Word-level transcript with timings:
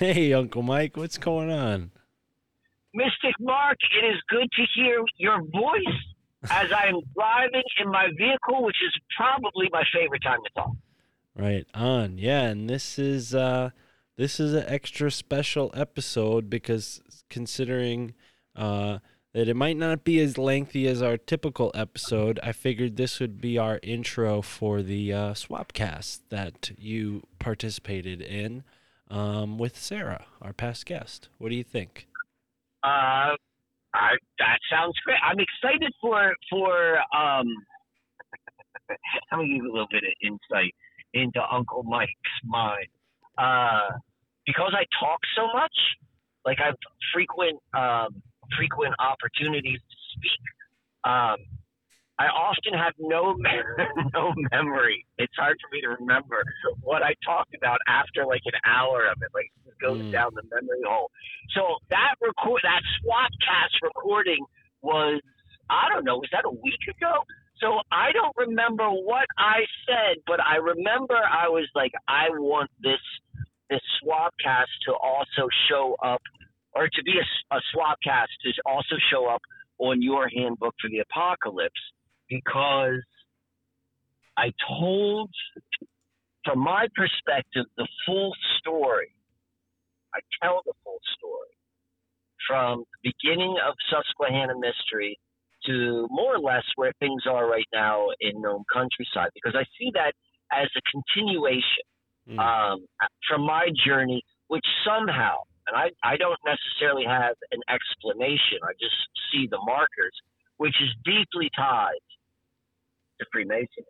Hey, 0.00 0.32
Uncle 0.32 0.62
Mike, 0.62 0.96
what's 0.96 1.18
going 1.18 1.50
on? 1.50 1.90
Mystic 2.94 3.34
Mark, 3.38 3.76
it 4.00 4.06
is 4.06 4.16
good 4.30 4.48
to 4.50 4.62
hear 4.74 5.04
your 5.18 5.42
voice 5.42 5.98
as 6.44 6.72
I 6.72 6.86
am 6.86 7.00
driving 7.14 7.62
in 7.78 7.90
my 7.90 8.08
vehicle, 8.16 8.64
which 8.64 8.78
is 8.82 8.98
probably 9.14 9.68
my 9.70 9.82
favorite 9.92 10.22
time 10.22 10.38
to 10.42 10.50
talk. 10.54 10.72
Right 11.36 11.66
on. 11.74 12.16
Yeah, 12.16 12.44
and 12.44 12.70
this 12.70 12.98
is 12.98 13.34
uh 13.34 13.70
this 14.16 14.40
is 14.40 14.54
an 14.54 14.64
extra 14.66 15.10
special 15.10 15.70
episode 15.74 16.48
because 16.48 17.02
considering 17.28 18.14
uh 18.56 19.00
that 19.34 19.48
it 19.48 19.54
might 19.54 19.76
not 19.76 20.02
be 20.02 20.18
as 20.20 20.38
lengthy 20.38 20.88
as 20.88 21.02
our 21.02 21.18
typical 21.18 21.70
episode, 21.74 22.40
I 22.42 22.52
figured 22.52 22.96
this 22.96 23.20
would 23.20 23.38
be 23.38 23.58
our 23.58 23.78
intro 23.82 24.40
for 24.40 24.80
the 24.80 25.12
uh, 25.12 25.34
Swapcast 25.34 26.20
that 26.30 26.70
you 26.78 27.24
participated 27.38 28.22
in 28.22 28.64
um, 29.10 29.58
with 29.58 29.76
Sarah, 29.76 30.26
our 30.40 30.52
past 30.52 30.86
guest. 30.86 31.28
What 31.38 31.50
do 31.50 31.56
you 31.56 31.64
think? 31.64 32.06
Uh, 32.82 33.36
I, 33.92 34.16
that 34.38 34.58
sounds 34.70 34.94
great. 35.04 35.18
I'm 35.22 35.38
excited 35.38 35.92
for 36.00 36.32
for. 36.48 36.98
Um, 37.14 37.46
let 39.32 39.38
me 39.38 39.48
give 39.48 39.64
you 39.64 39.70
a 39.70 39.72
little 39.72 39.88
bit 39.90 40.04
of 40.04 40.12
insight 40.22 40.74
into 41.14 41.40
Uncle 41.50 41.82
Mike's 41.82 42.10
mind. 42.44 42.86
Uh, 43.36 43.98
because 44.46 44.74
I 44.74 44.84
talk 44.98 45.20
so 45.36 45.46
much, 45.54 45.72
like 46.44 46.58
I've 46.60 46.76
frequent 47.12 47.58
um, 47.76 48.22
frequent 48.56 48.94
opportunities 48.98 49.78
to 49.78 49.96
speak. 50.16 50.42
Um, 51.04 51.36
I 52.20 52.26
often 52.28 52.76
have 52.76 52.92
no 52.98 53.32
no 54.14 54.34
memory. 54.52 55.06
It's 55.16 55.32
hard 55.38 55.56
for 55.56 55.74
me 55.74 55.80
to 55.80 55.96
remember 55.96 56.44
what 56.82 57.02
I 57.02 57.14
talked 57.24 57.54
about 57.54 57.78
after 57.88 58.26
like 58.26 58.42
an 58.44 58.60
hour 58.68 59.08
of 59.08 59.16
it. 59.22 59.32
Like 59.32 59.48
it 59.64 59.72
goes 59.80 60.02
mm. 60.02 60.12
down 60.12 60.28
the 60.36 60.44
memory 60.52 60.84
hole. 60.86 61.10
So 61.56 61.80
that 61.88 62.20
record 62.20 62.60
that 62.62 62.82
Swapcast 63.00 63.80
recording 63.82 64.44
was 64.82 65.22
I 65.70 65.88
don't 65.88 66.04
know, 66.04 66.16
was 66.16 66.28
that 66.32 66.44
a 66.44 66.50
week 66.50 66.84
ago? 66.92 67.24
So 67.56 67.80
I 67.90 68.12
don't 68.12 68.36
remember 68.36 68.90
what 68.90 69.24
I 69.38 69.64
said, 69.88 70.20
but 70.26 70.40
I 70.44 70.56
remember 70.56 71.16
I 71.16 71.48
was 71.48 71.68
like, 71.74 71.92
I 72.06 72.28
want 72.36 72.70
this 72.82 73.00
this 73.70 73.80
Swapcast 74.04 74.72
to 74.88 74.92
also 74.92 75.48
show 75.70 75.96
up, 76.04 76.20
or 76.74 76.84
to 76.84 77.02
be 77.02 77.14
a, 77.16 77.56
a 77.56 77.60
Swapcast 77.72 78.28
to 78.44 78.50
also 78.66 78.96
show 79.10 79.24
up 79.26 79.40
on 79.78 80.02
your 80.02 80.28
handbook 80.28 80.74
for 80.82 80.90
the 80.90 80.98
apocalypse 80.98 81.80
because 82.30 83.02
I 84.38 84.52
told, 84.66 85.30
from 86.44 86.60
my 86.60 86.86
perspective, 86.94 87.66
the 87.76 87.86
full 88.06 88.32
story. 88.58 89.14
I 90.14 90.20
tell 90.42 90.62
the 90.64 90.72
full 90.82 90.98
story 91.18 91.54
from 92.48 92.84
the 93.02 93.12
beginning 93.12 93.56
of 93.66 93.74
Susquehanna 93.90 94.54
Mystery 94.58 95.18
to 95.66 96.08
more 96.10 96.36
or 96.36 96.40
less 96.40 96.64
where 96.76 96.92
things 96.98 97.22
are 97.28 97.48
right 97.48 97.68
now 97.72 98.06
in 98.20 98.40
Nome 98.40 98.64
Countryside, 98.72 99.30
because 99.34 99.54
I 99.54 99.64
see 99.78 99.90
that 99.94 100.14
as 100.50 100.68
a 100.74 100.80
continuation 100.90 101.86
mm. 102.28 102.38
um, 102.38 102.86
from 103.28 103.42
my 103.42 103.68
journey, 103.86 104.22
which 104.48 104.64
somehow, 104.84 105.36
and 105.68 105.76
I, 105.76 105.90
I 106.02 106.16
don't 106.16 106.40
necessarily 106.46 107.04
have 107.04 107.36
an 107.52 107.60
explanation, 107.68 108.58
I 108.64 108.72
just 108.80 108.96
see 109.30 109.46
the 109.50 109.60
markers, 109.64 110.16
which 110.56 110.74
is 110.80 110.88
deeply 111.04 111.50
tied 111.54 112.00
to 113.20 113.26
Freemasonry. 113.30 113.86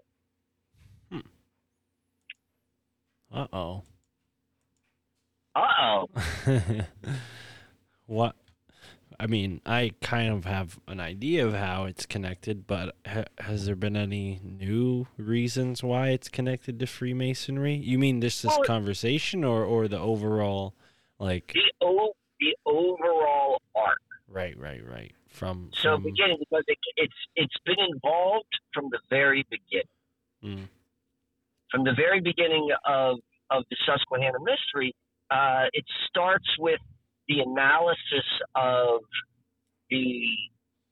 Hmm. 1.11 1.19
Uh 3.33 3.47
oh. 3.53 3.83
Uh 5.55 5.61
oh. 5.81 6.07
what? 8.07 8.37
I 9.19 9.27
mean, 9.27 9.61
I 9.67 9.93
kind 10.01 10.33
of 10.33 10.47
have 10.47 10.79
an 10.89 10.99
idea 10.99 11.47
of 11.47 11.53
how 11.55 11.85
it's 11.85 12.07
connected, 12.07 12.67
but 12.67 12.97
ha- 13.07 13.25
has 13.39 13.67
there 13.67 13.77
been 13.77 13.97
any 13.97 14.41
new 14.43 15.09
reasons 15.19 15.83
why 15.83 16.09
it's 16.09 16.29
connected 16.29 16.79
to 16.81 16.87
Freemasonry? 16.87 17.75
You 17.75 17.99
mean 17.99 18.21
this 18.21 18.43
this 18.43 18.51
well, 18.57 18.65
conversation, 18.65 19.45
or 19.45 19.65
or 19.65 19.89
the 19.89 19.99
overall, 19.99 20.75
like 21.19 21.53
the 21.53 21.87
o- 21.87 22.15
the 22.41 22.57
overall 22.65 23.61
arc? 23.77 24.01
Right, 24.27 24.59
right, 24.59 24.83
right 24.85 25.13
from, 25.31 25.71
so 25.75 25.95
from... 25.95 26.03
beginning 26.03 26.37
because 26.39 26.65
it, 26.67 26.79
it's 26.97 27.15
it's 27.37 27.55
been 27.65 27.79
involved 27.93 28.53
from 28.75 28.87
the 28.91 28.99
very 29.09 29.47
beginning. 29.49 29.87
Mm. 30.45 30.69
From 31.71 31.85
the 31.85 31.95
very 31.97 32.21
beginning 32.21 32.69
of 32.85 33.19
of 33.51 33.65
the 33.71 33.77
Susquehanna 33.87 34.39
mystery, 34.41 34.95
uh, 35.31 35.67
it 35.73 35.85
starts 36.09 36.47
with 36.59 36.81
the 37.29 37.41
analysis 37.41 38.27
of 38.55 39.01
the 39.89 40.27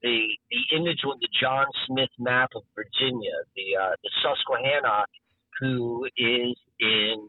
the 0.02 0.26
the 0.50 0.76
image 0.76 1.00
on 1.04 1.18
the 1.20 1.28
John 1.40 1.66
Smith 1.86 2.10
map 2.18 2.50
of 2.54 2.62
Virginia, 2.74 3.34
the 3.56 3.76
uh, 3.76 3.94
the 4.02 4.10
Susquehanna, 4.22 5.04
who 5.60 6.06
is 6.16 6.56
in 6.78 7.28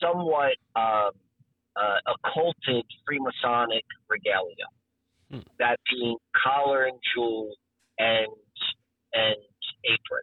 somewhat 0.00 0.56
um, 0.74 1.10
uh, 1.76 1.98
occulted 2.06 2.84
Freemasonic 3.06 3.84
regalia 4.08 4.66
hmm. 5.34 5.48
that 5.58 5.78
being 5.90 6.16
collar 6.44 6.84
and 6.84 6.98
jewel 7.14 7.50
and 7.98 8.28
and 9.12 9.36
apron 9.84 10.22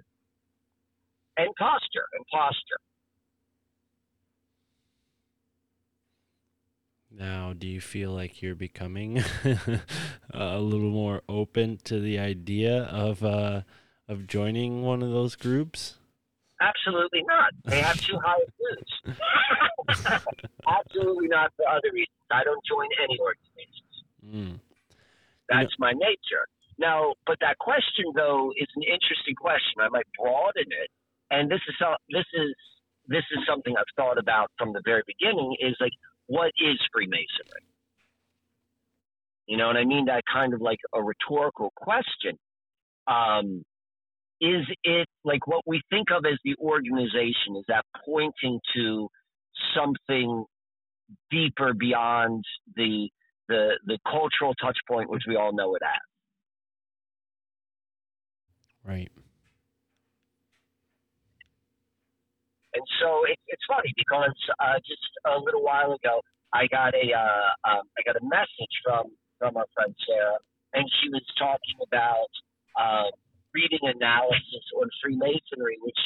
and 1.38 1.50
posture 1.58 2.06
and 2.14 2.26
posture. 2.32 2.80
Now, 7.14 7.54
do 7.58 7.68
you 7.68 7.82
feel 7.82 8.12
like 8.12 8.42
you're 8.42 8.56
becoming 8.56 9.22
a 10.34 10.60
little 10.60 10.92
more 10.92 11.22
open 11.28 11.78
to 11.84 12.00
the 12.00 12.18
idea 12.20 12.84
of 12.84 13.24
uh, 13.24 13.62
of 14.08 14.28
joining 14.28 14.84
one 14.84 15.04
of 15.04 15.12
those 15.12 15.36
groups? 15.36 15.98
Absolutely 16.62 17.24
not. 17.24 17.52
They 17.66 17.82
have 17.82 18.00
too 18.00 18.18
high 18.24 18.40
views. 18.58 19.18
Absolutely 20.68 21.28
not 21.28 21.52
for 21.58 21.68
other 21.68 21.90
reasons. 21.92 22.16
I 22.32 22.44
don't 22.44 22.64
join 22.66 22.88
any 23.04 23.20
organizations. 23.20 24.04
Mm. 24.26 24.71
That's 25.52 25.76
my 25.80 25.92
nature. 25.92 26.48
Now, 26.80 27.14
but 27.28 27.38
that 27.42 27.58
question 27.60 28.06
though 28.16 28.52
is 28.58 28.68
an 28.76 28.84
interesting 28.84 29.36
question. 29.36 29.82
I 29.82 29.90
might 29.90 30.08
broaden 30.18 30.72
it, 30.72 30.90
and 31.30 31.52
this 31.52 31.60
is 31.68 31.76
this 32.10 32.26
is 32.34 32.56
this 33.08 33.24
is 33.32 33.40
something 33.48 33.76
I've 33.78 33.84
thought 33.96 34.18
about 34.18 34.50
from 34.58 34.72
the 34.74 34.82
very 34.86 35.04
beginning. 35.06 35.56
Is 35.60 35.76
like, 35.80 35.92
what 36.28 36.52
is 36.58 36.80
Freemasonry? 36.94 37.68
You 39.48 39.58
know, 39.58 39.70
and 39.70 39.78
I 39.78 39.84
mean 39.84 40.06
that 40.06 40.24
kind 40.32 40.54
of 40.54 40.62
like 40.62 40.80
a 40.94 41.04
rhetorical 41.04 41.74
question. 41.76 42.38
Um, 43.08 43.64
is 44.40 44.66
it 44.84 45.08
like 45.24 45.46
what 45.46 45.62
we 45.68 45.82
think 45.90 46.08
of 46.12 46.26
as 46.26 46.40
the 46.44 46.56
organization? 46.60 47.58
Is 47.58 47.66
that 47.68 47.86
pointing 48.06 48.60
to 48.76 49.10
something 49.76 50.46
deeper 51.30 51.74
beyond 51.74 52.44
the 52.76 53.10
the 53.52 53.76
the 53.86 54.00
cultural 54.08 54.56
touch 54.56 54.80
point, 54.88 55.10
which 55.12 55.24
we 55.28 55.36
all 55.36 55.52
know 55.52 55.76
it 55.76 55.84
as. 55.84 56.08
Right. 58.88 59.12
And 62.74 62.88
so 63.04 63.28
it, 63.28 63.38
it's 63.52 63.68
funny 63.68 63.92
because 64.00 64.34
uh, 64.56 64.80
just 64.88 65.04
a 65.28 65.36
little 65.38 65.62
while 65.62 65.92
ago, 65.92 66.24
I 66.56 66.72
got 66.72 66.96
a 66.96 67.06
uh, 67.12 67.52
um, 67.68 67.84
I 68.00 68.02
got 68.08 68.16
a 68.16 68.24
message 68.24 68.76
from 68.84 69.12
from 69.38 69.58
our 69.60 69.68
friend 69.76 69.92
Sarah, 70.08 70.40
and 70.74 70.88
she 71.04 71.12
was 71.12 71.26
talking 71.36 71.78
about 71.84 72.32
uh, 72.80 73.12
reading 73.54 73.84
analysis 73.84 74.64
on 74.80 74.88
Freemasonry, 75.04 75.84
which 75.84 76.00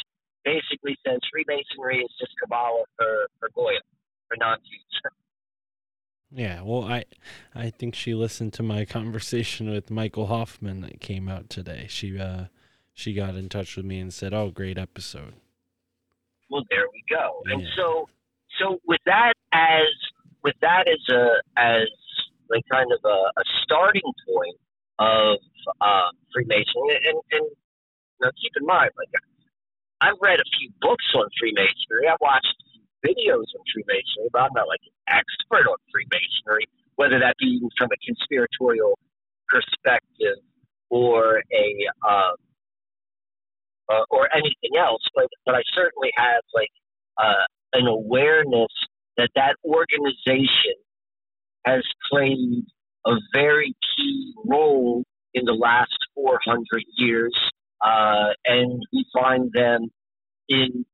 basically 0.43 0.97
says 1.05 1.21
Freemasonry 1.29 2.01
is 2.01 2.11
just 2.17 2.33
Kabbalah 2.41 2.89
for 2.97 3.29
for 3.37 3.53
Goyim, 3.53 3.85
for 4.27 4.35
non-Jews. 4.41 4.93
Yeah, 6.35 6.61
well, 6.61 6.83
I 6.83 7.05
I 7.53 7.69
think 7.69 7.95
she 7.95 8.13
listened 8.13 8.53
to 8.53 8.63
my 8.63 8.85
conversation 8.97 9.69
with 9.69 9.89
Michael 9.89 10.27
Hoffman 10.27 10.81
that 10.81 10.99
came 10.99 11.29
out 11.29 11.49
today. 11.49 11.87
She 11.89 12.19
uh 12.19 12.45
she 12.93 13.13
got 13.13 13.35
in 13.35 13.49
touch 13.49 13.75
with 13.75 13.85
me 13.85 13.99
and 13.99 14.13
said, 14.13 14.33
"Oh, 14.33 14.51
great 14.51 14.77
episode." 14.77 15.33
well, 16.49 16.63
there 16.69 16.85
we 16.91 17.03
go. 17.09 17.41
And 17.45 17.63
so, 17.75 18.07
so 18.59 18.79
with 18.87 19.01
that 19.05 19.33
as 19.51 19.89
with 20.43 20.55
that 20.61 20.87
as 20.87 21.01
a 21.09 21.41
as 21.57 21.87
like 22.49 22.63
kind 22.71 22.91
of 22.91 22.99
a, 23.03 23.39
a 23.39 23.43
starting 23.63 24.05
point 24.27 24.57
of 24.99 25.37
uh, 25.81 26.09
Freemasonry, 26.33 27.01
and 27.09 27.19
and 27.31 27.45
you 27.49 28.21
know, 28.21 28.31
keep 28.41 28.51
in 28.59 28.65
mind, 28.65 28.91
like 28.97 29.09
I've 30.01 30.19
read 30.21 30.39
a 30.39 30.47
few 30.59 30.69
books 30.81 31.05
on 31.15 31.27
Freemasonry. 31.39 32.07
I've 32.09 32.21
watched 32.21 32.55
videos 33.05 33.45
on 33.53 33.63
Freemasonry, 33.69 34.29
but 34.33 34.41
I'm 34.41 34.55
not 34.55 34.67
like 34.67 34.81
an 34.85 35.21
expert 35.21 35.69
on 35.69 35.77
Freemasonry, 35.93 36.65
whether 36.95 37.19
that 37.19 37.35
be 37.39 37.61
from 37.77 37.89
a 37.93 37.99
conspiratorial 38.05 38.97
perspective 39.47 40.41
or 40.89 41.41
a 41.53 41.67
um, 42.07 42.35
uh, 43.89 44.03
or 44.09 44.29
anything 44.33 44.77
else. 44.77 45.01
But 45.15 45.27
but 45.45 45.55
I 45.55 45.61
certainly 45.73 46.09
have 46.17 46.41
like 46.53 46.73
uh, 47.17 47.45
an 47.73 47.87
awareness 47.87 48.71
that 49.17 49.29
that 49.35 49.55
organization 49.63 50.75
has 51.65 51.83
played 52.11 52.63
a 53.05 53.13
very 53.33 53.75
key 53.95 54.33
role 54.45 55.03
in 55.33 55.45
the 55.45 55.53
last 55.53 55.97
400 56.15 56.65
years, 56.97 57.33
uh, 57.85 58.29
and 58.45 58.81
we 58.93 59.05
find 59.13 59.51
them 59.53 59.89
in 60.49 60.85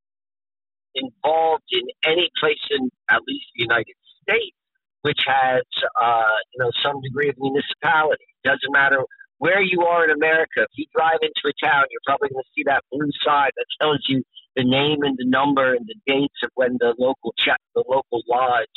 involved 0.96 1.64
in 1.72 1.84
any 2.06 2.30
place 2.40 2.62
in 2.72 2.90
at 3.10 3.22
least 3.28 3.46
the 3.56 3.64
United 3.64 3.96
States 4.24 4.56
which 5.02 5.20
has 5.26 5.64
uh, 6.02 6.38
you 6.54 6.64
know 6.64 6.72
some 6.84 7.02
degree 7.02 7.30
of 7.30 7.36
municipality. 7.40 8.26
Doesn't 8.44 8.72
matter 8.72 9.04
where 9.38 9.62
you 9.62 9.82
are 9.82 10.04
in 10.06 10.12
America. 10.12 10.62
If 10.62 10.70
you 10.76 10.86
drive 10.96 11.20
into 11.22 11.42
a 11.46 11.66
town, 11.66 11.86
you're 11.90 12.06
probably 12.06 12.30
going 12.30 12.44
to 12.44 12.50
see 12.56 12.64
that 12.66 12.84
blue 12.92 13.10
sign 13.26 13.50
that 13.56 13.66
tells 13.82 14.00
you 14.08 14.24
the 14.56 14.64
name 14.64 15.00
and 15.04 15.18
the 15.18 15.26
number 15.26 15.74
and 15.74 15.88
the 15.88 15.96
dates 16.06 16.36
of 16.44 16.50
when 16.56 16.78
the 16.80 16.94
local 17.00 17.34
check, 17.38 17.60
the 17.74 17.84
local 17.88 18.22
lodge 18.30 18.68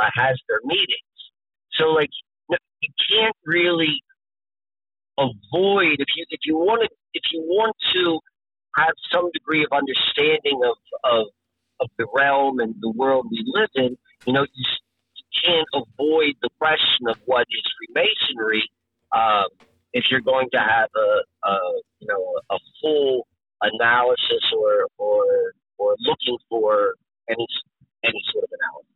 uh, 0.00 0.10
has 0.14 0.38
their 0.48 0.60
meetings. 0.64 0.88
So 1.72 1.86
like 1.86 2.10
you 2.80 2.88
can't 3.10 3.36
really 3.44 4.02
avoid 5.18 5.96
if 6.00 6.08
you 6.16 6.24
if 6.30 6.40
you 6.44 6.56
want 6.56 6.82
to 6.82 6.88
if 7.12 7.22
you 7.32 7.42
want 7.42 7.76
to 7.92 8.20
have 8.76 8.94
some 9.12 9.30
degree 9.32 9.64
of 9.64 9.70
understanding 9.72 10.60
of 10.64 10.76
of 11.04 11.26
of 11.80 11.90
the 11.98 12.06
realm 12.14 12.60
and 12.60 12.74
the 12.80 12.90
world 12.90 13.26
we 13.30 13.42
live 13.46 13.70
in, 13.74 13.96
you 14.26 14.32
know, 14.32 14.42
you, 14.42 14.64
you 15.16 15.24
can't 15.44 15.68
avoid 15.74 16.34
the 16.42 16.50
question 16.58 17.08
of 17.08 17.16
what 17.24 17.46
is 17.50 17.62
Freemasonry 17.78 18.68
um, 19.12 19.48
if 19.92 20.04
you're 20.10 20.20
going 20.20 20.48
to 20.52 20.58
have 20.58 20.90
a, 20.96 21.48
a 21.48 21.58
you 21.98 22.06
know 22.06 22.40
a 22.50 22.58
full 22.80 23.26
analysis 23.60 24.52
or 24.56 24.86
or 24.98 25.24
or 25.78 25.96
looking 26.00 26.38
for 26.48 26.94
any 27.28 27.46
any 28.04 28.22
sort 28.32 28.44
of 28.44 28.50
analysis. 28.52 28.90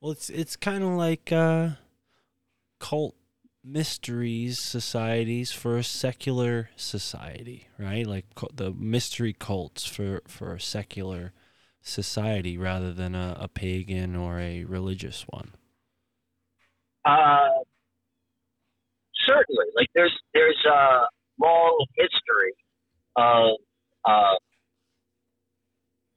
Well, 0.00 0.12
it's 0.12 0.30
it's 0.30 0.56
kind 0.56 0.84
of 0.84 0.90
like 0.90 1.32
uh, 1.32 1.70
cult 2.78 3.16
mysteries 3.66 4.58
societies 4.58 5.50
for 5.50 5.76
a 5.76 5.82
secular 5.82 6.70
society, 6.76 7.68
right? 7.78 8.06
Like 8.06 8.26
the 8.54 8.70
mystery 8.72 9.34
cults 9.38 9.84
for 9.84 10.22
for 10.28 10.54
a 10.54 10.60
secular 10.60 11.32
society 11.82 12.56
rather 12.56 12.92
than 12.92 13.14
a, 13.14 13.36
a 13.40 13.48
pagan 13.48 14.14
or 14.14 14.38
a 14.38 14.64
religious 14.64 15.24
one. 15.28 15.54
Uh, 17.04 17.48
certainly, 19.26 19.66
like 19.74 19.88
there's 19.94 20.16
there's 20.32 20.64
a 20.66 21.02
long 21.40 21.86
history 21.96 22.54
of 23.16 23.56
uh, 24.04 24.34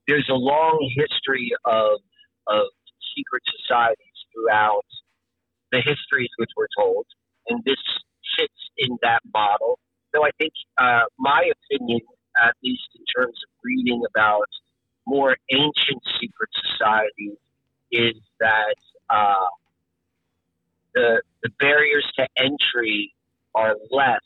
there's 0.07 0.27
a 0.29 0.35
long 0.35 0.89
history 0.95 1.51
of 1.65 1.99
of 2.47 2.67
secret 3.15 3.43
societies 3.59 4.05
throughout 4.33 4.85
the 5.71 5.77
histories 5.77 6.29
which 6.37 6.49
we're 6.57 6.67
told, 6.77 7.05
and 7.49 7.63
this 7.65 7.77
fits 8.37 8.53
in 8.77 8.97
that 9.01 9.21
model. 9.33 9.79
So 10.13 10.25
I 10.25 10.29
think 10.37 10.53
uh, 10.77 11.03
my 11.17 11.49
opinion, 11.69 12.01
at 12.41 12.55
least 12.63 12.89
in 12.95 13.03
terms 13.15 13.37
of 13.43 13.49
reading 13.63 14.01
about 14.09 14.47
more 15.05 15.35
ancient 15.51 16.01
secret 16.19 16.49
societies, 16.71 17.37
is 17.91 18.15
that 18.39 18.75
uh, 19.09 19.49
the 20.93 21.21
the 21.43 21.49
barriers 21.59 22.05
to 22.17 22.27
entry 22.37 23.13
are 23.55 23.75
less 23.91 24.19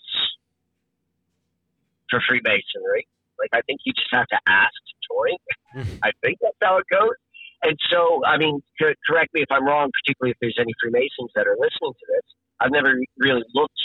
for 2.09 2.21
Freemasonry. 2.27 3.07
Like 3.39 3.49
I 3.53 3.61
think 3.61 3.81
you 3.85 3.93
just 3.93 4.11
have 4.11 4.27
to 4.27 4.39
ask 4.47 4.73
to 4.87 4.95
join. 5.09 5.97
I 6.03 6.11
think 6.21 6.39
that's 6.41 6.57
how 6.61 6.77
it 6.77 6.85
goes. 6.89 7.15
And 7.63 7.77
so, 7.89 8.21
I 8.25 8.37
mean, 8.37 8.61
co- 8.79 8.93
correct 9.09 9.33
me 9.33 9.41
if 9.41 9.47
I'm 9.51 9.65
wrong, 9.65 9.89
particularly 10.03 10.31
if 10.31 10.37
there's 10.41 10.57
any 10.59 10.73
Freemasons 10.81 11.31
that 11.35 11.47
are 11.47 11.55
listening 11.59 11.93
to 11.93 12.05
this. 12.09 12.25
I've 12.59 12.71
never 12.71 12.95
really 13.17 13.43
looked 13.55 13.81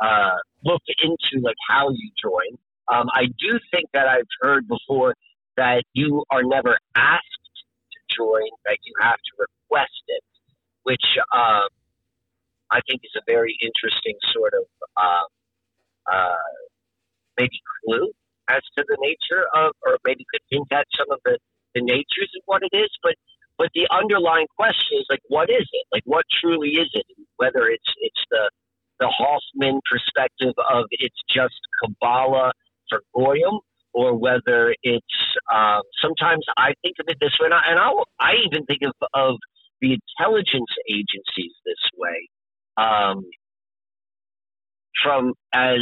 uh, 0.00 0.36
looked 0.64 0.90
into 1.02 1.44
like 1.44 1.56
how 1.68 1.90
you 1.90 2.10
join. 2.22 2.58
Um, 2.92 3.08
I 3.12 3.26
do 3.26 3.58
think 3.70 3.90
that 3.94 4.06
I've 4.08 4.28
heard 4.40 4.66
before 4.68 5.14
that 5.56 5.84
you 5.92 6.24
are 6.30 6.42
never 6.42 6.78
asked 6.96 7.54
to 7.92 8.16
join; 8.16 8.48
that 8.66 8.78
you 8.84 8.94
have 9.00 9.16
to 9.16 9.32
request 9.38 10.02
it, 10.08 10.24
which 10.84 11.04
um, 11.34 11.68
I 12.70 12.80
think 12.88 13.02
is 13.04 13.12
a 13.16 13.22
very 13.26 13.56
interesting 13.60 14.16
sort 14.32 14.54
of 14.54 14.64
uh, 14.96 15.26
uh, 16.12 16.36
maybe 17.38 17.60
clue 17.84 18.10
as 18.48 18.62
to 18.76 18.84
the 18.88 18.96
nature 19.00 19.44
of, 19.54 19.72
or 19.86 19.98
maybe 20.06 20.24
could 20.32 20.42
hint 20.50 20.68
at 20.72 20.86
some 20.96 21.10
of 21.10 21.20
the, 21.24 21.38
the 21.78 21.84
natures 21.86 22.32
of 22.36 22.42
what 22.46 22.62
it 22.62 22.74
is. 22.76 22.90
But 23.02 23.14
but 23.58 23.70
the 23.74 23.88
underlying 23.90 24.46
question 24.56 24.98
is 24.98 25.06
like, 25.10 25.22
what 25.28 25.50
is 25.50 25.66
it? 25.72 25.86
Like, 25.92 26.02
what 26.04 26.24
truly 26.40 26.70
is 26.78 26.90
it? 26.94 27.06
Whether 27.36 27.68
it's 27.68 27.90
it's 28.02 28.24
the 28.30 28.50
the 29.00 29.08
Hoffman 29.08 29.80
perspective 29.90 30.54
of 30.58 30.86
it's 30.90 31.22
just 31.32 31.54
Kabbalah 31.82 32.52
for 32.90 33.00
Goyim, 33.14 33.60
or 33.92 34.18
whether 34.18 34.74
it's 34.82 35.18
um, 35.52 35.82
sometimes 36.02 36.44
I 36.56 36.74
think 36.82 36.96
of 37.00 37.06
it 37.08 37.18
this 37.20 37.36
way, 37.40 37.46
and 37.46 37.54
I, 37.54 37.60
and 37.68 37.78
I, 37.78 37.90
I 38.20 38.32
even 38.46 38.64
think 38.66 38.80
of, 38.82 38.94
of 39.14 39.36
the 39.80 39.94
intelligence 39.94 40.72
agencies 40.90 41.52
this 41.64 41.82
way, 41.96 42.28
um, 42.76 43.24
from 45.02 45.34
as 45.54 45.80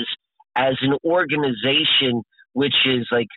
as 0.56 0.74
an 0.82 0.94
organization 1.04 2.22
which 2.52 2.74
is 2.86 3.06
like 3.12 3.28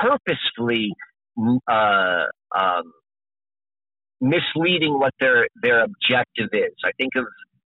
purposefully 0.00 0.92
uh, 1.68 2.24
um, 2.56 2.92
misleading 4.20 4.98
what 4.98 5.12
their 5.20 5.48
their 5.62 5.84
objective 5.84 6.48
is. 6.52 6.74
I 6.84 6.92
think 6.98 7.14
of 7.16 7.26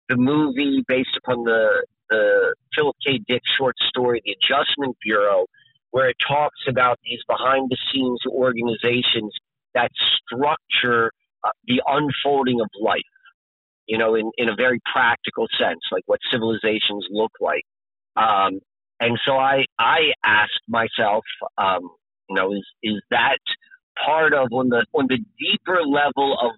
the 0.09 0.17
movie 0.17 0.85
based 0.87 1.17
upon 1.19 1.45
the 1.45 1.85
the 2.11 2.55
Philip 2.75 2.97
K. 3.05 3.21
Dick 3.27 3.43
short 3.59 3.75
story, 3.89 4.23
The 4.25 4.33
Adjustment 4.33 4.97
Bureau, 5.03 5.47
where 5.91 6.09
it 6.09 6.17
talks 6.27 6.61
about 6.69 6.99
these 7.05 7.19
behind 7.29 7.69
the 7.69 7.77
scenes 7.91 8.21
organizations 8.29 9.33
that 9.75 9.91
structure 10.25 11.11
uh, 11.45 11.51
the 11.67 11.83
unfolding 11.87 12.61
of 12.61 12.69
life. 12.81 13.01
You 13.87 13.99
know, 13.99 14.15
in, 14.17 14.31
in 14.37 14.49
a 14.49 14.57
very 14.57 14.81
practical 14.93 15.47
sense, 15.59 15.81
like 15.93 16.03
what 16.07 16.19
civilizations 16.31 17.07
look 17.11 17.33
like. 17.41 17.63
Um, 18.17 18.61
and 18.99 19.19
so 19.25 19.37
I 19.37 19.65
I 19.79 20.13
asked 20.25 20.63
myself, 20.69 21.25
um, 21.59 21.91
you 22.29 22.37
know, 22.37 22.53
is 22.53 22.67
is 22.83 23.03
that 23.11 23.39
part 24.05 24.35
of 24.35 24.49
on 24.53 24.69
the 24.69 24.85
on 24.93 25.07
the 25.09 25.19
deeper 25.39 25.83
level 25.83 26.37
of 26.41 26.53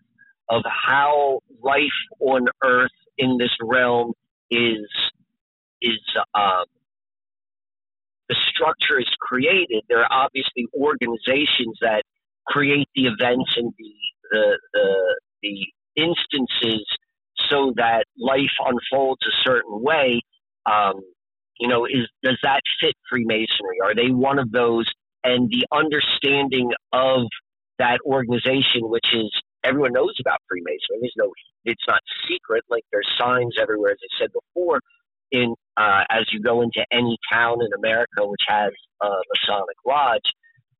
of 0.48 0.62
how 0.66 1.40
life 1.62 1.82
on 2.20 2.46
Earth 2.64 2.90
in 3.18 3.38
this 3.38 3.54
realm 3.62 4.12
is 4.50 4.88
is 5.82 6.00
um, 6.34 6.64
the 8.28 8.36
structure 8.48 8.98
is 8.98 9.08
created. 9.20 9.84
There 9.88 10.00
are 10.00 10.12
obviously 10.12 10.66
organizations 10.74 11.78
that 11.80 12.02
create 12.46 12.88
the 12.94 13.06
events 13.06 13.54
and 13.56 13.72
the 13.78 13.92
the 14.30 14.58
the, 14.72 15.20
the 15.42 15.66
instances 15.96 16.86
so 17.50 17.72
that 17.76 18.04
life 18.18 18.52
unfolds 18.64 19.20
a 19.26 19.48
certain 19.48 19.82
way. 19.82 20.20
Um, 20.70 21.00
you 21.58 21.68
know, 21.68 21.86
is 21.86 22.08
does 22.22 22.38
that 22.42 22.60
fit 22.80 22.94
Freemasonry? 23.10 23.78
Are 23.82 23.94
they 23.94 24.10
one 24.10 24.38
of 24.38 24.50
those? 24.52 24.86
And 25.24 25.50
the 25.50 25.66
understanding 25.72 26.70
of 26.92 27.22
that 27.78 27.98
organization, 28.04 28.82
which 28.82 29.06
is 29.12 29.30
everyone 29.64 29.92
knows 29.92 30.16
about 30.20 30.38
Freemasonry. 30.48 30.98
There's 31.00 31.14
no, 31.16 31.32
it's 31.64 31.82
not 31.86 32.00
secret. 32.28 32.64
Like 32.68 32.84
there's 32.92 33.08
signs 33.18 33.54
everywhere, 33.60 33.92
as 33.92 33.98
I 34.02 34.22
said 34.22 34.30
before. 34.32 34.80
In 35.30 35.54
uh, 35.76 36.04
as 36.08 36.24
you 36.32 36.40
go 36.40 36.62
into 36.62 36.84
any 36.90 37.18
town 37.30 37.58
in 37.60 37.68
America 37.76 38.26
which 38.26 38.40
has 38.48 38.72
a 39.02 39.08
Masonic 39.34 39.76
lodge, 39.86 40.22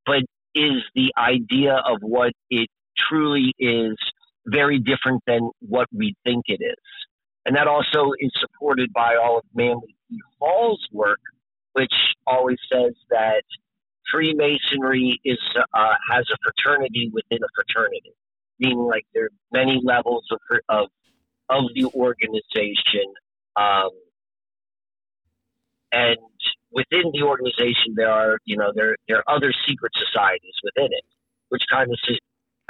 but 0.07 0.23
is 0.55 0.83
the 0.95 1.13
idea 1.19 1.75
of 1.75 1.99
what 2.01 2.33
it 2.51 2.69
truly 2.97 3.53
is 3.59 3.97
very 4.47 4.79
different 4.79 5.23
than 5.27 5.51
what 5.61 5.87
we 5.93 6.15
think 6.25 6.45
it 6.47 6.63
is. 6.63 6.77
And 7.45 7.57
that 7.57 7.67
also 7.67 8.13
is 8.19 8.31
supported 8.41 8.93
by 8.93 9.17
all 9.17 9.39
of 9.39 9.45
Manly 9.55 9.95
P. 10.11 10.19
Hall's 10.41 10.85
work, 10.93 11.21
which 11.75 11.93
always 12.27 12.59
says 12.73 12.95
that 13.11 13.43
Freemasonry 14.13 15.21
is 15.25 15.39
uh, 15.57 15.95
has 16.11 16.27
a 16.33 16.37
fraternity 16.43 17.11
within 17.13 17.39
a 17.43 17.49
fraternity, 17.55 18.13
meaning 18.59 18.79
like 18.79 19.07
there 19.15 19.27
are 19.27 19.31
many 19.53 19.81
levels 19.83 20.25
of 20.31 20.39
of 20.69 20.89
of 21.51 21.65
the 21.75 21.87
organization, 21.95 23.13
um, 23.57 23.91
and 25.93 26.19
within 26.73 27.11
the 27.13 27.23
organization 27.23 27.95
there 27.97 28.11
are 28.11 28.39
you 28.45 28.57
know 28.57 28.73
there 28.75 28.97
there 29.09 29.19
are 29.19 29.37
other 29.37 29.53
secret 29.67 29.93
societies 29.95 30.55
within 30.63 30.93
it, 30.93 31.05
which 31.49 31.63
kind 31.71 31.91
of 31.91 31.99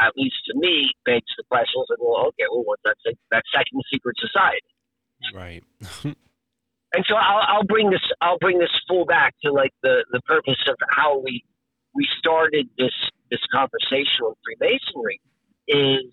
at 0.01 0.13
least 0.17 0.37
to 0.47 0.55
me 0.57 0.91
begs 1.05 1.27
the 1.37 1.45
question: 1.51 1.83
well, 2.01 2.27
okay, 2.29 2.45
well, 2.51 2.65
what's 2.65 2.83
that 2.85 2.97
that 3.31 3.43
second 3.55 3.83
secret 3.93 4.17
society? 4.19 4.67
Right. 5.35 5.63
and 6.95 7.05
so 7.09 7.15
I'll, 7.17 7.57
I'll 7.57 7.65
bring 7.65 7.91
this 7.91 8.01
I'll 8.21 8.39
bring 8.39 8.59
this 8.59 8.71
full 8.89 9.05
back 9.05 9.35
to 9.45 9.53
like 9.53 9.73
the 9.83 10.05
the 10.13 10.21
purpose 10.23 10.63
of 10.69 10.77
how 10.91 11.19
we 11.19 11.45
we 11.95 12.07
started 12.19 12.69
this 12.79 12.95
this 13.31 13.41
conversation 13.53 14.25
on 14.25 14.35
Freemasonry 14.45 15.21
is 15.67 16.13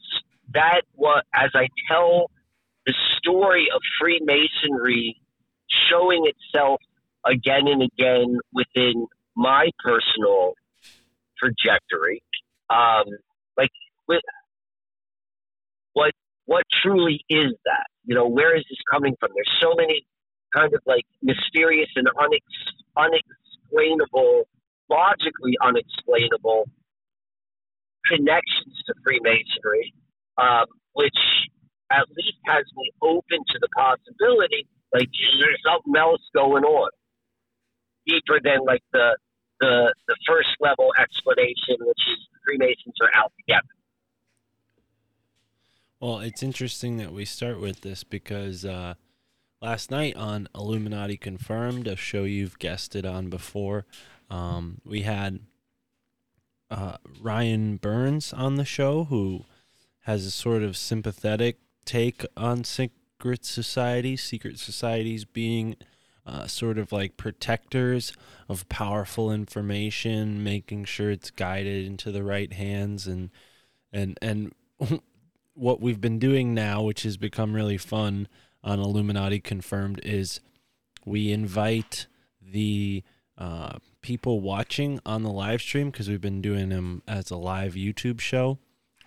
that 0.54 0.82
what 0.94 1.24
as 1.34 1.52
I 1.54 1.68
tell 1.90 2.30
the 2.86 2.94
story 3.18 3.68
of 3.74 3.82
Freemasonry 4.00 5.20
showing 5.90 6.26
itself 6.26 6.80
again 7.26 7.68
and 7.68 7.82
again 7.82 8.38
within 8.54 9.08
my 9.36 9.70
personal 9.84 10.54
trajectory, 11.38 12.22
um, 12.70 13.06
like 13.58 13.70
with, 14.08 14.22
what 15.94 16.12
what 16.46 16.64
truly 16.84 17.24
is 17.30 17.54
that? 17.66 17.88
You 18.06 18.16
know, 18.16 18.28
where 18.28 18.56
is 18.56 18.64
this 18.70 18.78
coming 18.92 19.16
from? 19.20 19.32
There's 19.34 19.58
so 19.60 19.74
many 19.76 20.06
kind 20.56 20.74
of 20.74 20.82
like 20.86 21.06
mysterious 21.22 21.90
and 21.96 22.08
unex- 22.08 22.78
unexplainable, 22.96 24.48
logically 24.90 25.58
unexplainable 25.62 26.66
connections 28.08 28.76
to 28.86 28.94
Freemasonry, 29.04 29.94
um, 30.38 30.66
which 30.94 31.18
at 31.92 32.06
least 32.16 32.38
has 32.46 32.64
me 32.76 32.92
open 33.02 33.40
to 33.50 33.60
the 33.60 33.68
possibility 33.76 34.68
like 34.96 35.10
there's 35.40 35.62
something 35.66 35.94
else 35.98 36.22
going 36.34 36.64
on 36.64 36.90
deeper 38.08 38.40
than 38.44 38.60
like 38.66 38.84
the 38.94 39.18
the 39.60 39.94
the 40.08 40.16
first 40.28 40.50
level 40.60 40.94
explanation, 41.00 41.76
which 41.80 42.04
is 42.08 42.18
Freemasons 42.46 42.96
are 43.02 43.10
out 43.16 43.32
together. 43.40 43.68
Well, 46.00 46.20
it's 46.20 46.44
interesting 46.44 46.98
that 46.98 47.12
we 47.12 47.26
start 47.26 47.60
with 47.60 47.82
this 47.82 48.04
because 48.04 48.64
uh, 48.64 48.94
last 49.62 49.92
night 49.92 50.16
on 50.16 50.48
Illuminati 50.56 51.18
Confirmed, 51.18 51.88
a 51.88 51.96
show 51.96 52.24
you've 52.24 52.60
guested 52.60 53.06
on 53.06 53.30
before, 53.30 53.86
um, 54.30 54.80
we 54.84 55.02
had 55.02 55.40
uh, 56.70 56.98
Ryan 57.22 57.78
Burns 57.78 58.34
on 58.34 58.56
the 58.56 58.66
show, 58.66 59.06
who 59.06 59.46
has 60.02 60.26
a 60.26 60.32
sort 60.32 60.64
of 60.64 60.78
sympathetic 60.78 61.58
take 61.86 62.26
on 62.36 62.64
secret 62.64 63.46
societies, 63.46 64.24
secret 64.24 64.60
societies 64.60 65.26
being 65.26 65.76
uh, 66.26 66.48
sort 66.48 66.78
of 66.78 66.92
like 66.92 67.18
protectors 67.18 68.14
of 68.50 68.68
powerful 68.68 69.32
information, 69.32 70.44
making 70.44 70.86
sure 70.86 71.12
it's 71.12 71.30
guided 71.30 71.86
into 71.86 72.12
the 72.12 72.24
right 72.24 72.54
hands, 72.54 73.06
and 73.06 73.30
and 73.94 74.18
and 74.22 74.54
what 75.54 75.80
we've 75.80 76.02
been 76.02 76.20
doing 76.20 76.54
now, 76.54 76.82
which 76.82 77.04
has 77.04 77.18
become 77.18 77.54
really 77.54 77.78
fun 77.78 78.28
on 78.66 78.80
Illuminati 78.80 79.40
Confirmed 79.40 80.02
is 80.04 80.42
we 81.06 81.32
invite 81.32 82.08
the 82.42 83.04
uh, 83.38 83.78
people 84.02 84.42
watching 84.42 85.00
on 85.06 85.24
the 85.24 85.32
live 85.32 85.62
stream 85.62 85.92
because 85.92 86.10
we've 86.10 86.20
been 86.20 86.42
doing 86.42 86.70
them 86.70 87.04
as 87.08 87.30
a 87.30 87.38
live 87.38 87.74
YouTube 87.76 88.20
show. 88.20 88.58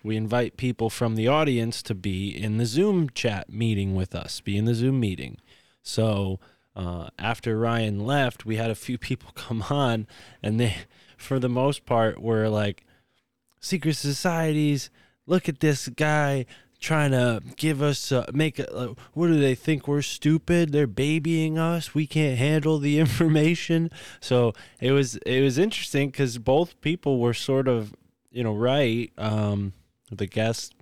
We 0.01 0.15
invite 0.15 0.55
people 0.55 0.89
from 0.89 1.15
the 1.15 1.27
audience 1.27 1.83
to 1.83 1.93
be 1.93 2.29
in 2.29 2.57
the 2.57 2.65
Zoom 2.65 3.09
chat 3.09 3.49
meeting 3.49 3.95
with 3.95 4.15
us, 4.15 4.39
be 4.39 4.57
in 4.57 4.65
the 4.65 4.73
Zoom 4.73 4.99
meeting. 4.99 5.37
So 5.83 6.39
uh, 6.73 7.09
after 7.19 7.57
Ryan 7.57 8.05
left, 8.05 8.45
we 8.45 8.55
had 8.55 8.71
a 8.71 8.75
few 8.75 8.97
people 9.09 9.31
come 9.35 9.65
on, 9.69 10.07
and 10.41 10.59
they, 10.59 10.75
for 11.17 11.37
the 11.37 11.49
most 11.49 11.85
part, 11.85 12.21
were 12.21 12.47
like, 12.47 12.85
secret 13.59 13.95
societies. 13.95 14.89
Look 15.25 15.49
at 15.49 15.59
this 15.59 15.89
guy 15.89 16.45
trying 16.79 17.11
to 17.11 17.41
give 17.57 17.81
us 17.81 18.11
uh, 18.11 18.25
make 18.33 18.59
uh, 18.59 18.89
what 19.13 19.27
do 19.27 19.39
they 19.39 19.55
think? 19.55 19.87
We're 19.87 20.01
stupid? 20.01 20.71
They're 20.71 20.87
babying 20.87 21.57
us? 21.57 21.93
We 21.93 22.07
can't 22.07 22.37
handle 22.37 22.79
the 22.79 22.99
information? 23.05 23.91
So 24.19 24.53
it 24.79 24.91
was 24.91 25.17
it 25.17 25.41
was 25.41 25.57
interesting 25.57 26.09
because 26.09 26.37
both 26.37 26.79
people 26.81 27.19
were 27.19 27.33
sort 27.33 27.67
of 27.67 27.93
you 28.31 28.43
know 28.43 28.53
right 28.53 29.11
um 29.17 29.73
the 30.11 30.27
guests 30.27 30.73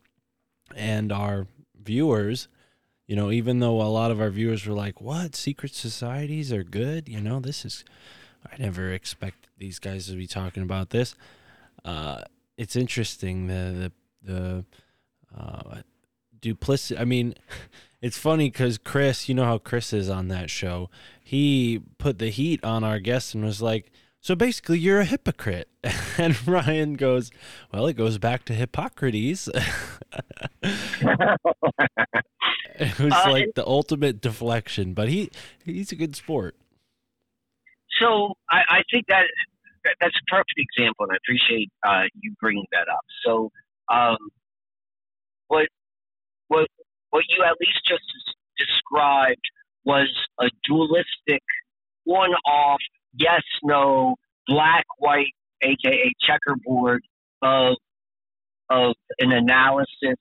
and 0.75 1.11
our 1.11 1.47
viewers 1.81 2.47
you 3.07 3.15
know 3.15 3.31
even 3.31 3.59
though 3.59 3.81
a 3.81 3.83
lot 3.83 4.11
of 4.11 4.19
our 4.19 4.29
viewers 4.29 4.65
were 4.65 4.75
like 4.75 5.01
what? 5.01 5.35
Secret 5.35 5.73
societies 5.73 6.53
are 6.53 6.63
good? 6.63 7.09
You 7.09 7.21
know 7.21 7.39
this 7.39 7.65
is 7.65 7.83
i 8.49 8.55
never 8.59 8.91
expect 8.91 9.49
these 9.57 9.79
guys 9.79 10.07
to 10.07 10.15
be 10.15 10.27
talking 10.27 10.63
about 10.63 10.91
this. 10.91 11.15
Uh 11.83 12.21
it's 12.57 12.75
interesting 12.75 13.47
the 13.47 13.91
the 14.23 14.33
the 14.33 14.65
uh, 15.37 15.81
duplicity. 16.39 16.99
I 16.99 17.05
mean, 17.05 17.35
it's 18.01 18.17
funny 18.17 18.49
because 18.49 18.77
Chris, 18.77 19.29
you 19.29 19.35
know 19.35 19.45
how 19.45 19.57
Chris 19.57 19.93
is 19.93 20.09
on 20.09 20.27
that 20.29 20.49
show. 20.49 20.89
He 21.23 21.81
put 21.97 22.19
the 22.19 22.29
heat 22.29 22.63
on 22.63 22.83
our 22.83 22.99
guest 22.99 23.35
and 23.35 23.43
was 23.43 23.61
like, 23.61 23.91
"So 24.21 24.35
basically, 24.35 24.79
you're 24.79 24.99
a 24.99 25.05
hypocrite." 25.05 25.69
And 26.19 26.47
Ryan 26.47 26.95
goes, 26.95 27.29
"Well, 27.71 27.85
it 27.85 27.93
goes 27.93 28.17
back 28.17 28.43
to 28.45 28.53
Hippocrates." 28.53 29.47
it 32.79 32.99
was 32.99 33.13
uh, 33.13 33.29
like 33.29 33.53
the 33.53 33.63
ultimate 33.65 34.19
deflection, 34.19 34.93
but 34.93 35.09
he 35.09 35.29
he's 35.63 35.91
a 35.91 35.95
good 35.95 36.15
sport. 36.15 36.55
So 37.99 38.33
I, 38.49 38.61
I 38.69 38.81
think 38.91 39.05
that 39.07 39.25
that's 39.99 40.15
a 40.15 40.25
perfect 40.29 40.57
example, 40.57 41.05
and 41.05 41.13
I 41.13 41.17
appreciate 41.17 41.69
uh, 41.85 42.03
you 42.19 42.33
bringing 42.39 42.65
that 42.71 42.87
up. 42.91 43.05
So, 43.25 43.51
um, 43.91 44.17
what 45.47 45.67
what 46.47 46.67
what 47.09 47.23
you 47.29 47.43
at 47.43 47.55
least 47.59 47.79
just 47.87 48.03
described 48.57 49.41
was 49.85 50.09
a 50.39 50.49
dualistic, 50.67 51.41
one-off, 52.03 52.79
yes, 53.13 53.41
no, 53.63 54.15
black, 54.47 54.85
white, 54.97 55.33
aka 55.61 56.11
checkerboard 56.21 57.01
of 57.41 57.75
of 58.69 58.95
an 59.19 59.31
analysis 59.31 60.19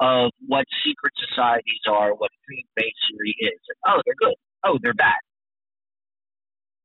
of 0.00 0.30
what 0.48 0.64
secret 0.84 1.12
societies 1.28 1.84
are, 1.86 2.14
what 2.14 2.30
Freemasonry 2.46 3.36
is. 3.38 3.60
oh, 3.86 4.00
they're 4.04 4.14
good. 4.18 4.34
Oh, 4.64 4.78
they're 4.82 4.94
bad. 4.94 5.20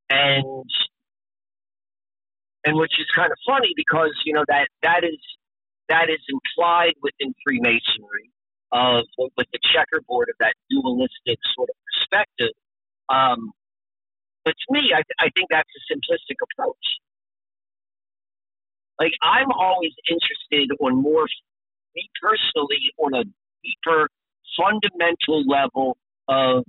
And 0.09 0.65
and 2.65 2.77
which 2.77 2.99
is 2.99 3.07
kind 3.15 3.31
of 3.31 3.37
funny 3.47 3.71
because 3.75 4.11
you 4.25 4.33
know 4.33 4.43
that 4.47 4.67
that 4.83 5.03
is 5.03 5.19
that 5.89 6.09
is 6.09 6.19
implied 6.29 6.93
within 7.01 7.33
Freemasonry 7.45 8.31
of 8.71 9.05
with 9.17 9.47
the 9.53 9.59
checkerboard 9.63 10.29
of 10.29 10.35
that 10.39 10.53
dualistic 10.69 11.39
sort 11.55 11.69
of 11.69 11.75
perspective. 11.87 12.53
Um, 13.09 13.51
but 14.43 14.53
to 14.55 14.67
me, 14.71 14.91
I, 14.93 15.01
I 15.19 15.29
think 15.35 15.47
that's 15.49 15.69
a 15.69 15.81
simplistic 15.93 16.37
approach. 16.43 16.85
Like 18.99 19.13
I'm 19.21 19.51
always 19.51 19.93
interested 20.09 20.75
on 20.81 21.01
more, 21.01 21.27
me 21.95 22.09
personally, 22.21 22.91
on 22.97 23.13
a 23.13 23.23
deeper, 23.63 24.09
fundamental 24.57 25.45
level 25.47 25.97
of 26.27 26.63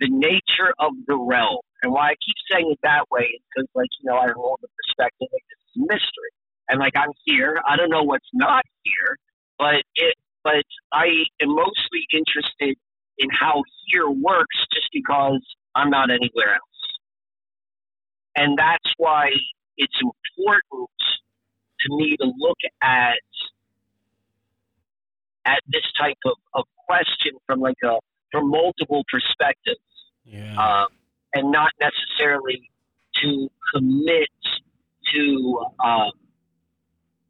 the 0.00 0.08
nature 0.08 0.72
of 0.78 0.92
the 1.06 1.16
realm. 1.16 1.60
And 1.82 1.92
why 1.92 2.10
I 2.10 2.14
keep 2.24 2.36
saying 2.50 2.70
it 2.70 2.78
that 2.82 3.10
way 3.10 3.22
is 3.34 3.42
because, 3.54 3.68
like, 3.74 3.88
you 4.00 4.10
know, 4.10 4.16
I 4.16 4.28
hold 4.34 4.58
the 4.62 4.68
perspective 4.86 5.28
like 5.32 5.42
this 5.50 5.58
is 5.58 5.82
a 5.82 5.86
mystery. 5.92 6.32
And 6.72 6.80
like 6.80 6.94
I'm 6.96 7.10
here, 7.26 7.60
I 7.68 7.76
don't 7.76 7.90
know 7.90 8.02
what's 8.02 8.30
not 8.32 8.64
here, 8.82 9.18
but 9.58 9.82
it 9.94 10.14
but 10.42 10.64
I 10.90 11.04
am 11.42 11.50
mostly 11.50 12.06
interested 12.14 12.78
in 13.18 13.28
how 13.30 13.62
here 13.88 14.08
works 14.08 14.56
just 14.72 14.88
because 14.90 15.44
I'm 15.74 15.90
not 15.90 16.10
anywhere 16.10 16.54
else. 16.54 16.82
And 18.34 18.58
that's 18.58 18.90
why 18.96 19.32
it's 19.76 20.00
important 20.00 20.88
to 21.80 21.96
me 21.96 22.16
to 22.16 22.32
look 22.38 22.56
at 22.82 23.18
at 25.44 25.60
this 25.68 25.84
type 26.00 26.16
of, 26.24 26.38
of 26.54 26.64
question 26.86 27.32
from 27.46 27.60
like 27.60 27.76
a 27.84 27.98
from 28.30 28.48
multiple 28.48 29.04
perspectives. 29.12 29.78
Yeah. 30.24 30.56
Um, 30.56 30.88
and 31.34 31.52
not 31.52 31.72
necessarily 31.78 32.70
to 33.22 33.50
commit 33.74 34.30
to 35.14 35.64
um, 35.84 36.12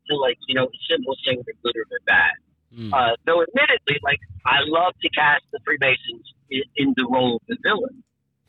to 0.09 0.17
like, 0.17 0.39
you 0.49 0.55
know, 0.55 0.69
simple 0.89 1.17
thing 1.25 1.43
they're 1.45 1.55
good 1.63 1.77
or 1.77 1.87
they're 1.89 2.07
bad. 2.07 2.35
Mm. 2.75 2.93
Uh, 2.93 3.17
though, 3.27 3.43
admittedly, 3.43 4.01
like 4.03 4.21
I 4.47 4.65
love 4.65 4.95
to 5.03 5.09
cast 5.11 5.45
the 5.53 5.61
Freemasons 5.65 6.25
in, 6.51 6.63
in 6.77 6.95
the 6.97 7.07
role 7.07 7.37
of 7.37 7.43
the 7.47 7.57
villain, 7.63 8.03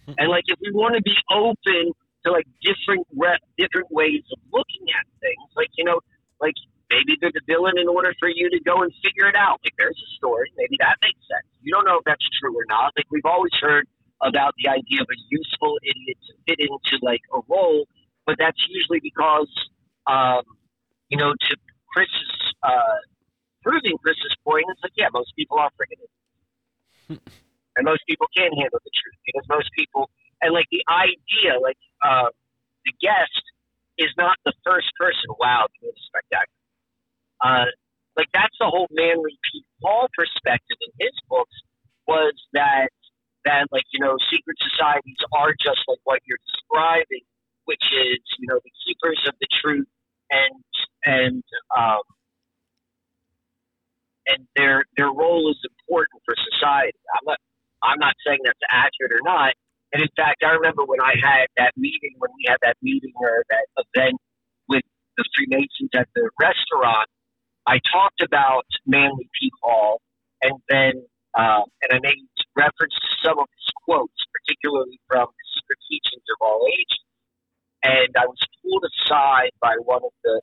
hmm. 0.06 0.14
and 0.18 0.30
like 0.30 0.46
if 0.48 0.58
we 0.62 0.72
want 0.72 0.96
to 0.96 1.02
be 1.02 1.16
open 1.30 1.92
to 2.26 2.32
like 2.32 2.48
different 2.62 3.06
re- 3.16 3.44
different 3.58 3.92
ways 3.92 4.24
of 4.32 4.40
looking 4.52 4.88
at 4.96 5.04
things. 5.20 5.44
Like 5.56 5.70
you 5.76 5.84
know, 5.84 6.00
like 6.40 6.56
maybe 6.90 7.18
they're 7.20 7.34
the 7.34 7.44
villain 7.48 7.78
in 7.78 7.88
order 7.88 8.14
for 8.20 8.30
you 8.30 8.50
to 8.50 8.60
go 8.64 8.82
and 8.82 8.92
figure 9.04 9.28
it 9.28 9.36
out. 9.36 9.60
Like 9.64 9.74
there's 9.78 9.98
a 9.98 10.10
story, 10.16 10.52
maybe 10.58 10.78
that 10.80 10.98
makes 11.02 11.20
sense. 11.28 11.48
You 11.62 11.74
don't 11.74 11.86
know 11.86 11.98
if 11.98 12.06
that's 12.06 12.24
true 12.40 12.56
or 12.56 12.66
not. 12.68 12.94
Like 12.96 13.08
we've 13.12 13.26
always 13.26 13.54
heard 13.62 13.88
about 14.22 14.54
the 14.56 14.70
idea 14.70 15.02
of 15.02 15.08
a 15.12 15.20
useful 15.30 15.78
idiot 15.84 16.18
to 16.28 16.34
fit 16.48 16.60
into 16.60 17.04
like 17.04 17.22
a 17.34 17.40
role, 17.48 17.86
but 18.26 18.36
that's 18.40 18.60
usually 18.70 19.00
because, 19.04 19.52
um, 20.08 20.44
you 21.14 21.22
know, 21.22 21.30
to 21.30 21.54
Chris's 21.94 22.34
uh, 22.66 22.98
proving 23.62 24.02
Chris's 24.02 24.34
point, 24.42 24.66
it's 24.74 24.82
like 24.82 24.98
yeah, 24.98 25.14
most 25.14 25.30
people 25.38 25.62
are 25.62 25.70
freaking 25.78 26.02
idiots. 26.02 27.22
and 27.78 27.86
most 27.86 28.02
people 28.10 28.26
can't 28.34 28.50
handle 28.58 28.82
the 28.82 28.90
truth 28.90 29.20
because 29.22 29.46
most 29.46 29.70
people 29.78 30.10
and 30.42 30.58
like 30.58 30.66
the 30.74 30.82
idea, 30.90 31.62
like 31.62 31.78
uh, 32.02 32.34
the 32.82 32.94
guest 32.98 33.46
is 34.02 34.10
not 34.18 34.42
the 34.42 34.58
first 34.66 34.90
person. 34.98 35.30
Wow, 35.38 35.70
this 35.86 35.94
is 35.94 36.02
spectacular. 36.10 36.66
Uh, 37.46 37.70
like 38.18 38.34
that's 38.34 38.58
the 38.58 38.66
whole 38.66 38.90
Manly 38.90 39.38
P. 39.38 39.62
Hall 39.86 40.10
perspective 40.18 40.82
in 40.82 40.92
his 40.98 41.14
books 41.30 41.54
was 42.10 42.34
that 42.58 42.90
that 43.46 43.70
like 43.70 43.86
you 43.94 44.02
know 44.02 44.18
secret 44.34 44.58
societies 44.58 45.22
are 45.30 45.54
just 45.62 45.86
like 45.86 46.02
what 46.10 46.26
you're 46.26 46.42
describing, 46.42 47.22
which 47.70 47.86
is 47.94 48.18
you 48.42 48.50
know 48.50 48.58
the 48.66 48.74
keepers 48.82 49.22
of 49.30 49.38
the 49.38 49.48
truth 49.62 49.86
and 50.34 50.64
and 51.06 51.44
um, 51.78 52.04
and 54.28 54.48
their 54.56 54.84
their 54.98 55.12
role 55.12 55.52
is 55.52 55.60
important 55.64 56.22
for 56.26 56.36
society. 56.38 56.98
I'm 57.14 57.26
not 57.26 57.40
I'm 57.84 58.00
not 58.00 58.16
saying 58.26 58.40
that's 58.46 58.66
accurate 58.72 59.14
or 59.14 59.24
not. 59.24 59.54
And 59.94 60.02
in 60.02 60.10
fact, 60.18 60.42
I 60.44 60.58
remember 60.58 60.86
when 60.86 61.02
I 61.02 61.14
had 61.22 61.48
that 61.58 61.74
meeting, 61.78 62.18
when 62.18 62.32
we 62.34 62.46
had 62.50 62.58
that 62.64 62.78
meeting 62.82 63.14
or 63.22 63.46
that 63.50 63.68
event 63.78 64.18
with 64.68 64.82
the 65.18 65.26
Freemasons 65.38 65.94
at 65.94 66.10
the 66.16 66.30
restaurant, 66.42 67.08
I 67.68 67.80
talked 67.94 68.22
about 68.22 68.66
Manly 68.88 69.30
P. 69.40 69.52
Hall, 69.62 70.02
and 70.42 70.58
then 70.70 70.94
um, 71.38 71.70
and 71.82 71.94
I 71.94 72.00
made 72.02 72.26
reference 72.58 72.94
to 72.94 73.10
some 73.26 73.40
of 73.40 73.46
his 73.54 73.70
quotes, 73.86 74.18
particularly 74.34 75.00
from 75.08 75.28
the 75.30 75.46
Secret 75.58 75.80
Teachings 75.90 76.26
of 76.30 76.38
All 76.42 76.66
Ages. 76.70 77.06
And 77.84 78.10
I 78.16 78.26
was 78.26 78.40
pulled 78.64 78.84
aside 78.88 79.52
by 79.60 79.76
one 79.84 80.02
of 80.04 80.16
the 80.24 80.42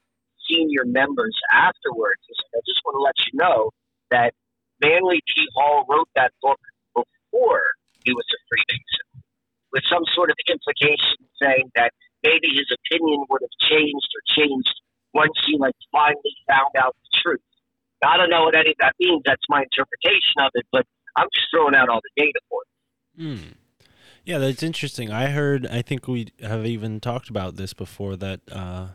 senior 0.48 0.84
members 0.84 1.36
afterwards. 1.52 2.20
He 2.28 2.34
said, 2.36 2.60
I 2.60 2.62
just 2.68 2.80
want 2.84 3.00
to 3.00 3.02
let 3.02 3.16
you 3.24 3.32
know 3.38 3.70
that 4.10 4.34
Manly 4.82 5.22
P. 5.24 5.48
Hall 5.54 5.84
wrote 5.88 6.08
that 6.16 6.32
book 6.42 6.60
before 6.94 7.64
he 8.04 8.12
was 8.12 8.24
a 8.28 8.38
Freemason, 8.48 9.24
with 9.72 9.84
some 9.88 10.04
sort 10.14 10.30
of 10.30 10.36
implication 10.48 11.24
saying 11.40 11.70
that 11.76 11.92
maybe 12.22 12.48
his 12.52 12.68
opinion 12.68 13.24
would 13.28 13.40
have 13.40 13.56
changed 13.68 14.10
or 14.12 14.22
changed 14.28 14.74
once 15.12 15.32
he 15.46 15.56
like 15.58 15.76
finally 15.92 16.36
found 16.48 16.72
out 16.78 16.96
the 16.96 17.08
truth. 17.22 17.44
I 18.04 18.16
don't 18.16 18.30
know 18.30 18.44
what 18.44 18.56
any 18.56 18.70
of 18.70 18.80
that 18.80 18.94
means. 18.98 19.22
That's 19.24 19.44
my 19.48 19.62
interpretation 19.62 20.40
of 20.40 20.50
it, 20.54 20.66
but 20.72 20.86
I'm 21.16 21.28
just 21.34 21.46
throwing 21.52 21.74
out 21.74 21.88
all 21.88 22.00
the 22.00 22.22
data 22.22 22.40
for 22.48 22.62
it. 22.64 22.68
Hmm. 23.20 23.52
Yeah, 24.24 24.38
that's 24.38 24.62
interesting. 24.62 25.10
I 25.10 25.28
heard. 25.28 25.66
I 25.66 25.82
think 25.82 26.06
we 26.06 26.28
have 26.40 26.66
even 26.66 27.00
talked 27.00 27.30
about 27.30 27.56
this 27.56 27.72
before. 27.72 28.16
That 28.16 28.40
uh, 28.50 28.88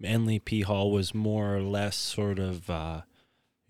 Manly 0.00 0.38
P. 0.38 0.62
Hall 0.62 0.90
was 0.90 1.14
more 1.14 1.54
or 1.54 1.62
less 1.62 1.96
sort 1.96 2.38
of 2.38 2.68
uh, 2.70 3.02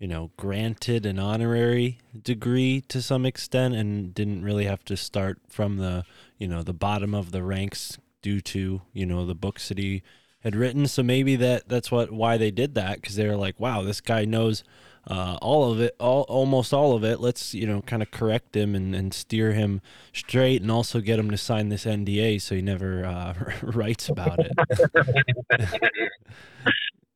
you 0.03 0.09
know, 0.09 0.31
granted 0.35 1.05
an 1.05 1.17
honorary 1.17 1.97
degree 2.23 2.81
to 2.89 3.01
some 3.01 3.25
extent 3.25 3.73
and 3.73 4.13
didn't 4.13 4.43
really 4.43 4.65
have 4.65 4.83
to 4.83 4.97
start 4.97 5.39
from 5.47 5.77
the, 5.77 6.03
you 6.37 6.45
know, 6.45 6.61
the 6.61 6.73
bottom 6.73 7.15
of 7.15 7.31
the 7.31 7.41
ranks 7.41 7.97
due 8.21 8.41
to, 8.41 8.81
you 8.91 9.05
know, 9.05 9.25
the 9.25 9.33
books 9.33 9.69
that 9.69 9.77
he 9.77 10.03
had 10.39 10.57
written. 10.57 10.87
So 10.87 11.03
maybe 11.03 11.37
that 11.37 11.69
that's 11.69 11.89
what 11.89 12.11
why 12.11 12.35
they 12.35 12.51
did 12.51 12.75
that 12.75 12.95
because 12.95 13.15
they 13.15 13.29
were 13.29 13.37
like, 13.37 13.57
wow, 13.61 13.81
this 13.81 14.01
guy 14.01 14.25
knows 14.25 14.65
uh, 15.07 15.37
all 15.41 15.71
of 15.71 15.81
it, 15.81 15.95
all 15.99 16.23
almost 16.23 16.73
all 16.73 16.95
of 16.95 17.03
it. 17.03 17.19
Let's 17.19 17.53
you 17.53 17.67
know 17.67 17.81
kind 17.81 18.01
of 18.01 18.11
correct 18.11 18.55
him 18.55 18.75
and, 18.75 18.95
and 18.95 19.13
steer 19.13 19.51
him 19.51 19.81
straight, 20.13 20.61
and 20.61 20.71
also 20.71 21.01
get 21.01 21.19
him 21.19 21.29
to 21.29 21.37
sign 21.37 21.69
this 21.69 21.85
NDA 21.85 22.41
so 22.41 22.55
he 22.55 22.61
never 22.61 23.05
uh, 23.05 23.33
writes 23.61 24.09
about 24.09 24.39
it. 24.39 24.51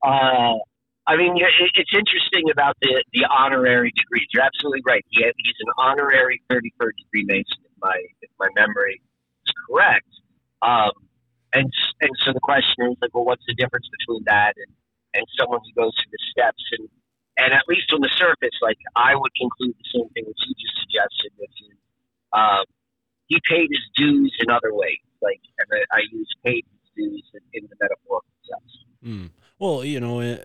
uh, 0.03 0.55
I 1.07 1.15
mean, 1.15 1.39
it's 1.39 1.93
interesting 1.95 2.51
about 2.51 2.75
the, 2.81 3.01
the 3.13 3.25
honorary 3.31 3.93
degrees. 3.95 4.27
You're 4.33 4.43
absolutely 4.43 4.81
right. 4.85 5.05
He, 5.07 5.23
he's 5.23 5.55
an 5.61 5.71
honorary 5.77 6.41
33rd 6.51 6.91
degree 6.99 7.23
Mason, 7.23 7.63
if 7.63 7.71
my, 7.81 7.95
if 8.21 8.29
my 8.37 8.47
memory 8.55 9.01
is 9.45 9.53
correct. 9.69 10.09
Um, 10.61 10.91
and, 11.53 11.71
and 12.01 12.11
so 12.25 12.33
the 12.33 12.41
question 12.41 12.91
is, 12.91 12.97
like, 13.01 13.15
well, 13.15 13.23
what's 13.23 13.45
the 13.47 13.55
difference 13.55 13.87
between 13.87 14.25
that 14.25 14.55
and, 14.57 14.75
and 15.13 15.25
someone 15.39 15.61
who 15.63 15.81
goes 15.81 15.95
through 15.95 16.11
the 16.11 16.19
steps? 16.29 16.63
And, 16.77 16.89
and 17.37 17.53
at 17.53 17.63
least 17.67 17.91
on 17.93 18.01
the 18.01 18.09
surface, 18.17 18.57
like, 18.61 18.77
I 18.95 19.15
would 19.15 19.31
conclude 19.35 19.75
the 19.77 19.89
same 19.93 20.09
thing 20.09 20.25
that 20.25 20.35
you 20.45 20.53
just 20.55 20.75
suggested, 20.81 21.31
which 21.37 21.57
is 21.69 21.77
um, 22.33 22.65
he 23.27 23.39
paid 23.47 23.67
his 23.69 23.85
dues 23.95 24.33
in 24.39 24.49
other 24.49 24.73
ways. 24.73 24.99
Like, 25.21 25.41
and 25.57 25.67
I, 25.71 25.97
I 25.97 26.01
use 26.11 26.33
paid 26.43 26.65
his 26.65 26.89
dues 26.95 27.23
in, 27.33 27.41
in 27.53 27.69
the 27.69 27.75
metaphorical 27.79 28.29
sense. 28.49 28.85
Mm. 29.03 29.29
Well, 29.59 29.83
you 29.83 29.99
know, 29.99 30.21
uh, 30.21 30.37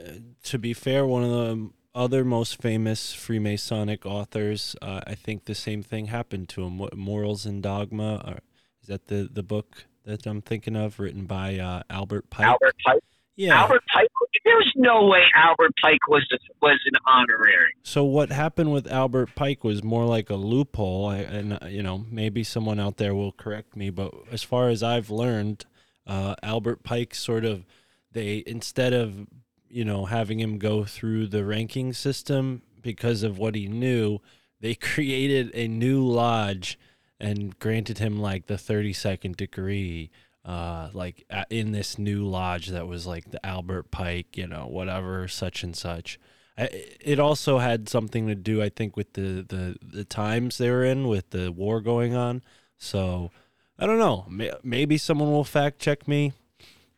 to 0.45 0.59
be 0.59 0.73
fair, 0.73 1.07
one 1.07 1.25
of 1.25 1.31
the 1.31 1.71
other 1.95 2.25
most 2.25 2.61
famous 2.61 3.15
Freemasonic 3.15 4.07
authors, 4.07 4.75
uh, 4.81 5.01
I 5.07 5.15
think 5.15 5.45
the 5.45 5.55
same 5.55 5.83
thing 5.83 6.07
happened 6.07 6.49
to 6.51 6.63
him. 6.65 6.79
What, 6.79 6.97
Morals 6.97 7.45
and 7.45 7.63
Dogma, 7.63 8.23
or, 8.27 8.39
is 8.83 8.89
that 8.89 9.07
the, 9.09 9.29
the 9.31 9.43
book 9.43 9.85
that 10.05 10.27
I'm 10.27 10.41
thinking 10.41 10.77
of, 10.77 10.99
written 10.99 11.27
by 11.27 11.59
uh, 11.59 11.83
Albert 11.91 12.31
Pike? 12.31 12.47
Albert 12.47 12.75
Pike. 12.85 13.05
Yeah. 13.37 13.61
Albert 13.61 13.83
Pike. 13.93 14.09
There 14.45 14.57
was 14.57 14.73
no 14.77 15.07
way 15.07 15.21
Albert 15.37 15.73
Pike 15.83 16.09
was 16.09 16.27
a, 16.33 16.39
was 16.61 16.81
an 16.87 16.99
honorary. 17.07 17.75
So 17.83 18.05
what 18.05 18.31
happened 18.31 18.73
with 18.73 18.91
Albert 18.91 19.35
Pike 19.35 19.63
was 19.63 19.85
more 19.85 20.07
like 20.07 20.31
a 20.31 20.35
loophole, 20.35 21.11
and 21.11 21.55
uh, 21.55 21.67
you 21.67 21.83
know 21.83 22.05
maybe 22.11 22.43
someone 22.43 22.81
out 22.81 22.97
there 22.97 23.15
will 23.15 23.33
correct 23.33 23.77
me, 23.77 23.91
but 23.91 24.13
as 24.31 24.43
far 24.43 24.69
as 24.69 24.83
I've 24.83 25.11
learned, 25.11 25.67
uh, 26.07 26.35
Albert 26.43 26.83
Pike 26.83 27.15
sort 27.15 27.45
of 27.45 27.65
they 28.13 28.43
instead 28.47 28.93
of 28.93 29.27
you 29.69 29.85
know 29.85 30.07
having 30.07 30.41
him 30.41 30.59
go 30.59 30.85
through 30.85 31.27
the 31.27 31.45
ranking 31.45 31.93
system 31.93 32.63
because 32.81 33.23
of 33.23 33.39
what 33.39 33.55
he 33.55 33.69
knew 33.69 34.19
they 34.61 34.75
created 34.75 35.51
a 35.55 35.69
new 35.69 36.05
lodge 36.05 36.79
and 37.21 37.59
granted 37.59 37.99
him 37.99 38.19
like 38.19 38.47
the 38.47 38.55
32nd 38.55 39.37
degree 39.37 40.11
uh 40.45 40.89
like 40.93 41.25
in 41.51 41.73
this 41.73 41.99
new 41.99 42.27
lodge 42.27 42.69
that 42.69 42.87
was 42.87 43.07
like 43.07 43.31
the 43.31 43.45
Albert 43.45 43.91
Pike 43.91 44.37
you 44.37 44.47
know 44.47 44.67
whatever 44.67 45.29
such 45.29 45.63
and 45.63 45.77
such. 45.77 46.19
It 46.59 47.19
also 47.19 47.59
had 47.59 47.89
something 47.89 48.27
to 48.27 48.35
do 48.35 48.63
i 48.63 48.69
think 48.69 48.97
with 48.97 49.15
the 49.15 49.45
the 49.49 49.77
the 49.83 50.05
times 50.05 50.59
they 50.59 50.71
were 50.71 50.85
in 50.85 51.09
with 51.09 51.31
the 51.31 51.51
war 51.51 51.81
going 51.81 52.15
on. 52.15 52.43
So 52.77 53.31
i 53.79 53.87
don't 53.87 53.99
know. 53.99 54.27
Maybe 54.63 54.99
someone 54.99 55.31
will 55.31 55.45
fact 55.45 55.79
check 55.79 56.07
me. 56.07 56.33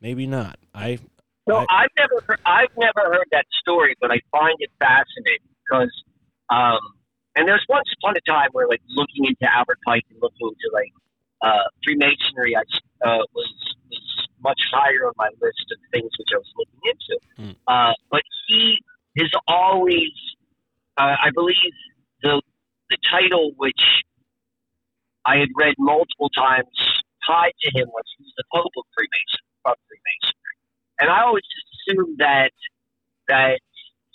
Maybe 0.00 0.26
not. 0.26 0.58
I 0.74 0.98
no, 1.46 1.64
I, 1.68 1.82
have 1.82 1.90
never 1.96 2.24
heard, 2.26 2.40
I've 2.46 2.76
never 2.76 3.12
heard 3.12 3.28
that 3.32 3.44
story, 3.60 3.94
but 4.00 4.10
I 4.10 4.20
find 4.30 4.56
it 4.60 4.70
fascinating 4.78 5.48
because, 5.60 5.92
um, 6.48 6.80
and 7.36 7.46
there's 7.46 7.64
once 7.68 7.84
upon 7.98 8.16
a 8.16 8.20
time 8.24 8.48
where 8.52 8.66
like 8.66 8.80
looking 8.88 9.26
into 9.26 9.44
Albert 9.52 9.78
Pike 9.84 10.04
and 10.10 10.18
looking 10.22 10.48
into 10.48 10.68
like 10.72 10.92
uh, 11.44 11.68
Freemasonry, 11.84 12.56
I 12.56 12.64
uh, 13.06 13.22
was 13.36 13.52
was 13.90 14.28
much 14.42 14.60
higher 14.72 15.06
on 15.06 15.12
my 15.16 15.28
list 15.40 15.66
of 15.72 15.78
things 15.92 16.10
which 16.18 16.32
I 16.32 16.38
was 16.38 16.52
looking 16.56 16.82
into. 16.88 17.14
Mm. 17.38 17.56
Uh, 17.68 17.92
but 18.10 18.22
he 18.48 18.78
is 19.16 19.30
always, 19.46 20.12
uh, 20.96 21.16
I 21.20 21.30
believe, 21.34 21.76
the 22.22 22.40
the 22.88 22.96
title 23.10 23.52
which 23.56 23.84
I 25.26 25.36
had 25.36 25.48
read 25.56 25.74
multiple 25.78 26.30
times 26.30 26.72
tied 27.26 27.52
to 27.60 27.68
him 27.78 27.88
was 27.88 28.04
he's 28.18 28.32
the 28.36 28.44
Pope 28.52 28.72
of 28.76 28.84
Freemason 28.96 29.44
of 29.64 29.76
Freemasonry. 29.88 30.56
And 31.00 31.10
I 31.10 31.24
always 31.24 31.44
just 31.44 31.68
assumed 31.76 32.18
that 32.18 32.52
that 33.28 33.60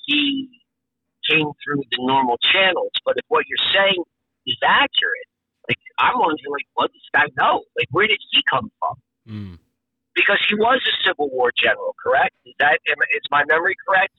he 0.05 0.49
came 1.29 1.49
through 1.61 1.83
the 1.93 2.01
normal 2.01 2.37
channels. 2.41 2.93
But 3.05 3.17
if 3.17 3.25
what 3.27 3.45
you're 3.45 3.69
saying 3.73 4.01
is 4.45 4.57
accurate, 4.65 5.28
like 5.69 5.77
I'm 5.99 6.17
wondering, 6.19 6.51
like, 6.51 6.67
what 6.73 6.91
does 6.91 7.01
this 7.01 7.09
guy 7.13 7.27
know? 7.41 7.63
Like, 7.77 7.87
where 7.91 8.07
did 8.07 8.19
he 8.31 8.41
come 8.49 8.71
from? 8.79 8.95
Mm. 9.33 9.59
Because 10.15 10.39
he 10.49 10.55
was 10.55 10.81
a 10.85 11.07
Civil 11.07 11.29
War 11.29 11.51
general, 11.55 11.95
correct? 12.03 12.35
Is 12.45 12.55
that 12.59 12.79
is 12.85 13.21
my 13.31 13.43
memory 13.47 13.75
correct? 13.87 14.13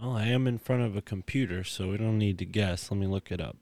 Well, 0.00 0.12
I 0.12 0.26
am 0.26 0.46
in 0.46 0.58
front 0.58 0.82
of 0.82 0.96
a 0.96 1.02
computer, 1.02 1.64
so 1.64 1.88
we 1.88 1.96
don't 1.96 2.18
need 2.18 2.38
to 2.38 2.44
guess. 2.44 2.90
Let 2.90 3.00
me 3.00 3.06
look 3.06 3.32
it 3.32 3.40
up. 3.40 3.56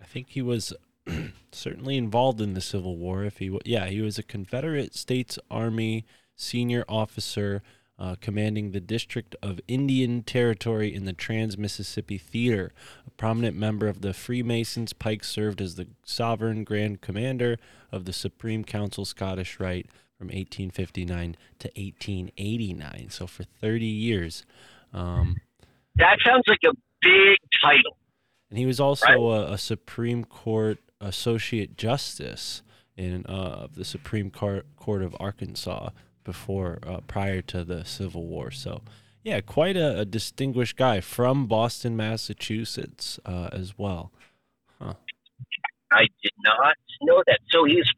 I 0.00 0.04
think 0.04 0.30
he 0.30 0.42
was 0.42 0.74
certainly 1.52 1.96
involved 1.96 2.40
in 2.40 2.54
the 2.54 2.60
Civil 2.60 2.96
War. 2.96 3.24
If 3.24 3.38
he, 3.38 3.56
yeah, 3.64 3.86
he 3.86 4.02
was 4.02 4.18
a 4.18 4.22
Confederate 4.22 4.94
States 4.94 5.38
Army 5.50 6.04
senior 6.34 6.84
officer 6.88 7.62
uh, 7.98 8.16
commanding 8.20 8.72
the 8.72 8.80
District 8.80 9.34
of 9.42 9.60
Indian 9.66 10.22
Territory 10.22 10.94
in 10.94 11.04
the 11.04 11.12
Trans 11.12 11.56
Mississippi 11.56 12.18
Theater. 12.18 12.72
A 13.06 13.10
prominent 13.10 13.56
member 13.56 13.88
of 13.88 14.02
the 14.02 14.12
Freemasons, 14.12 14.92
Pike 14.92 15.24
served 15.24 15.60
as 15.60 15.76
the 15.76 15.88
sovereign 16.04 16.64
grand 16.64 17.00
commander 17.00 17.56
of 17.90 18.04
the 18.04 18.12
Supreme 18.12 18.64
Council 18.64 19.04
Scottish 19.04 19.58
Rite 19.58 19.86
from 20.18 20.28
1859 20.28 21.36
to 21.58 21.68
1889. 21.68 23.08
So 23.10 23.26
for 23.26 23.44
30 23.44 23.86
years. 23.86 24.44
Um, 24.92 25.36
that 25.96 26.18
sounds 26.24 26.44
like 26.48 26.60
a 26.66 26.74
big 27.02 27.38
title. 27.62 27.96
And 28.50 28.58
he 28.58 28.66
was 28.66 28.80
also 28.80 29.06
right. 29.06 29.48
a, 29.48 29.52
a, 29.54 29.58
Supreme 29.58 30.24
Court 30.24 30.78
Associate 31.00 31.76
Justice 31.76 32.62
in 32.96 33.26
uh, 33.26 33.66
the 33.72 33.84
Supreme 33.84 34.30
Court, 34.30 34.66
Court 34.76 35.02
of 35.02 35.16
Arkansas 35.18 35.90
before 36.26 36.80
uh, 36.86 37.00
prior 37.06 37.40
to 37.40 37.64
the 37.64 37.84
Civil 37.84 38.26
War. 38.26 38.50
So, 38.50 38.82
yeah, 39.22 39.40
quite 39.40 39.76
a, 39.76 40.00
a 40.00 40.04
distinguished 40.04 40.76
guy 40.76 41.00
from 41.00 41.46
Boston, 41.46 41.96
Massachusetts, 41.96 43.18
uh, 43.24 43.48
as 43.52 43.78
well. 43.78 44.12
Huh. 44.78 44.94
I 45.90 46.02
did 46.22 46.32
not 46.42 46.76
know 47.00 47.22
that. 47.26 47.38
So 47.50 47.64
he's 47.64 47.90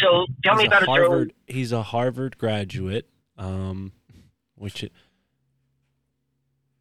so 0.00 0.26
tell 0.42 0.54
he's 0.54 0.62
me 0.62 0.66
about 0.66 0.84
Harvard. 0.84 1.32
He's 1.46 1.72
a 1.72 1.82
Harvard 1.82 2.38
graduate, 2.38 3.08
um, 3.36 3.92
which. 4.54 4.84
It, 4.84 4.92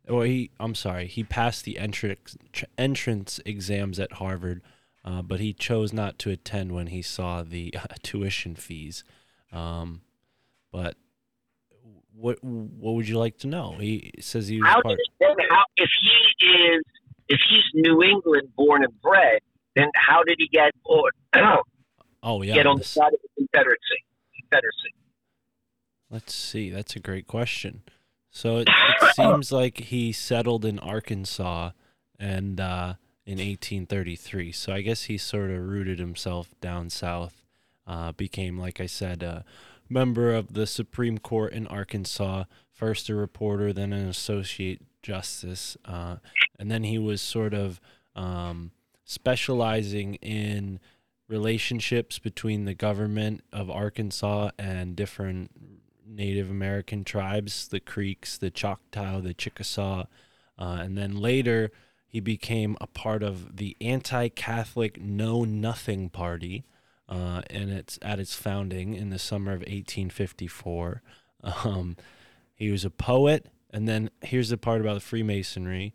well, 0.07 0.21
he. 0.21 0.51
I'm 0.59 0.75
sorry. 0.75 1.07
He 1.07 1.23
passed 1.23 1.65
the 1.65 1.79
entrance 1.79 2.37
entrance 2.77 3.39
exams 3.45 3.99
at 3.99 4.13
Harvard, 4.13 4.61
uh, 5.03 5.21
but 5.23 5.39
he 5.39 5.53
chose 5.53 5.91
not 5.91 6.19
to 6.19 6.29
attend 6.29 6.73
when 6.73 6.87
he 6.87 7.01
saw 7.01 7.43
the 7.43 7.73
uh, 7.75 7.87
tuition 8.03 8.55
fees. 8.55 9.03
Um, 9.51 10.01
but 10.71 10.95
what 12.13 12.43
what 12.43 12.95
would 12.95 13.07
you 13.07 13.17
like 13.17 13.37
to 13.39 13.47
know? 13.47 13.77
He 13.79 14.11
says 14.19 14.47
he 14.47 14.59
was 14.61 14.69
how 14.69 14.81
part. 14.81 14.99
Did, 15.19 15.37
how, 15.49 15.63
if 15.77 15.89
he 16.01 16.45
is 16.45 16.83
if 17.27 17.39
he's 17.49 17.63
New 17.73 18.03
England 18.03 18.49
born 18.55 18.83
and 18.83 19.01
bred, 19.01 19.39
then 19.75 19.89
how 19.95 20.23
did 20.23 20.35
he 20.39 20.47
get 20.47 20.71
or 20.83 21.11
oh 22.23 22.41
yeah 22.41 22.55
get 22.55 22.67
on 22.67 22.77
this, 22.77 22.93
the 22.93 22.99
side 22.99 23.13
of 23.13 23.19
the 23.21 23.29
Confederacy? 23.37 24.03
Confederacy. 24.41 24.93
Let's 26.09 26.33
see. 26.33 26.69
That's 26.69 26.95
a 26.95 26.99
great 26.99 27.27
question. 27.27 27.83
So 28.31 28.57
it, 28.57 28.69
it 28.69 29.13
seems 29.15 29.51
like 29.51 29.77
he 29.77 30.11
settled 30.11 30.65
in 30.65 30.79
Arkansas 30.79 31.71
and 32.19 32.59
uh, 32.59 32.95
in 33.25 33.37
1833. 33.37 34.51
So 34.51 34.73
I 34.73 34.81
guess 34.81 35.03
he 35.03 35.17
sort 35.17 35.51
of 35.51 35.61
rooted 35.61 35.99
himself 35.99 36.53
down 36.61 36.89
south. 36.89 37.43
Uh, 37.87 38.11
became, 38.11 38.57
like 38.57 38.79
I 38.79 38.85
said, 38.85 39.23
a 39.23 39.43
member 39.89 40.33
of 40.33 40.53
the 40.53 40.67
Supreme 40.67 41.17
Court 41.17 41.53
in 41.53 41.67
Arkansas. 41.67 42.45
First 42.71 43.09
a 43.09 43.15
reporter, 43.15 43.73
then 43.73 43.91
an 43.91 44.07
associate 44.07 44.81
justice, 45.01 45.75
uh, 45.85 46.17
and 46.57 46.69
then 46.69 46.83
he 46.83 46.97
was 46.97 47.21
sort 47.21 47.53
of 47.53 47.81
um, 48.15 48.71
specializing 49.03 50.15
in 50.15 50.79
relationships 51.27 52.19
between 52.19 52.65
the 52.65 52.73
government 52.73 53.41
of 53.51 53.69
Arkansas 53.69 54.51
and 54.57 54.95
different 54.95 55.51
Native 56.05 56.49
American 56.49 57.03
tribes, 57.03 57.67
the 57.67 57.79
Creeks, 57.79 58.37
the 58.37 58.49
Choctaw, 58.49 59.21
the 59.21 59.33
Chickasaw, 59.33 60.05
uh, 60.57 60.77
and 60.81 60.97
then 60.97 61.17
later 61.17 61.71
he 62.07 62.19
became 62.19 62.75
a 62.81 62.87
part 62.87 63.21
of 63.21 63.57
the 63.57 63.77
anti-Catholic 63.79 64.99
Know 64.99 65.43
Nothing 65.43 66.09
Party, 66.09 66.65
uh, 67.09 67.41
and 67.49 67.69
it's 67.69 67.99
at 68.01 68.19
its 68.19 68.35
founding 68.35 68.93
in 68.93 69.09
the 69.09 69.19
summer 69.19 69.51
of 69.51 69.59
1854. 69.59 71.01
Um, 71.41 71.97
he 72.53 72.71
was 72.71 72.85
a 72.85 72.89
poet, 72.89 73.47
and 73.71 73.87
then 73.87 74.09
here's 74.21 74.49
the 74.49 74.57
part 74.57 74.81
about 74.81 74.93
the 74.93 74.99
Freemasonry. 74.99 75.93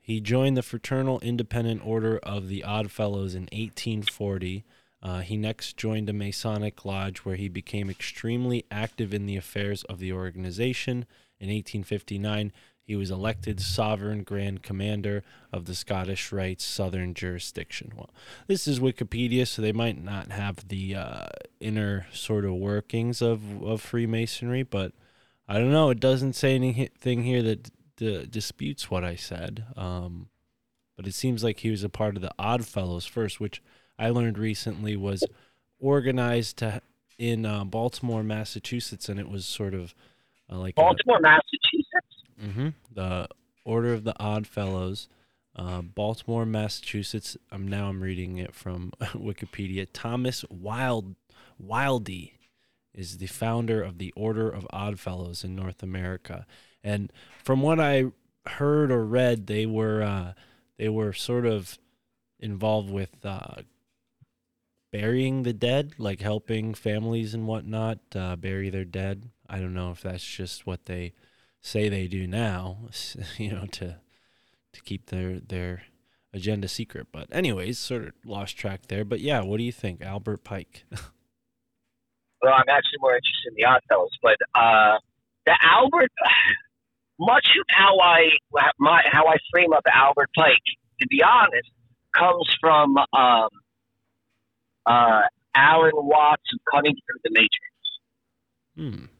He 0.00 0.20
joined 0.20 0.56
the 0.56 0.62
Fraternal 0.62 1.20
Independent 1.20 1.86
Order 1.86 2.18
of 2.18 2.48
the 2.48 2.64
Odd 2.64 2.90
Fellows 2.90 3.34
in 3.34 3.42
1840 3.42 4.64
uh, 5.06 5.20
he 5.20 5.36
next 5.36 5.76
joined 5.76 6.08
a 6.08 6.12
Masonic 6.12 6.84
lodge 6.84 7.18
where 7.18 7.36
he 7.36 7.48
became 7.48 7.88
extremely 7.88 8.64
active 8.72 9.14
in 9.14 9.26
the 9.26 9.36
affairs 9.36 9.84
of 9.84 10.00
the 10.00 10.12
organization. 10.12 11.06
In 11.38 11.48
1859, 11.48 12.52
he 12.86 12.94
was 12.94 13.10
elected 13.10 13.60
sovereign 13.60 14.22
grand 14.22 14.62
commander 14.62 15.24
of 15.52 15.64
the 15.64 15.74
Scottish 15.74 16.30
Rite's 16.30 16.64
southern 16.64 17.14
jurisdiction. 17.14 17.92
Well, 17.96 18.10
this 18.46 18.68
is 18.68 18.78
Wikipedia, 18.78 19.46
so 19.46 19.60
they 19.60 19.72
might 19.72 20.02
not 20.02 20.30
have 20.30 20.68
the 20.68 20.94
uh, 20.94 21.26
inner 21.58 22.06
sort 22.12 22.44
of 22.44 22.54
workings 22.54 23.20
of, 23.20 23.62
of 23.62 23.80
Freemasonry, 23.80 24.62
but 24.62 24.92
I 25.48 25.54
don't 25.54 25.72
know. 25.72 25.90
It 25.90 25.98
doesn't 25.98 26.34
say 26.34 26.54
anything 26.54 27.24
here 27.24 27.42
that 27.42 27.70
d- 27.96 28.26
disputes 28.30 28.88
what 28.88 29.02
I 29.02 29.16
said. 29.16 29.64
Um, 29.76 30.28
but 30.96 31.06
it 31.06 31.14
seems 31.14 31.42
like 31.42 31.60
he 31.60 31.70
was 31.70 31.82
a 31.82 31.88
part 31.88 32.16
of 32.16 32.22
the 32.22 32.32
Odd 32.38 32.64
Fellows 32.64 33.04
first, 33.04 33.40
which 33.40 33.62
I 33.98 34.10
learned 34.10 34.38
recently 34.38 34.96
was 34.96 35.24
organized 35.78 36.58
to 36.58 36.80
in 37.18 37.46
uh, 37.46 37.64
Baltimore, 37.64 38.22
Massachusetts, 38.22 39.08
and 39.08 39.18
it 39.18 39.28
was 39.28 39.46
sort 39.46 39.74
of 39.74 39.94
uh, 40.50 40.58
like 40.58 40.74
Baltimore, 40.74 41.18
a, 41.18 41.22
Massachusetts. 41.22 41.85
Mm-hmm. 42.42 42.68
The 42.92 43.28
Order 43.64 43.92
of 43.92 44.04
the 44.04 44.14
Odd 44.20 44.46
Fellows, 44.46 45.08
uh, 45.54 45.82
Baltimore, 45.82 46.46
Massachusetts. 46.46 47.36
I'm 47.50 47.66
now 47.66 47.88
I'm 47.88 48.02
reading 48.02 48.38
it 48.38 48.54
from 48.54 48.92
Wikipedia. 49.00 49.86
Thomas 49.92 50.44
Wild 50.50 51.14
Wildey 51.62 52.32
is 52.94 53.18
the 53.18 53.26
founder 53.26 53.82
of 53.82 53.98
the 53.98 54.12
Order 54.16 54.48
of 54.48 54.66
Odd 54.70 54.98
Fellows 54.98 55.44
in 55.44 55.56
North 55.56 55.82
America, 55.82 56.46
and 56.82 57.12
from 57.42 57.62
what 57.62 57.80
I 57.80 58.06
heard 58.46 58.90
or 58.90 59.04
read, 59.04 59.46
they 59.46 59.66
were 59.66 60.02
uh, 60.02 60.32
they 60.78 60.88
were 60.88 61.12
sort 61.12 61.46
of 61.46 61.78
involved 62.38 62.90
with 62.90 63.24
uh, 63.24 63.62
burying 64.92 65.42
the 65.42 65.52
dead, 65.52 65.94
like 65.98 66.20
helping 66.20 66.74
families 66.74 67.34
and 67.34 67.46
whatnot 67.46 67.98
uh, 68.14 68.36
bury 68.36 68.70
their 68.70 68.84
dead. 68.84 69.30
I 69.48 69.58
don't 69.58 69.74
know 69.74 69.90
if 69.90 70.02
that's 70.02 70.24
just 70.24 70.66
what 70.66 70.86
they 70.86 71.12
say 71.66 71.88
they 71.88 72.06
do 72.06 72.26
now, 72.26 72.78
you 73.38 73.50
know, 73.50 73.66
to 73.72 73.96
to 74.72 74.82
keep 74.82 75.06
their 75.06 75.40
their 75.40 75.82
agenda 76.32 76.68
secret. 76.68 77.08
But 77.12 77.28
anyways, 77.32 77.78
sort 77.78 78.04
of 78.04 78.12
lost 78.24 78.56
track 78.56 78.86
there. 78.88 79.04
But 79.04 79.20
yeah, 79.20 79.42
what 79.42 79.58
do 79.58 79.64
you 79.64 79.72
think, 79.72 80.02
Albert 80.02 80.44
Pike? 80.44 80.84
well, 80.90 82.52
I'm 82.54 82.68
actually 82.68 83.00
more 83.00 83.14
interested 83.14 83.48
in 83.48 83.54
the 83.56 83.64
Oddfellows, 83.64 84.10
but 84.22 84.36
uh, 84.54 84.98
the 85.44 85.56
Albert, 85.62 86.12
much 87.20 87.46
of 87.58 87.66
how 87.68 87.98
I 88.00 88.28
my 88.78 89.02
how 89.10 89.26
I 89.26 89.36
frame 89.50 89.72
up 89.72 89.82
Albert 89.92 90.30
Pike, 90.36 90.62
to 91.00 91.06
be 91.08 91.22
honest, 91.22 91.70
comes 92.16 92.56
from. 92.60 92.96
Um, 93.12 93.48
uh, 94.86 95.22
Alan 95.56 95.92
Watts 95.94 96.42
of 96.52 96.60
Cutting 96.70 96.94
Through 96.94 97.20
the 97.24 97.30
Matrix. 97.30 97.50
Hmm. 98.76 99.15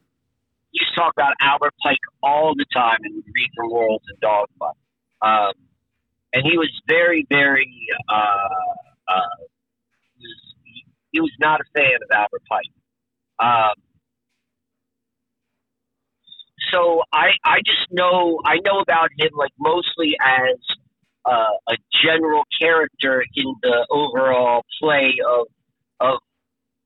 Used 0.78 0.94
to 0.94 1.00
talk 1.00 1.12
about 1.16 1.32
Albert 1.40 1.74
Pike 1.82 1.98
all 2.22 2.54
the 2.54 2.66
time 2.72 2.98
in 3.04 3.14
Read 3.14 3.50
from 3.56 3.70
Morals 3.70 4.02
and 4.08 4.20
Dogma. 4.20 4.72
Um, 5.22 5.54
and 6.32 6.44
he 6.44 6.58
was 6.58 6.70
very, 6.86 7.26
very, 7.30 7.72
uh, 8.08 8.14
uh, 9.08 9.36
he, 10.18 10.26
was, 10.26 10.54
he, 10.64 10.84
he, 11.12 11.20
was 11.20 11.32
not 11.40 11.60
a 11.60 11.64
fan 11.74 11.96
of 12.02 12.10
Albert 12.12 12.42
Pike. 12.46 12.64
Um, 13.38 13.74
so 16.70 17.02
I, 17.12 17.28
I 17.44 17.58
just 17.64 17.90
know, 17.90 18.40
I 18.44 18.56
know 18.64 18.80
about 18.80 19.08
him 19.18 19.30
like 19.34 19.52
mostly 19.58 20.14
as 20.20 20.56
uh, 21.24 21.56
a 21.68 21.76
general 22.04 22.44
character 22.60 23.24
in 23.34 23.54
the 23.62 23.86
overall 23.90 24.62
play 24.80 25.14
of 25.26 25.46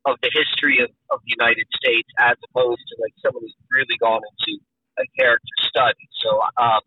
of 0.07 0.17
the 0.23 0.31
history 0.33 0.81
of, 0.83 0.91
of 1.11 1.21
the 1.25 1.33
United 1.37 1.67
States 1.77 2.09
as 2.19 2.37
opposed 2.51 2.81
to 2.89 2.95
like 3.03 3.13
someone 3.21 3.43
who's 3.45 3.57
really 3.71 3.99
gone 4.01 4.21
into 4.25 4.59
a 4.99 5.07
character 5.19 5.57
study. 5.69 6.09
So 6.25 6.41
um, 6.57 6.81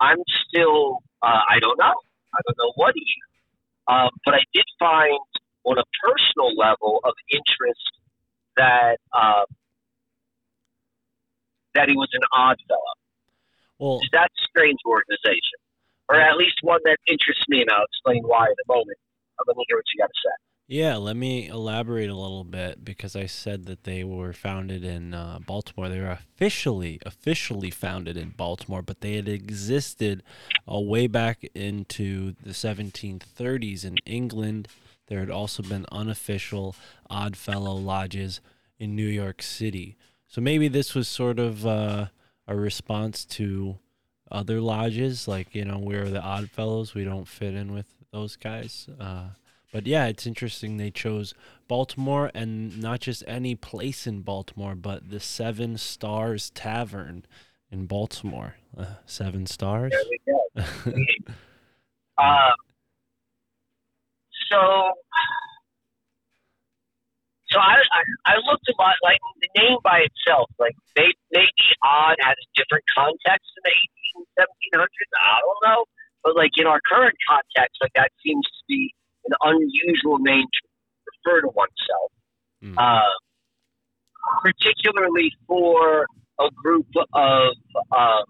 I'm 0.00 0.22
still 0.48 1.02
uh, 1.22 1.42
I 1.48 1.58
don't 1.60 1.78
know 1.78 1.96
I 2.34 2.40
don't 2.46 2.58
know 2.58 2.72
what 2.76 2.94
he 2.94 3.06
um, 3.88 4.10
but 4.24 4.34
I 4.34 4.44
did 4.52 4.68
find 4.78 5.18
on 5.64 5.78
a 5.78 5.86
personal 6.04 6.54
level 6.56 7.00
of 7.04 7.14
interest 7.32 7.88
that 8.56 8.98
um, 9.16 9.46
that 11.74 11.88
he 11.88 11.96
was 11.96 12.10
an 12.12 12.22
odd 12.32 12.56
fellow. 12.68 12.94
Well, 13.78 14.00
that's 14.12 14.34
a 14.34 14.44
strange 14.50 14.78
organization, 14.84 15.58
or 16.08 16.20
at 16.20 16.36
least 16.36 16.58
one 16.62 16.80
that 16.84 16.98
interests 17.06 17.44
me, 17.48 17.62
and 17.62 17.70
I'll 17.70 17.86
explain 17.86 18.22
why 18.24 18.46
in 18.46 18.58
a 18.58 18.68
moment. 18.68 18.98
Let 19.46 19.56
me 19.56 19.64
hear 19.68 19.78
what 19.78 19.86
you 19.94 20.02
got 20.02 20.10
to 20.10 20.20
say. 20.20 20.36
Yeah, 20.70 20.96
let 20.96 21.16
me 21.16 21.48
elaborate 21.48 22.10
a 22.10 22.14
little 22.14 22.44
bit 22.44 22.84
because 22.84 23.16
I 23.16 23.24
said 23.24 23.64
that 23.64 23.84
they 23.84 24.04
were 24.04 24.34
founded 24.34 24.84
in 24.84 25.14
uh, 25.14 25.38
Baltimore. 25.46 25.88
They 25.88 25.98
were 25.98 26.10
officially 26.10 27.00
officially 27.06 27.70
founded 27.70 28.18
in 28.18 28.34
Baltimore, 28.36 28.82
but 28.82 29.00
they 29.00 29.14
had 29.14 29.30
existed 29.30 30.22
uh, 30.70 30.78
way 30.78 31.06
back 31.06 31.42
into 31.54 32.34
the 32.42 32.50
1730s 32.50 33.82
in 33.82 33.96
England. 34.04 34.68
There 35.06 35.20
had 35.20 35.30
also 35.30 35.62
been 35.62 35.86
unofficial 35.90 36.76
Odd 37.08 37.34
Fellow 37.34 37.74
lodges 37.74 38.42
in 38.78 38.94
New 38.94 39.06
York 39.06 39.40
City. 39.40 39.96
So 40.26 40.42
maybe 40.42 40.68
this 40.68 40.94
was 40.94 41.08
sort 41.08 41.38
of 41.38 41.66
uh, 41.66 42.08
a 42.46 42.54
response 42.54 43.24
to 43.24 43.78
other 44.30 44.60
lodges. 44.60 45.26
Like 45.26 45.54
you 45.54 45.64
know, 45.64 45.78
we're 45.78 46.10
the 46.10 46.20
Odd 46.20 46.50
Fellows. 46.50 46.92
We 46.92 47.04
don't 47.04 47.26
fit 47.26 47.54
in 47.54 47.72
with 47.72 47.86
those 48.12 48.36
guys. 48.36 48.86
But 49.72 49.86
yeah, 49.86 50.06
it's 50.06 50.26
interesting 50.26 50.76
they 50.76 50.90
chose 50.90 51.34
Baltimore 51.66 52.30
and 52.34 52.80
not 52.80 53.00
just 53.00 53.22
any 53.26 53.54
place 53.54 54.06
in 54.06 54.22
Baltimore, 54.22 54.74
but 54.74 55.10
the 55.10 55.20
Seven 55.20 55.76
Stars 55.76 56.50
Tavern 56.50 57.24
in 57.70 57.86
Baltimore. 57.86 58.56
Uh, 58.76 58.94
seven 59.06 59.46
stars. 59.46 59.92
There 59.92 60.04
we 60.08 60.20
go. 60.26 60.42
um, 62.22 62.54
so, 64.50 64.58
so 67.50 67.58
I, 67.58 67.76
I 67.92 68.02
I 68.26 68.34
looked 68.50 68.68
my 68.78 68.92
like 69.02 69.18
the 69.40 69.48
name 69.60 69.78
by 69.82 70.00
itself, 70.00 70.50
like 70.58 70.74
maybe, 70.96 71.16
maybe 71.32 71.48
odd 71.82 72.16
has 72.20 72.36
a 72.36 72.48
different 72.56 72.84
context 72.94 73.50
in 73.56 73.62
the 73.64 73.74
18, 74.16 74.80
1700s. 74.80 74.86
I 75.20 75.40
don't 75.40 75.70
know, 75.70 75.84
but 76.24 76.36
like 76.36 76.52
in 76.56 76.66
our 76.66 76.80
current 76.88 77.16
context, 77.28 77.76
like 77.82 77.92
that 77.94 78.10
seems 78.24 78.44
to 78.44 78.64
be 78.68 78.94
an 79.28 79.36
unusual 79.42 80.18
name 80.18 80.44
to 80.44 80.60
refer 81.06 81.40
to 81.42 81.48
oneself, 81.48 82.10
mm. 82.64 82.74
uh, 82.76 83.14
particularly 84.42 85.32
for 85.46 86.06
a 86.40 86.48
group 86.54 86.86
of 87.14 87.54
um, 87.92 88.24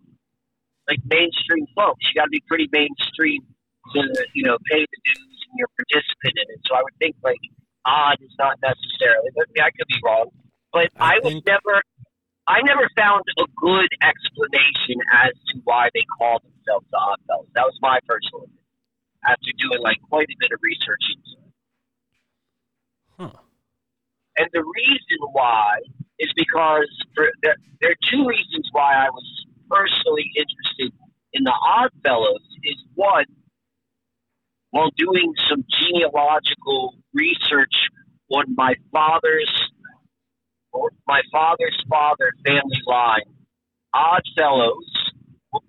like 0.88 0.98
mainstream 1.04 1.66
folks. 1.74 2.06
You 2.08 2.20
got 2.20 2.24
to 2.24 2.30
be 2.30 2.42
pretty 2.48 2.68
mainstream 2.72 3.42
to 3.94 4.00
you 4.34 4.44
know 4.44 4.58
pay 4.70 4.80
the 4.80 4.98
dues 5.04 5.38
and 5.48 5.54
you're 5.56 5.68
a 5.68 5.76
participant 5.76 6.34
in 6.36 6.46
it. 6.54 6.60
So 6.66 6.74
I 6.74 6.82
would 6.82 6.96
think 6.98 7.16
like 7.22 7.40
odd 7.84 8.18
is 8.20 8.34
not 8.38 8.58
necessarily. 8.62 9.30
But 9.36 9.46
I 9.60 9.70
could 9.70 9.88
be 9.88 10.00
wrong, 10.04 10.30
but 10.72 10.88
I, 10.98 11.16
I 11.16 11.18
was 11.22 11.34
never. 11.46 11.82
I 12.48 12.62
never 12.64 12.88
found 12.96 13.20
a 13.36 13.44
good 13.60 13.92
explanation 14.00 14.96
as 15.12 15.36
to 15.52 15.60
why 15.64 15.90
they 15.92 16.00
call 16.16 16.40
themselves 16.40 16.86
the 16.90 16.96
Oddfellows. 16.96 17.52
That 17.52 17.68
was 17.68 17.76
my 17.82 18.00
personal 18.08 18.48
opinion 18.48 18.58
after 19.24 19.52
doing 19.58 19.82
like 19.82 19.98
quite 20.08 20.28
a 20.32 20.36
bit 20.38 20.52
of 20.52 20.58
research 20.62 21.04
into 21.12 21.32
it. 21.44 21.52
Huh. 23.18 23.40
And 24.38 24.48
the 24.52 24.62
reason 24.62 25.18
why 25.32 25.78
is 26.18 26.32
for, 27.14 27.30
there, 27.42 27.56
there 27.80 27.90
are 27.90 28.10
two 28.10 28.26
reasons 28.26 28.68
why 28.72 28.94
I 28.94 29.08
was 29.10 29.46
personally 29.70 30.30
interested 30.36 30.92
in 31.32 31.44
the 31.44 31.52
Odd 31.52 31.90
Fellows. 32.02 32.42
Is 32.64 32.82
one, 32.94 33.24
while 34.70 34.90
doing 34.96 35.32
some 35.48 35.64
genealogical 35.70 36.94
research 37.14 37.74
on 38.30 38.54
my 38.56 38.74
father's 38.92 39.70
or 40.72 40.90
my 41.06 41.22
father's 41.32 41.82
father 41.88 42.32
family 42.44 42.82
line, 42.86 43.22
Odd 43.94 44.22
Fellows 44.36 45.12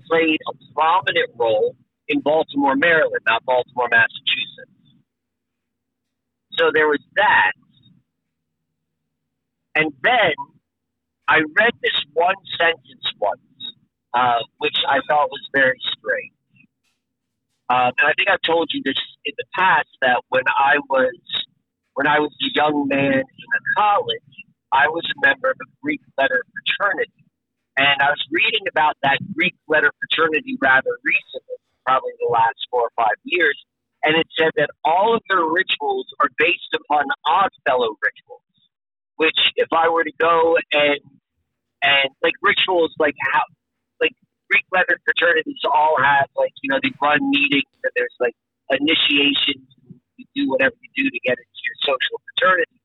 played 0.10 0.40
a 0.48 0.74
prominent 0.74 1.30
role 1.36 1.76
in 2.08 2.20
Baltimore, 2.22 2.76
Maryland, 2.76 3.22
not 3.28 3.46
Baltimore, 3.46 3.88
Massachusetts. 3.90 4.72
So 6.54 6.72
there 6.74 6.88
was 6.88 7.00
that. 7.16 7.52
And 9.76 9.94
then 10.04 10.34
I 11.28 11.38
read 11.58 11.74
this 11.82 11.94
one 12.14 12.36
sentence 12.58 13.06
once, 13.20 13.40
uh, 14.14 14.40
which 14.58 14.76
I 14.88 15.00
thought 15.08 15.30
was 15.30 15.48
very 15.54 15.80
strange. 15.98 16.34
Um, 17.70 17.94
and 18.00 18.08
I 18.10 18.14
think 18.18 18.30
I've 18.30 18.42
told 18.60 18.70
you 18.74 18.82
this 18.84 19.00
in 19.26 19.34
the 19.38 19.46
past 19.56 19.88
that 20.02 20.22
when 20.30 20.44
I 20.48 20.80
was 20.90 21.16
when 21.94 22.08
I 22.08 22.20
was 22.20 22.32
a 22.42 22.52
young 22.56 22.88
man 22.88 23.24
in 23.24 23.50
a 23.56 23.62
college, 23.78 24.36
I 24.72 24.88
was 24.88 25.04
a 25.04 25.28
member 25.28 25.52
of 25.52 25.58
a 25.60 25.70
Greek 25.82 26.02
letter 26.18 26.44
fraternity, 26.52 27.26
and 27.78 28.02
I 28.02 28.10
was 28.12 28.24
reading 28.32 28.68
about 28.70 28.96
that 29.04 29.20
Greek 29.36 29.56
letter 29.68 29.92
fraternity 30.00 30.58
rather 30.62 30.92
recently 31.04 31.58
probably 31.86 32.12
the 32.20 32.32
last 32.32 32.60
four 32.70 32.88
or 32.88 32.94
five 32.96 33.18
years. 33.24 33.58
And 34.04 34.16
it 34.16 34.28
said 34.38 34.52
that 34.56 34.70
all 34.86 35.16
of 35.16 35.22
their 35.28 35.44
rituals 35.44 36.08
are 36.22 36.30
based 36.38 36.72
upon 36.72 37.04
Oddfellow 37.28 38.00
rituals, 38.00 38.56
which 39.18 39.40
if 39.56 39.68
I 39.74 39.90
were 39.90 40.04
to 40.04 40.16
go 40.20 40.56
and 40.72 41.00
and 41.82 42.08
like 42.24 42.36
rituals 42.42 42.94
like 43.00 43.16
how 43.32 43.44
like 44.00 44.16
Greek 44.50 44.64
letter 44.72 45.00
fraternities 45.04 45.60
all 45.66 45.96
have 46.00 46.28
like 46.38 46.54
you 46.62 46.70
know 46.72 46.80
they 46.82 46.92
run 47.02 47.20
meetings 47.30 47.72
and 47.84 47.92
there's 47.96 48.16
like 48.20 48.36
initiations 48.70 49.66
you 50.18 50.26
do 50.36 50.50
whatever 50.50 50.76
you 50.82 51.04
do 51.04 51.10
to 51.10 51.20
get 51.26 51.38
into 51.38 51.62
your 51.66 51.78
social 51.82 52.22
fraternity 52.30 52.82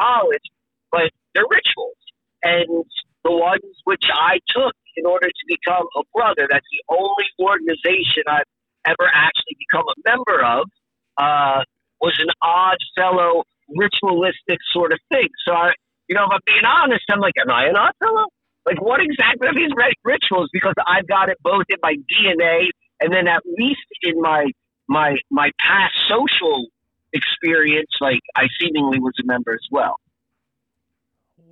college, 0.00 0.46
but 0.92 1.10
they're 1.34 1.48
rituals 1.50 1.98
and 2.42 2.86
the 3.24 3.32
ones 3.32 3.66
which 3.84 4.04
I 4.14 4.38
took 4.48 4.74
in 4.96 5.06
order 5.06 5.26
to 5.26 5.44
become 5.48 5.86
a 5.96 6.02
brother. 6.14 6.46
That's 6.48 6.66
the 6.70 6.94
only 6.94 7.26
organization 7.38 8.24
I've 8.30 8.48
ever 8.86 9.10
actually 9.10 9.58
become 9.58 9.84
a 9.90 9.98
member 10.06 10.38
of. 10.44 10.70
Uh, 11.18 11.66
was 12.00 12.14
an 12.22 12.30
odd 12.40 12.78
fellow 12.94 13.42
ritualistic 13.74 14.62
sort 14.70 14.92
of 14.92 15.00
thing. 15.10 15.26
So 15.44 15.50
I, 15.50 15.74
you 16.06 16.14
know, 16.14 16.22
if 16.22 16.30
I'm 16.30 16.46
being 16.46 16.64
honest, 16.64 17.02
I'm 17.10 17.18
like, 17.18 17.34
am 17.42 17.50
I 17.50 17.66
an 17.66 17.74
odd 17.74 17.90
fellow? 17.98 18.30
Like, 18.64 18.80
what 18.80 19.00
exactly 19.02 19.48
are 19.48 19.54
these 19.54 19.74
rituals? 20.04 20.48
Because 20.52 20.78
I've 20.86 21.08
got 21.08 21.28
it 21.28 21.38
both 21.42 21.66
in 21.68 21.78
my 21.82 21.98
DNA 22.06 22.70
and 23.00 23.12
then 23.12 23.26
at 23.28 23.42
least 23.46 23.82
in 24.18 24.22
my 24.22 24.46
my 24.88 25.16
my 25.30 25.50
past 25.60 25.94
social 26.08 26.66
experience, 27.12 27.90
like 28.00 28.20
I 28.36 28.48
seemingly 28.60 28.98
was 28.98 29.14
a 29.22 29.26
member 29.26 29.52
as 29.52 29.66
well. 29.70 30.00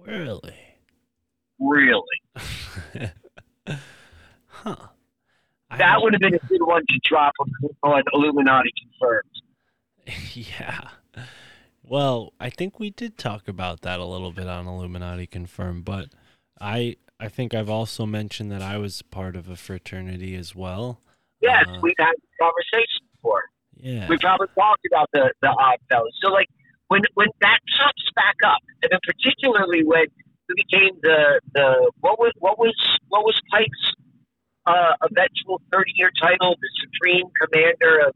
Really? 0.05 0.55
Really? 1.59 2.21
huh. 4.49 4.77
That 5.77 6.01
would 6.01 6.13
have 6.13 6.21
been 6.21 6.35
a 6.35 6.47
good 6.47 6.63
one 6.63 6.83
to 6.89 7.01
drop 7.03 7.33
on 7.83 8.03
Illuminati 8.13 8.73
confirmed. 8.83 9.43
yeah. 10.35 10.91
Well, 11.83 12.33
I 12.41 12.51
think 12.51 12.79
we 12.79 12.91
did 12.91 13.19
talk 13.19 13.49
about 13.49 13.83
that 13.83 14.01
a 14.01 14.05
little 14.05 14.33
bit 14.33 14.47
on 14.49 14.67
Illuminati 14.67 15.27
confirmed, 15.27 15.85
but 15.85 16.09
I 16.61 16.97
I 17.19 17.29
think 17.29 17.55
I've 17.55 17.71
also 17.71 18.07
mentioned 18.07 18.53
that 18.53 18.63
I 18.63 18.77
was 18.77 19.03
part 19.03 19.37
of 19.37 19.49
a 19.49 19.57
fraternity 19.57 20.35
as 20.35 20.55
well. 20.55 21.01
Yes, 21.41 21.65
uh, 21.69 21.79
we've 21.83 21.99
had 21.99 22.15
conversations 22.41 23.03
before. 23.17 23.45
Yeah. 23.77 24.09
We 24.09 24.19
probably 24.19 24.49
talked 24.55 24.87
about 24.91 25.09
the 25.13 25.33
the 25.43 25.49
odd 25.49 25.79
fellows. 25.89 26.13
So 26.23 26.31
like 26.33 26.49
when 26.89 27.03
when 27.15 27.29
that 27.41 27.59
pops 27.79 28.11
back 28.15 28.37
up, 28.47 28.63
and 28.83 28.91
then 28.91 29.01
particularly 29.05 29.85
when 29.85 30.07
who 30.49 30.55
became 30.55 30.97
the 31.03 31.41
the 31.55 31.91
what 32.01 32.19
was 32.19 32.33
what 32.39 32.59
was 32.59 32.75
what 33.09 33.25
was 33.25 33.39
Pike's 33.51 33.95
uh, 34.67 34.95
eventual 35.03 35.61
thirty 35.73 35.93
year 35.97 36.11
title, 36.21 36.57
the 36.61 36.71
supreme 36.81 37.27
commander 37.41 37.99
of 38.07 38.15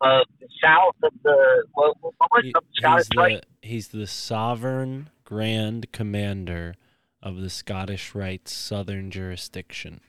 of 0.00 0.26
the 0.40 0.48
south 0.62 0.94
of 1.02 1.12
the 1.24 1.64
what, 1.72 1.96
what 2.00 2.30
was 2.30 2.44
he, 2.44 2.52
Scottish 2.76 3.06
he's 3.06 3.08
the, 3.08 3.42
he's 3.62 3.88
the 3.88 4.06
sovereign 4.06 5.10
grand 5.24 5.90
commander 5.92 6.74
of 7.22 7.36
the 7.36 7.50
Scottish 7.50 8.14
Rite's 8.14 8.52
southern 8.52 9.10
jurisdiction. 9.10 10.00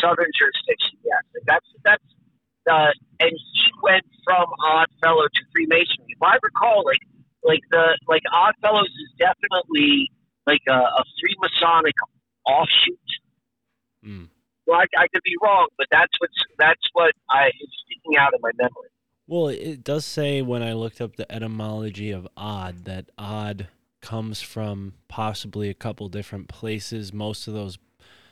Southern 0.00 0.30
jurisdiction, 0.36 0.95
yes. 1.06 1.22
That's 1.46 1.66
that's 1.84 2.04
uh, 2.70 2.90
and 3.20 3.30
he 3.30 3.62
went 3.82 4.04
from 4.24 4.46
Odd 4.64 4.88
Fellow 5.00 5.22
to 5.22 5.42
Freemasonry. 5.52 6.10
If 6.10 6.22
I 6.22 6.36
recall, 6.42 6.82
like 6.84 7.00
like 7.44 7.62
the 7.70 7.98
like 8.08 8.22
Odd 8.32 8.54
Fellows 8.60 8.90
is 8.90 9.10
definitely 9.18 10.10
like 10.46 10.62
a, 10.68 10.72
a 10.72 11.04
Freemasonic 11.22 11.94
offshoot. 12.44 12.98
Mm. 14.04 14.28
Well, 14.66 14.80
I, 14.80 15.02
I, 15.02 15.06
could 15.08 15.22
be 15.24 15.34
wrong, 15.42 15.68
but 15.78 15.86
that's 15.90 16.12
what's 16.18 16.34
that's 16.58 16.82
what 16.92 17.12
I 17.30 17.48
is 17.48 17.70
sticking 17.84 18.16
out 18.18 18.34
in 18.34 18.40
my 18.42 18.50
memory. 18.56 18.90
Well, 19.28 19.48
it 19.48 19.82
does 19.82 20.04
say 20.04 20.42
when 20.42 20.62
I 20.62 20.72
looked 20.72 21.00
up 21.00 21.16
the 21.16 21.30
etymology 21.30 22.10
of 22.12 22.28
odd 22.36 22.84
that 22.84 23.10
odd 23.18 23.68
comes 24.00 24.40
from 24.40 24.94
possibly 25.08 25.68
a 25.68 25.74
couple 25.74 26.08
different 26.08 26.48
places. 26.48 27.12
Most 27.12 27.48
of 27.48 27.54
those 27.54 27.78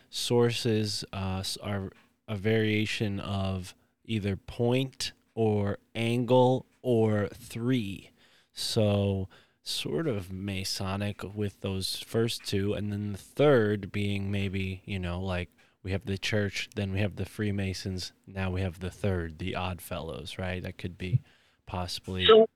sources 0.09 1.03
uh, 1.11 1.43
are 1.61 1.91
a 2.27 2.35
variation 2.35 3.19
of 3.19 3.75
either 4.05 4.35
point 4.35 5.13
or 5.33 5.77
angle 5.93 6.65
or 6.81 7.27
three. 7.33 8.11
So 8.53 9.27
sort 9.61 10.07
of 10.07 10.31
Masonic 10.31 11.23
with 11.35 11.61
those 11.61 11.97
first 11.97 12.45
two, 12.45 12.73
and 12.73 12.91
then 12.91 13.11
the 13.13 13.17
third 13.17 13.91
being 13.91 14.31
maybe, 14.31 14.81
you 14.85 14.99
know, 14.99 15.19
like 15.19 15.49
we 15.83 15.91
have 15.91 16.05
the 16.05 16.17
church, 16.17 16.69
then 16.75 16.91
we 16.91 16.99
have 16.99 17.15
the 17.15 17.25
Freemasons, 17.25 18.11
now 18.27 18.51
we 18.51 18.61
have 18.61 18.79
the 18.79 18.89
third, 18.89 19.39
the 19.39 19.55
Odd 19.55 19.81
Fellows, 19.81 20.37
right? 20.37 20.61
That 20.61 20.77
could 20.77 20.97
be 20.97 21.21
possibly. 21.65 22.25
So, 22.25 22.47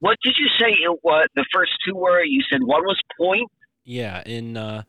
what 0.00 0.18
did 0.22 0.36
you 0.38 0.48
say 0.58 0.72
it 0.72 1.02
was? 1.02 1.28
The 1.34 1.46
first 1.52 1.72
two 1.86 1.94
were 1.94 2.22
you 2.22 2.42
said 2.50 2.62
one 2.62 2.82
was 2.82 3.00
point? 3.18 3.50
Yeah, 3.84 4.22
in 4.26 4.56
uh, 4.56 4.82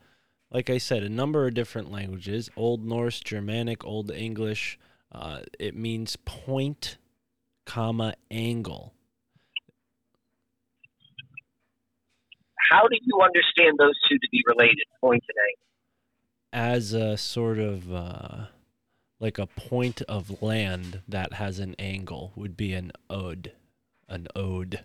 like 0.50 0.70
I 0.70 0.78
said, 0.78 1.02
a 1.02 1.08
number 1.08 1.46
of 1.46 1.54
different 1.54 1.90
languages: 1.90 2.50
Old 2.56 2.84
Norse, 2.84 3.20
Germanic, 3.20 3.84
Old 3.84 4.10
English. 4.10 4.78
Uh, 5.10 5.40
it 5.58 5.74
means 5.74 6.16
point, 6.16 6.98
comma 7.64 8.14
angle. 8.30 8.92
how 12.70 12.86
do 12.86 12.96
you 13.00 13.20
understand 13.22 13.78
those 13.78 13.94
two 14.08 14.18
to 14.18 14.28
be 14.30 14.42
related, 14.46 14.84
point 15.00 15.24
and 15.28 15.36
angle? 15.48 15.64
as 16.50 16.92
a 16.94 17.16
sort 17.16 17.58
of 17.58 17.92
uh, 17.92 18.46
like 19.20 19.38
a 19.38 19.46
point 19.46 20.00
of 20.02 20.42
land 20.42 21.02
that 21.06 21.34
has 21.34 21.58
an 21.58 21.74
angle 21.78 22.32
would 22.36 22.56
be 22.56 22.72
an 22.72 22.92
ode, 23.10 23.52
an 24.08 24.26
ode. 24.34 24.80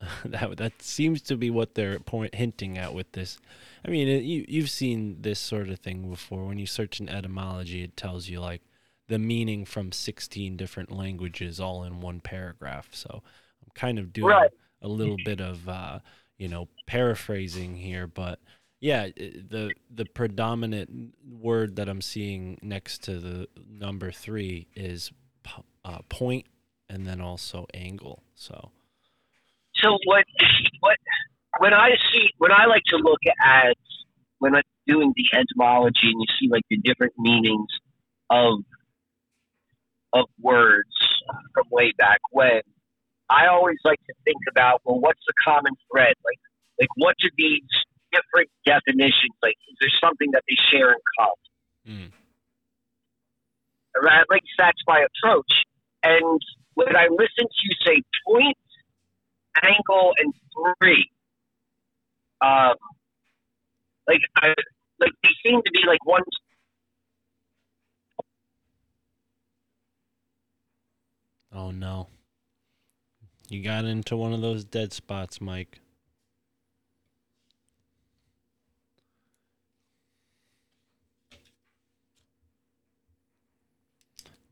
that 0.24 0.56
that 0.58 0.80
seems 0.82 1.22
to 1.22 1.36
be 1.36 1.50
what 1.50 1.74
they're 1.74 1.98
point 1.98 2.34
hinting 2.34 2.78
at 2.78 2.94
with 2.94 3.12
this. 3.12 3.38
I 3.84 3.90
mean, 3.90 4.08
it, 4.08 4.22
you 4.22 4.44
you've 4.48 4.70
seen 4.70 5.22
this 5.22 5.38
sort 5.40 5.68
of 5.68 5.80
thing 5.80 6.08
before. 6.08 6.44
When 6.46 6.58
you 6.58 6.66
search 6.66 7.00
an 7.00 7.08
etymology, 7.08 7.82
it 7.82 7.96
tells 7.96 8.28
you 8.28 8.40
like 8.40 8.62
the 9.08 9.18
meaning 9.18 9.64
from 9.64 9.90
16 9.90 10.56
different 10.56 10.92
languages 10.92 11.58
all 11.58 11.82
in 11.82 12.00
one 12.00 12.20
paragraph. 12.20 12.88
So 12.92 13.22
I'm 13.62 13.70
kind 13.74 13.98
of 13.98 14.12
doing 14.12 14.28
Right. 14.28 14.50
a 14.82 14.88
little 14.88 15.16
bit 15.24 15.40
of 15.40 15.68
uh, 15.68 15.98
you 16.36 16.48
know 16.48 16.68
paraphrasing 16.86 17.76
here, 17.76 18.06
but 18.06 18.38
yeah, 18.80 19.08
the 19.16 19.72
the 19.90 20.04
predominant 20.04 21.14
word 21.28 21.76
that 21.76 21.88
I'm 21.88 22.02
seeing 22.02 22.58
next 22.62 23.02
to 23.04 23.18
the 23.18 23.48
number 23.68 24.12
three 24.12 24.68
is 24.76 25.10
p- 25.42 25.62
uh, 25.84 25.98
point 26.08 26.46
and 26.88 27.04
then 27.06 27.20
also 27.20 27.66
angle. 27.74 28.22
So 28.36 28.70
So 29.82 29.98
what 30.04 30.24
what 30.80 30.96
when 31.58 31.74
I 31.74 31.90
see 32.12 32.30
when 32.38 32.52
I 32.52 32.66
like 32.66 32.82
to 32.88 32.96
look 32.96 33.20
at 33.44 33.76
when 34.38 34.54
I'm 34.54 34.62
doing 34.86 35.12
the 35.16 35.38
etymology 35.38 36.10
and 36.10 36.20
you 36.20 36.26
see 36.40 36.48
like 36.50 36.62
the 36.70 36.78
different 36.78 37.12
meanings 37.18 37.68
of 38.30 38.60
of 40.12 40.24
words 40.40 40.88
from 41.52 41.64
way 41.70 41.92
back 41.98 42.18
when, 42.30 42.62
I 43.28 43.46
always 43.48 43.76
like 43.84 44.00
to 44.06 44.14
think 44.24 44.38
about 44.50 44.80
well, 44.84 45.00
what's 45.00 45.20
the 45.26 45.34
common 45.44 45.72
thread? 45.90 46.14
Like 46.24 46.38
like 46.80 46.90
what 46.96 47.16
do 47.20 47.28
these 47.36 47.62
different 48.12 48.50
definitions 48.64 49.34
like? 49.42 49.56
Is 49.70 49.76
there 49.80 49.90
something 50.00 50.30
that 50.32 50.42
they 50.48 50.56
share 50.70 50.92
in 50.92 50.98
common? 51.18 52.10
mm, 52.10 52.12
Right? 54.02 54.24
Like 54.30 54.42
that's 54.56 54.80
my 54.86 55.04
approach. 55.04 55.52
And 56.02 56.40
when 56.74 56.94
I 56.96 57.08
listen 57.10 57.44
to 57.44 57.62
you 57.64 57.74
say 57.84 58.02
point, 58.26 58.56
angle, 59.64 60.12
and 60.18 60.34
three, 60.80 61.10
um, 62.40 62.74
like 64.06 64.20
I, 64.36 64.48
like 65.00 65.12
they 65.22 65.30
seem 65.44 65.60
to 65.62 65.70
be 65.70 65.80
like 65.86 66.04
one. 66.04 66.22
oh 71.52 71.70
no, 71.70 72.08
you 73.48 73.62
got 73.62 73.84
into 73.84 74.16
one 74.16 74.32
of 74.32 74.40
those 74.40 74.64
dead 74.64 74.92
spots, 74.92 75.40
Mike. 75.40 75.80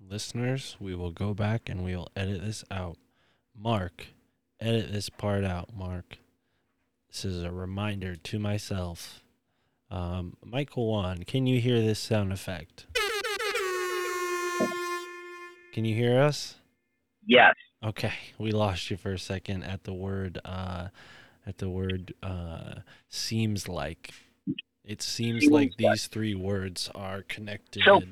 Listeners, 0.09 0.77
we 0.79 0.95
will 0.95 1.11
go 1.11 1.35
back 1.35 1.69
and 1.69 1.85
we 1.85 1.97
will 1.97 2.09
edit 2.15 2.41
this 2.45 2.65
out. 2.71 2.97
Mark, 3.59 4.07
edit 4.61 4.93
this 4.93 5.09
part 5.09 5.45
out, 5.45 5.77
Mark. 5.77 6.17
This 7.11 7.25
is 7.25 7.43
a 7.43 7.51
reminder 7.53 8.15
to 8.17 8.39
myself. 8.39 9.23
Um, 9.91 10.37
Michael 10.45 10.89
Wan, 10.89 11.23
can 11.25 11.47
you 11.47 11.61
hear 11.61 11.81
this 11.81 11.99
sound 11.99 12.33
effect? 12.33 12.87
Can 15.73 15.85
you 15.85 15.95
hear 15.95 16.19
us? 16.21 16.57
Yes. 17.27 17.55
Okay, 17.85 18.13
we 18.39 18.51
lost 18.51 18.91
you 18.91 18.97
for 18.97 19.13
a 19.13 19.19
second 19.19 19.63
at 19.63 19.85
the 19.85 19.93
word 19.93 20.41
uh 20.45 20.89
at 21.47 21.59
the 21.59 21.69
word 21.69 22.15
uh 22.23 22.77
seems 23.09 23.69
like. 23.69 24.13
It 24.85 25.03
seems 25.03 25.41
Seems 25.43 25.53
like 25.53 25.71
like. 25.79 25.93
these 25.93 26.07
three 26.07 26.35
words 26.35 26.91
are 26.95 27.23
connected. 27.23 27.83
So- 27.85 28.03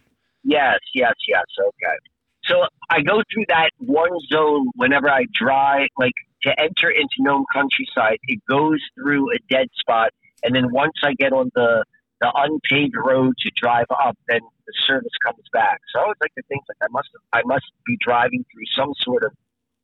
Yes. 0.46 0.78
Yes. 0.94 1.14
Yes. 1.26 1.44
Okay. 1.58 1.96
So 2.44 2.56
I 2.90 3.00
go 3.00 3.22
through 3.32 3.46
that 3.48 3.70
one 3.78 4.10
zone 4.30 4.66
whenever 4.74 5.08
I 5.08 5.24
drive, 5.32 5.88
like 5.96 6.12
to 6.44 6.60
enter 6.60 6.90
into 6.90 7.16
Nome 7.20 7.44
countryside. 7.52 8.18
It 8.24 8.40
goes 8.48 8.80
through 8.94 9.32
a 9.32 9.38
dead 9.50 9.68
spot, 9.78 10.10
and 10.42 10.54
then 10.54 10.72
once 10.72 10.94
I 11.02 11.14
get 11.14 11.32
on 11.32 11.50
the 11.54 11.84
the 12.20 12.32
unpaved 12.34 12.94
road 12.96 13.34
to 13.40 13.50
drive 13.60 13.86
up, 13.90 14.16
then 14.28 14.40
the 14.66 14.72
service 14.86 15.10
comes 15.26 15.42
back. 15.52 15.80
So 15.92 15.98
I 15.98 16.02
always 16.04 16.16
like 16.20 16.34
to 16.36 16.42
think 16.48 16.62
like 16.68 16.78
I 16.82 16.86
must 16.90 17.08
I 17.32 17.42
must 17.44 17.64
be 17.84 17.96
driving 18.00 18.44
through 18.52 18.64
some 18.74 18.92
sort 19.00 19.24
of 19.24 19.32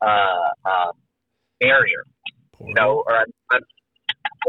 uh, 0.01 0.69
um, 0.71 0.93
barrier, 1.59 2.05
you 2.61 2.73
know, 2.75 3.03
or 3.07 3.17
I'm, 3.19 3.27
I'm 3.51 3.61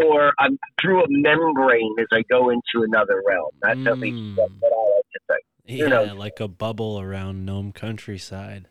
or 0.06 0.34
I'm 0.39 0.58
through 0.80 1.04
a 1.04 1.08
membrane 1.10 1.95
as 2.00 2.08
I 2.13 2.21
go 2.30 2.50
into 2.50 2.84
another 2.86 3.21
realm. 3.28 3.50
That's 3.62 3.80
at 3.88 4.00
least 4.00 4.17
Mm. 4.17 4.36
what, 4.38 4.50
what 4.60 4.71
I 4.74 4.95
like 4.95 5.06
to 5.13 5.19
think. 5.28 5.43
yeah, 5.65 5.76
you 5.84 5.89
know. 5.89 6.15
like 6.15 6.39
a 6.39 6.47
bubble 6.47 7.00
around 7.00 7.45
Nome 7.45 7.71
countryside. 7.74 8.67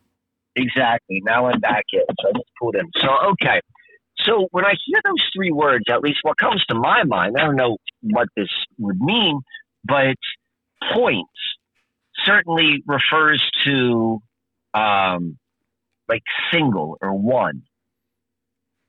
Exactly. 0.56 1.20
Now 1.24 1.46
I'm 1.46 1.60
back 1.60 1.84
in. 1.92 2.00
So 2.20 2.28
I 2.28 2.32
just 2.32 2.50
pulled 2.60 2.76
in. 2.76 2.90
So 2.98 3.08
okay. 3.32 3.60
So 4.24 4.48
when 4.50 4.64
I 4.64 4.74
hear 4.84 5.00
those 5.04 5.22
three 5.34 5.52
words, 5.52 5.84
at 5.88 6.02
least 6.02 6.18
what 6.22 6.36
comes 6.36 6.64
to 6.66 6.74
my 6.74 7.04
mind, 7.04 7.36
I 7.38 7.44
don't 7.44 7.56
know 7.56 7.78
what 8.02 8.28
this 8.36 8.50
would 8.78 9.00
mean, 9.00 9.40
but 9.84 10.16
point 10.92 11.26
certainly 12.24 12.82
refers 12.86 13.42
to 13.66 14.18
um, 14.74 15.38
like 16.08 16.22
single 16.52 16.98
or 17.00 17.12
one. 17.14 17.62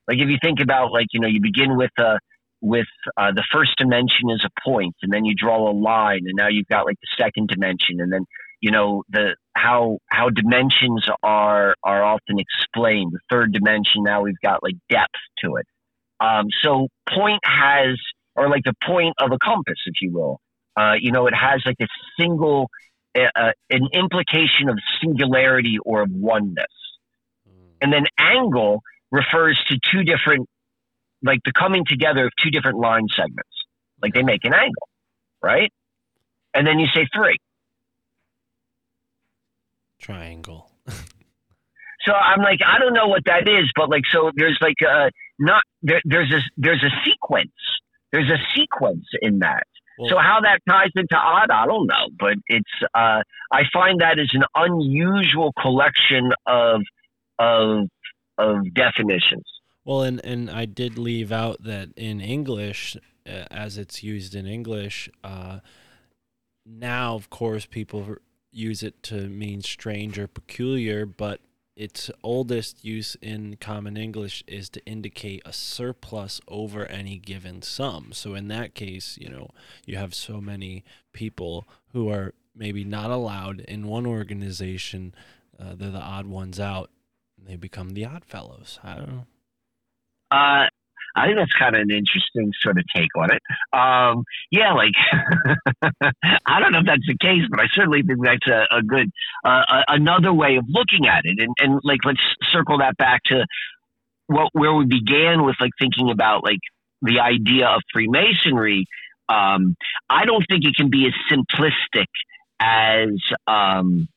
Like 0.08 0.18
if 0.18 0.28
you 0.28 0.38
think 0.42 0.60
about 0.60 0.92
like 0.92 1.06
you 1.12 1.20
know 1.20 1.28
you 1.28 1.40
begin 1.40 1.76
with 1.76 1.92
a 1.98 2.18
with 2.60 2.86
uh, 3.16 3.32
the 3.32 3.44
first 3.52 3.76
dimension 3.78 4.30
is 4.30 4.44
a 4.44 4.50
point, 4.68 4.94
and 5.02 5.12
then 5.12 5.24
you 5.24 5.34
draw 5.36 5.70
a 5.70 5.72
line, 5.74 6.20
and 6.26 6.34
now 6.36 6.48
you've 6.48 6.66
got 6.68 6.86
like 6.86 6.96
the 7.00 7.22
second 7.24 7.48
dimension, 7.48 8.00
and 8.00 8.12
then 8.12 8.24
you 8.62 8.70
know 8.70 9.02
the 9.10 9.36
how 9.54 9.98
how 10.08 10.30
dimensions 10.30 11.06
are 11.22 11.74
are 11.82 12.02
often 12.02 12.38
explained. 12.38 13.12
The 13.12 13.18
third 13.30 13.52
dimension 13.52 14.04
now 14.04 14.22
we've 14.22 14.40
got 14.42 14.62
like 14.62 14.76
depth 14.88 15.10
to 15.44 15.56
it. 15.56 15.66
Um, 16.20 16.46
so 16.62 16.88
point 17.08 17.40
has 17.44 17.98
or 18.34 18.48
like 18.48 18.62
the 18.64 18.74
point 18.86 19.14
of 19.20 19.32
a 19.32 19.38
compass, 19.44 19.78
if 19.84 19.96
you 20.00 20.12
will. 20.12 20.40
Uh, 20.74 20.94
you 20.98 21.12
know, 21.12 21.26
it 21.26 21.34
has 21.34 21.60
like 21.66 21.76
a 21.82 21.88
single 22.18 22.70
uh, 23.14 23.50
an 23.68 23.88
implication 23.92 24.70
of 24.70 24.78
singularity 25.02 25.76
or 25.84 26.02
of 26.02 26.10
oneness, 26.10 26.72
and 27.82 27.92
then 27.92 28.06
angle 28.18 28.80
refers 29.10 29.60
to 29.66 29.78
two 29.90 30.04
different 30.04 30.48
like 31.24 31.40
the 31.44 31.52
coming 31.52 31.84
together 31.84 32.26
of 32.26 32.32
two 32.40 32.50
different 32.50 32.78
line 32.78 33.06
segments. 33.14 33.50
Like 34.00 34.14
they 34.14 34.22
make 34.22 34.44
an 34.44 34.54
angle, 34.54 34.88
right? 35.42 35.70
And 36.54 36.66
then 36.66 36.78
you 36.78 36.86
say 36.94 37.06
three. 37.14 37.38
Triangle. 40.02 40.70
So 42.04 42.12
I'm 42.12 42.40
like, 42.40 42.58
I 42.66 42.78
don't 42.78 42.94
know 42.94 43.06
what 43.06 43.24
that 43.26 43.48
is, 43.48 43.70
but 43.76 43.88
like, 43.88 44.02
so 44.10 44.30
there's 44.34 44.58
like 44.60 44.80
a 44.82 45.10
not 45.38 45.62
there, 45.82 46.00
there's 46.04 46.32
a 46.32 46.40
there's 46.56 46.82
a 46.82 46.90
sequence. 47.04 47.52
There's 48.10 48.28
a 48.28 48.38
sequence 48.54 49.06
in 49.20 49.38
that. 49.38 49.66
so 50.08 50.18
how 50.18 50.40
that 50.42 50.58
ties 50.68 50.90
into 50.96 51.16
odd, 51.16 51.50
I 51.50 51.64
don't 51.66 51.86
know, 51.86 52.08
but 52.18 52.34
it's 52.48 52.70
uh, 52.94 53.22
I 53.52 53.62
find 53.72 54.00
that 54.00 54.18
is 54.18 54.30
an 54.34 54.42
unusual 54.54 55.52
collection 55.60 56.32
of 56.46 56.80
of 57.38 57.88
of 58.36 58.74
definitions. 58.74 59.44
Well, 59.84 60.02
and 60.02 60.20
and 60.24 60.50
I 60.50 60.64
did 60.64 60.98
leave 60.98 61.30
out 61.30 61.62
that 61.62 61.90
in 61.96 62.20
English, 62.20 62.96
uh, 63.26 63.44
as 63.50 63.78
it's 63.78 64.02
used 64.02 64.34
in 64.34 64.46
English, 64.46 65.08
uh, 65.22 65.60
now 66.66 67.14
of 67.14 67.30
course 67.30 67.64
people 67.64 68.16
use 68.52 68.82
it 68.82 69.02
to 69.04 69.28
mean 69.28 69.62
strange 69.62 70.18
or 70.18 70.28
peculiar, 70.28 71.06
but 71.06 71.40
its 71.74 72.10
oldest 72.22 72.84
use 72.84 73.16
in 73.22 73.56
common 73.56 73.96
English 73.96 74.44
is 74.46 74.68
to 74.68 74.84
indicate 74.84 75.42
a 75.44 75.52
surplus 75.52 76.40
over 76.46 76.84
any 76.86 77.18
given 77.18 77.62
sum. 77.62 78.10
So 78.12 78.34
in 78.34 78.48
that 78.48 78.74
case, 78.74 79.16
you 79.18 79.30
know, 79.30 79.50
you 79.86 79.96
have 79.96 80.14
so 80.14 80.40
many 80.40 80.84
people 81.12 81.66
who 81.92 82.10
are 82.10 82.34
maybe 82.54 82.84
not 82.84 83.10
allowed 83.10 83.60
in 83.60 83.86
one 83.86 84.06
organization, 84.06 85.14
uh, 85.58 85.74
they're 85.74 85.90
the 85.90 85.98
odd 85.98 86.26
ones 86.26 86.60
out, 86.60 86.90
and 87.38 87.46
they 87.46 87.56
become 87.56 87.90
the 87.90 88.04
odd 88.04 88.24
fellows. 88.24 88.78
I 88.84 88.96
don't 88.96 89.08
know. 89.08 89.26
Uh, 90.30 90.68
I 91.14 91.26
think 91.26 91.38
that's 91.38 91.52
kind 91.52 91.76
of 91.76 91.82
an 91.82 91.90
interesting 91.90 92.52
sort 92.60 92.78
of 92.78 92.84
take 92.94 93.14
on 93.16 93.30
it. 93.32 93.42
Um, 93.72 94.24
yeah, 94.50 94.72
like 94.72 94.94
I 96.46 96.60
don't 96.60 96.72
know 96.72 96.80
if 96.80 96.86
that's 96.86 97.06
the 97.06 97.18
case, 97.18 97.42
but 97.50 97.60
I 97.60 97.66
certainly 97.72 98.02
think 98.02 98.22
that's 98.22 98.46
a, 98.46 98.66
a 98.76 98.82
good 98.82 99.10
uh, 99.44 99.64
a, 99.68 99.84
another 99.88 100.32
way 100.32 100.56
of 100.56 100.64
looking 100.68 101.06
at 101.06 101.22
it. 101.24 101.38
And, 101.38 101.54
and 101.58 101.80
like 101.84 102.04
let's 102.04 102.22
circle 102.50 102.78
that 102.78 102.96
back 102.96 103.22
to 103.26 103.46
what 104.26 104.48
where 104.52 104.72
we 104.72 104.86
began 104.86 105.44
with 105.44 105.56
like 105.60 105.72
thinking 105.78 106.10
about 106.10 106.44
like 106.44 106.60
the 107.02 107.20
idea 107.20 107.66
of 107.66 107.82
Freemasonry. 107.92 108.86
Um, 109.28 109.76
I 110.08 110.24
don't 110.24 110.44
think 110.48 110.64
it 110.64 110.74
can 110.76 110.90
be 110.90 111.06
as 111.06 111.14
simplistic 111.30 112.06
as 112.60 113.10
um, 113.46 114.08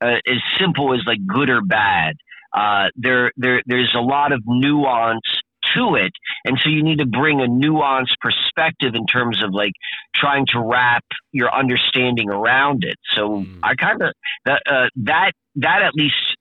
uh, 0.00 0.16
as 0.26 0.38
simple 0.58 0.94
as 0.94 1.00
like 1.06 1.18
good 1.26 1.50
or 1.50 1.62
bad. 1.62 2.16
Uh, 2.52 2.86
there, 2.96 3.30
there, 3.36 3.62
there's 3.66 3.94
a 3.94 4.00
lot 4.00 4.32
of 4.32 4.42
nuance 4.46 5.42
to 5.74 5.94
it. 5.94 6.12
And 6.44 6.58
so 6.62 6.70
you 6.70 6.82
need 6.82 6.98
to 6.98 7.06
bring 7.06 7.40
a 7.40 7.46
nuanced 7.46 8.16
perspective 8.20 8.94
in 8.94 9.06
terms 9.06 9.42
of 9.42 9.52
like 9.52 9.72
trying 10.14 10.46
to 10.52 10.60
wrap 10.60 11.04
your 11.32 11.54
understanding 11.54 12.30
around 12.30 12.84
it. 12.84 12.96
So 13.14 13.28
Mm. 13.28 13.60
I 13.62 13.74
kind 13.74 14.02
of, 14.02 14.12
that, 14.44 14.62
uh, 14.66 14.88
that, 14.96 15.32
that 15.56 15.82
at 15.82 15.94
least 15.94 16.36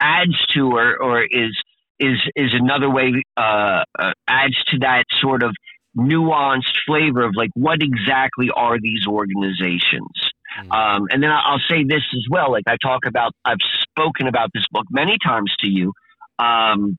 adds 0.00 0.36
to 0.54 0.72
or, 0.72 0.96
or 1.00 1.22
is, 1.22 1.56
is, 1.98 2.18
is 2.34 2.52
another 2.54 2.90
way, 2.90 3.22
uh, 3.36 3.84
uh, 3.98 4.12
adds 4.26 4.62
to 4.64 4.78
that 4.78 5.04
sort 5.20 5.42
of 5.42 5.54
nuanced 5.96 6.76
flavor 6.86 7.22
of 7.22 7.32
like, 7.34 7.50
what 7.54 7.82
exactly 7.82 8.50
are 8.54 8.78
these 8.80 9.06
organizations? 9.06 10.32
Mm. 10.58 10.72
Um, 10.72 11.06
and 11.10 11.22
then 11.22 11.30
I'll 11.30 11.62
say 11.68 11.84
this 11.84 12.02
as 12.14 12.26
well. 12.30 12.50
Like 12.50 12.64
I 12.66 12.76
talk 12.82 13.06
about, 13.06 13.32
I've 13.44 13.62
spoken 13.82 14.26
about 14.26 14.50
this 14.52 14.64
book 14.70 14.86
many 14.90 15.16
times 15.24 15.54
to 15.60 15.68
you, 15.68 15.92
um, 16.38 16.96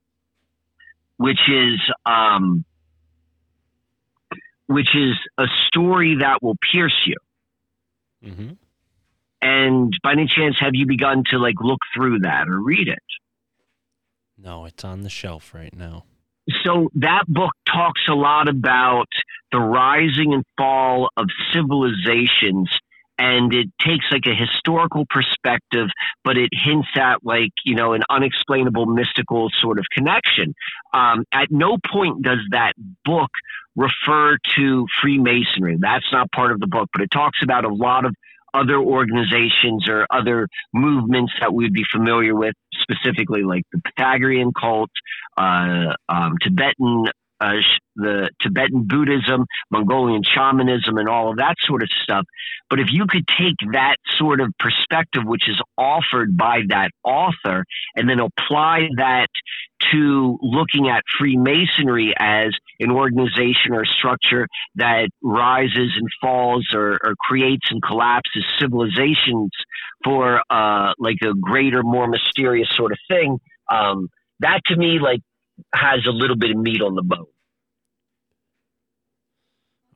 which 1.21 1.47
is 1.47 1.79
um, 2.05 2.65
which 4.65 4.95
is 4.95 5.15
a 5.37 5.45
story 5.67 6.17
that 6.19 6.41
will 6.41 6.55
pierce 6.71 7.05
you. 7.05 7.17
hmm 8.23 8.53
And 9.39 9.95
by 10.01 10.13
any 10.13 10.25
chance, 10.25 10.55
have 10.59 10.71
you 10.73 10.87
begun 10.87 11.23
to 11.29 11.37
like 11.37 11.61
look 11.61 11.79
through 11.95 12.19
that 12.19 12.47
or 12.47 12.59
read 12.59 12.87
it? 12.87 13.03
No, 14.35 14.65
it's 14.65 14.83
on 14.83 15.01
the 15.01 15.09
shelf 15.09 15.53
right 15.53 15.75
now. 15.75 16.05
So 16.63 16.89
that 16.95 17.25
book 17.27 17.51
talks 17.67 18.01
a 18.09 18.15
lot 18.15 18.47
about 18.47 19.07
the 19.51 19.59
rising 19.59 20.33
and 20.33 20.43
fall 20.57 21.09
of 21.17 21.27
civilizations 21.53 22.67
and 23.17 23.53
it 23.53 23.67
takes 23.79 24.05
like 24.11 24.25
a 24.25 24.35
historical 24.35 25.05
perspective 25.09 25.87
but 26.23 26.37
it 26.37 26.49
hints 26.51 26.89
at 26.95 27.17
like 27.23 27.51
you 27.65 27.75
know 27.75 27.93
an 27.93 28.01
unexplainable 28.09 28.85
mystical 28.85 29.49
sort 29.61 29.79
of 29.79 29.85
connection. 29.91 30.53
Um, 30.93 31.23
at 31.31 31.47
no 31.49 31.77
point 31.91 32.23
does 32.23 32.39
that 32.51 32.73
book 33.05 33.29
refer 33.75 34.37
to 34.55 34.85
freemasonry. 35.01 35.77
That's 35.79 36.05
not 36.11 36.31
part 36.31 36.51
of 36.51 36.59
the 36.59 36.67
book 36.67 36.89
but 36.93 37.01
it 37.01 37.11
talks 37.11 37.39
about 37.43 37.65
a 37.65 37.73
lot 37.73 38.05
of 38.05 38.15
other 38.53 38.77
organizations 38.77 39.87
or 39.87 40.05
other 40.11 40.47
movements 40.73 41.31
that 41.39 41.53
we'd 41.53 41.73
be 41.73 41.85
familiar 41.91 42.35
with 42.35 42.53
specifically 42.73 43.43
like 43.43 43.63
the 43.71 43.79
pythagorean 43.79 44.51
cult 44.59 44.89
uh, 45.37 45.93
um, 46.09 46.35
tibetan 46.41 47.05
uh, 47.41 47.53
the 47.95 48.29
Tibetan 48.41 48.85
Buddhism, 48.87 49.45
Mongolian 49.69 50.21
shamanism, 50.23 50.97
and 50.97 51.09
all 51.09 51.31
of 51.31 51.37
that 51.37 51.55
sort 51.67 51.83
of 51.83 51.89
stuff. 52.03 52.25
But 52.69 52.79
if 52.79 52.87
you 52.91 53.05
could 53.07 53.27
take 53.27 53.55
that 53.73 53.97
sort 54.17 54.39
of 54.39 54.53
perspective, 54.59 55.23
which 55.25 55.49
is 55.49 55.59
offered 55.77 56.37
by 56.37 56.61
that 56.69 56.91
author, 57.03 57.65
and 57.95 58.07
then 58.07 58.19
apply 58.19 58.87
that 58.97 59.27
to 59.91 60.37
looking 60.41 60.87
at 60.89 61.03
Freemasonry 61.17 62.13
as 62.17 62.53
an 62.79 62.91
organization 62.91 63.73
or 63.73 63.83
structure 63.83 64.47
that 64.75 65.09
rises 65.23 65.91
and 65.97 66.07
falls 66.21 66.67
or, 66.73 66.99
or 67.03 67.15
creates 67.19 67.67
and 67.71 67.81
collapses 67.81 68.45
civilizations 68.59 69.49
for 70.03 70.41
uh, 70.49 70.93
like 70.99 71.17
a 71.23 71.33
greater, 71.41 71.81
more 71.83 72.07
mysterious 72.07 72.69
sort 72.75 72.91
of 72.91 72.97
thing, 73.07 73.37
um, 73.71 74.07
that 74.39 74.61
to 74.67 74.75
me, 74.75 74.99
like, 74.99 75.21
has 75.73 75.99
a 76.07 76.11
little 76.11 76.35
bit 76.35 76.51
of 76.51 76.57
meat 76.57 76.81
on 76.81 76.95
the 76.95 77.01
bone. 77.01 77.25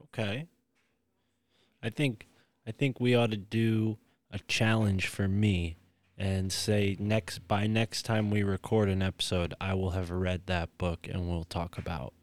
Okay. 0.04 0.48
I 1.84 1.90
think 1.90 2.28
I 2.66 2.72
think 2.72 3.00
we 3.00 3.16
ought 3.16 3.32
to 3.32 3.38
do 3.38 3.98
a 4.32 4.40
challenge 4.40 5.08
for 5.08 5.28
me 5.28 5.78
and 6.18 6.52
say 6.52 6.96
next 7.00 7.48
by 7.48 7.68
next 7.68 8.04
time 8.04 8.32
we 8.32 8.42
record 8.44 8.90
an 8.90 9.02
episode, 9.02 9.54
I 9.60 9.74
will 9.74 9.92
have 9.92 10.10
read 10.10 10.48
that 10.48 10.78
book 10.78 11.08
and 11.12 11.30
we'll 11.30 11.44
talk 11.44 11.78
about 11.78 12.14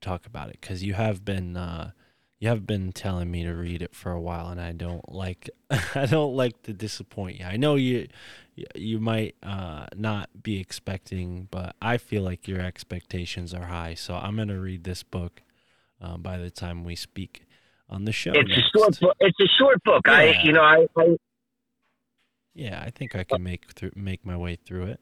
talk 0.00 0.26
about 0.26 0.48
it 0.48 0.60
cuz 0.62 0.82
you 0.84 0.94
have 0.94 1.24
been 1.24 1.56
uh 1.56 1.90
you 2.40 2.48
have 2.48 2.66
been 2.66 2.92
telling 2.92 3.30
me 3.30 3.42
to 3.42 3.52
read 3.52 3.82
it 3.82 3.94
for 3.94 4.12
a 4.12 4.20
while 4.20 4.48
and 4.48 4.60
I 4.60 4.72
don't 4.72 5.12
like 5.12 5.50
I 5.94 6.06
don't 6.06 6.34
like 6.34 6.62
to 6.64 6.72
disappoint 6.72 7.40
you. 7.40 7.44
I 7.44 7.56
know 7.56 7.74
you 7.74 8.08
you 8.74 8.98
might 8.98 9.36
uh, 9.42 9.86
not 9.96 10.42
be 10.42 10.60
expecting, 10.60 11.48
but 11.50 11.76
I 11.80 11.96
feel 11.96 12.22
like 12.22 12.48
your 12.48 12.60
expectations 12.60 13.54
are 13.54 13.66
high. 13.66 13.94
So 13.94 14.14
I'm 14.14 14.36
going 14.36 14.48
to 14.48 14.58
read 14.58 14.84
this 14.84 15.02
book 15.02 15.42
uh, 16.00 16.16
by 16.16 16.38
the 16.38 16.50
time 16.50 16.84
we 16.84 16.96
speak 16.96 17.44
on 17.88 18.04
the 18.04 18.12
show. 18.12 18.32
It's 18.34 18.50
a 18.50 18.78
short 18.78 19.00
book. 19.00 19.16
It's 19.20 19.40
a 19.40 19.46
short 19.58 19.82
book. 19.84 20.02
Yeah. 20.06 20.12
I, 20.12 20.40
you 20.42 20.52
know, 20.52 20.62
I, 20.62 20.86
I, 20.96 21.16
Yeah, 22.54 22.82
I 22.84 22.90
think 22.90 23.14
I 23.14 23.24
can 23.24 23.42
make 23.42 23.70
through 23.72 23.92
make 23.94 24.24
my 24.24 24.36
way 24.36 24.56
through 24.56 24.86
it. 24.86 25.00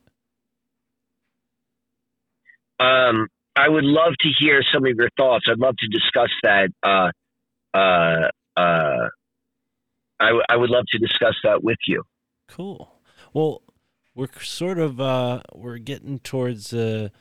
um, 2.79 3.29
I 3.55 3.69
would 3.69 3.85
love 3.85 4.13
to 4.21 4.29
hear 4.39 4.63
some 4.71 4.85
of 4.85 4.95
your 4.97 5.09
thoughts. 5.17 5.47
I'd 5.49 5.59
love 5.59 5.77
to 5.79 5.89
discuss 5.89 6.31
that. 6.43 6.69
Uh, 6.83 7.11
uh, 7.77 8.31
uh, 8.57 9.09
I, 10.19 10.29
w- 10.29 10.45
I 10.49 10.57
would 10.57 10.71
love 10.71 10.85
to 10.89 10.99
discuss 10.99 11.35
that 11.45 11.63
with 11.63 11.79
you. 11.87 12.03
Cool. 12.49 12.91
Well, 13.33 13.63
we're 14.15 14.29
sort 14.41 14.79
of 14.79 14.99
uh 14.99 15.43
we're 15.55 15.77
getting 15.79 16.19
towards 16.19 16.71
the 16.71 17.13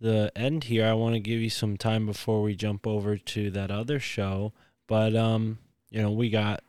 the 0.00 0.30
end 0.36 0.64
here. 0.64 0.86
I 0.86 0.92
want 0.92 1.14
to 1.14 1.20
give 1.20 1.40
you 1.40 1.50
some 1.50 1.76
time 1.76 2.06
before 2.06 2.42
we 2.42 2.54
jump 2.54 2.86
over 2.86 3.16
to 3.16 3.50
that 3.50 3.70
other 3.70 3.98
show, 3.98 4.52
but 4.86 5.16
um, 5.16 5.58
you 5.90 6.00
know, 6.00 6.12
we 6.12 6.30
got 6.30 6.62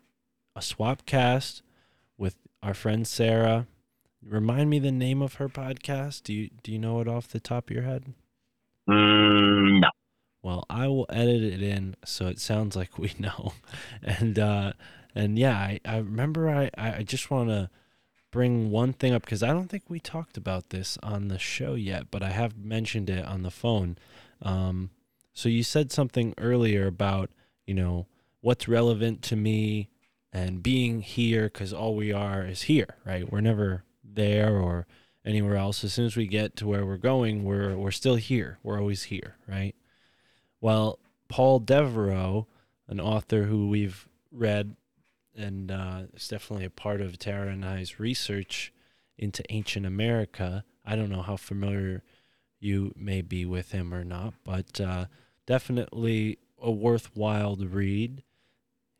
a 0.55 0.61
swap 0.61 1.05
cast 1.05 1.61
with 2.17 2.35
our 2.63 2.73
friend 2.73 3.07
Sarah. 3.07 3.67
Remind 4.25 4.69
me 4.69 4.79
the 4.79 4.91
name 4.91 5.21
of 5.21 5.35
her 5.35 5.47
podcast. 5.47 6.23
Do 6.23 6.33
you 6.33 6.49
do 6.63 6.71
you 6.71 6.79
know 6.79 6.99
it 7.01 7.07
off 7.07 7.27
the 7.27 7.39
top 7.39 7.69
of 7.69 7.75
your 7.75 7.85
head? 7.85 8.13
Mm, 8.89 9.81
no. 9.81 9.89
Well, 10.41 10.65
I 10.69 10.87
will 10.87 11.05
edit 11.09 11.43
it 11.43 11.61
in 11.61 11.95
so 12.05 12.27
it 12.27 12.39
sounds 12.39 12.75
like 12.75 12.97
we 12.97 13.13
know. 13.19 13.53
And 14.03 14.37
uh 14.39 14.73
and 15.15 15.37
yeah, 15.37 15.57
I, 15.57 15.79
I 15.85 15.97
remember 15.97 16.49
I, 16.49 16.69
I 16.77 17.03
just 17.03 17.31
wanna 17.31 17.69
bring 18.31 18.69
one 18.69 18.93
thing 18.93 19.13
up 19.13 19.23
because 19.23 19.43
I 19.43 19.47
don't 19.47 19.67
think 19.67 19.83
we 19.89 19.99
talked 19.99 20.37
about 20.37 20.69
this 20.69 20.97
on 21.01 21.27
the 21.27 21.39
show 21.39 21.73
yet, 21.73 22.11
but 22.11 22.21
I 22.23 22.29
have 22.29 22.57
mentioned 22.57 23.09
it 23.09 23.25
on 23.25 23.43
the 23.43 23.51
phone. 23.51 23.97
Um 24.41 24.91
so 25.33 25.49
you 25.49 25.63
said 25.63 25.91
something 25.91 26.33
earlier 26.37 26.87
about, 26.87 27.29
you 27.65 27.73
know, 27.73 28.07
what's 28.41 28.67
relevant 28.67 29.21
to 29.23 29.35
me 29.35 29.89
and 30.31 30.61
being 30.63 31.01
here 31.01 31.45
because 31.45 31.73
all 31.73 31.95
we 31.95 32.11
are 32.11 32.45
is 32.45 32.63
here, 32.63 32.95
right? 33.05 33.31
We're 33.31 33.41
never 33.41 33.83
there 34.03 34.57
or 34.57 34.85
anywhere 35.25 35.55
else. 35.55 35.83
As 35.83 35.93
soon 35.93 36.05
as 36.05 36.15
we 36.15 36.27
get 36.27 36.55
to 36.57 36.67
where 36.67 36.85
we're 36.85 36.97
going, 36.97 37.43
we're 37.43 37.75
we're 37.75 37.91
still 37.91 38.15
here. 38.15 38.59
We're 38.63 38.79
always 38.79 39.03
here, 39.03 39.37
right? 39.47 39.75
Well, 40.61 40.99
Paul 41.27 41.59
Devereux, 41.59 42.45
an 42.87 42.99
author 42.99 43.43
who 43.43 43.69
we've 43.69 44.07
read 44.31 44.75
and 45.35 45.71
uh, 45.71 46.01
is 46.13 46.27
definitely 46.27 46.65
a 46.65 46.69
part 46.69 47.01
of 47.01 47.17
Tara 47.17 47.49
and 47.51 47.63
I's 47.63 47.99
research 47.99 48.73
into 49.17 49.43
ancient 49.49 49.85
America. 49.85 50.63
I 50.85 50.95
don't 50.95 51.09
know 51.09 51.21
how 51.21 51.37
familiar 51.37 52.03
you 52.59 52.93
may 52.95 53.21
be 53.21 53.45
with 53.45 53.71
him 53.71 53.93
or 53.93 54.03
not, 54.03 54.33
but 54.43 54.81
uh, 54.81 55.05
definitely 55.45 56.39
a 56.61 56.71
worthwhile 56.71 57.55
read. 57.55 58.23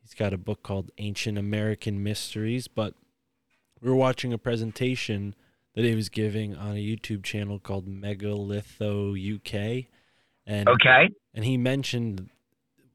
He's 0.01 0.14
got 0.14 0.34
a 0.34 0.38
book 0.38 0.64
called 0.64 0.91
Ancient 0.97 1.38
American 1.38 2.01
Mysteries, 2.01 2.68
but 2.68 2.95
we 3.82 3.89
were 3.89 3.95
watching 3.95 4.34
a 4.34 4.38
presentation 4.38 5.36
that 5.76 5.84
he 5.84 5.95
was 5.95 6.10
giving 6.10 6.55
on 6.55 6.72
a 6.72 6.84
YouTube 6.84 7.24
channel 7.24 7.60
called 7.60 7.88
Megalitho 7.88 9.14
UK. 9.36 9.86
And 10.45 10.68
Okay. 10.68 11.10
And 11.40 11.46
he 11.46 11.56
mentioned 11.56 12.28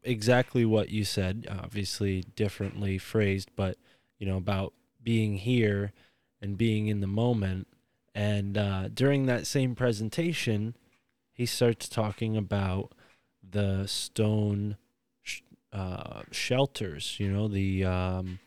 exactly 0.03 0.67
what 0.67 0.91
you 0.91 1.03
said, 1.03 1.47
obviously 1.51 2.25
differently 2.37 2.99
phrased, 2.99 3.49
but 3.57 3.79
you 4.19 4.27
know 4.27 4.37
about 4.37 4.75
being 5.03 5.39
here 5.39 5.93
and 6.43 6.59
being 6.59 6.89
in 6.89 7.01
the 7.01 7.07
moment. 7.07 7.69
And 8.15 8.59
uh, 8.59 8.89
during 8.93 9.25
that 9.25 9.47
same 9.47 9.75
presentation, 9.75 10.77
he 11.33 11.47
starts 11.47 11.89
talking 11.89 12.37
about 12.37 12.93
the 13.43 13.87
stone 13.87 14.77
sh- 15.23 15.41
uh, 15.73 16.25
shelters. 16.31 17.17
You 17.19 17.33
know 17.33 17.49
the 17.49 17.83
um, 17.87 18.41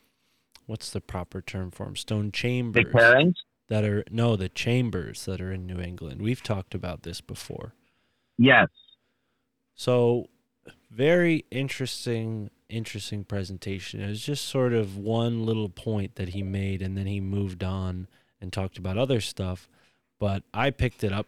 what's 0.67 0.91
the 0.91 1.01
proper 1.01 1.41
term 1.41 1.71
for 1.71 1.85
them? 1.87 1.95
Stone 1.95 2.33
chambers 2.33 2.85
The 2.85 2.91
cairns? 2.91 3.43
that 3.67 3.83
are 3.83 4.03
no 4.11 4.35
the 4.35 4.49
chambers 4.49 5.25
that 5.25 5.41
are 5.41 5.51
in 5.51 5.65
New 5.65 5.79
England. 5.79 6.21
We've 6.21 6.43
talked 6.43 6.75
about 6.75 7.01
this 7.01 7.19
before. 7.19 7.73
Yes. 8.37 8.67
So 9.77 10.27
very 10.91 11.45
interesting 11.51 12.49
interesting 12.67 13.23
presentation. 13.23 14.01
It 14.01 14.09
was 14.09 14.21
just 14.21 14.43
sort 14.43 14.73
of 14.73 14.97
one 14.97 15.45
little 15.45 15.69
point 15.69 16.15
that 16.15 16.29
he 16.29 16.43
made 16.43 16.81
and 16.81 16.97
then 16.97 17.05
he 17.05 17.21
moved 17.21 17.63
on 17.63 18.09
and 18.41 18.51
talked 18.51 18.77
about 18.77 18.97
other 18.97 19.21
stuff, 19.21 19.69
but 20.19 20.43
I 20.53 20.71
picked 20.71 21.01
it 21.01 21.13
up 21.13 21.27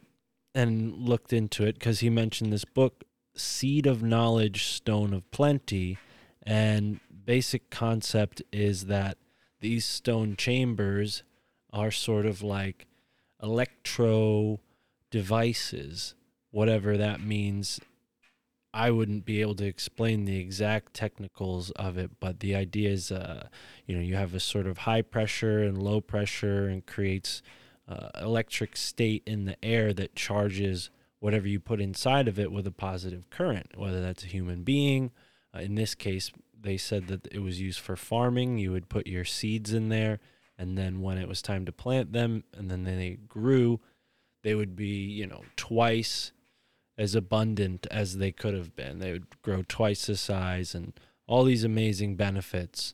and 0.54 0.92
looked 0.94 1.32
into 1.32 1.64
it 1.64 1.80
cuz 1.80 2.00
he 2.00 2.10
mentioned 2.10 2.52
this 2.52 2.66
book 2.66 3.04
Seed 3.34 3.86
of 3.86 4.02
Knowledge 4.02 4.64
Stone 4.64 5.14
of 5.14 5.30
Plenty 5.30 5.96
and 6.42 7.00
basic 7.24 7.70
concept 7.70 8.42
is 8.52 8.86
that 8.86 9.16
these 9.60 9.84
stone 9.86 10.36
chambers 10.36 11.22
are 11.72 11.92
sort 11.92 12.26
of 12.26 12.42
like 12.42 12.86
electro 13.40 14.60
devices 15.10 16.14
whatever 16.50 16.96
that 16.96 17.20
means. 17.20 17.80
I 18.72 18.90
wouldn't 18.90 19.24
be 19.24 19.40
able 19.40 19.56
to 19.56 19.66
explain 19.66 20.24
the 20.24 20.38
exact 20.38 20.94
technicals 20.94 21.70
of 21.72 21.98
it, 21.98 22.12
but 22.20 22.40
the 22.40 22.54
idea 22.54 22.90
is, 22.90 23.10
uh, 23.10 23.48
you 23.86 23.96
know, 23.96 24.02
you 24.02 24.14
have 24.14 24.34
a 24.34 24.40
sort 24.40 24.66
of 24.66 24.78
high 24.78 25.02
pressure 25.02 25.62
and 25.62 25.82
low 25.82 26.00
pressure, 26.00 26.68
and 26.68 26.86
creates 26.86 27.42
uh, 27.88 28.10
electric 28.20 28.76
state 28.76 29.22
in 29.26 29.44
the 29.44 29.62
air 29.64 29.92
that 29.92 30.14
charges 30.14 30.90
whatever 31.18 31.48
you 31.48 31.58
put 31.58 31.80
inside 31.80 32.28
of 32.28 32.38
it 32.38 32.52
with 32.52 32.66
a 32.66 32.72
positive 32.72 33.28
current, 33.28 33.76
whether 33.76 34.00
that's 34.00 34.24
a 34.24 34.28
human 34.28 34.62
being. 34.62 35.10
Uh, 35.54 35.60
in 35.60 35.74
this 35.74 35.96
case, 35.96 36.30
they 36.58 36.76
said 36.76 37.08
that 37.08 37.26
it 37.32 37.40
was 37.40 37.60
used 37.60 37.80
for 37.80 37.96
farming. 37.96 38.58
You 38.58 38.70
would 38.70 38.88
put 38.88 39.08
your 39.08 39.24
seeds 39.24 39.72
in 39.72 39.88
there, 39.88 40.20
and 40.56 40.78
then 40.78 41.00
when 41.00 41.18
it 41.18 41.28
was 41.28 41.42
time 41.42 41.66
to 41.66 41.72
plant 41.72 42.12
them, 42.12 42.44
and 42.56 42.70
then 42.70 42.84
they 42.84 43.18
grew, 43.26 43.80
they 44.42 44.54
would 44.54 44.76
be, 44.76 44.86
you 44.86 45.26
know, 45.26 45.42
twice 45.56 46.32
as 47.00 47.14
abundant 47.14 47.86
as 47.90 48.18
they 48.18 48.30
could 48.30 48.52
have 48.52 48.76
been. 48.76 48.98
They 48.98 49.12
would 49.12 49.40
grow 49.40 49.64
twice 49.66 50.04
the 50.04 50.16
size 50.16 50.74
and 50.74 50.92
all 51.26 51.44
these 51.44 51.64
amazing 51.64 52.16
benefits. 52.16 52.92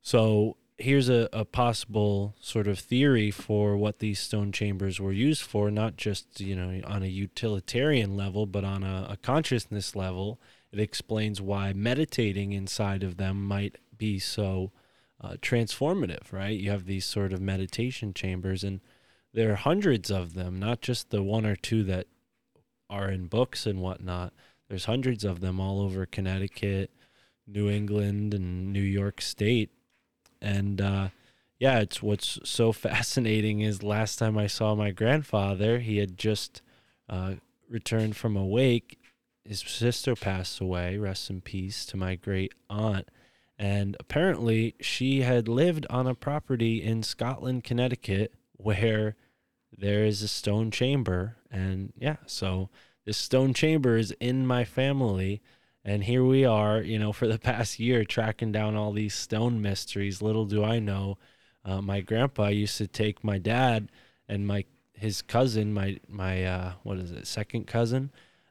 So 0.00 0.56
here's 0.78 1.10
a, 1.10 1.28
a 1.30 1.44
possible 1.44 2.34
sort 2.40 2.66
of 2.66 2.78
theory 2.78 3.30
for 3.30 3.76
what 3.76 3.98
these 3.98 4.18
stone 4.18 4.50
chambers 4.50 4.98
were 4.98 5.12
used 5.12 5.42
for, 5.42 5.70
not 5.70 5.96
just, 5.96 6.40
you 6.40 6.56
know, 6.56 6.80
on 6.86 7.02
a 7.02 7.06
utilitarian 7.06 8.16
level, 8.16 8.46
but 8.46 8.64
on 8.64 8.82
a, 8.82 9.08
a 9.10 9.16
consciousness 9.18 9.94
level. 9.94 10.40
It 10.72 10.80
explains 10.80 11.42
why 11.42 11.74
meditating 11.74 12.52
inside 12.52 13.02
of 13.02 13.18
them 13.18 13.44
might 13.46 13.76
be 13.96 14.18
so 14.18 14.72
uh, 15.20 15.34
transformative, 15.42 16.32
right? 16.32 16.58
You 16.58 16.70
have 16.70 16.86
these 16.86 17.04
sort 17.04 17.34
of 17.34 17.42
meditation 17.42 18.14
chambers, 18.14 18.64
and 18.64 18.80
there 19.34 19.52
are 19.52 19.56
hundreds 19.56 20.10
of 20.10 20.32
them, 20.32 20.58
not 20.58 20.80
just 20.80 21.10
the 21.10 21.22
one 21.22 21.44
or 21.44 21.56
two 21.56 21.84
that 21.84 22.06
are 22.88 23.10
in 23.10 23.26
books 23.26 23.66
and 23.66 23.80
whatnot. 23.80 24.32
There's 24.68 24.86
hundreds 24.86 25.24
of 25.24 25.40
them 25.40 25.60
all 25.60 25.80
over 25.80 26.06
Connecticut, 26.06 26.90
New 27.46 27.68
England, 27.68 28.34
and 28.34 28.72
New 28.72 28.80
York 28.80 29.20
State. 29.20 29.70
And 30.40 30.80
uh, 30.80 31.08
yeah, 31.58 31.80
it's 31.80 32.02
what's 32.02 32.38
so 32.44 32.72
fascinating 32.88 33.60
is 33.60 33.82
last 33.82 34.18
time 34.18 34.36
I 34.38 34.46
saw 34.46 34.74
my 34.74 34.90
grandfather, 34.90 35.78
he 35.78 35.98
had 35.98 36.18
just 36.18 36.62
uh, 37.08 37.34
returned 37.68 38.16
from 38.16 38.36
a 38.36 38.44
wake. 38.44 38.98
His 39.44 39.60
sister 39.60 40.16
passed 40.16 40.60
away, 40.60 40.96
rest 40.96 41.28
in 41.28 41.42
peace 41.42 41.84
to 41.86 41.96
my 41.96 42.14
great 42.14 42.54
aunt. 42.70 43.08
And 43.58 43.96
apparently, 44.00 44.74
she 44.80 45.20
had 45.20 45.46
lived 45.46 45.86
on 45.88 46.06
a 46.06 46.14
property 46.14 46.82
in 46.82 47.02
Scotland, 47.02 47.62
Connecticut, 47.62 48.32
where 48.56 49.16
there 49.78 50.04
is 50.04 50.22
a 50.22 50.28
stone 50.28 50.70
chamber. 50.70 51.36
And 51.50 51.92
yeah, 51.98 52.16
so 52.26 52.70
this 53.04 53.16
stone 53.16 53.54
chamber 53.54 53.96
is 53.96 54.14
in 54.20 54.46
my 54.46 54.64
family. 54.64 55.42
And 55.84 56.04
here 56.04 56.24
we 56.24 56.44
are, 56.44 56.80
you 56.80 56.98
know, 56.98 57.12
for 57.18 57.26
the 57.26 57.38
past 57.38 57.78
year 57.78 58.04
tracking 58.04 58.52
down 58.52 58.76
all 58.76 58.92
these 58.92 59.14
stone 59.14 59.60
mysteries. 59.60 60.22
Little 60.22 60.46
do 60.46 60.64
I 60.64 60.78
know, 60.78 61.18
uh, 61.64 61.80
my 61.80 62.00
grandpa 62.00 62.48
used 62.48 62.76
to 62.78 62.86
take 62.86 63.24
my 63.24 63.38
dad 63.38 63.90
and 64.28 64.46
my 64.46 64.64
his 64.92 65.22
cousin, 65.22 65.72
my 65.72 65.98
my 66.08 66.44
uh, 66.44 66.72
what 66.82 66.98
is 66.98 67.10
it, 67.10 67.26
second 67.26 67.66
cousin, 67.66 68.10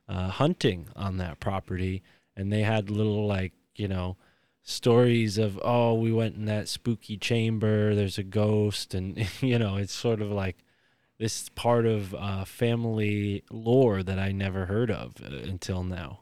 uh, 0.10 0.30
hunting 0.30 0.88
on 0.96 1.18
that 1.18 1.40
property, 1.40 2.04
and 2.36 2.52
they 2.52 2.64
had 2.64 2.90
little 2.90 3.26
like 3.28 3.54
you 3.76 3.88
know 3.88 4.18
stories 4.64 5.38
of 5.38 5.60
oh 5.64 5.94
we 5.94 6.12
went 6.12 6.36
in 6.36 6.46
that 6.46 6.68
spooky 6.68 7.18
chamber, 7.18 7.94
there's 7.96 8.18
a 8.18 8.24
ghost, 8.24 8.94
and 8.94 9.28
you 9.42 9.60
know 9.60 9.78
it's 9.78 9.94
sort 9.94 10.22
of 10.22 10.32
like 10.32 10.58
this 11.20 11.50
part 11.50 11.86
of 11.86 12.14
uh, 12.16 12.46
family 12.46 13.44
lore 13.52 14.04
that 14.04 14.20
I 14.20 14.32
never 14.32 14.66
heard 14.66 14.92
of 14.92 15.16
uh, 15.24 15.36
until 15.36 15.84
now. 15.84 16.20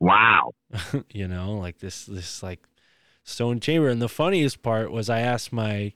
Wow. 0.00 0.52
you 1.10 1.28
know, 1.28 1.52
like 1.58 1.78
this 1.78 2.06
this 2.06 2.42
like 2.42 2.60
stone 3.24 3.60
chamber. 3.60 3.88
And 3.88 4.02
the 4.02 4.08
funniest 4.08 4.62
part 4.62 4.90
was 4.90 5.08
I 5.08 5.20
asked 5.20 5.52
my 5.52 5.92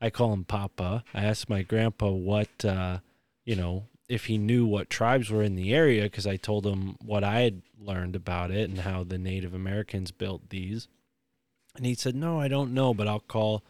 I 0.00 0.10
call 0.10 0.32
him 0.32 0.44
Papa. 0.44 1.04
I 1.12 1.24
asked 1.24 1.48
my 1.48 1.62
grandpa 1.62 2.10
what 2.10 2.64
uh, 2.64 2.98
you 3.44 3.56
know, 3.56 3.86
if 4.08 4.26
he 4.26 4.38
knew 4.38 4.66
what 4.66 4.90
tribes 4.90 5.30
were 5.30 5.42
in 5.42 5.54
the 5.54 5.74
area 5.74 6.04
because 6.04 6.26
I 6.26 6.36
told 6.36 6.66
him 6.66 6.96
what 7.04 7.24
I 7.24 7.40
had 7.40 7.62
learned 7.78 8.16
about 8.16 8.50
it 8.50 8.68
and 8.68 8.80
how 8.80 9.04
the 9.04 9.18
Native 9.18 9.54
Americans 9.54 10.10
built 10.10 10.50
these. 10.50 10.88
And 11.76 11.86
he 11.86 11.94
said, 11.94 12.14
"No, 12.14 12.40
I 12.40 12.48
don't 12.48 12.74
know, 12.74 12.94
but 12.94 13.08
I'll 13.08 13.20
call 13.20 13.64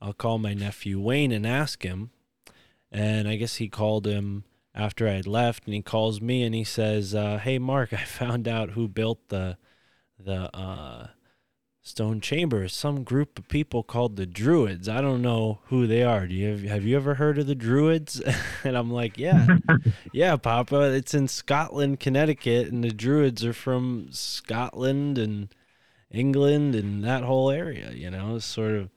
I'll 0.00 0.12
call 0.12 0.38
my 0.38 0.54
nephew 0.54 1.00
Wayne 1.00 1.32
and 1.32 1.46
ask 1.46 1.82
him." 1.82 2.10
And 2.94 3.26
I 3.26 3.34
guess 3.34 3.56
he 3.56 3.68
called 3.68 4.06
him 4.06 4.44
after 4.72 5.08
I 5.08 5.14
had 5.14 5.26
left, 5.26 5.64
and 5.64 5.74
he 5.74 5.82
calls 5.82 6.20
me 6.20 6.44
and 6.44 6.54
he 6.54 6.62
says, 6.62 7.12
uh, 7.12 7.38
"Hey, 7.38 7.58
Mark, 7.58 7.92
I 7.92 8.04
found 8.04 8.46
out 8.46 8.70
who 8.70 8.88
built 8.88 9.28
the 9.28 9.58
the 10.18 10.56
uh, 10.56 11.08
stone 11.82 12.20
chamber. 12.20 12.68
Some 12.68 13.02
group 13.02 13.36
of 13.36 13.48
people 13.48 13.82
called 13.82 14.14
the 14.14 14.26
Druids. 14.26 14.88
I 14.88 15.00
don't 15.00 15.22
know 15.22 15.58
who 15.66 15.88
they 15.88 16.04
are. 16.04 16.28
Do 16.28 16.34
you 16.34 16.50
have, 16.50 16.62
have 16.62 16.84
you 16.84 16.96
ever 16.96 17.16
heard 17.16 17.36
of 17.38 17.48
the 17.48 17.56
Druids?" 17.56 18.22
and 18.64 18.78
I'm 18.78 18.92
like, 18.92 19.18
"Yeah, 19.18 19.58
yeah, 20.12 20.36
Papa. 20.36 20.92
It's 20.94 21.14
in 21.14 21.26
Scotland, 21.26 21.98
Connecticut, 21.98 22.68
and 22.68 22.84
the 22.84 22.92
Druids 22.92 23.44
are 23.44 23.52
from 23.52 24.06
Scotland 24.12 25.18
and 25.18 25.48
England 26.12 26.76
and 26.76 27.02
that 27.02 27.24
whole 27.24 27.50
area. 27.50 27.90
You 27.90 28.12
know, 28.12 28.38
sort 28.38 28.72
of." 28.72 28.90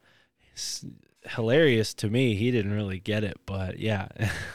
Hilarious 1.29 1.93
to 1.95 2.09
me. 2.09 2.35
He 2.35 2.51
didn't 2.51 2.73
really 2.73 2.99
get 2.99 3.23
it, 3.23 3.39
but 3.45 3.79
yeah, 3.79 4.07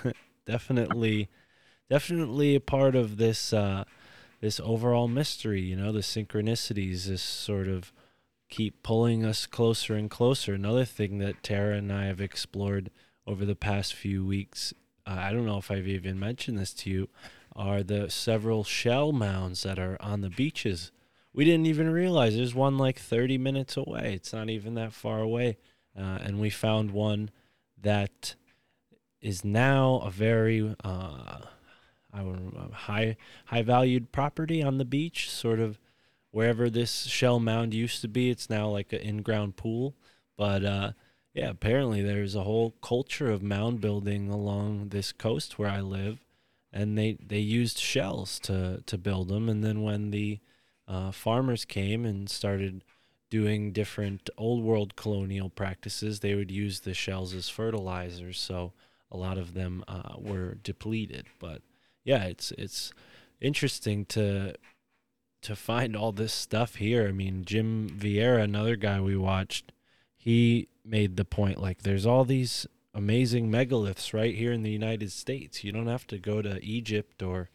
definitely, 0.47 1.29
definitely 1.91 2.55
a 2.55 2.61
part 2.61 2.95
of 2.95 3.17
this 3.17 3.53
uh, 3.53 3.85
this 4.41 4.61
overall 4.61 5.09
mystery. 5.09 5.61
You 5.61 5.77
know, 5.77 5.93
the 5.93 6.01
synchronicities, 6.01 7.05
this 7.07 7.23
sort 7.23 7.69
of 7.69 7.93
keep 8.49 8.83
pulling 8.83 9.25
us 9.25 9.47
closer 9.47 9.95
and 9.95 10.11
closer. 10.11 10.55
Another 10.55 10.85
thing 10.85 11.19
that 11.19 11.43
Tara 11.43 11.77
and 11.77 11.93
I 11.93 12.07
have 12.07 12.21
explored 12.21 12.91
over 13.27 13.45
the 13.45 13.57
past 13.57 13.95
few 13.95 14.25
weeks. 14.27 14.75
Uh, 15.07 15.17
I 15.19 15.33
don't 15.33 15.47
know 15.47 15.59
if 15.59 15.71
I've 15.71 15.89
even 15.89 16.19
mentioned 16.19 16.59
this 16.59 16.75
to 16.75 16.91
you. 16.91 17.09
Are 17.55 17.83
the 17.83 18.11
several 18.11 18.65
shell 18.65 19.13
mounds 19.13 19.63
that 19.63 19.79
are 19.79 19.97
on 20.01 20.21
the 20.21 20.31
beaches? 20.31 20.91
We 21.35 21.45
didn't 21.45 21.67
even 21.67 21.91
realize 21.91 22.37
there's 22.37 22.55
one 22.55 22.77
like 22.77 22.99
30 22.99 23.39
minutes 23.39 23.77
away. 23.77 24.15
It's 24.15 24.33
not 24.33 24.51
even 24.51 24.75
that 24.75 24.93
far 24.93 25.21
away 25.21 25.57
uh, 25.97 26.19
and 26.23 26.41
we 26.41 26.51
found 26.51 26.91
one 26.91 27.31
that 27.81 28.35
is 29.21 29.45
now 29.45 30.01
a 30.05 30.11
very 30.11 30.75
uh, 30.83 31.39
high 32.73 33.17
high 33.47 33.63
valued 33.63 34.13
property 34.13 34.63
on 34.63 34.79
the 34.79 34.85
beach, 34.85 35.31
sort 35.31 35.61
of 35.61 35.79
wherever 36.31 36.69
this 36.69 37.05
shell 37.05 37.39
mound 37.39 37.75
used 37.75 38.01
to 38.03 38.09
be. 38.09 38.31
It's 38.31 38.51
now 38.51 38.69
like 38.69 38.93
an 38.93 39.01
in 39.01 39.23
ground 39.23 39.57
pool, 39.57 39.95
but 40.37 40.65
uh, 40.65 40.93
yeah, 41.35 41.51
apparently 41.51 42.03
there's 42.03 42.35
a 42.35 42.43
whole 42.43 42.75
culture 42.83 43.31
of 43.31 43.43
mound 43.43 43.81
building 43.81 44.29
along 44.29 44.89
this 44.89 45.13
coast 45.13 45.59
where 45.59 45.71
I 45.71 45.81
live, 45.81 46.19
and 46.73 46.99
they 46.99 47.17
they 47.25 47.39
used 47.39 47.79
shells 47.79 48.39
to 48.41 48.83
to 48.87 48.99
build 48.99 49.29
them, 49.29 49.49
and 49.49 49.63
then 49.65 49.83
when 49.83 50.11
the 50.11 50.41
uh, 50.89 51.11
farmers 51.13 51.65
came 51.65 52.05
and 52.05 52.29
started 52.29 52.83
doing 53.33 53.73
different 53.73 54.29
old 54.37 54.63
world 54.63 54.95
colonial 54.95 55.49
practices, 55.49 56.21
they 56.21 56.35
would 56.35 56.51
use 56.51 56.81
the 56.81 56.93
shells 56.93 57.33
as 57.33 57.49
fertilizers. 57.49 58.39
So 58.39 58.75
a 59.11 59.17
lot 59.17 59.39
of 59.39 59.55
them 59.55 59.83
uh, 59.89 60.17
were 60.19 60.57
depleted. 60.63 61.25
But 61.39 61.63
yeah, 62.05 62.25
it's 62.25 62.53
it's 62.59 62.93
interesting 63.41 64.05
to 64.17 64.53
to 65.41 65.57
find 65.57 65.97
all 65.97 66.13
this 66.13 66.35
stuff 66.35 66.75
here. 66.75 67.09
I 67.09 67.13
mean, 67.13 67.47
Jim 67.47 67.89
Vieira, 67.89 68.43
another 68.43 68.77
guy 68.77 69.01
we 69.01 69.17
watched, 69.17 69.73
he 70.15 70.69
made 70.85 71.17
the 71.17 71.25
point 71.25 71.59
like 71.59 71.85
there's 71.85 72.05
all 72.05 72.27
these 72.27 72.67
amazing 72.93 73.51
megaliths 73.51 74.13
right 74.13 74.35
here 74.35 74.53
in 74.53 74.63
the 74.63 74.71
United 74.71 75.11
States. 75.11 75.65
You 75.65 75.73
don't 75.73 75.87
have 75.87 76.07
to 76.09 76.19
go 76.19 76.43
to 76.43 76.63
Egypt 76.63 77.23
or 77.23 77.49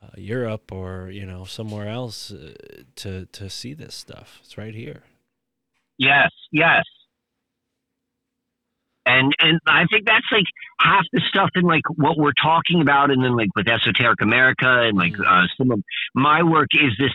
uh, 0.00 0.10
Europe 0.16 0.70
or 0.70 1.10
you 1.10 1.26
know 1.26 1.44
somewhere 1.44 1.88
else 1.88 2.30
uh, 2.30 2.54
to 2.94 3.26
to 3.26 3.50
see 3.50 3.74
this 3.74 3.96
stuff. 3.96 4.38
It's 4.44 4.56
right 4.56 4.76
here. 4.76 5.02
Yes, 5.98 6.30
yes. 6.52 6.84
And 9.06 9.32
and 9.38 9.60
I 9.66 9.84
think 9.90 10.04
that's 10.04 10.26
like 10.32 10.46
half 10.80 11.04
the 11.12 11.20
stuff 11.28 11.50
in 11.54 11.62
like 11.62 11.82
what 11.94 12.18
we're 12.18 12.32
talking 12.32 12.80
about, 12.80 13.10
and 13.10 13.22
then 13.22 13.36
like 13.36 13.48
with 13.54 13.68
Esoteric 13.68 14.20
America 14.20 14.66
and 14.66 14.96
like 14.96 15.12
mm-hmm. 15.12 15.22
uh, 15.22 15.46
some 15.56 15.70
of 15.70 15.80
my 16.14 16.42
work 16.42 16.68
is 16.74 16.92
this 16.98 17.12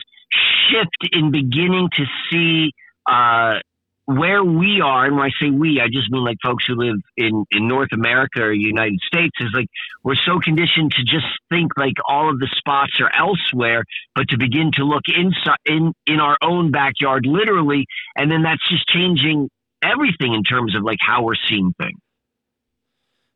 shift 0.69 1.13
in 1.13 1.32
beginning 1.32 1.89
to 1.97 2.05
see 2.32 2.71
uh, 3.09 3.59
where 4.06 4.43
we 4.43 4.82
are, 4.82 5.06
and 5.06 5.16
when 5.16 5.26
I 5.26 5.30
say 5.39 5.49
we, 5.49 5.80
I 5.80 5.88
just 5.88 6.10
mean 6.12 6.24
like 6.24 6.38
folks 6.43 6.66
who 6.68 6.76
live 6.76 6.97
in, 7.18 7.45
in 7.52 7.68
North 7.68 7.89
America 7.93 8.41
or 8.41 8.52
United 8.52 8.99
States, 9.02 9.36
is 9.39 9.49
like 9.54 9.68
we're 10.04 10.16
so 10.16 10.39
conditioned 10.39 10.91
to 10.93 11.04
just 11.04 11.28
think 11.49 11.78
like 11.78 11.93
all 12.08 12.30
of 12.30 12.39
the 12.39 12.49
spots 12.58 12.93
are 12.99 13.12
elsewhere, 13.16 13.84
but 14.16 14.30
to 14.30 14.38
begin 14.38 14.72
to 14.74 14.84
look 14.84 15.04
inside 15.08 15.58
in 15.66 15.93
in 16.08 16.20
our 16.20 16.38
own 16.41 16.72
backyard, 16.72 17.26
literally, 17.26 17.86
and 18.16 18.32
then 18.32 18.43
that's 18.43 18.68
just 18.70 18.88
changing 18.88 19.49
everything 19.82 20.34
in 20.34 20.43
terms 20.43 20.76
of 20.76 20.84
like 20.84 20.99
how 20.99 21.24
we're 21.24 21.36
seeing 21.47 21.74
things. 21.78 21.99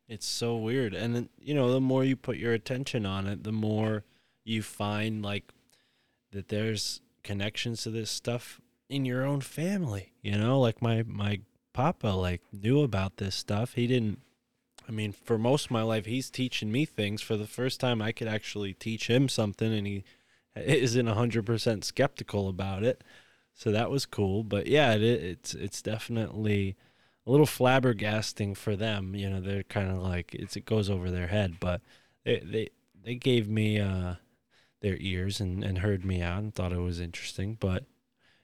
It's 0.08 0.26
so 0.26 0.56
weird. 0.56 0.94
And 0.94 1.28
you 1.38 1.54
know, 1.54 1.72
the 1.72 1.80
more 1.80 2.04
you 2.04 2.16
put 2.16 2.36
your 2.36 2.52
attention 2.52 3.06
on 3.06 3.26
it, 3.26 3.44
the 3.44 3.52
more 3.52 4.04
you 4.44 4.62
find 4.62 5.22
like 5.22 5.52
that 6.32 6.48
there's 6.48 7.00
connections 7.22 7.82
to 7.82 7.90
this 7.90 8.10
stuff 8.10 8.60
in 8.88 9.04
your 9.04 9.24
own 9.24 9.40
family. 9.40 10.12
You 10.22 10.38
know, 10.38 10.60
like 10.60 10.82
my 10.82 11.02
my 11.06 11.40
papa 11.72 12.08
like 12.08 12.42
knew 12.52 12.82
about 12.82 13.18
this 13.18 13.34
stuff. 13.34 13.74
He 13.74 13.86
didn't 13.86 14.20
I 14.88 14.92
mean, 14.92 15.12
for 15.12 15.36
most 15.38 15.66
of 15.66 15.70
my 15.72 15.82
life 15.82 16.06
he's 16.06 16.30
teaching 16.30 16.70
me 16.70 16.84
things. 16.84 17.22
For 17.22 17.36
the 17.36 17.46
first 17.46 17.80
time 17.80 18.00
I 18.00 18.12
could 18.12 18.28
actually 18.28 18.74
teach 18.74 19.08
him 19.08 19.28
something 19.28 19.72
and 19.72 19.86
he 19.86 20.04
isn't 20.56 21.06
100% 21.06 21.84
skeptical 21.84 22.48
about 22.48 22.82
it. 22.84 23.02
So 23.54 23.72
that 23.72 23.90
was 23.90 24.04
cool, 24.04 24.44
but 24.44 24.66
yeah, 24.66 24.92
it, 24.94 25.02
it's 25.02 25.54
it's 25.54 25.80
definitely 25.80 26.76
a 27.26 27.30
little 27.30 27.46
flabbergasting 27.46 28.54
for 28.54 28.76
them. 28.76 29.14
You 29.14 29.30
know, 29.30 29.40
they're 29.40 29.62
kind 29.62 29.90
of 29.90 30.02
like 30.02 30.34
it 30.34 30.64
goes 30.66 30.90
over 30.90 31.10
their 31.10 31.28
head, 31.28 31.56
but 31.58 31.80
they 32.24 32.40
they 32.40 32.68
they 33.02 33.14
gave 33.14 33.48
me 33.48 33.80
uh, 33.80 34.16
their 34.82 34.98
ears 35.00 35.40
and 35.40 35.64
and 35.64 35.78
heard 35.78 36.04
me 36.04 36.20
out 36.20 36.40
and 36.40 36.54
thought 36.54 36.72
it 36.72 36.80
was 36.80 37.00
interesting. 37.00 37.56
But 37.58 37.84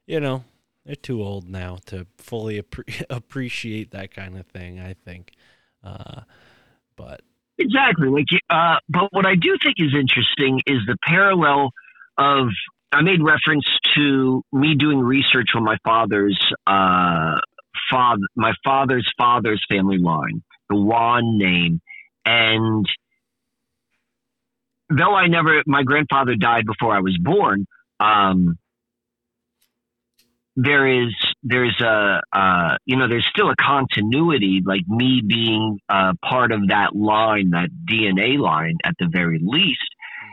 you 0.07 0.21
know, 0.21 0.45
they're 0.85 0.97
too 0.97 1.23
old 1.23 1.49
now 1.49 1.79
to 1.87 2.07
fully 2.19 2.61
appre- 2.61 3.05
appreciate 3.11 3.91
that 3.93 4.15
kind 4.15 4.37
of 4.37 4.47
thing. 4.47 4.81
I 4.81 4.95
think, 5.05 5.33
uh, 5.85 6.23
but 6.97 7.23
exactly 7.59 8.09
like 8.09 8.27
uh, 8.51 8.77
but 8.89 9.09
what 9.13 9.27
I 9.27 9.35
do 9.35 9.57
think 9.63 9.77
is 9.79 9.95
interesting 9.95 10.61
is 10.67 10.79
the 10.87 10.97
parallel 11.05 11.71
of 12.19 12.49
I 12.93 13.03
made 13.03 13.23
reference 13.23 13.67
to 13.97 14.43
me 14.53 14.75
doing 14.75 15.01
research 15.01 15.51
on 15.55 15.65
my 15.65 15.77
father's 15.85 16.39
uh, 16.67 17.39
father, 17.91 18.23
my 18.37 18.53
father's 18.65 19.11
father's 19.17 19.65
family 19.69 19.99
line, 19.99 20.43
the 20.69 20.77
Wan 20.77 21.39
name, 21.39 21.81
and 22.25 22.87
though 24.91 25.15
I 25.15 25.27
never, 25.29 25.63
my 25.67 25.83
grandfather 25.83 26.35
died 26.37 26.67
before 26.67 26.95
I 26.95 27.01
was 27.01 27.17
born. 27.19 27.67
Um, 27.99 28.59
there 30.57 30.87
is 30.87 31.15
there's 31.43 31.81
a 31.81 32.21
uh, 32.33 32.77
you 32.85 32.97
know 32.97 33.09
there's 33.09 33.27
still 33.33 33.51
a 33.51 33.57
continuity 33.57 34.63
like 34.65 34.83
me 34.87 35.23
being 35.27 35.79
uh, 35.89 36.13
part 36.25 36.53
of 36.53 36.69
that 36.69 36.95
line 36.95 37.51
that 37.51 37.71
DNA 37.91 38.39
line 38.39 38.77
at 38.85 38.95
the 38.99 39.09
very 39.11 39.41
least 39.43 39.81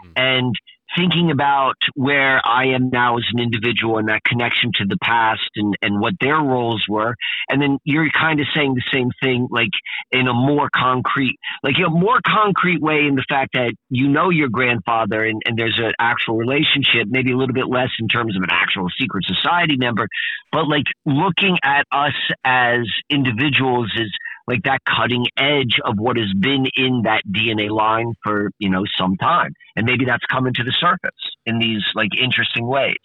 mm. 0.05 0.11
and 0.15 0.53
thinking 0.97 1.31
about 1.31 1.75
where 1.95 2.41
I 2.45 2.67
am 2.67 2.89
now 2.89 3.17
as 3.17 3.25
an 3.31 3.39
individual 3.39 3.97
and 3.97 4.07
that 4.09 4.23
connection 4.23 4.71
to 4.75 4.85
the 4.85 4.97
past 5.01 5.49
and, 5.55 5.75
and 5.81 5.99
what 5.99 6.13
their 6.19 6.37
roles 6.37 6.85
were. 6.87 7.15
And 7.49 7.61
then 7.61 7.77
you're 7.83 8.09
kind 8.09 8.39
of 8.39 8.47
saying 8.55 8.73
the 8.73 8.83
same 8.91 9.09
thing, 9.21 9.47
like 9.51 9.69
in 10.11 10.27
a 10.27 10.33
more 10.33 10.69
concrete, 10.73 11.37
like 11.63 11.75
a 11.85 11.89
more 11.89 12.19
concrete 12.25 12.81
way 12.81 13.05
in 13.07 13.15
the 13.15 13.25
fact 13.29 13.51
that 13.53 13.73
you 13.89 14.07
know 14.07 14.29
your 14.29 14.49
grandfather 14.49 15.23
and, 15.23 15.41
and 15.45 15.57
there's 15.57 15.79
an 15.81 15.93
actual 15.99 16.37
relationship, 16.37 17.07
maybe 17.07 17.31
a 17.31 17.37
little 17.37 17.53
bit 17.53 17.67
less 17.67 17.89
in 17.99 18.07
terms 18.07 18.35
of 18.35 18.43
an 18.43 18.49
actual 18.51 18.87
secret 18.97 19.25
society 19.25 19.77
member, 19.77 20.07
but 20.51 20.67
like 20.67 20.85
looking 21.05 21.57
at 21.63 21.85
us 21.91 22.13
as 22.43 22.81
individuals 23.09 23.91
is 23.95 24.11
like 24.49 24.63
that 24.63 24.79
cutting 24.83 25.27
edge 25.37 25.79
of 25.85 25.99
what 25.99 26.17
has 26.17 26.33
been 26.33 26.65
in 26.75 27.03
that 27.03 27.21
DNA 27.29 27.69
line 27.69 28.15
for, 28.23 28.49
you 28.57 28.69
know, 28.69 28.83
some 28.97 29.15
time. 29.15 29.53
And 29.75 29.85
maybe 29.85 30.05
that's 30.05 30.25
coming 30.25 30.53
to 30.55 30.63
the 30.63 30.73
surface 30.79 31.11
in 31.45 31.59
these 31.59 31.83
like 31.93 32.09
interesting 32.19 32.65
ways. 32.65 32.97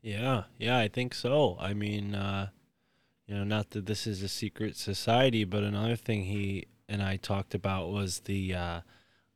Yeah, 0.00 0.44
yeah, 0.58 0.78
I 0.78 0.88
think 0.88 1.12
so. 1.12 1.58
I 1.60 1.74
mean, 1.74 2.14
uh, 2.14 2.48
you 3.26 3.34
know, 3.34 3.44
not 3.44 3.70
that 3.70 3.84
this 3.84 4.06
is 4.06 4.22
a 4.22 4.28
secret 4.28 4.74
society, 4.76 5.44
but 5.44 5.62
another 5.62 5.96
thing 5.96 6.24
he 6.24 6.66
and 6.88 7.02
I 7.02 7.16
talked 7.16 7.54
about 7.54 7.90
was 7.90 8.20
the, 8.20 8.54
uh, 8.54 8.80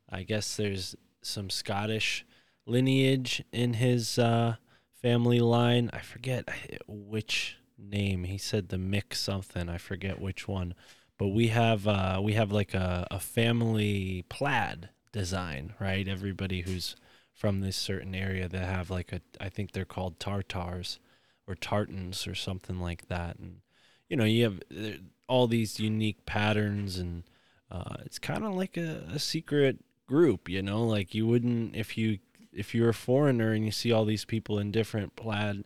I 0.09 0.23
guess 0.23 0.57
there's 0.57 0.95
some 1.21 1.51
Scottish 1.51 2.25
lineage 2.65 3.43
in 3.51 3.75
his 3.75 4.17
uh, 4.17 4.55
family 4.99 5.41
line. 5.41 5.91
I 5.93 5.99
forget 5.99 6.49
which 6.87 7.57
name. 7.77 8.23
He 8.23 8.37
said 8.37 8.69
the 8.69 8.77
mix 8.77 9.19
something. 9.19 9.69
I 9.69 9.77
forget 9.77 10.21
which 10.21 10.47
one. 10.47 10.73
But 11.17 11.29
we 11.29 11.47
have 11.47 11.87
uh, 11.87 12.19
we 12.23 12.33
have 12.33 12.51
like 12.51 12.73
a, 12.73 13.07
a 13.09 13.19
family 13.19 14.25
plaid 14.29 14.89
design, 15.11 15.73
right? 15.79 16.07
Everybody 16.07 16.61
who's 16.61 16.95
from 17.33 17.61
this 17.61 17.75
certain 17.75 18.15
area 18.15 18.47
that 18.47 18.65
have 18.65 18.89
like 18.89 19.11
a 19.11 19.21
I 19.39 19.49
think 19.49 19.71
they're 19.71 19.85
called 19.85 20.19
tartars 20.19 20.99
or 21.47 21.55
tartans 21.55 22.27
or 22.27 22.35
something 22.35 22.79
like 22.79 23.07
that. 23.07 23.37
And 23.39 23.61
you 24.09 24.17
know, 24.17 24.25
you 24.25 24.43
have 24.43 24.61
uh, 24.75 24.97
all 25.27 25.47
these 25.47 25.79
unique 25.79 26.25
patterns 26.25 26.97
and 26.97 27.23
uh, 27.71 27.97
it's 28.05 28.19
kind 28.19 28.45
of 28.45 28.53
like 28.53 28.77
a, 28.77 29.03
a 29.13 29.19
secret 29.19 29.79
group, 30.07 30.47
you 30.49 30.61
know, 30.61 30.83
like 30.83 31.13
you 31.13 31.27
wouldn't 31.27 31.75
if 31.75 31.97
you 31.97 32.19
if 32.53 32.73
you're 32.73 32.89
a 32.89 32.93
foreigner 32.93 33.51
and 33.53 33.65
you 33.65 33.71
see 33.71 33.91
all 33.91 34.05
these 34.05 34.25
people 34.25 34.57
in 34.57 34.71
different 34.71 35.15
plaid 35.15 35.63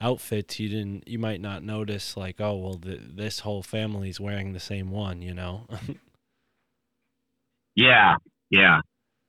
outfits 0.00 0.58
you 0.58 0.68
didn't 0.68 1.06
you 1.06 1.18
might 1.18 1.40
not 1.40 1.62
notice 1.62 2.16
like 2.16 2.40
oh 2.40 2.56
well 2.56 2.74
the, 2.74 2.96
this 2.96 3.40
whole 3.40 3.62
family's 3.62 4.20
wearing 4.20 4.52
the 4.52 4.60
same 4.60 4.90
one 4.90 5.22
you 5.22 5.32
know 5.32 5.66
yeah 7.76 8.16
yeah 8.50 8.80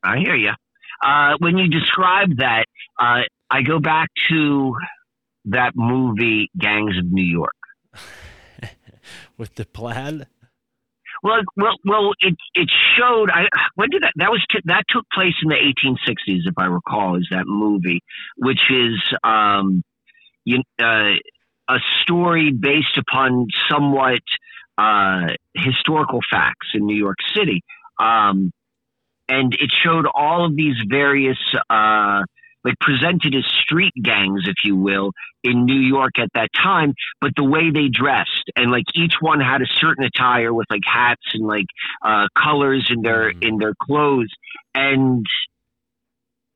i 0.03 0.17
hear 0.17 0.35
you 0.35 0.51
uh, 1.05 1.33
when 1.39 1.57
you 1.57 1.67
describe 1.69 2.37
that 2.37 2.65
uh, 2.99 3.21
i 3.49 3.61
go 3.61 3.79
back 3.79 4.09
to 4.29 4.75
that 5.45 5.73
movie 5.75 6.49
gangs 6.59 6.97
of 6.97 7.11
new 7.11 7.23
york 7.23 7.53
with 9.37 9.55
the 9.55 9.65
plaid 9.65 10.27
well, 11.23 11.41
well, 11.57 11.75
well. 11.83 12.11
It 12.19 12.35
it 12.53 12.69
showed. 12.95 13.31
I 13.31 13.47
when 13.73 13.89
did 13.89 14.03
that? 14.03 14.13
That 14.17 14.29
was 14.29 14.45
t- 14.51 14.61
that 14.65 14.83
took 14.89 15.05
place 15.11 15.33
in 15.41 15.49
the 15.49 15.55
1860s, 15.55 16.41
if 16.45 16.53
I 16.55 16.65
recall. 16.65 17.15
Is 17.15 17.27
that 17.31 17.45
movie, 17.47 18.01
which 18.37 18.61
is 18.69 19.01
um, 19.23 19.83
you, 20.45 20.61
uh, 20.81 21.13
a 21.67 21.79
story 22.01 22.51
based 22.51 22.97
upon 22.97 23.47
somewhat 23.69 24.21
uh, 24.77 25.27
historical 25.53 26.19
facts 26.29 26.67
in 26.73 26.85
New 26.85 26.95
York 26.97 27.17
City. 27.35 27.61
Um, 27.99 28.51
and 29.27 29.53
it 29.53 29.71
showed 29.83 30.05
all 30.13 30.45
of 30.45 30.55
these 30.55 30.75
various, 30.87 31.37
uh, 31.69 32.21
like 32.63 32.75
presented 32.79 33.35
as 33.35 33.45
street 33.61 33.93
gangs, 34.01 34.43
if 34.47 34.55
you 34.63 34.75
will, 34.75 35.11
in 35.43 35.65
New 35.65 35.79
York 35.79 36.17
at 36.17 36.29
that 36.33 36.49
time, 36.53 36.93
but 37.21 37.31
the 37.35 37.43
way 37.43 37.69
they 37.71 37.87
dressed 37.87 38.51
and 38.55 38.71
like 38.71 38.85
each 38.95 39.13
one 39.21 39.39
had 39.39 39.61
a 39.61 39.67
certain 39.79 40.03
attire 40.03 40.51
with 40.53 40.65
like 40.69 40.81
hats 40.83 41.21
and 41.33 41.45
like 41.45 41.67
uh, 42.03 42.27
colors 42.37 42.87
in 42.89 43.01
their 43.01 43.31
mm-hmm. 43.31 43.43
in 43.43 43.57
their 43.57 43.73
clothes, 43.79 44.33
and 44.73 45.25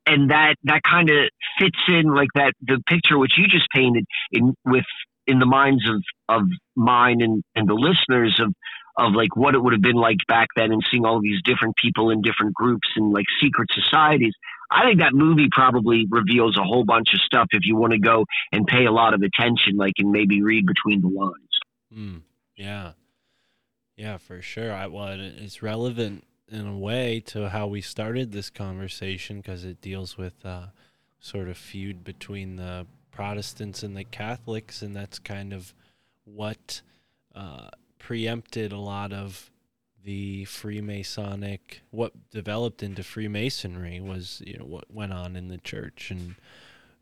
and 0.09 0.31
that 0.31 0.55
that 0.63 0.81
kind 0.83 1.09
of 1.09 1.29
fits 1.59 1.79
in 1.87 2.13
like 2.13 2.29
that 2.35 2.53
the 2.61 2.81
picture 2.87 3.17
which 3.17 3.33
you 3.37 3.47
just 3.47 3.69
painted 3.73 4.05
in 4.31 4.53
with 4.65 4.85
in 5.27 5.39
the 5.39 5.45
minds 5.45 5.87
of 5.87 6.03
of 6.27 6.47
mine 6.75 7.21
and 7.21 7.43
and 7.55 7.69
the 7.69 7.73
listeners 7.73 8.39
of 8.39 8.53
of 8.97 9.13
like 9.13 9.35
what 9.35 9.55
it 9.55 9.59
would 9.59 9.73
have 9.73 9.81
been 9.81 9.95
like 9.95 10.17
back 10.27 10.47
then 10.55 10.71
and 10.71 10.83
seeing 10.91 11.05
all 11.05 11.21
these 11.21 11.41
different 11.43 11.75
people 11.77 12.09
in 12.09 12.21
different 12.21 12.53
groups 12.53 12.87
and 12.95 13.13
like 13.13 13.25
secret 13.41 13.69
societies. 13.71 14.33
I 14.71 14.83
think 14.83 14.99
that 14.99 15.13
movie 15.13 15.47
probably 15.51 16.05
reveals 16.09 16.57
a 16.57 16.63
whole 16.63 16.83
bunch 16.83 17.13
of 17.13 17.21
stuff 17.21 17.47
if 17.51 17.61
you 17.63 17.75
want 17.75 17.93
to 17.93 17.99
go 17.99 18.25
and 18.51 18.67
pay 18.67 18.85
a 18.85 18.91
lot 18.91 19.13
of 19.13 19.21
attention 19.21 19.77
like 19.77 19.93
and 19.99 20.11
maybe 20.11 20.41
read 20.41 20.65
between 20.65 21.01
the 21.01 21.07
lines. 21.07 21.33
Mm, 21.95 22.21
yeah. 22.55 22.91
Yeah 23.95 24.17
for 24.17 24.41
sure. 24.41 24.73
I, 24.73 24.87
well 24.87 25.07
it's 25.17 25.61
relevant 25.63 26.25
in 26.51 26.65
a 26.65 26.77
way 26.77 27.19
to 27.27 27.49
how 27.49 27.67
we 27.67 27.81
started 27.81 28.31
this 28.31 28.49
conversation 28.49 29.37
because 29.37 29.65
it 29.65 29.81
deals 29.81 30.17
with 30.17 30.45
uh, 30.45 30.67
sort 31.19 31.47
of 31.47 31.57
feud 31.57 32.03
between 32.03 32.55
the 32.55 32.85
Protestants 33.11 33.83
and 33.83 33.95
the 33.95 34.03
Catholics, 34.03 34.81
and 34.81 34.95
that's 34.95 35.19
kind 35.19 35.53
of 35.53 35.73
what 36.23 36.81
uh, 37.35 37.69
preempted 37.97 38.71
a 38.71 38.77
lot 38.77 39.11
of 39.11 39.51
the 40.03 40.45
Freemasonic, 40.45 41.81
what 41.91 42.13
developed 42.31 42.81
into 42.81 43.03
Freemasonry 43.03 43.99
was 43.99 44.41
you 44.45 44.57
know 44.57 44.65
what 44.65 44.85
went 44.91 45.13
on 45.13 45.35
in 45.35 45.47
the 45.47 45.59
church 45.59 46.11
and. 46.11 46.35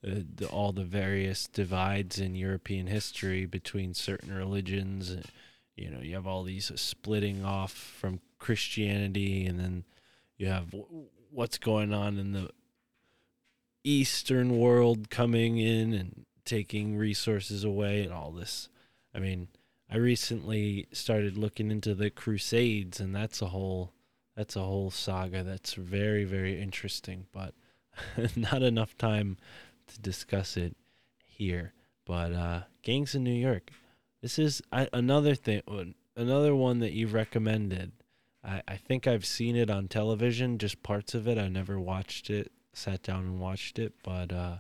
Uh, 0.06 0.22
the, 0.36 0.46
all 0.50 0.72
the 0.72 0.84
various 0.84 1.48
divides 1.48 2.20
in 2.20 2.36
European 2.36 2.86
history 2.86 3.48
between 3.48 3.96
certain 3.96 4.32
religions. 4.32 5.16
You 5.76 5.90
know, 5.90 6.02
you 6.02 6.14
have 6.14 6.28
all 6.28 6.44
these 6.44 6.72
splitting 6.76 7.44
off 7.44 7.72
from 7.72 8.20
Christianity, 8.40 9.46
and 9.46 9.60
then 9.60 9.84
you 10.38 10.48
have 10.48 10.74
what's 11.32 11.58
going 11.58 11.94
on 11.94 12.18
in 12.18 12.32
the 12.34 12.50
Eastern 13.84 14.58
world 14.58 15.10
coming 15.10 15.58
in 15.58 15.94
and 15.94 16.26
taking 16.46 16.98
resources 16.98 17.64
away, 17.64 18.04
and 18.04 18.14
all 18.14 18.32
this. 18.32 18.70
I 19.14 19.20
mean, 19.20 19.48
I 19.90 19.98
recently 19.98 20.88
started 20.92 21.38
looking 21.38 21.72
into 21.72 21.96
the 21.96 22.10
Crusades, 22.10 23.00
and 23.00 23.16
that's 23.16 23.42
a 23.42 23.48
whole 23.48 23.94
that's 24.36 24.56
a 24.56 24.62
whole 24.62 24.92
saga 24.92 25.44
that's 25.44 25.74
very 25.74 26.24
very 26.24 26.62
interesting, 26.62 27.26
but 27.32 27.54
not 28.36 28.62
enough 28.62 28.98
time 28.98 29.38
to 29.88 30.00
discuss 30.00 30.58
it 30.58 30.76
here. 31.26 31.74
But 32.06 32.34
uh, 32.34 32.62
gangs 32.84 33.16
in 33.16 33.24
New 33.24 33.32
York, 33.32 33.72
this 34.22 34.40
is 34.40 34.62
I, 34.72 34.88
another 34.94 35.36
thing, 35.36 35.62
another 36.16 36.56
one 36.56 36.80
that 36.80 36.94
you 36.94 37.08
recommended 37.08 37.92
I, 38.44 38.62
I 38.68 38.76
think 38.78 39.08
I've 39.08 39.26
seen 39.26 39.56
it 39.56 39.70
on 39.70 39.88
television, 39.88 40.58
just 40.58 40.84
parts 40.84 41.14
of 41.14 41.28
it. 41.28 41.38
I 41.38 41.48
never 41.48 41.80
watched 41.80 42.30
it, 42.30 42.52
sat 42.74 43.04
down 43.04 43.22
and 43.26 43.40
watched 43.40 43.80
it, 43.80 43.94
but 44.04 44.32
uh, 44.32 44.58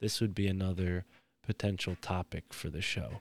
this 0.00 0.20
would 0.20 0.34
be 0.34 0.46
another 0.46 1.04
potential 1.46 1.96
topic 2.00 2.52
for 2.52 2.68
the 2.70 2.82
show. 2.82 3.20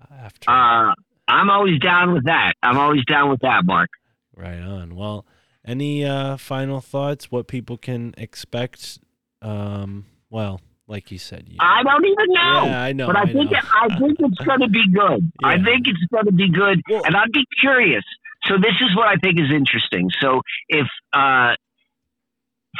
Uh, 0.00 0.14
after 0.14 0.50
Uh, 0.50 0.92
I'm 1.28 1.50
always 1.50 1.78
down 1.80 2.12
with 2.14 2.24
that. 2.24 2.54
I'm 2.62 2.78
always 2.78 3.04
down 3.04 3.30
with 3.30 3.40
that, 3.40 3.64
Mark. 3.66 3.90
right 4.34 4.60
on. 4.60 4.94
Well, 4.96 5.26
any 5.66 6.04
uh, 6.04 6.36
final 6.38 6.80
thoughts? 6.80 7.30
What 7.30 7.46
people 7.48 7.76
can 7.76 8.14
expect? 8.16 8.98
Um, 9.42 10.06
well, 10.30 10.60
like 10.86 11.10
you 11.10 11.18
said, 11.18 11.46
you, 11.48 11.56
I 11.60 11.82
don't 11.82 12.04
even 12.06 12.26
know. 12.28 12.64
yeah, 12.64 12.82
I 12.82 12.92
know. 12.92 13.06
but 13.06 13.16
I, 13.16 13.24
think 13.26 13.50
know. 13.50 13.58
it, 13.58 13.64
I 13.74 13.98
think 13.98 14.16
it's 14.20 14.38
going 14.38 14.60
to 14.60 14.68
be 14.68 14.90
good. 14.90 15.30
I 15.44 15.56
think 15.62 15.86
it's 15.86 16.02
going 16.10 16.24
to 16.24 16.32
be 16.32 16.48
good, 16.50 16.80
Well- 16.88 17.04
and 17.04 17.14
I'd 17.14 17.32
be 17.32 17.44
curious. 17.60 18.04
So 18.44 18.54
this 18.56 18.74
is 18.80 18.96
what 18.96 19.08
I 19.08 19.16
think 19.16 19.38
is 19.38 19.50
interesting. 19.50 20.10
So 20.20 20.42
if 20.68 20.86
uh, 21.12 21.54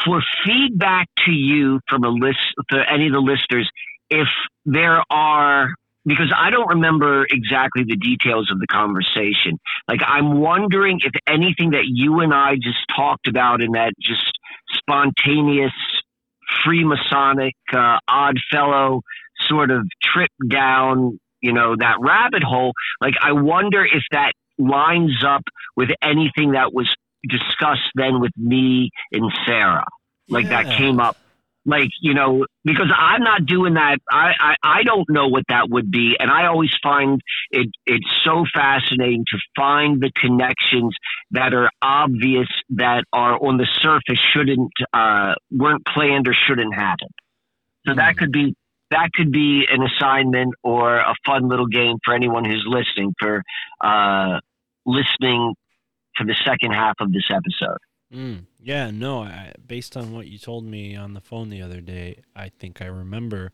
for 0.05 0.23
feedback 0.47 1.09
to 1.27 1.33
you 1.33 1.81
from 1.89 2.05
a 2.05 2.09
list 2.09 2.39
for 2.69 2.81
any 2.81 3.07
of 3.07 3.13
the 3.13 3.21
listeners, 3.21 3.69
if 4.11 4.29
there 4.65 5.03
are 5.11 5.71
because 6.07 6.33
I 6.35 6.51
don't 6.51 6.69
remember 6.69 7.27
exactly 7.31 7.85
the 7.87 7.97
details 7.97 8.51
of 8.51 8.59
the 8.61 8.67
conversation. 8.67 9.59
Like 9.89 10.01
I'm 10.07 10.41
wondering 10.41 11.01
if 11.05 11.13
anything 11.27 11.71
that 11.71 11.85
you 11.85 12.21
and 12.21 12.33
I 12.33 12.55
just 12.55 12.79
talked 12.97 13.29
about 13.29 13.63
in 13.63 13.73
that 13.73 13.93
just 14.01 14.39
spontaneous 14.73 15.73
Freemasonic 16.67 17.53
uh, 17.75 17.99
odd 18.09 18.39
fellow 18.51 19.03
sort 19.49 19.71
of 19.71 19.87
trip 20.03 20.31
down, 20.51 21.21
you 21.41 21.53
know, 21.53 21.77
that 21.77 21.97
rabbit 22.01 22.43
hole. 22.43 22.73
Like, 23.01 23.15
I 23.23 23.33
wonder 23.33 23.85
if 23.85 24.03
that 24.11 24.33
lines 24.59 25.25
up 25.27 25.43
with 25.77 25.91
anything 26.03 26.53
that 26.53 26.73
was 26.73 26.93
discussed 27.29 27.91
then 27.95 28.21
with 28.21 28.33
me 28.37 28.91
and 29.13 29.31
Sarah. 29.47 29.87
Like, 30.29 30.49
that 30.51 30.67
came 30.77 31.01
up. 31.01 31.17
Like, 31.67 31.91
you 32.01 32.15
know, 32.15 32.47
because 32.65 32.91
I'm 32.97 33.23
not 33.23 33.45
doing 33.45 33.75
that. 33.75 33.99
I, 34.11 34.33
I, 34.41 34.55
I 34.63 34.83
don't 34.85 35.09
know 35.11 35.29
what 35.29 35.43
that 35.49 35.69
would 35.69 35.91
be. 35.91 36.17
And 36.19 36.31
I 36.31 36.47
always 36.47 36.71
find 36.83 37.21
it, 37.51 37.69
it's 37.85 38.09
so 38.25 38.45
fascinating 38.55 39.25
to 39.33 39.39
find 39.55 40.01
the 40.01 40.11
connections 40.19 40.97
that 41.33 41.53
are 41.53 41.69
obvious 41.83 42.49
that 42.71 43.05
are 43.13 43.35
on 43.35 43.59
the 43.59 43.67
surface 43.83 44.19
shouldn't, 44.33 44.73
uh, 44.95 45.35
weren't 45.51 45.85
planned 45.85 46.27
or 46.27 46.35
shouldn't 46.47 46.75
happen. 46.75 47.09
So 47.87 47.95
that 47.97 48.15
Hmm. 48.15 48.19
could 48.19 48.33
be 48.33 48.55
that 48.91 49.11
could 49.15 49.31
be 49.31 49.67
an 49.71 49.83
assignment 49.83 50.55
or 50.63 50.97
a 50.97 51.15
fun 51.27 51.49
little 51.49 51.67
game 51.67 51.97
for 52.05 52.15
anyone 52.15 52.45
who's 52.45 52.65
listening 52.67 53.15
for 53.19 53.43
uh, 53.83 54.41
listening 54.89 55.55
to 56.17 56.25
the 56.25 56.35
second 56.45 56.73
half 56.73 56.95
of 57.01 57.13
this 57.13 57.31
episode. 57.31 57.79
Mm, 58.13 58.47
yeah, 58.59 58.91
no, 58.91 59.23
I, 59.23 59.53
based 59.65 59.97
on 59.97 60.13
what 60.13 60.29
you 60.29 60.39
told 60.39 60.65
me 60.65 60.97
on 60.97 61.13
the 61.13 61.21
phone 61.21 61.51
the 61.51 61.61
other 61.61 61.81
day, 61.81 62.23
I 62.35 62.49
think 62.49 62.81
I 62.81 62.87
remember 62.87 63.53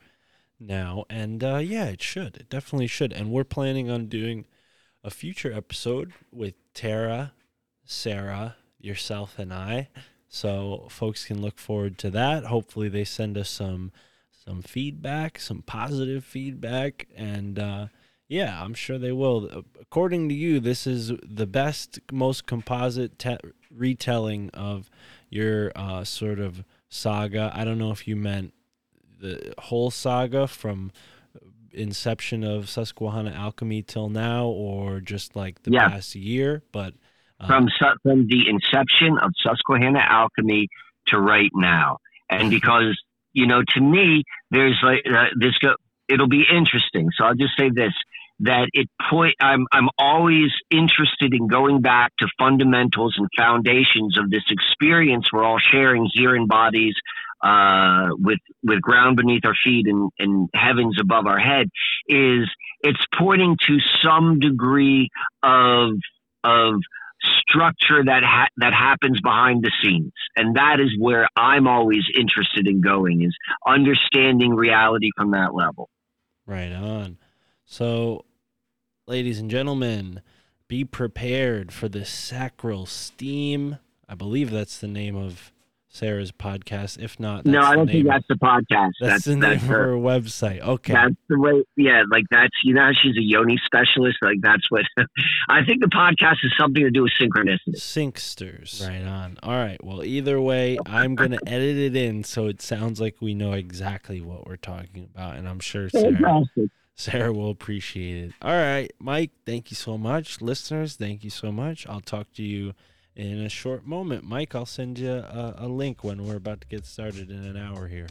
now. 0.61 1.05
And 1.11 1.43
uh, 1.43 1.57
yeah, 1.57 1.87
it 1.87 2.03
should. 2.03 2.37
It 2.37 2.49
definitely 2.49 2.87
should. 2.87 3.13
And 3.13 3.31
we're 3.31 3.45
planning 3.45 3.91
on 3.91 4.07
doing 4.07 4.47
a 5.03 5.11
future 5.11 5.53
episode 5.53 6.13
with 6.31 6.55
Tara, 6.73 7.33
Sarah, 7.85 8.57
yourself, 8.81 9.39
and 9.39 9.53
I. 9.53 9.89
So 10.29 10.87
folks 10.89 11.25
can 11.25 11.43
look 11.43 11.59
forward 11.59 11.99
to 11.99 12.11
that. 12.11 12.45
Hopefully, 12.45 12.89
they 12.89 13.05
send 13.05 13.37
us 13.37 13.51
some 13.51 13.93
some 14.45 14.63
feedback, 14.63 15.41
some 15.41 15.63
positive 15.63 16.25
feedback, 16.25 17.09
and 17.17 17.59
uh, 17.59 17.87
yeah, 18.35 18.63
I'm 18.63 18.75
sure 18.75 18.99
they 18.99 19.13
will. 19.13 19.65
According 19.81 20.29
to 20.31 20.35
you, 20.35 20.59
this 20.61 20.87
is 20.87 21.13
the 21.23 21.47
best, 21.47 22.01
most 22.11 22.47
composite 22.47 23.19
te- 23.19 23.39
retelling 23.71 24.51
of 24.51 24.91
your 25.31 25.71
uh, 25.77 26.03
sort 26.05 26.41
of 26.41 26.65
saga. 26.89 27.53
I 27.55 27.65
don't 27.65 27.79
know 27.79 27.93
if 27.93 28.09
you 28.09 28.17
meant 28.17 28.53
the 29.21 29.55
whole 29.59 29.91
saga 29.91 30.47
from 30.47 30.91
inception 31.73 32.45
of 32.45 32.69
Susquehanna 32.69 33.31
alchemy 33.31 33.83
till 33.83 34.09
now, 34.09 34.47
or 34.47 35.01
just 35.01 35.35
like 35.37 35.63
the 35.63 35.73
Yeah. 35.73 35.89
past 35.89 36.15
year. 36.15 36.63
But 36.73 36.95
uh, 37.41 37.47
From 37.47 37.69
Su- 37.79 37.97
from 38.03 38.27
the 38.27 38.49
inception 38.49 39.19
of 39.19 39.31
Susquehanna 39.43 40.01
alchemy 40.01 40.69
to 41.09 41.19
right 41.19 41.51
now, 41.55 41.99
and 42.31 42.51
because 42.59 42.97
you 43.33 43.47
know, 43.47 43.63
to 43.75 43.81
me, 43.81 44.23
there's 44.51 44.79
like 44.83 45.03
uh, 45.13 45.27
this. 45.37 45.57
Go- 45.59 45.75
it'll 46.09 46.29
be 46.29 46.45
interesting. 46.53 47.11
So 47.17 47.25
I'll 47.25 47.35
just 47.35 47.57
say 47.59 47.71
this: 47.71 47.93
that 48.41 48.69
it 48.73 48.89
point. 49.11 49.35
I'm 49.41 49.67
I'm 49.73 49.89
always 49.99 50.51
interested 50.71 51.33
in 51.33 51.47
going 51.47 51.81
back 51.81 52.13
to 52.19 52.29
fundamentals 52.39 53.15
and 53.17 53.29
foundations 53.37 54.19
of 54.19 54.31
this 54.31 54.45
experience 54.51 55.27
we're 55.33 55.45
all 55.45 55.59
sharing 55.59 56.09
here 56.13 56.35
in 56.35 56.47
bodies, 56.47 56.95
uh, 57.43 58.09
with 58.13 58.41
with 58.63 58.81
ground 58.81 59.17
beneath 59.17 59.45
our 59.45 59.55
feet 59.63 59.87
and, 59.87 60.11
and 60.19 60.49
heavens 60.55 60.99
above 61.01 61.27
our 61.27 61.39
head. 61.39 61.69
Is 62.09 62.51
it's 62.81 63.05
pointing 63.17 63.57
to 63.67 63.79
some 64.03 64.41
degree 64.41 65.09
of 65.43 65.93
of 66.43 66.75
structure 67.49 68.05
that 68.05 68.23
ha- 68.23 68.51
that 68.59 68.75
happens 68.75 69.19
behind 69.23 69.65
the 69.65 69.73
scenes 69.83 70.13
and 70.37 70.57
that 70.57 70.79
is 70.79 70.91
where 70.99 71.27
i'm 71.37 71.67
always 71.67 72.03
interested 72.15 72.67
in 72.69 72.83
going 72.83 73.23
is 73.23 73.35
understanding 73.67 74.53
reality 74.53 75.09
from 75.17 75.31
that 75.31 75.55
level 75.55 75.89
Right 76.47 76.73
on. 76.73 77.17
So, 77.65 78.25
ladies 79.07 79.39
and 79.41 79.51
gentlemen, 79.51 80.21
be 80.69 80.85
prepared 80.85 81.73
for 81.73 81.89
the 81.89 82.05
Sacral 82.05 82.87
Steam. 82.87 83.79
I 84.09 84.15
believe 84.15 84.51
that's 84.51 84.79
the 84.79 84.89
name 84.89 85.17
of 85.17 85.51
Sarah's 85.89 86.33
podcast. 86.33 87.01
If 87.01 87.21
not, 87.21 87.45
that's 87.45 87.53
no 87.53 87.63
i 87.63 87.75
don't 87.75 87.87
name, 87.87 88.05
think 88.05 88.09
that's 88.09 88.27
the 88.29 88.35
podcast 88.35 88.91
that's, 89.01 89.13
that's 89.13 89.25
the 89.27 89.31
name 89.33 89.41
that's 89.41 89.63
of 89.63 89.69
her, 89.69 89.87
her 89.91 89.95
website. 89.95 90.61
Okay. 90.61 90.93
that's 90.93 91.15
the 91.29 91.39
way 91.39 91.63
yeah 91.77 92.03
like 92.11 92.25
that's 92.33 92.53
you 92.65 92.75
know 92.75 92.91
she's 93.01 93.17
a 93.17 93.23
yoni 93.23 93.57
specialist 93.65 94.19
like 94.21 94.39
that's 94.43 94.69
what 94.71 94.85
i 95.49 95.65
think 95.65 95.81
the 95.81 95.89
podcast 95.89 96.39
is 96.43 96.53
something 96.59 96.83
to 96.83 96.91
do 96.91 97.03
with 97.05 97.13
synchronicity 97.21 97.77
Syncsters. 97.77 98.85
Right 98.87 99.07
on. 99.07 99.39
All 99.43 99.53
right. 99.53 99.83
Well, 99.85 100.03
either 100.03 100.41
way, 100.41 100.79
I'm 100.87 101.15
going 101.15 101.31
to 101.31 101.41
edit 101.47 101.77
it 101.77 101.97
in 101.97 102.25
so 102.25 102.47
it 102.47 102.61
sounds 102.61 103.01
like 103.01 103.21
we 103.21 103.35
know 103.35 103.53
exactly 103.53 104.21
what 104.21 104.47
we're 104.49 104.57
talking 104.57 105.09
about. 105.15 105.37
And 105.37 105.49
I'm 105.49 105.61
sure 105.61 105.89
Sarah, 105.89 106.13
fantastic 106.13 106.71
Sarah 106.97 107.33
will 107.33 107.51
appreciate 107.51 108.25
it. 108.27 108.33
All 108.41 108.53
right, 108.53 108.91
Mike, 108.99 109.33
thank 109.45 109.71
you 109.71 109.75
so 109.77 109.99
much. 109.99 110.41
Listeners, 110.41 110.97
thank 110.97 111.25
you 111.25 111.31
so 111.31 111.51
much. 111.51 111.87
I'll 111.89 112.01
talk 112.01 112.33
to 112.35 112.43
you 112.43 112.73
in 113.17 113.41
a 113.41 113.49
short 113.49 113.85
moment. 113.87 114.25
Mike, 114.25 114.55
I'll 114.55 114.67
send 114.67 114.99
you 114.99 115.11
a, 115.13 115.55
a 115.59 115.69
link 115.69 116.05
when 116.05 116.25
we're 116.25 116.37
about 116.37 116.61
to 116.63 116.67
get 116.69 116.87
started 116.87 117.31
in 117.31 117.45
an 117.45 117.57
hour 117.57 117.89
here. 117.89 118.07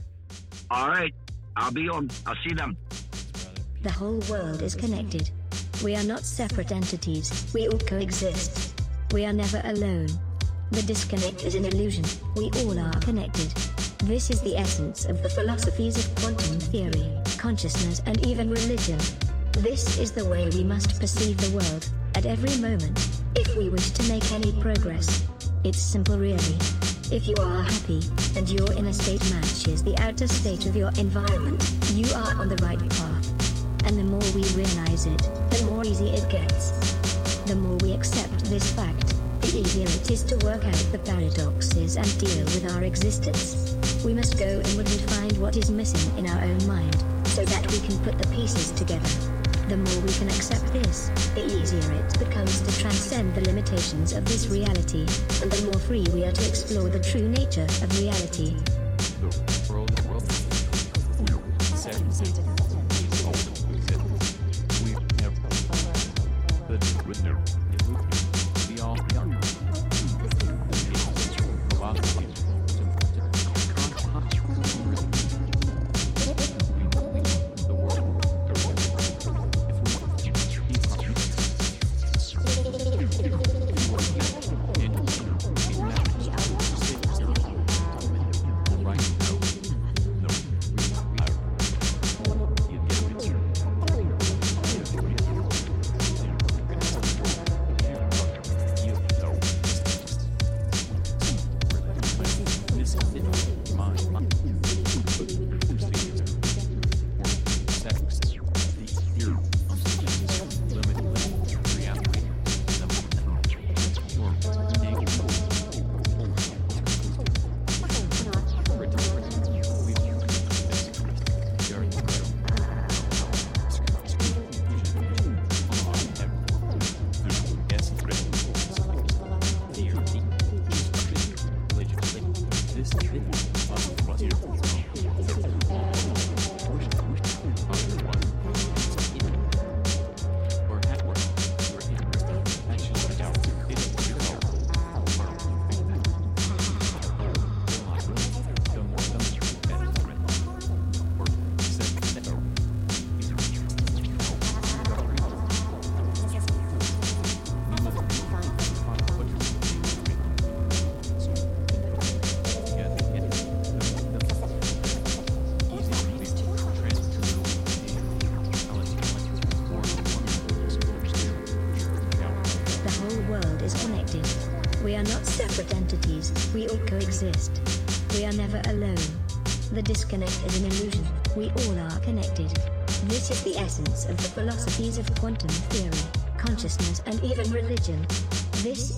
all 0.72 0.88
right 0.90 1.14
i'll 1.56 1.72
be 1.72 1.88
on 1.88 2.10
i'll 2.26 2.36
see 2.48 2.54
them 2.56 2.76
The 3.84 3.92
whole 3.92 4.20
world 4.30 4.62
is 4.64 4.76
connected. 4.76 5.30
We 5.84 5.94
are 5.96 6.04
not 6.04 6.22
separate 6.24 6.72
entities, 6.72 7.52
we 7.54 7.68
all 7.68 7.78
coexist. 7.80 8.82
We 9.12 9.26
are 9.26 9.34
never 9.34 9.62
alone. 9.66 10.08
The 10.72 10.82
disconnect 10.84 11.44
is 11.44 11.54
an 11.56 11.66
illusion, 11.66 12.06
we 12.36 12.50
all 12.62 12.80
are 12.80 12.98
connected. 13.02 13.54
This 14.04 14.30
is 14.30 14.42
the 14.42 14.58
essence 14.58 15.06
of 15.06 15.24
the 15.24 15.30
philosophies 15.30 15.98
of 15.98 16.14
quantum 16.16 16.60
theory, 16.60 17.10
consciousness, 17.38 18.02
and 18.06 18.20
even 18.28 18.50
religion. 18.50 19.00
This 19.54 19.98
is 19.98 20.12
the 20.12 20.26
way 20.26 20.50
we 20.50 20.62
must 20.62 21.00
perceive 21.00 21.38
the 21.38 21.56
world, 21.56 21.88
at 22.14 22.26
every 22.26 22.58
moment, 22.58 23.00
if 23.34 23.56
we 23.56 23.70
wish 23.70 23.92
to 23.92 24.04
make 24.12 24.30
any 24.34 24.52
progress. 24.62 25.26
It's 25.64 25.82
simple, 25.82 26.18
really. 26.18 26.58
If 27.16 27.30
you 27.30 27.36
are 27.40 27.64
happy, 27.64 28.02
and 28.36 28.50
your 28.50 28.74
inner 28.74 28.92
state 28.92 29.24
matches 29.32 29.82
the 29.82 29.98
outer 30.00 30.28
state 30.28 30.66
of 30.66 30.76
your 30.76 30.92
environment, 30.98 31.64
you 31.94 32.06
are 32.14 32.36
on 32.36 32.50
the 32.50 32.60
right 32.62 32.80
path. 32.90 33.86
And 33.86 33.98
the 33.98 34.04
more 34.04 34.28
we 34.36 34.44
realize 34.52 35.06
it, 35.06 35.24
the 35.50 35.66
more 35.72 35.86
easy 35.86 36.10
it 36.10 36.30
gets. 36.30 36.92
The 37.46 37.56
more 37.56 37.78
we 37.78 37.94
accept 37.94 38.44
this 38.46 38.70
fact, 38.70 39.16
the 39.40 39.60
easier 39.60 39.88
it 39.88 40.12
is 40.12 40.24
to 40.24 40.36
work 40.46 40.66
out 40.66 40.86
the 40.92 41.00
paradoxes 41.06 41.96
and 41.96 42.20
deal 42.20 42.44
with 42.44 42.70
our 42.76 42.84
existence. 42.84 43.78
We 44.04 44.14
must 44.14 44.38
go 44.38 44.46
inward 44.46 44.90
and 44.92 45.02
find 45.12 45.38
what 45.38 45.56
is 45.56 45.72
missing 45.72 46.18
in 46.18 46.30
our 46.30 46.44
own 46.44 46.68
mind, 46.68 46.96
so 47.26 47.46
that 47.46 47.72
we 47.72 47.80
can 47.80 47.98
put 48.00 48.18
the 48.18 48.28
pieces 48.36 48.72
together. 48.72 49.10
The 49.70 49.78
more 49.78 50.00
we 50.02 50.12
can 50.12 50.28
accept 50.28 50.74
this, 50.74 51.10
the 51.36 51.46
easier 51.46 51.90
it 51.94 52.20
becomes 52.20 52.60
to 52.62 52.82
transcend 52.82 53.34
the 53.34 53.42
limitations 53.42 54.12
of 54.12 54.26
this 54.26 54.48
reality, 54.48 55.08
and 55.42 55.50
the 55.50 55.72
more 55.72 55.80
free 55.80 56.06
we 56.14 56.26
are 56.26 56.34
to 56.34 56.48
explore 56.48 56.90
the 56.90 57.00
true 57.00 57.30
nature 57.30 57.64
of 57.64 57.98
reality. 57.98 58.58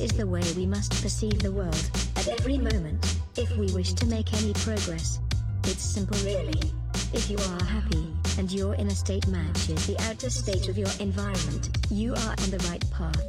Is 0.06 0.12
the 0.12 0.28
way 0.28 0.44
we 0.56 0.68
must 0.68 0.92
perceive 1.02 1.42
the 1.42 1.52
world, 1.52 1.90
at 2.16 2.28
every 2.28 2.60
moment, 2.60 3.18
if 3.38 3.50
we 3.58 3.66
wish 3.74 3.92
to 3.92 4.06
make 4.06 4.32
any 4.34 4.54
progress. 4.54 5.20
It's 5.64 5.82
simple, 5.82 6.18
really. 6.20 6.62
If 7.12 7.28
you 7.28 7.38
are 7.38 7.64
happy, 7.66 8.14
and 8.38 8.52
your 8.52 8.76
inner 8.76 8.94
state 8.94 9.28
matches 9.28 9.88
the 9.88 10.00
outer 10.04 10.30
state 10.30 10.70
of 10.70 10.78
your 10.78 10.90
environment, 11.00 11.70
you 11.90 12.14
are 12.14 12.36
on 12.38 12.50
the 12.52 12.64
right 12.70 12.86
path. 12.92 13.20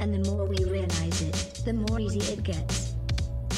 And 0.00 0.12
the 0.12 0.28
more 0.28 0.44
we 0.44 0.64
realize 0.64 1.22
it, 1.22 1.62
the 1.64 1.72
more 1.72 2.00
easy 2.00 2.32
it 2.32 2.42
gets. 2.42 2.94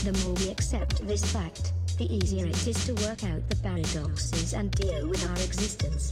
The 0.05 0.13
more 0.23 0.35
we 0.35 0.51
accept 0.51 1.07
this 1.09 1.25
fact, 1.25 1.73
the 1.97 2.15
easier 2.15 2.45
it 2.45 2.67
is 2.67 2.85
to 2.85 2.93
work 3.07 3.25
out 3.25 3.49
the 3.49 3.57
paradoxes 3.57 4.53
and 4.53 4.71
deal 4.73 5.09
with 5.09 5.27
our 5.31 5.37
existence. 5.37 6.11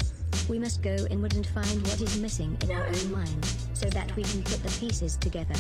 We 0.49 0.59
must 0.59 0.81
go 0.81 0.97
inward 1.11 1.35
and 1.35 1.47
find 1.47 1.87
what 1.87 2.01
is 2.01 2.19
missing 2.19 2.57
in 2.63 2.71
our 2.71 2.87
own 2.87 3.13
mind, 3.13 3.45
so 3.75 3.91
that 3.91 4.17
we 4.17 4.23
can 4.23 4.43
put 4.45 4.63
the 4.63 4.75
pieces 4.81 5.19
together. 5.19 5.55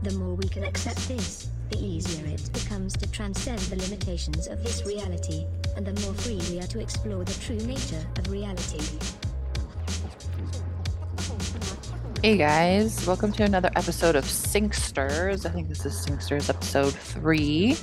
The 0.00 0.12
more 0.12 0.34
we 0.34 0.46
can 0.46 0.62
accept 0.62 1.08
this, 1.08 1.48
the 1.70 1.84
easier 1.84 2.24
it 2.26 2.52
becomes 2.52 2.92
to 2.98 3.10
transcend 3.10 3.58
the 3.58 3.74
limitations 3.74 4.46
of 4.46 4.62
this 4.62 4.86
reality, 4.86 5.44
and 5.76 5.84
the 5.84 6.00
more 6.02 6.14
free 6.14 6.40
we 6.52 6.60
are 6.60 6.68
to 6.68 6.78
explore 6.78 7.24
the 7.24 7.34
true 7.40 7.56
nature 7.56 8.06
of 8.16 8.30
reality. 8.30 8.78
Hey 12.22 12.36
guys, 12.36 13.04
welcome 13.08 13.32
to 13.32 13.42
another 13.42 13.70
episode 13.74 14.14
of 14.14 14.24
Sinksters. 14.24 15.44
I 15.44 15.48
think 15.48 15.68
this 15.68 15.84
is 15.84 16.06
Sinksters 16.06 16.48
episode 16.48 16.94
three. 16.94 17.76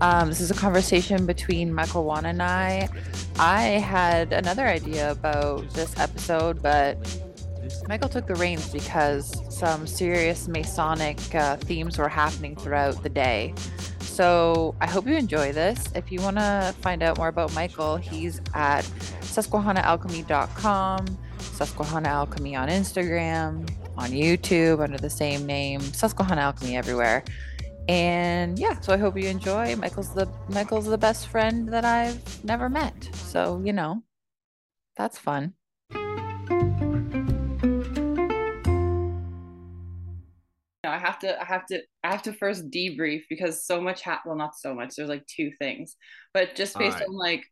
Um, 0.00 0.28
this 0.28 0.40
is 0.40 0.52
a 0.52 0.54
conversation 0.54 1.26
between 1.26 1.74
Michael 1.74 2.04
Wan 2.04 2.26
and 2.26 2.40
I. 2.40 2.88
I 3.40 3.62
had 3.62 4.32
another 4.32 4.68
idea 4.68 5.10
about 5.10 5.68
this 5.70 5.98
episode, 5.98 6.62
but 6.62 6.96
Michael 7.88 8.08
took 8.08 8.26
the 8.26 8.34
reins 8.36 8.72
because 8.72 9.42
some 9.54 9.86
serious 9.86 10.48
Masonic 10.48 11.34
uh, 11.34 11.56
themes 11.56 11.98
were 11.98 12.08
happening 12.08 12.56
throughout 12.56 13.02
the 13.02 13.08
day. 13.08 13.54
So 14.00 14.74
I 14.80 14.86
hope 14.86 15.06
you 15.06 15.16
enjoy 15.16 15.52
this. 15.52 15.84
If 15.94 16.12
you 16.12 16.20
want 16.20 16.36
to 16.36 16.74
find 16.82 17.02
out 17.02 17.16
more 17.18 17.28
about 17.28 17.54
Michael, 17.54 17.96
he's 17.96 18.40
at 18.54 18.82
susquehannaalchemy.com, 19.20 21.18
Susquehanna 21.38 22.08
Alchemy 22.08 22.56
on 22.56 22.68
Instagram, 22.68 23.70
on 23.96 24.10
YouTube 24.10 24.80
under 24.80 24.98
the 24.98 25.10
same 25.10 25.46
name, 25.46 25.80
Susquehanna 25.80 26.42
Alchemy 26.42 26.76
everywhere. 26.76 27.24
And 27.88 28.58
yeah, 28.58 28.78
so 28.80 28.92
I 28.92 28.96
hope 28.96 29.16
you 29.16 29.28
enjoy. 29.28 29.74
Michael's 29.76 30.14
the 30.14 30.28
Michael's 30.48 30.86
the 30.86 30.98
best 30.98 31.26
friend 31.26 31.68
that 31.70 31.84
I've 31.84 32.44
never 32.44 32.68
met. 32.68 33.08
So, 33.14 33.60
you 33.64 33.72
know, 33.72 34.02
that's 34.96 35.18
fun. 35.18 35.54
I 40.88 40.98
have 40.98 41.18
to 41.20 41.40
I 41.40 41.44
have 41.44 41.66
to 41.66 41.82
I 42.02 42.10
have 42.10 42.22
to 42.22 42.32
first 42.32 42.70
debrief 42.70 43.22
because 43.28 43.66
so 43.66 43.80
much 43.80 44.02
ha- 44.02 44.22
well 44.24 44.36
not 44.36 44.56
so 44.56 44.74
much 44.74 44.96
there's 44.96 45.08
like 45.08 45.26
two 45.26 45.50
things. 45.58 45.96
But 46.32 46.54
just 46.54 46.78
based 46.78 46.94
Alright. 46.94 47.08
on 47.08 47.16
like 47.16 47.44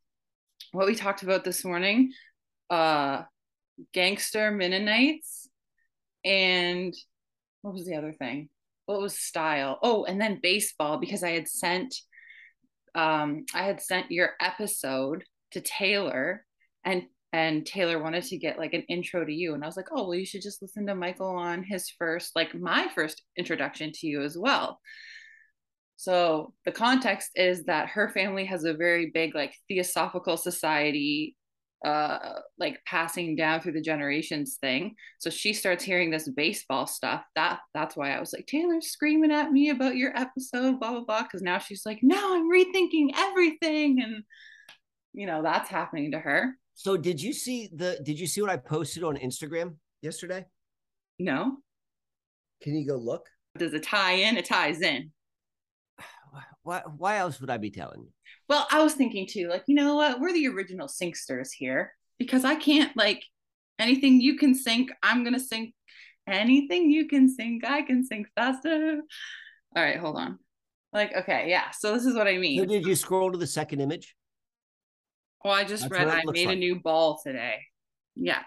what 0.73 0.87
we 0.87 0.95
talked 0.95 1.23
about 1.23 1.45
this 1.45 1.65
morning 1.65 2.13
uh 2.71 3.23
gangster 3.93 4.51
Mennonites 4.51 5.49
and 6.25 6.95
what 7.63 7.75
was 7.75 7.87
the 7.87 7.97
other 7.97 8.13
thing? 8.13 8.49
What 8.87 9.01
was 9.01 9.19
style? 9.19 9.79
Oh 9.83 10.05
and 10.05 10.21
then 10.21 10.41
baseball 10.43 10.99
because 10.99 11.23
I 11.23 11.31
had 11.31 11.49
sent 11.49 11.95
um 12.95 13.45
I 13.55 13.65
had 13.65 13.83
sent 13.83 14.11
your 14.11 14.31
episode 14.41 15.25
to 15.53 15.61
Taylor 15.61 16.47
and 16.85 17.05
and 17.33 17.67
Taylor 17.67 18.03
wanted 18.03 18.25
to 18.25 18.39
get 18.39 18.59
like 18.59 18.73
an 18.73 18.85
intro 18.89 19.25
to 19.25 19.33
you 19.33 19.55
and 19.55 19.63
I 19.63 19.67
was 19.67 19.77
like 19.77 19.89
oh 19.93 20.05
well 20.09 20.15
you 20.15 20.25
should 20.25 20.43
just 20.43 20.63
listen 20.63 20.87
to 20.87 20.95
Michael 20.95 21.37
on 21.37 21.63
his 21.63 21.91
first 21.91 22.35
like 22.35 22.55
my 22.55 22.89
first 22.95 23.23
introduction 23.37 23.93
to 23.93 24.07
you 24.07 24.23
as 24.23 24.37
well. 24.37 24.81
So 25.97 26.55
the 26.65 26.73
context 26.73 27.31
is 27.35 27.65
that 27.65 27.89
her 27.89 28.09
family 28.09 28.45
has 28.47 28.65
a 28.65 28.73
very 28.73 29.11
big 29.13 29.35
like 29.35 29.55
theosophical 29.69 30.37
society 30.37 31.35
uh 31.85 32.41
like 32.59 32.81
passing 32.87 33.37
down 33.37 33.61
through 33.61 33.73
the 33.73 33.81
generations 33.81 34.57
thing. 34.61 34.95
So 35.19 35.31
she 35.31 35.53
starts 35.53 35.85
hearing 35.85 36.11
this 36.11 36.29
baseball 36.29 36.87
stuff. 36.87 37.23
That 37.35 37.61
that's 37.75 37.97
why 37.97 38.13
i 38.13 38.21
was 38.21 38.33
like 38.33 38.47
taylor's 38.47 38.89
screaming 38.89 39.33
at 39.33 39.53
me 39.53 39.71
about 39.71 39.97
your 39.97 40.17
episode 40.17 40.81
blah 40.81 40.93
blah 40.93 41.05
blah 41.05 41.23
because 41.23 41.43
now 41.43 41.59
she's 41.59 41.85
like 41.85 42.01
no, 42.03 42.35
i'm 42.35 42.51
rethinking 42.51 43.11
everything 43.15 44.01
and 44.03 44.25
you 45.13 45.27
know 45.27 45.43
that's 45.43 45.69
happening 45.69 46.13
to 46.13 46.19
her 46.19 46.55
So 46.79 46.97
did 46.97 47.21
you 47.21 47.33
see 47.33 47.69
the 47.73 47.99
did 48.05 48.21
you 48.21 48.29
see 48.29 48.41
what 48.41 48.51
I 48.51 48.57
posted 48.57 49.03
on 49.03 49.17
Instagram 49.17 49.75
yesterday? 50.01 50.47
no 51.19 51.57
Can 52.63 52.77
you 52.77 52.87
go 52.87 52.95
look? 52.95 53.27
does 53.59 53.75
it 53.75 53.83
tie 53.83 54.13
in 54.13 54.37
it 54.37 54.45
ties 54.45 54.81
in 54.81 55.11
Why 56.63 56.83
why 56.97 57.17
else 57.17 57.41
would 57.41 57.51
I 57.51 57.57
be 57.57 57.71
telling 57.71 58.03
you? 58.03 58.13
Well, 58.49 58.65
I 58.71 58.81
was 58.85 58.95
thinking 58.95 59.27
too, 59.27 59.49
like, 59.49 59.65
you 59.67 59.75
know 59.75 59.97
what? 59.97 60.21
We're 60.21 60.33
the 60.33 60.47
original 60.47 60.87
sinksters 60.87 61.49
here 61.51 61.93
because 62.17 62.45
I 62.45 62.55
can't, 62.55 62.97
like, 62.97 63.25
anything 63.81 64.21
you 64.21 64.37
can 64.39 64.55
sink, 64.55 64.91
I'm 65.03 65.25
going 65.25 65.35
to 65.35 65.41
sink. 65.41 65.75
Anything 66.29 66.91
you 66.91 67.09
can 67.09 67.29
sink, 67.29 67.65
I 67.67 67.83
can 67.83 68.05
sink 68.05 68.29
faster. 68.37 69.01
All 69.77 69.83
right, 69.83 69.99
hold 69.99 70.17
on. 70.17 70.39
Like, 70.93 71.15
okay, 71.17 71.51
yeah. 71.51 71.71
So 71.73 71.93
this 71.93 72.07
is 72.07 72.15
what 72.15 72.29
I 72.29 72.35
So 72.35 72.41
mean. 72.41 72.69
did 72.69 72.87
you 72.87 72.95
scroll 72.95 73.33
to 73.33 73.39
the 73.39 73.47
second 73.47 73.81
image? 73.81 74.15
Well, 75.45 75.55
I 75.55 75.65
just 75.65 75.85
That's 75.89 75.93
read 75.93 76.09
I 76.09 76.23
made 76.31 76.49
a 76.49 76.57
new 76.57 76.81
ball 76.81 77.21
today. 77.25 77.59
Yeah. 78.15 78.43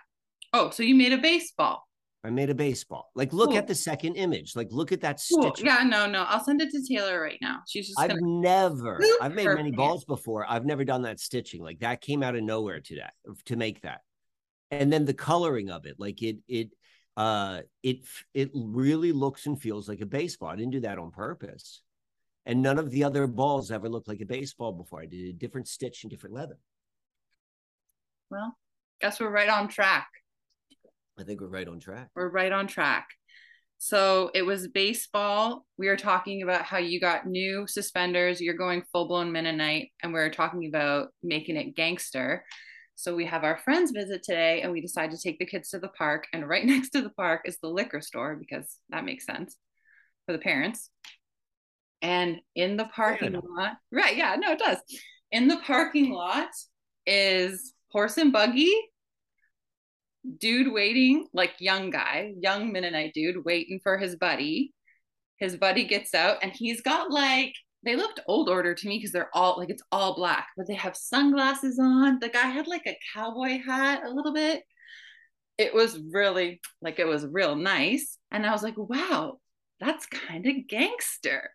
Oh, 0.54 0.70
so 0.70 0.84
you 0.84 0.96
made 0.96 1.14
a 1.14 1.18
baseball. 1.18 1.88
I 2.24 2.30
made 2.30 2.50
a 2.50 2.56
baseball. 2.56 3.10
Like 3.16 3.34
look 3.34 3.50
Cool. 3.50 3.58
at 3.58 3.68
the 3.68 3.74
second 3.74 4.16
image. 4.16 4.56
Like 4.56 4.68
look 4.72 4.92
at 4.92 5.02
that 5.02 5.20
Cool. 5.32 5.54
stitch. 5.54 5.66
Yeah, 5.66 5.84
no, 5.84 6.06
no. 6.06 6.24
I'll 6.24 6.44
send 6.44 6.62
it 6.62 6.70
to 6.72 6.86
Taylor 6.88 7.20
right 7.20 7.40
now. 7.42 7.60
She's 7.68 7.88
just 7.88 8.00
I've 8.00 8.10
gonna. 8.10 8.22
never 8.22 9.00
I've 9.22 9.34
made 9.34 9.48
many 9.48 9.72
balls 9.72 10.06
before. 10.06 10.46
I've 10.48 10.66
never 10.66 10.84
done 10.84 11.04
that 11.04 11.20
stitching. 11.20 11.64
Like 11.64 11.80
that 11.80 12.02
came 12.02 12.22
out 12.22 12.36
of 12.36 12.44
nowhere 12.44 12.80
to 12.82 12.96
that 12.98 13.14
to 13.46 13.56
make 13.56 13.82
that. 13.82 14.02
And 14.70 14.94
then 14.94 15.06
the 15.06 15.14
coloring 15.16 15.72
of 15.72 15.86
it, 15.86 15.96
like 15.98 16.22
it 16.22 16.38
it 16.48 16.70
uh 17.18 17.62
it 17.82 18.00
it 18.34 18.52
really 18.54 19.14
looks 19.14 19.48
and 19.48 19.60
feels 19.60 19.90
like 19.90 20.02
a 20.02 20.06
baseball. 20.06 20.50
I 20.50 20.56
didn't 20.58 20.72
do 20.74 20.82
that 20.82 21.00
on 21.00 21.10
purpose. 21.12 21.82
And 22.46 22.62
none 22.62 22.78
of 22.78 22.92
the 22.92 23.04
other 23.04 23.26
balls 23.28 23.72
ever 23.72 23.90
looked 23.90 24.08
like 24.08 24.22
a 24.22 24.26
baseball 24.26 24.74
before. 24.74 25.02
I 25.02 25.06
did 25.06 25.26
a 25.30 25.34
different 25.34 25.68
stitch 25.68 26.04
and 26.04 26.12
different 26.12 26.36
leather. 26.36 26.58
Well, 28.32 28.56
guess 29.02 29.20
we're 29.20 29.30
right 29.30 29.50
on 29.50 29.68
track. 29.68 30.08
I 31.20 31.24
think 31.24 31.42
we're 31.42 31.48
right 31.48 31.68
on 31.68 31.80
track. 31.80 32.10
we're 32.16 32.30
right 32.30 32.52
on 32.52 32.66
track. 32.66 33.08
So 33.78 34.32
it 34.34 34.44
was 34.44 34.70
baseball. 34.70 35.66
We 35.78 35.88
were 35.88 35.98
talking 35.98 36.42
about 36.42 36.64
how 36.64 36.78
you 36.78 37.02
got 37.02 37.28
new 37.28 37.68
suspenders. 37.68 38.40
You're 38.40 38.54
going 38.54 38.84
full 38.92 39.08
blown 39.08 39.32
Mennonite, 39.32 39.90
and 40.02 40.14
we 40.14 40.20
are 40.20 40.30
talking 40.30 40.68
about 40.68 41.10
making 41.22 41.58
it 41.58 41.76
gangster. 41.76 42.46
So 42.96 43.16
we 43.16 43.26
have 43.26 43.44
our 43.44 43.58
friends 43.58 43.92
visit 43.92 44.24
today, 44.24 44.62
and 44.62 44.72
we 44.72 44.80
decide 44.80 45.12
to 45.12 45.18
take 45.18 45.38
the 45.38 45.46
kids 45.46 45.70
to 45.70 45.80
the 45.80 45.90
park. 45.90 46.28
And 46.32 46.48
right 46.48 46.66
next 46.74 46.92
to 46.92 47.02
the 47.02 47.10
park 47.10 47.42
is 47.46 47.58
the 47.58 47.68
liquor 47.70 48.00
store 48.00 48.36
because 48.36 48.78
that 48.90 49.04
makes 49.04 49.26
sense 49.26 49.58
for 50.26 50.32
the 50.32 50.40
parents. 50.40 50.90
And 52.02 52.38
in 52.56 52.78
the 52.78 52.86
parking 52.86 53.34
lot, 53.34 53.74
right? 53.92 54.16
Yeah, 54.16 54.38
no, 54.40 54.54
it 54.54 54.60
does. 54.60 54.78
In 55.32 55.48
the 55.48 55.58
parking 55.58 56.12
lot 56.12 56.50
is 57.06 57.74
horse 57.92 58.18
and 58.18 58.32
buggy, 58.32 58.74
dude 60.38 60.72
waiting, 60.72 61.28
like 61.34 61.54
young 61.60 61.90
guy, 61.90 62.34
young 62.40 62.72
Mennonite 62.72 63.14
dude 63.14 63.44
waiting 63.44 63.80
for 63.82 63.98
his 63.98 64.16
buddy. 64.16 64.74
His 65.38 65.58
buddy 65.58 65.86
gets 65.86 66.14
out 66.14 66.38
and 66.44 66.52
he's 66.52 66.82
got 66.82 67.12
like 67.12 67.56
they 67.84 67.96
looked 67.96 68.20
old 68.28 68.48
order 68.48 68.76
to 68.76 68.88
me 68.88 68.98
because 68.98 69.12
they're 69.12 69.36
all 69.36 69.58
like 69.58 69.70
it's 69.70 69.84
all 69.92 70.16
black, 70.16 70.48
but 70.56 70.68
they 70.68 70.76
have 70.76 70.96
sunglasses 70.96 71.80
on. 71.80 72.20
The 72.20 72.30
guy 72.30 72.48
had 72.48 72.68
like 72.68 72.86
a 72.86 72.98
cowboy 73.14 73.60
hat 73.66 74.04
a 74.06 74.12
little 74.12 74.34
bit. 74.34 74.64
It 75.58 75.74
was 75.74 76.00
really 76.12 76.62
like 76.82 77.00
it 77.00 77.08
was 77.08 77.26
real 77.26 77.56
nice. 77.56 78.18
And 78.32 78.46
I 78.46 78.52
was 78.52 78.64
like, 78.64 78.78
wow, 78.78 79.40
that's 79.80 80.06
kind 80.06 80.46
of 80.46 80.68
gangster. 80.68 81.50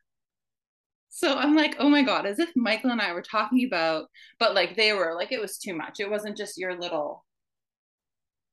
So 1.17 1.35
I'm 1.35 1.57
like, 1.57 1.77
oh 1.79 1.89
my 1.89 2.03
God, 2.03 2.27
as 2.27 2.39
if 2.39 2.55
Michael 2.55 2.91
and 2.91 3.01
I 3.01 3.15
were 3.15 3.23
talking 3.23 3.65
about, 3.67 4.05
but 4.39 4.55
like 4.55 4.77
they 4.77 4.93
were 4.93 5.15
like, 5.15 5.33
it 5.33 5.41
was 5.41 5.57
too 5.57 5.73
much. 5.73 5.99
It 5.99 6.11
wasn't 6.11 6.37
just 6.37 6.59
your 6.59 6.79
little, 6.79 7.25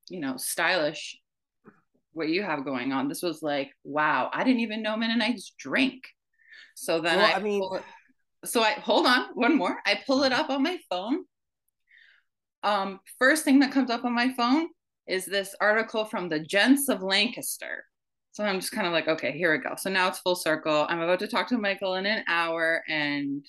you 0.07 0.22
know, 0.22 0.38
stylish 0.38 1.20
what 2.14 2.30
you 2.30 2.41
have 2.41 2.64
going 2.64 2.93
on. 2.93 3.09
This 3.09 3.22
was 3.22 3.43
like, 3.43 3.72
wow, 3.84 4.30
I 4.32 4.45
didn't 4.45 4.61
even 4.61 4.82
know 4.82 4.95
Mennonites 4.95 5.53
drink. 5.59 6.03
So 6.74 7.01
then 7.01 7.18
Well, 7.18 7.26
I, 7.26 7.34
I 7.34 7.39
mean- 7.39 7.59
pull 7.59 7.82
so 8.45 8.61
I 8.61 8.72
hold 8.72 9.07
on 9.07 9.26
one 9.34 9.57
more. 9.57 9.80
I 9.86 9.99
pull 10.07 10.24
it 10.24 10.32
up 10.32 10.49
on 10.49 10.64
my 10.64 10.78
phone. 10.89 11.26
Um, 12.64 13.01
first 13.20 13.43
thing 13.43 13.59
that 13.59 13.74
comes 13.74 13.89
up 13.89 14.05
on 14.05 14.16
my 14.16 14.32
phone 14.38 14.70
is 15.05 15.26
this 15.26 15.53
article 15.59 16.05
from 16.05 16.30
the 16.30 16.39
Gents 16.39 16.88
of 16.88 17.01
Lancaster. 17.03 17.84
So 18.34 18.44
I'm 18.44 18.60
just 18.60 18.72
kind 18.72 18.88
of 18.88 18.94
like, 18.94 19.08
okay, 19.08 19.32
here 19.32 19.52
we 19.52 19.60
go. 19.60 19.76
So 19.78 19.92
now 19.92 20.08
it's 20.08 20.18
full 20.18 20.36
circle. 20.36 20.88
I'm 20.90 21.00
about 21.00 21.20
to 21.20 21.28
talk 21.28 21.48
to 21.50 21.58
Michael 21.58 21.96
in 21.96 22.08
an 22.08 22.24
hour, 22.28 22.84
and 22.90 23.46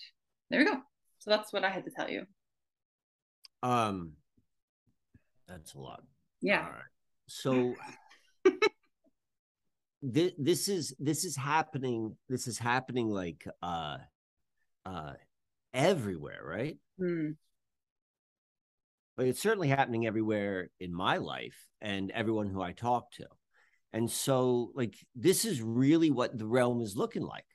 there 0.50 0.60
we 0.60 0.66
go. 0.66 0.76
So 1.20 1.30
that's 1.30 1.54
what 1.54 1.64
I 1.64 1.70
had 1.70 1.84
to 1.84 1.90
tell 1.90 2.10
you. 2.10 2.26
Um, 3.62 4.12
that's 5.48 5.72
a 5.72 5.78
lot. 5.78 6.02
Yeah. 6.42 6.66
All 6.66 6.70
right. 6.70 6.82
So 7.28 7.74
this 10.02 10.32
this 10.36 10.68
is 10.68 10.94
this 10.98 11.24
is 11.24 11.34
happening. 11.34 12.14
This 12.28 12.46
is 12.46 12.58
happening 12.58 13.08
like 13.08 13.46
uh 13.62 13.96
uh 14.84 15.14
everywhere, 15.72 16.42
right? 16.44 16.76
Hmm. 16.98 17.30
But 19.16 19.28
it's 19.28 19.40
certainly 19.40 19.68
happening 19.68 20.06
everywhere 20.06 20.68
in 20.78 20.92
my 20.92 21.16
life 21.16 21.56
and 21.80 22.10
everyone 22.10 22.48
who 22.48 22.60
I 22.60 22.72
talk 22.72 23.10
to. 23.12 23.26
And 23.94 24.10
so 24.10 24.72
like 24.74 24.96
this 25.14 25.44
is 25.44 25.62
really 25.62 26.10
what 26.10 26.36
the 26.36 26.46
realm 26.46 26.82
is 26.82 26.96
looking 26.96 27.22
like. 27.22 27.46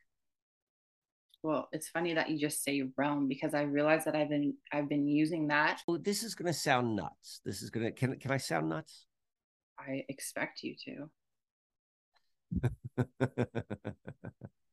Well, 1.44 1.68
it's 1.74 1.90
funny 1.90 2.14
that 2.14 2.30
you 2.30 2.40
just 2.40 2.64
say 2.64 2.84
realm 2.98 3.28
because 3.28 3.54
I 3.54 3.64
realize 3.64 4.06
that 4.06 4.16
I've 4.16 4.30
been 4.30 4.54
I've 4.72 4.88
been 4.88 5.06
using 5.06 5.48
that. 5.48 5.82
Well, 5.86 6.00
this 6.02 6.24
is 6.24 6.36
gonna 6.36 6.54
sound 6.54 6.96
nuts. 6.96 7.42
This 7.44 7.62
is 7.62 7.70
gonna 7.70 7.92
can 7.92 8.18
can 8.20 8.32
I 8.32 8.38
sound 8.38 8.70
nuts? 8.70 9.06
I 9.78 10.06
expect 10.08 10.64
you 10.64 10.76
to, 10.86 11.10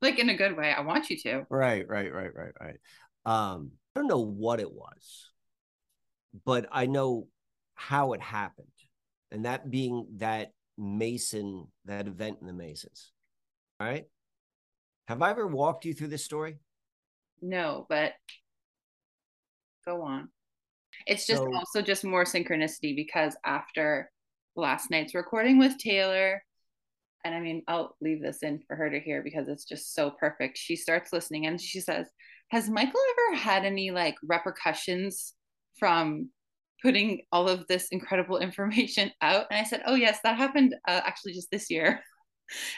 like 0.01 0.19
in 0.19 0.29
a 0.29 0.37
good 0.37 0.55
way. 0.55 0.71
I 0.71 0.81
want 0.81 1.09
you 1.09 1.17
to. 1.19 1.45
Right, 1.49 1.87
right, 1.87 2.13
right, 2.13 2.33
right, 2.33 2.53
right. 2.61 2.77
Um, 3.25 3.71
I 3.93 3.99
don't 3.99 4.07
know 4.07 4.23
what 4.23 4.61
it 4.61 4.71
was, 4.71 5.31
but 6.45 6.67
I 6.71 6.85
know 6.85 7.27
how 7.75 8.13
it 8.13 8.21
happened, 8.21 8.67
and 9.31 9.43
that 9.45 9.69
being 9.69 10.07
that 10.17 10.51
Mason, 10.77 11.67
that 11.85 12.07
event 12.07 12.37
in 12.41 12.47
the 12.47 12.53
Masons. 12.53 13.11
All 13.79 13.87
right. 13.87 14.05
Have 15.07 15.21
I 15.21 15.31
ever 15.31 15.47
walked 15.47 15.85
you 15.85 15.93
through 15.93 16.09
this 16.09 16.25
story? 16.25 16.57
No, 17.41 17.85
but 17.89 18.13
go 19.85 20.01
on. 20.01 20.29
It's 21.05 21.25
just 21.25 21.41
So- 21.43 21.53
also 21.53 21.81
just 21.81 22.03
more 22.03 22.25
synchronicity 22.25 22.95
because 22.95 23.35
after 23.45 24.11
last 24.55 24.89
night's 24.91 25.15
recording 25.15 25.59
with 25.59 25.77
Taylor, 25.77 26.43
and 27.23 27.33
I 27.35 27.39
mean, 27.39 27.63
I'll 27.67 27.95
leave 28.01 28.21
this 28.21 28.43
in 28.43 28.59
for 28.67 28.75
her 28.75 28.89
to 28.89 28.99
hear 28.99 29.21
because 29.21 29.47
it's 29.47 29.65
just 29.65 29.93
so 29.93 30.11
perfect. 30.11 30.57
She 30.57 30.75
starts 30.75 31.11
listening 31.13 31.45
and 31.45 31.59
she 31.59 31.79
says, 31.79 32.07
Has 32.49 32.69
Michael 32.69 32.99
ever 33.29 33.37
had 33.37 33.65
any 33.65 33.91
like 33.91 34.15
repercussions 34.23 35.33
from 35.77 36.29
putting 36.81 37.21
all 37.31 37.49
of 37.49 37.65
this 37.67 37.87
incredible 37.89 38.37
information 38.39 39.11
out? 39.21 39.45
And 39.49 39.59
I 39.59 39.63
said, 39.63 39.83
Oh, 39.85 39.95
yes, 39.95 40.19
that 40.23 40.37
happened 40.37 40.75
uh, 40.87 41.01
actually 41.05 41.33
just 41.33 41.51
this 41.51 41.69
year. 41.69 42.01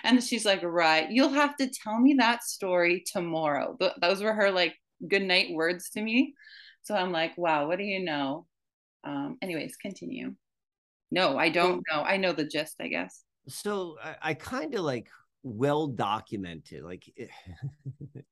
And 0.03 0.23
she's 0.23 0.45
like, 0.45 0.63
Right, 0.63 1.11
you'll 1.11 1.29
have 1.29 1.55
to 1.57 1.69
tell 1.69 1.99
me 1.99 2.15
that 2.15 2.43
story 2.43 3.03
tomorrow. 3.05 3.77
Th- 3.79 3.93
those 4.01 4.23
were 4.23 4.33
her 4.33 4.49
like 4.49 4.73
good 5.07 5.21
night 5.21 5.53
words 5.53 5.91
to 5.91 6.01
me. 6.01 6.33
So 6.81 6.95
I'm 6.95 7.11
like, 7.11 7.37
Wow, 7.37 7.67
what 7.67 7.77
do 7.77 7.83
you 7.83 8.03
know? 8.03 8.47
Um, 9.03 9.37
anyways, 9.43 9.75
continue. 9.75 10.33
No, 11.11 11.37
I 11.37 11.49
don't 11.49 11.83
know. 11.91 12.01
I 12.01 12.17
know 12.17 12.33
the 12.33 12.45
gist, 12.45 12.77
I 12.79 12.87
guess. 12.87 13.23
So 13.47 13.97
I, 14.03 14.15
I 14.21 14.33
kind 14.33 14.73
of 14.75 14.81
like 14.81 15.07
well 15.43 15.87
documented. 15.87 16.83
Like, 16.83 17.03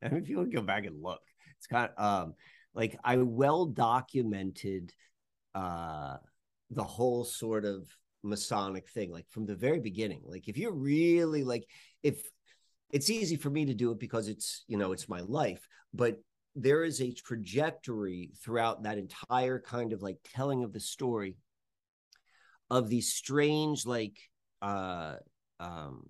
I 0.03 0.09
mean, 0.09 0.23
if 0.23 0.29
you 0.29 0.37
want 0.37 0.51
to 0.51 0.57
go 0.57 0.63
back 0.63 0.85
and 0.85 1.01
look, 1.01 1.21
it's 1.57 1.67
kind 1.67 1.89
of 1.97 2.03
um 2.03 2.33
like 2.73 2.97
I 3.03 3.17
well 3.17 3.65
documented 3.65 4.93
uh 5.57 6.17
the 6.69 6.83
whole 6.83 7.23
sort 7.23 7.65
of 7.65 7.87
Masonic 8.23 8.89
thing, 8.89 9.11
like 9.11 9.25
from 9.29 9.45
the 9.45 9.55
very 9.55 9.79
beginning. 9.79 10.21
Like, 10.25 10.47
if 10.47 10.57
you're 10.57 10.73
really 10.73 11.43
like, 11.43 11.65
if 12.03 12.21
it's 12.91 13.09
easy 13.09 13.35
for 13.35 13.49
me 13.49 13.65
to 13.65 13.73
do 13.73 13.91
it 13.91 13.99
because 13.99 14.27
it's 14.27 14.63
you 14.67 14.77
know 14.77 14.91
it's 14.91 15.09
my 15.09 15.21
life, 15.21 15.65
but 15.93 16.17
there 16.55 16.83
is 16.83 17.01
a 17.01 17.13
trajectory 17.13 18.31
throughout 18.43 18.83
that 18.83 18.97
entire 18.97 19.59
kind 19.59 19.93
of 19.93 20.01
like 20.01 20.17
telling 20.33 20.63
of 20.63 20.73
the 20.73 20.79
story 20.79 21.37
of 22.69 22.89
these 22.89 23.13
strange 23.13 23.85
like 23.85 24.17
uh 24.61 25.15
um 25.59 26.01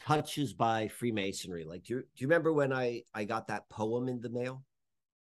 touches 0.00 0.52
by 0.52 0.86
freemasonry 0.88 1.64
like 1.64 1.82
do 1.82 1.94
you, 1.94 2.00
do 2.00 2.06
you 2.16 2.26
remember 2.28 2.52
when 2.52 2.72
i 2.72 3.02
i 3.14 3.24
got 3.24 3.48
that 3.48 3.68
poem 3.68 4.06
in 4.06 4.20
the 4.20 4.28
mail 4.28 4.62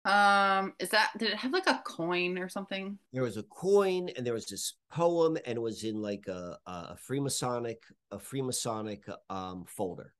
Um, 0.05 0.73
is 0.79 0.89
that 0.89 1.11
did 1.17 1.29
it 1.29 1.37
have 1.37 1.53
like 1.53 1.67
a 1.67 1.81
coin 1.85 2.37
or 2.37 2.49
something? 2.49 2.97
there 3.13 3.23
was 3.23 3.37
a 3.37 3.43
coin 3.43 4.09
and 4.17 4.25
there 4.25 4.33
was 4.33 4.47
this 4.47 4.73
poem 4.91 5.37
and 5.45 5.57
it 5.57 5.61
was 5.61 5.83
in 5.83 6.01
like 6.01 6.27
a 6.27 6.57
a 6.65 6.97
freemasonic 7.09 7.77
a 8.11 8.17
freemasonic 8.17 9.01
um 9.29 9.63
folder 9.65 10.13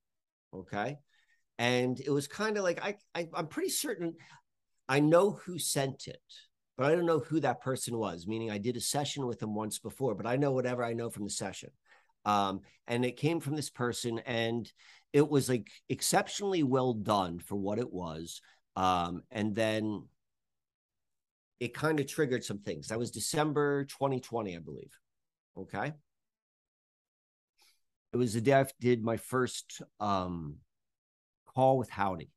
okay 0.53 0.97
and 1.57 1.99
it 1.99 2.09
was 2.09 2.27
kind 2.27 2.57
of 2.57 2.63
like 2.63 2.83
I, 2.83 2.95
I 3.13 3.27
i'm 3.33 3.47
pretty 3.47 3.69
certain 3.69 4.15
i 4.87 4.99
know 4.99 5.31
who 5.31 5.59
sent 5.59 6.07
it 6.07 6.21
but 6.77 6.85
i 6.85 6.95
don't 6.95 7.05
know 7.05 7.19
who 7.19 7.39
that 7.41 7.61
person 7.61 7.97
was 7.97 8.25
meaning 8.27 8.51
i 8.51 8.57
did 8.57 8.77
a 8.77 8.81
session 8.81 9.25
with 9.25 9.39
them 9.39 9.53
once 9.53 9.79
before 9.79 10.15
but 10.15 10.25
i 10.25 10.35
know 10.35 10.51
whatever 10.51 10.83
i 10.83 10.93
know 10.93 11.09
from 11.09 11.25
the 11.25 11.29
session 11.29 11.69
um 12.25 12.61
and 12.87 13.05
it 13.05 13.17
came 13.17 13.39
from 13.39 13.55
this 13.55 13.69
person 13.69 14.19
and 14.19 14.71
it 15.11 15.27
was 15.27 15.49
like 15.49 15.69
exceptionally 15.89 16.63
well 16.63 16.93
done 16.93 17.39
for 17.39 17.55
what 17.55 17.79
it 17.79 17.91
was 17.91 18.41
um 18.75 19.23
and 19.31 19.55
then 19.55 20.03
it 21.59 21.73
kind 21.73 21.99
of 21.99 22.07
triggered 22.07 22.43
some 22.43 22.59
things. 22.59 22.87
That 22.89 22.99
was 22.99 23.11
December 23.11 23.85
2020, 23.85 24.55
I 24.55 24.59
believe. 24.59 24.91
Okay. 25.57 25.93
It 28.11 28.17
was 28.17 28.33
the 28.33 28.41
day 28.41 28.53
I 28.53 28.65
did 28.79 29.03
my 29.03 29.17
first 29.17 29.81
um 29.99 30.57
call 31.55 31.77
with 31.77 31.89
Howdy. 31.89 32.29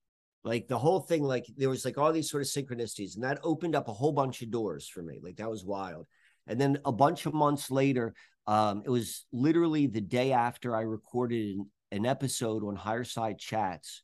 Like 0.44 0.68
the 0.68 0.78
whole 0.78 1.00
thing, 1.00 1.24
like 1.24 1.46
there 1.56 1.68
was 1.68 1.84
like 1.84 1.98
all 1.98 2.12
these 2.12 2.30
sort 2.30 2.42
of 2.42 2.48
synchronicities, 2.48 3.16
and 3.16 3.24
that 3.24 3.40
opened 3.42 3.74
up 3.74 3.88
a 3.88 3.92
whole 3.92 4.12
bunch 4.12 4.42
of 4.42 4.50
doors 4.50 4.88
for 4.88 5.02
me. 5.02 5.18
Like 5.20 5.36
that 5.36 5.50
was 5.50 5.64
wild. 5.64 6.06
And 6.46 6.60
then 6.60 6.78
a 6.84 6.92
bunch 6.92 7.26
of 7.26 7.34
months 7.34 7.68
later, 7.68 8.14
um, 8.46 8.82
it 8.84 8.90
was 8.90 9.26
literally 9.32 9.88
the 9.88 10.00
day 10.00 10.30
after 10.30 10.76
I 10.76 10.82
recorded 10.82 11.56
an, 11.56 11.66
an 11.90 12.06
episode 12.06 12.62
on 12.62 12.76
Higher 12.76 13.02
Side 13.02 13.38
Chats. 13.38 14.02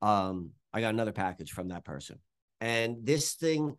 Um, 0.00 0.52
I 0.72 0.80
got 0.80 0.94
another 0.94 1.12
package 1.12 1.52
from 1.52 1.68
that 1.68 1.84
person. 1.84 2.18
And 2.60 3.04
this 3.04 3.34
thing 3.34 3.76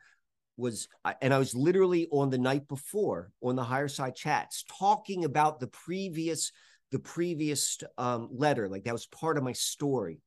was 0.58 0.88
and 1.22 1.34
I 1.34 1.39
was 1.39 1.56
literally 1.56 2.08
on 2.12 2.30
the 2.30 2.38
night 2.38 2.68
before 2.68 3.32
on 3.41 3.56
the 3.56 3.64
higher 3.64 3.88
side 3.88 4.16
chats 4.16 4.64
talking 4.78 5.26
about 5.26 5.60
the 5.60 5.68
previous 5.68 6.52
the 6.91 7.00
previous 7.00 7.80
um 7.98 8.30
letter 8.32 8.70
like 8.70 8.84
that 8.84 8.94
was 8.94 9.08
part 9.08 9.38
of 9.38 9.44
my 9.44 9.54
story. 9.54 10.22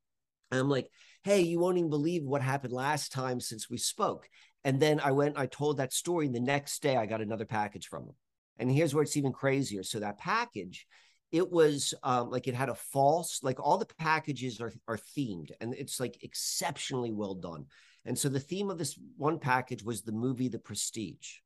And 0.50 0.60
I'm 0.60 0.68
like 0.68 0.88
hey 1.22 1.42
you 1.42 1.60
won't 1.60 1.78
even 1.78 1.90
believe 1.90 2.24
what 2.24 2.42
happened 2.42 2.72
last 2.72 3.12
time 3.12 3.38
since 3.40 3.70
we 3.70 3.78
spoke. 3.78 4.28
And 4.64 4.80
then 4.80 4.98
I 4.98 5.12
went 5.12 5.38
I 5.38 5.46
told 5.46 5.76
that 5.76 5.92
story 5.92 6.26
and 6.26 6.34
the 6.34 6.40
next 6.40 6.82
day 6.82 6.96
I 6.96 7.06
got 7.06 7.20
another 7.20 7.46
package 7.46 7.86
from 7.86 8.06
them. 8.06 8.16
And 8.58 8.70
here's 8.70 8.94
where 8.94 9.04
it's 9.04 9.16
even 9.16 9.32
crazier. 9.32 9.84
So 9.84 10.00
that 10.00 10.18
package 10.18 10.86
it 11.32 11.50
was 11.50 11.92
um, 12.02 12.30
like 12.30 12.48
it 12.48 12.54
had 12.54 12.68
a 12.68 12.74
false 12.74 13.40
like 13.42 13.58
all 13.60 13.78
the 13.78 13.86
packages 13.98 14.60
are 14.60 14.72
are 14.86 14.98
themed 15.16 15.50
and 15.60 15.74
it's 15.74 16.00
like 16.00 16.22
exceptionally 16.22 17.12
well 17.12 17.34
done 17.34 17.66
and 18.06 18.16
so 18.16 18.28
the 18.28 18.40
theme 18.40 18.70
of 18.70 18.78
this 18.78 18.98
one 19.16 19.38
package 19.38 19.82
was 19.82 20.02
the 20.02 20.12
movie 20.12 20.48
The 20.48 20.60
Prestige. 20.60 21.38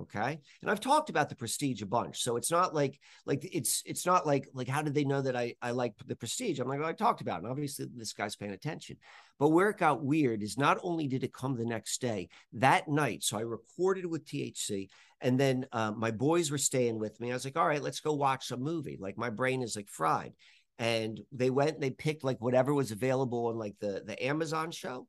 Okay. 0.00 0.38
And 0.62 0.70
I've 0.70 0.80
talked 0.80 1.10
about 1.10 1.28
the 1.28 1.34
prestige 1.34 1.82
a 1.82 1.86
bunch. 1.86 2.22
So 2.22 2.36
it's 2.36 2.50
not 2.50 2.74
like 2.74 3.00
like 3.26 3.48
it's 3.52 3.82
it's 3.84 4.06
not 4.06 4.26
like 4.26 4.48
like 4.54 4.68
how 4.68 4.82
did 4.82 4.94
they 4.94 5.04
know 5.04 5.20
that 5.20 5.34
I 5.34 5.54
I 5.60 5.72
like 5.72 5.94
the 6.06 6.14
prestige? 6.14 6.60
I'm 6.60 6.68
like, 6.68 6.78
well, 6.78 6.88
I 6.88 6.92
talked 6.92 7.20
about 7.20 7.36
it. 7.36 7.42
And 7.42 7.50
obviously 7.50 7.86
this 7.94 8.12
guy's 8.12 8.36
paying 8.36 8.52
attention. 8.52 8.96
But 9.38 9.48
where 9.48 9.70
it 9.70 9.78
got 9.78 10.04
weird 10.04 10.42
is 10.42 10.56
not 10.56 10.78
only 10.82 11.08
did 11.08 11.24
it 11.24 11.32
come 11.32 11.56
the 11.56 11.64
next 11.64 12.00
day, 12.00 12.28
that 12.54 12.88
night. 12.88 13.24
So 13.24 13.38
I 13.38 13.42
recorded 13.42 14.06
with 14.06 14.24
THC, 14.24 14.88
and 15.20 15.38
then 15.38 15.66
uh, 15.72 15.92
my 15.92 16.10
boys 16.10 16.50
were 16.50 16.58
staying 16.58 16.98
with 16.98 17.18
me. 17.20 17.30
I 17.30 17.34
was 17.34 17.44
like, 17.44 17.56
all 17.56 17.66
right, 17.66 17.82
let's 17.82 18.00
go 18.00 18.14
watch 18.14 18.50
a 18.50 18.56
movie. 18.56 18.98
Like 19.00 19.18
my 19.18 19.30
brain 19.30 19.62
is 19.62 19.76
like 19.76 19.88
fried. 19.88 20.32
And 20.80 21.20
they 21.32 21.50
went 21.50 21.74
and 21.74 21.82
they 21.82 21.90
picked 21.90 22.22
like 22.22 22.40
whatever 22.40 22.72
was 22.72 22.92
available 22.92 23.46
on 23.46 23.58
like 23.58 23.74
the 23.80 24.02
the 24.06 24.24
Amazon 24.24 24.70
show 24.70 25.08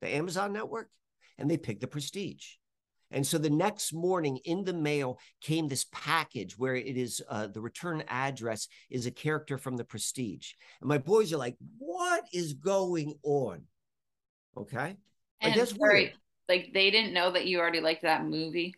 the 0.00 0.14
Amazon 0.14 0.52
network, 0.52 0.90
and 1.38 1.50
they 1.50 1.56
picked 1.56 1.80
the 1.80 1.86
Prestige. 1.86 2.56
And 3.10 3.26
so 3.26 3.38
the 3.38 3.50
next 3.50 3.92
morning 3.94 4.38
in 4.44 4.64
the 4.64 4.74
mail 4.74 5.18
came 5.40 5.66
this 5.68 5.86
package 5.92 6.58
where 6.58 6.76
it 6.76 6.96
is 6.96 7.22
uh, 7.28 7.46
the 7.46 7.60
return 7.60 8.04
address 8.08 8.68
is 8.90 9.06
a 9.06 9.10
character 9.10 9.56
from 9.56 9.76
the 9.76 9.84
Prestige. 9.84 10.52
And 10.80 10.88
my 10.88 10.98
boys 10.98 11.32
are 11.32 11.38
like, 11.38 11.56
what 11.78 12.24
is 12.32 12.52
going 12.52 13.14
on? 13.22 13.62
Okay. 14.56 14.76
Like, 14.78 14.96
And 15.40 15.54
that's 15.54 15.76
sorry, 15.76 16.02
weird. 16.02 16.12
like 16.48 16.70
they 16.74 16.90
didn't 16.90 17.14
know 17.14 17.30
that 17.32 17.46
you 17.46 17.60
already 17.60 17.80
liked 17.80 18.02
that 18.02 18.24
movie. 18.24 18.74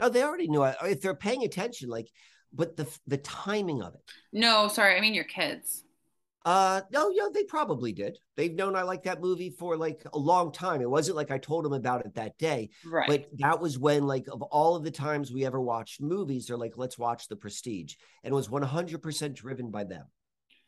Oh, 0.00 0.08
they 0.08 0.22
already 0.22 0.48
knew 0.48 0.64
it. 0.64 0.76
If 0.82 1.00
they're 1.00 1.14
paying 1.14 1.44
attention, 1.44 1.88
like, 1.88 2.08
but 2.52 2.76
the 2.76 2.88
the 3.06 3.18
timing 3.18 3.82
of 3.82 3.94
it. 3.94 4.00
No, 4.32 4.68
sorry, 4.68 4.96
I 4.96 5.00
mean 5.00 5.14
your 5.14 5.24
kids. 5.24 5.84
Uh 6.44 6.80
no, 6.90 7.10
yeah, 7.10 7.28
they 7.32 7.44
probably 7.44 7.92
did. 7.92 8.18
They've 8.36 8.54
known 8.54 8.74
I 8.74 8.82
like 8.82 9.02
that 9.02 9.20
movie 9.20 9.50
for 9.50 9.76
like 9.76 10.02
a 10.12 10.18
long 10.18 10.52
time. 10.52 10.80
It 10.80 10.88
wasn't 10.88 11.16
like 11.16 11.30
I 11.30 11.38
told 11.38 11.64
them 11.64 11.74
about 11.74 12.06
it 12.06 12.14
that 12.14 12.38
day. 12.38 12.70
Right. 12.86 13.06
But 13.06 13.26
that 13.38 13.60
was 13.60 13.78
when, 13.78 14.06
like, 14.06 14.26
of 14.28 14.40
all 14.42 14.74
of 14.74 14.82
the 14.82 14.90
times 14.90 15.30
we 15.30 15.44
ever 15.44 15.60
watched 15.60 16.00
movies, 16.00 16.46
they're 16.46 16.56
like, 16.56 16.74
let's 16.76 16.96
watch 16.96 17.28
The 17.28 17.36
Prestige. 17.36 17.96
And 18.24 18.32
it 18.32 18.34
was 18.34 18.48
100% 18.48 19.34
driven 19.34 19.70
by 19.70 19.84
them. 19.84 20.06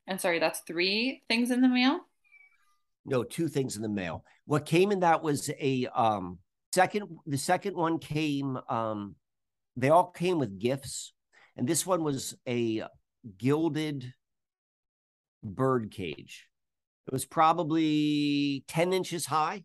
And 0.07 0.21
sorry, 0.21 0.39
that's 0.39 0.61
three 0.61 1.23
things 1.29 1.51
in 1.51 1.63
the 1.63 1.69
mail. 1.69 2.01
No, 3.05 3.25
two 3.25 3.49
things 3.49 3.77
in 3.77 3.83
the 3.83 3.89
mail. 3.89 4.25
What 4.45 4.67
came 4.67 4.93
in 4.93 5.01
that 5.01 5.23
was 5.23 5.51
a 5.59 5.87
um 5.95 6.39
second 6.75 7.19
the 7.27 7.39
second 7.39 7.77
one 7.77 7.99
came 7.99 8.59
um 8.69 9.15
they 9.77 9.91
all 9.91 10.11
came 10.11 10.39
with 10.39 10.59
gifts 10.59 11.13
and 11.57 11.67
this 11.67 11.87
one 11.87 12.03
was 12.03 12.35
a 12.49 12.85
gilded 13.39 14.13
bird 15.43 15.91
cage. 15.91 16.49
It 17.07 17.13
was 17.13 17.25
probably 17.25 18.65
10 18.69 18.93
inches 18.93 19.27
high, 19.27 19.65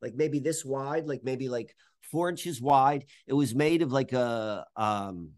like 0.00 0.14
maybe 0.14 0.40
this 0.40 0.64
wide, 0.64 1.06
like 1.06 1.22
maybe 1.24 1.48
like 1.48 1.74
four 2.10 2.28
inches 2.28 2.60
wide. 2.60 3.04
It 3.26 3.34
was 3.34 3.54
made 3.54 3.82
of 3.82 3.92
like 3.92 4.12
a 4.12 4.64
um 4.76 5.32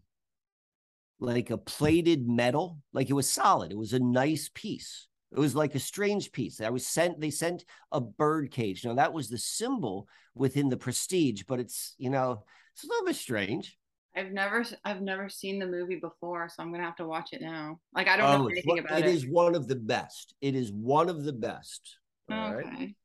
like 1.19 1.49
a 1.49 1.57
plated 1.57 2.27
metal, 2.27 2.79
like 2.91 3.09
it 3.09 3.13
was 3.13 3.31
solid. 3.31 3.71
It 3.71 3.77
was 3.77 3.93
a 3.93 3.99
nice 3.99 4.49
piece. 4.53 5.07
It 5.31 5.39
was 5.39 5.55
like 5.55 5.73
a 5.73 5.79
strange 5.79 6.31
piece. 6.31 6.61
I 6.61 6.69
was 6.69 6.85
sent, 6.85 7.19
they 7.19 7.31
sent 7.31 7.65
a 7.91 7.99
bird 7.99 8.51
cage. 8.51 8.85
Now 8.85 8.93
that 8.95 9.13
was 9.13 9.29
the 9.29 9.37
symbol 9.37 10.07
within 10.35 10.69
the 10.69 10.77
prestige, 10.77 11.43
but 11.47 11.59
it's, 11.59 11.95
you 11.97 12.09
know, 12.09 12.43
it's 12.73 12.83
a 12.83 12.87
little 12.87 13.05
bit 13.05 13.15
strange. 13.15 13.77
I've 14.15 14.31
never 14.31 14.63
I've 14.85 15.01
never 15.01 15.27
seen 15.29 15.59
the 15.59 15.65
movie 15.65 15.95
before, 15.95 16.47
so 16.49 16.61
I'm 16.61 16.71
gonna 16.71 16.83
have 16.83 16.95
to 16.97 17.07
watch 17.07 17.29
it 17.33 17.41
now. 17.41 17.79
Like 17.95 18.07
I 18.07 18.17
don't 18.17 18.25
oh, 18.27 18.37
know 18.37 18.43
Oh, 18.43 18.47
it's 18.47 18.65
anything 18.65 18.85
about 18.85 18.99
it 18.99 19.05
it. 19.05 19.15
is 19.15 19.25
one 19.25 19.55
of 19.55 19.67
the 19.67 19.75
best. 19.75 20.35
It 20.41 20.55
is 20.55 20.71
one 20.71 21.09
of 21.09 21.23
the 21.23 21.33
best. 21.33 21.97
All 22.29 22.53
okay. 22.53 22.67
right. 22.67 22.95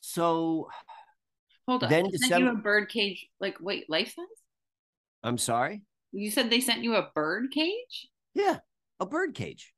So 0.00 0.68
Hold 1.68 1.84
on. 1.84 1.90
Then 1.90 2.04
They 2.10 2.18
sent 2.18 2.30
you 2.30 2.36
a 2.36 2.40
December- 2.40 2.62
bird 2.62 2.88
cage. 2.88 3.28
Like 3.38 3.58
wait, 3.60 3.88
life 3.88 4.12
size? 4.16 4.26
I'm 5.22 5.38
sorry. 5.38 5.82
You 6.12 6.30
said 6.30 6.50
they 6.50 6.60
sent 6.60 6.82
you 6.82 6.96
a 6.96 7.10
bird 7.14 7.52
cage? 7.52 8.08
Yeah, 8.34 8.58
a 8.98 9.06
bird 9.06 9.34
cage. 9.34 9.72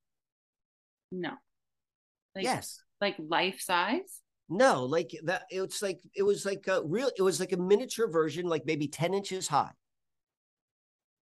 No. 1.10 1.32
Like, 2.34 2.44
yes. 2.44 2.80
Like 3.00 3.16
life 3.18 3.60
size? 3.60 4.20
No, 4.48 4.84
like 4.84 5.10
that. 5.24 5.42
It's 5.50 5.82
like 5.82 6.00
it 6.14 6.22
was 6.22 6.46
like 6.46 6.66
a 6.68 6.82
real. 6.84 7.10
It 7.16 7.22
was 7.22 7.40
like 7.40 7.52
a 7.52 7.56
miniature 7.58 8.08
version, 8.08 8.46
like 8.46 8.64
maybe 8.64 8.88
ten 8.88 9.12
inches 9.12 9.48
high, 9.48 9.72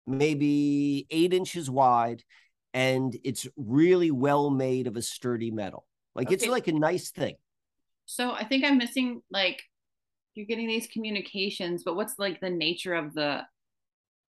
maybe 0.07 1.07
eight 1.09 1.33
inches 1.33 1.69
wide, 1.69 2.23
and 2.73 3.15
it's 3.23 3.47
really 3.55 4.11
well 4.11 4.49
made 4.49 4.87
of 4.87 4.95
a 4.97 5.01
sturdy 5.01 5.51
metal. 5.51 5.85
Like 6.15 6.31
it's 6.31 6.45
like 6.47 6.67
a 6.67 6.71
nice 6.73 7.11
thing. 7.11 7.35
So 8.05 8.31
I 8.31 8.43
think 8.45 8.63
I'm 8.63 8.77
missing 8.77 9.21
like 9.31 9.61
you're 10.35 10.45
getting 10.45 10.67
these 10.67 10.87
communications, 10.87 11.83
but 11.83 11.95
what's 11.95 12.19
like 12.19 12.39
the 12.39 12.49
nature 12.49 12.93
of 12.93 13.13
the 13.13 13.41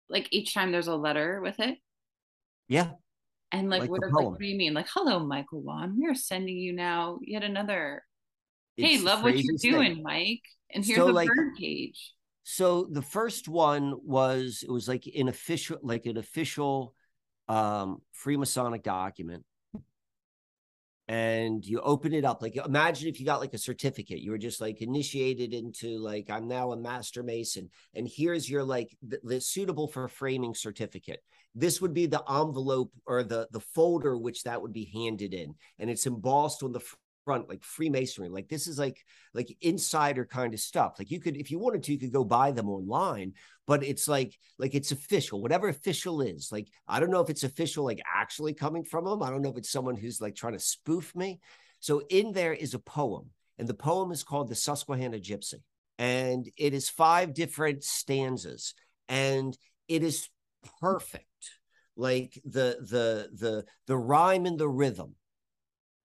like 0.09 0.29
each 0.33 0.55
time 0.55 0.73
there's 0.73 0.89
a 0.89 0.97
letter 0.97 1.41
with 1.43 1.61
it? 1.61 1.79
Yeah, 2.69 2.91
And 3.53 3.69
like, 3.71 3.83
Like 3.83 3.91
what, 3.91 4.01
like 4.03 4.13
what 4.13 4.39
do 4.39 4.47
you 4.47 4.57
mean? 4.57 4.75
Like, 4.75 4.87
hello, 4.93 5.21
Michael 5.21 5.61
Wan. 5.63 5.97
We 5.99 6.07
are 6.07 6.15
sending 6.15 6.57
you 6.57 6.73
now 6.73 7.19
yet 7.23 7.43
another. 7.43 8.03
hey, 8.77 8.95
it's 8.95 9.03
the 9.03 9.07
love 9.07 9.23
what 9.23 9.35
you're 9.37 9.43
craziest 9.57 9.63
thing. 9.63 9.73
doing, 9.73 10.03
Mike. 10.03 10.43
And 10.73 10.85
here's 10.85 10.99
So, 10.99 11.11
a 11.11 11.13
like- 11.13 11.29
bird 11.29 11.57
cage. 11.59 12.13
So 12.53 12.89
the 12.91 13.01
first 13.01 13.47
one 13.47 13.95
was 14.03 14.65
it 14.67 14.73
was 14.73 14.89
like 14.89 15.09
an 15.17 15.29
official, 15.29 15.79
like 15.83 16.07
an 16.07 16.17
official 16.17 16.97
um 17.47 18.03
Freemasonic 18.25 18.83
document. 18.83 19.45
And 21.07 21.65
you 21.65 21.81
open 21.81 22.13
it 22.13 22.25
up. 22.25 22.43
Like 22.43 22.57
imagine 22.57 23.09
if 23.09 23.21
you 23.21 23.27
got 23.27 23.39
like 23.39 23.55
a 23.55 23.59
certificate, 23.59 24.19
you 24.19 24.33
were 24.33 24.39
just 24.39 24.61
like 24.61 24.83
initiated 24.83 25.55
into 25.55 25.99
like 25.99 26.29
I'm 26.29 26.49
now 26.49 26.73
a 26.73 26.77
master 26.77 27.23
mason. 27.23 27.71
And 27.95 28.09
here's 28.13 28.51
your 28.51 28.65
like 28.65 28.97
the, 29.01 29.21
the 29.23 29.41
suitable 29.41 29.87
for 29.87 30.09
framing 30.09 30.55
certificate. 30.57 31.23
This 31.55 31.81
would 31.81 31.95
be 31.95 32.07
the 32.07 32.25
envelope 32.29 32.91
or 33.07 33.23
the 33.23 33.47
the 33.53 33.61
folder 33.61 34.19
which 34.19 34.43
that 34.43 34.61
would 34.61 34.73
be 34.73 34.91
handed 34.93 35.35
in. 35.35 35.55
And 35.79 35.89
it's 35.89 36.07
embossed 36.07 36.65
on 36.65 36.73
the 36.73 36.83
front, 37.31 37.49
like 37.49 37.63
Freemasonry. 37.63 38.29
Like 38.29 38.49
this 38.49 38.67
is 38.67 38.77
like 38.77 39.05
like 39.35 39.57
insider 39.61 40.25
kind 40.25 40.53
of 40.53 40.59
stuff. 40.59 40.97
Like 40.99 41.13
you 41.13 41.21
could, 41.21 41.37
if 41.37 41.53
you 41.53 41.61
wanted 41.61 41.85
to, 41.85 41.93
you 41.93 41.99
could 41.99 42.13
go 42.13 42.25
buy 42.25 42.51
them 42.51 42.69
online, 42.69 43.35
but 43.69 43.85
it's 43.85 44.09
like, 44.09 44.37
like 44.59 44.75
it's 44.75 44.91
official, 44.91 45.41
whatever 45.41 45.69
official 45.69 46.23
is. 46.23 46.51
Like, 46.51 46.67
I 46.89 46.99
don't 46.99 47.13
know 47.13 47.21
if 47.21 47.31
it's 47.31 47.45
official, 47.45 47.85
like 47.85 48.01
actually 48.05 48.53
coming 48.53 48.83
from 48.83 49.05
them. 49.05 49.23
I 49.23 49.31
don't 49.31 49.43
know 49.43 49.51
if 49.51 49.59
it's 49.59 49.71
someone 49.71 49.95
who's 49.95 50.21
like 50.21 50.35
trying 50.35 50.55
to 50.55 50.59
spoof 50.59 51.15
me. 51.15 51.39
So 51.79 52.03
in 52.11 52.33
there 52.33 52.53
is 52.53 52.75
a 52.75 52.81
poem, 52.81 53.31
and 53.59 53.69
the 53.69 53.75
poem 53.75 54.11
is 54.11 54.25
called 54.25 54.49
the 54.49 54.57
Susquehanna 54.57 55.19
Gypsy, 55.19 55.63
and 56.01 56.51
it 56.57 56.75
is 56.75 56.89
five 56.89 57.33
different 57.33 57.85
stanzas, 57.85 58.75
and 59.09 59.57
it 59.87 60.03
is 60.03 60.29
perfect. 60.81 61.27
Like 61.97 62.41
the 62.45 62.79
the 62.81 63.31
the 63.33 63.65
the 63.87 63.97
rhyme 63.97 64.47
and 64.47 64.59
the 64.59 64.69
rhythm 64.69 65.15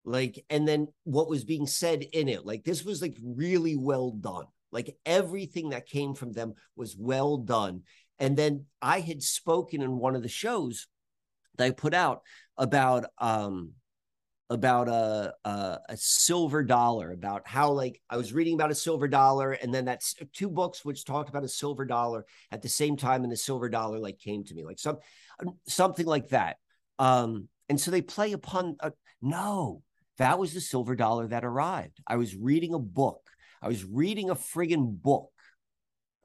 like 0.08 0.46
and 0.50 0.68
then 0.68 0.88
what 1.04 1.30
was 1.30 1.44
being 1.44 1.68
said 1.68 2.02
in 2.02 2.30
it 2.30 2.46
like 2.46 2.64
this 2.64 2.84
was 2.84 3.02
like 3.02 3.18
really 3.22 3.76
well 3.76 4.12
done. 4.12 4.46
Like 4.72 4.96
everything 5.06 5.70
that 5.70 5.86
came 5.86 6.14
from 6.14 6.32
them 6.32 6.54
was 6.76 6.96
well 6.98 7.38
done. 7.38 7.84
And 8.18 8.36
then 8.36 8.66
i 8.82 9.00
had 9.02 9.22
spoken 9.22 9.82
in 9.82 10.00
one 10.00 10.16
of 10.16 10.24
the 10.24 10.30
shows 10.30 10.88
that 11.58 11.66
i 11.66 11.72
put 11.72 11.94
out 11.94 12.22
about 12.58 13.06
um 13.20 13.74
about 14.50 14.88
a, 14.88 15.34
a 15.44 15.80
a 15.90 15.98
silver 15.98 16.64
dollar 16.64 17.12
about 17.12 17.46
how 17.46 17.70
like 17.72 18.02
i 18.10 18.16
was 18.16 18.34
reading 18.34 18.54
about 18.54 18.72
a 18.72 18.76
silver 18.76 19.08
dollar 19.08 19.52
and 19.52 19.74
then 19.74 19.84
that's 19.84 20.16
two 20.34 20.50
books 20.50 20.86
which 20.86 21.04
talked 21.04 21.30
about 21.30 21.44
a 21.44 21.50
silver 21.50 21.86
dollar 21.86 22.26
at 22.52 22.62
the 22.62 22.70
same 22.70 22.96
time 22.96 23.24
and 23.24 23.32
the 23.32 23.38
silver 23.38 23.68
dollar 23.68 24.00
like 24.00 24.18
came 24.20 24.44
to 24.44 24.56
me 24.56 24.64
like 24.64 24.80
some 24.80 24.98
something 25.68 26.06
like 26.06 26.30
that. 26.30 26.58
Um 26.98 27.50
and 27.70 27.80
so 27.80 27.92
they 27.92 28.02
play 28.02 28.32
upon 28.32 28.78
uh, 28.80 28.92
no 29.22 29.84
that 30.18 30.40
was 30.40 30.54
the 30.54 30.62
silver 30.62 30.96
dollar 30.96 31.28
that 31.28 31.46
arrived. 31.46 32.00
I 32.06 32.16
was 32.18 32.36
reading 32.36 32.74
a 32.74 32.80
book. 32.80 33.22
I 33.62 33.68
was 33.68 33.84
reading 33.84 34.30
a 34.30 34.36
friggin' 34.36 35.02
book. 35.02 35.32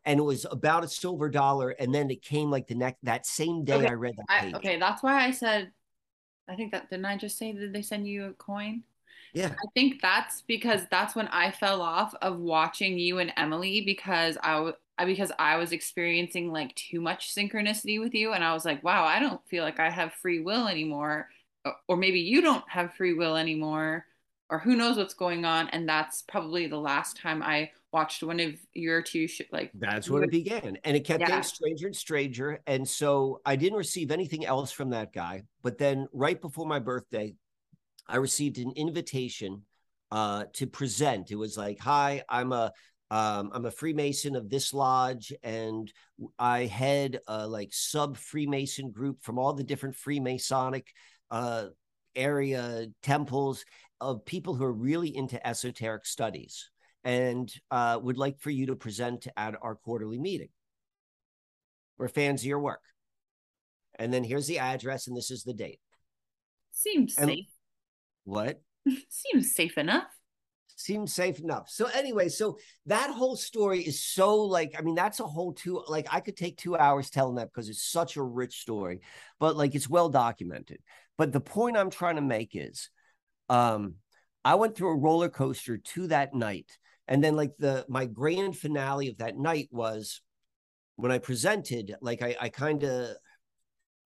And 0.05 0.19
it 0.19 0.23
was 0.24 0.47
about 0.51 0.82
a 0.82 0.89
silver 0.89 1.28
dollar. 1.28 1.70
And 1.70 1.94
then 1.94 2.10
it 2.10 2.23
came 2.23 2.51
like 2.51 2.66
the 2.66 2.74
next 2.74 2.98
that 3.05 3.24
same 3.24 3.64
day 3.64 3.74
Okay, 3.74 3.86
I 3.86 3.93
read 3.93 4.14
that 4.16 4.24
I, 4.28 4.52
okay, 4.56 4.78
that's 4.78 5.02
why 5.02 5.24
I 5.24 5.31
said, 5.31 5.70
I 6.48 6.56
think 6.56 6.73
that 6.73 6.90
didn't 6.90 7.05
I 7.05 7.16
just 7.16 7.39
say 7.39 7.52
that 7.52 7.73
they 7.73 7.82
send 7.82 8.09
you 8.09 8.27
a 8.27 8.32
coin? 8.32 8.82
Yeah. 9.32 9.51
I 9.51 9.66
think 9.74 10.02
that's 10.02 10.43
because 10.43 10.82
that's 10.90 11.14
when 11.14 11.28
I 11.28 11.52
fell 11.52 11.81
off 11.81 12.14
of 12.20 12.39
watching 12.39 12.98
you 12.98 13.19
and 13.19 13.32
Emily 13.36 13.82
because 13.82 14.36
I 14.43 14.55
w- 14.55 14.74
I- 14.98 15.05
because 15.05 15.32
I 15.39 15.56
was 15.56 15.73
experiencing 15.73 16.52
like 16.52 16.74
too 16.74 17.01
much 17.01 17.35
synchronicity 17.35 18.01
with 18.01 18.12
you 18.12 18.32
and 18.32 18.43
I 18.44 18.55
was 18.55 18.64
like, 18.64 18.82
wow, 18.82 19.05
I 19.05 19.20
don't 19.20 19.40
feel 19.48 19.62
like 19.62 19.78
I 19.81 19.89
have 19.89 20.12
free 20.14 20.40
will 20.40 20.66
anymore 20.66 21.28
or, 21.89 21.97
maybe 21.97 22.21
you 22.21 22.41
don't 22.41 22.65
have 22.69 22.95
free 22.95 23.15
will 23.15 23.37
anymore 23.37 24.05
or 24.51 24.59
who 24.59 24.77
knows 24.77 24.97
what's 24.97 25.15
going 25.15 25.45
on 25.45 25.69
and 25.71 25.89
that's 25.89 26.23
probably 26.23 26.67
the 26.67 26.79
last 26.79 27.17
time 27.17 27.43
I 27.43 27.71
watched 27.93 28.23
one 28.23 28.41
of 28.41 28.55
your 28.73 29.03
two 29.03 29.29
sh- 29.29 29.43
like 29.53 29.71
That's 29.75 30.09
when 30.09 30.25
it 30.25 30.31
began. 30.31 30.79
And 30.85 30.97
it 30.97 31.05
kept 31.05 31.21
Yeah. 31.21 31.27
getting 31.27 31.43
stranger 31.43 31.87
and 31.87 31.97
stranger. 31.97 32.61
And 32.67 32.89
so 32.89 33.41
I 33.45 33.57
didn't 33.57 33.77
receive 33.79 34.11
anything 34.11 34.47
else 34.47 34.73
from 34.73 34.91
that 34.91 35.13
guy. 35.13 35.43
But 35.63 35.79
then 35.79 36.09
right 36.13 36.41
before 36.41 36.67
my 36.67 36.79
birthday, 36.79 37.35
I 38.09 38.17
received 38.17 38.59
an 38.59 38.73
invitation 38.77 39.65
uh, 40.11 40.45
to 40.55 40.67
present. 40.67 41.31
It 41.31 41.37
was 41.37 41.57
like, 41.57 41.79
hi, 41.81 42.23
I'm 42.29 42.53
a 42.53 42.73
um, 43.11 43.51
I'm 43.53 43.67
a 43.67 43.71
Freemason 43.71 44.37
of 44.37 44.49
this 44.49 44.73
lodge, 44.73 45.35
and 45.43 45.93
I 46.39 46.65
head 46.65 47.21
a 47.29 47.47
like 47.47 47.69
sub 47.73 48.17
Freemason 48.17 48.91
group 48.91 49.23
from 49.23 49.39
all 49.39 49.53
the 49.53 49.65
different 49.65 49.97
Freemasonic 49.97 50.85
uh, 51.33 51.67
area 52.15 52.87
temples 53.03 53.65
of 54.01 54.25
people 54.25 54.55
who 54.55 54.65
are 54.65 54.73
really 54.73 55.15
into 55.17 55.45
esoteric 55.47 56.07
studies 56.07 56.71
and 57.05 57.53
uh, 57.71 57.99
would 58.01 58.19
like 58.19 58.39
for 58.39 58.51
you 58.51 58.67
to 58.67 58.77
present 58.77 59.27
at 59.37 59.55
our 59.61 59.75
quarterly 59.75 60.19
meeting. 60.19 60.51
We're 61.99 62.09
fans 62.09 62.43
of 62.43 62.47
your 62.47 62.61
work. 62.61 62.83
And 63.99 64.13
then 64.13 64.25
here's 64.25 64.47
the 64.47 64.59
address, 64.59 65.07
and 65.07 65.17
this 65.17 65.31
is 65.31 65.43
the 65.43 65.53
date. 65.55 65.81
seems 66.71 67.17
And- 67.19 67.29
safe 67.29 67.47
What? 68.25 68.61
seems 69.09 69.55
safe 69.55 69.79
enough. 69.79 70.09
Seems 70.77 71.15
safe 71.15 71.39
enough. 71.39 71.69
So, 71.69 71.87
anyway, 71.95 72.29
so 72.29 72.59
that 72.87 73.11
whole 73.11 73.37
story 73.37 73.83
is 73.83 74.03
so 74.05 74.37
like, 74.43 74.75
I 74.77 74.83
mean, 74.83 74.95
that's 74.95 75.21
a 75.21 75.25
whole 75.25 75.53
two, 75.53 75.83
like, 75.87 76.09
I 76.11 76.21
could 76.21 76.37
take 76.37 76.57
two 76.57 76.77
hours 76.77 77.11
telling 77.11 77.37
that 77.37 77.49
because 77.53 77.69
it's 77.69 77.85
such 77.85 78.17
a 78.17 78.23
rich 78.23 78.61
story, 78.61 79.01
but 79.39 79.55
like, 79.57 79.75
it's 79.75 79.89
well 79.89 80.09
documented. 80.09 80.79
But 81.19 81.33
the 81.33 81.41
point 81.41 81.77
I'm 81.77 81.91
trying 81.91 82.17
to 82.17 82.23
make 82.23 82.51
is, 82.55 82.91
um, 83.49 83.97
I 84.45 84.55
went 84.57 84.77
through 84.77 84.91
a 84.91 84.99
roller 84.99 85.29
coaster 85.29 85.79
to 85.79 86.07
that 86.09 86.35
night. 86.35 86.71
And 87.07 87.23
then, 87.23 87.37
like, 87.37 87.53
the 87.59 87.85
my 87.89 88.07
grand 88.07 88.57
finale 88.57 89.09
of 89.09 89.19
that 89.19 89.37
night 89.37 89.69
was 89.71 90.21
when 90.97 91.13
I 91.13 91.19
presented, 91.19 91.95
like, 92.01 92.23
I, 92.23 92.37
I 92.41 92.49
kind 92.49 92.83
of, 92.85 93.17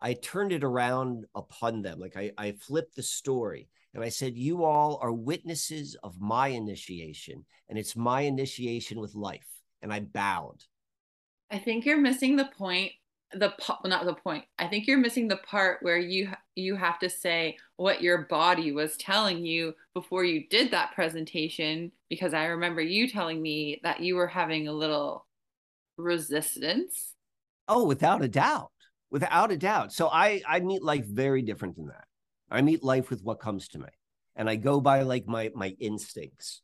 I 0.01 0.15
turned 0.15 0.53
it 0.53 0.65
around 0.65 1.27
upon 1.35 1.83
them. 1.83 1.99
Like 1.99 2.16
I, 2.16 2.33
I 2.37 2.53
flipped 2.53 2.97
the 2.97 3.03
story 3.03 3.69
and 3.95 4.05
I 4.05 4.11
said, 4.11 4.37
You 4.37 4.65
all 4.65 4.99
are 5.01 5.12
witnesses 5.12 5.97
of 6.03 6.20
my 6.20 6.49
initiation, 6.49 7.45
and 7.69 7.78
it's 7.78 7.97
my 7.97 8.23
initiation 8.23 9.01
with 9.01 9.15
life. 9.15 9.49
And 9.83 9.93
I 9.93 10.01
bowed. 10.01 10.62
I 11.51 11.59
think 11.59 11.85
you're 11.85 12.01
missing 12.01 12.37
the 12.37 12.51
point 12.59 12.93
the 13.32 13.53
po- 13.61 13.78
not 13.85 14.05
the 14.05 14.15
point. 14.15 14.44
I 14.59 14.66
think 14.66 14.86
you're 14.86 14.98
missing 14.98 15.28
the 15.28 15.36
part 15.39 15.82
where 15.82 15.98
you 15.98 16.31
you 16.55 16.77
have 16.77 16.98
to 17.01 17.11
say 17.11 17.57
what 17.77 18.03
your 18.03 18.23
body 18.23 18.73
was 18.73 18.97
telling 18.97 19.44
you 19.44 19.74
before 19.94 20.24
you 20.24 20.47
did 20.48 20.70
that 20.70 20.94
presentation 20.94 21.93
because 22.09 22.35
I 22.35 22.47
remember 22.47 22.81
you 22.81 23.09
telling 23.09 23.43
me 23.43 23.81
that 23.82 24.01
you 24.01 24.16
were 24.16 24.28
having 24.28 24.69
a 24.69 24.73
little 24.73 25.27
resistance. 25.97 27.15
Oh, 27.69 27.85
without 27.85 28.23
a 28.23 28.28
doubt. 28.28 28.70
Without 29.11 29.51
a 29.51 29.57
doubt. 29.57 29.93
So 29.93 30.09
I 30.09 30.43
I 30.47 30.61
meet 30.61 30.82
life 30.82 31.07
very 31.07 31.43
different 31.43 31.77
than 31.77 31.86
that. 31.86 32.05
I 32.51 32.62
meet 32.62 32.85
life 32.85 33.11
with 33.11 33.23
what 33.23 33.40
comes 33.40 33.69
to 33.69 33.78
me. 33.78 33.89
And 34.36 34.48
I 34.48 34.57
go 34.57 34.81
by 34.81 35.03
like 35.03 35.27
my 35.27 35.51
my 35.55 35.74
instincts. 35.81 36.62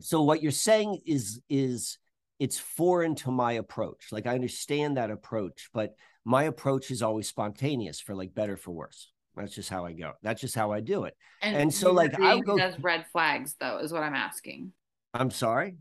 So 0.00 0.22
what 0.22 0.42
you're 0.42 0.52
saying 0.52 1.00
is 1.06 1.40
is 1.48 1.98
it's 2.38 2.58
foreign 2.58 3.14
to 3.16 3.30
my 3.30 3.52
approach. 3.52 4.06
Like 4.12 4.26
I 4.26 4.34
understand 4.34 4.96
that 4.96 5.10
approach, 5.10 5.68
but 5.72 5.94
my 6.24 6.44
approach 6.44 6.90
is 6.90 7.02
always 7.02 7.28
spontaneous 7.28 8.00
for 8.00 8.14
like 8.14 8.34
better 8.34 8.56
for 8.56 8.70
worse. 8.72 9.10
That's 9.36 9.54
just 9.54 9.68
how 9.70 9.84
I 9.86 9.92
go. 9.92 10.12
That's 10.22 10.40
just 10.40 10.54
how 10.54 10.72
I 10.72 10.80
do 10.80 11.04
it. 11.04 11.14
And 11.42 11.72
so, 11.72 11.92
like, 11.92 12.18
I'll 12.20 12.40
go- 12.40 12.58
those 12.58 12.78
red 12.80 13.06
flags 13.12 13.54
though 13.60 13.78
is 13.78 13.92
what 13.92 14.02
I'm 14.02 14.14
asking. 14.14 14.72
I'm 15.14 15.30
sorry. 15.30 15.76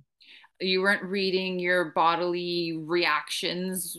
You 0.60 0.82
weren't 0.82 1.04
reading 1.04 1.60
your 1.60 1.92
bodily 1.94 2.78
reactions. 2.80 3.98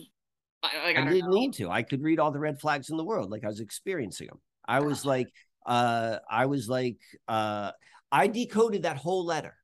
Like 0.63 0.97
I, 0.97 1.01
I 1.01 1.05
didn't 1.05 1.29
know. 1.29 1.37
need 1.37 1.53
to. 1.55 1.69
I 1.69 1.83
could 1.83 2.01
read 2.01 2.19
all 2.19 2.31
the 2.31 2.39
red 2.39 2.59
flags 2.59 2.89
in 2.89 2.97
the 2.97 3.03
world, 3.03 3.31
like 3.31 3.43
I 3.43 3.47
was 3.47 3.59
experiencing 3.59 4.27
them. 4.27 4.39
I 4.67 4.81
was 4.81 5.05
like, 5.05 5.27
uh, 5.65 6.17
I 6.29 6.45
was 6.47 6.67
like, 6.67 6.97
uh, 7.27 7.71
I 8.11 8.27
decoded 8.27 8.83
that 8.83 8.97
whole 8.97 9.25
letter. 9.25 9.55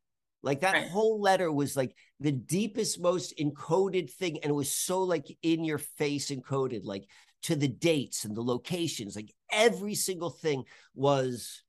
Like 0.43 0.61
that 0.61 0.73
Right. 0.73 0.87
whole 0.89 1.19
letter 1.19 1.51
was 1.51 1.75
like 1.75 1.95
the 2.19 2.31
deepest, 2.31 2.99
most 2.99 3.37
encoded 3.37 4.09
thing, 4.09 4.39
and 4.41 4.49
it 4.49 4.55
was 4.55 4.71
so 4.71 5.03
like 5.03 5.25
in 5.41 5.63
your 5.63 5.77
face 5.77 6.31
encoded, 6.31 6.81
like 6.83 7.07
to 7.43 7.55
the 7.55 7.67
dates 7.67 8.25
and 8.25 8.35
the 8.35 8.41
locations, 8.41 9.15
like 9.15 9.33
every 9.51 9.95
single 9.95 10.29
thing 10.29 10.63
was 10.93 11.63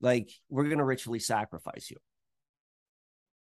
like, 0.00 0.30
we're 0.48 0.68
gonna 0.68 0.84
ritually 0.84 1.18
sacrifice 1.18 1.90
you. 1.90 1.96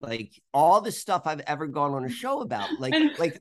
Like 0.01 0.31
all 0.53 0.81
the 0.81 0.91
stuff 0.91 1.23
I've 1.25 1.41
ever 1.41 1.67
gone 1.67 1.93
on 1.93 2.05
a 2.05 2.09
show 2.21 2.41
about, 2.41 2.69
like, 2.79 2.93
like 3.19 3.39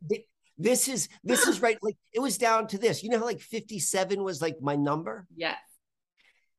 this 0.58 0.88
is 0.88 1.08
this 1.22 1.46
is 1.46 1.62
right. 1.62 1.78
Like 1.82 1.96
it 2.12 2.20
was 2.20 2.38
down 2.38 2.66
to 2.68 2.78
this. 2.78 3.02
You 3.02 3.10
know 3.10 3.18
how 3.18 3.24
like 3.24 3.40
57 3.40 4.22
was 4.22 4.40
like 4.40 4.56
my 4.60 4.76
number? 4.76 5.26
Yes. 5.34 5.58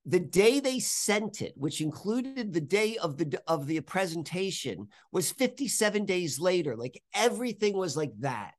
The 0.06 0.20
day 0.20 0.60
they 0.60 0.80
sent 0.80 1.42
it, 1.42 1.54
which 1.56 1.82
included 1.82 2.54
the 2.54 2.62
day 2.62 2.98
of 2.98 3.18
the 3.18 3.42
of 3.48 3.66
the 3.66 3.80
presentation, 3.82 4.88
was 5.12 5.32
57 5.32 6.06
days 6.06 6.40
later. 6.40 6.76
Like 6.76 7.02
everything 7.14 7.76
was 7.76 7.98
like 7.98 8.12
that. 8.20 8.54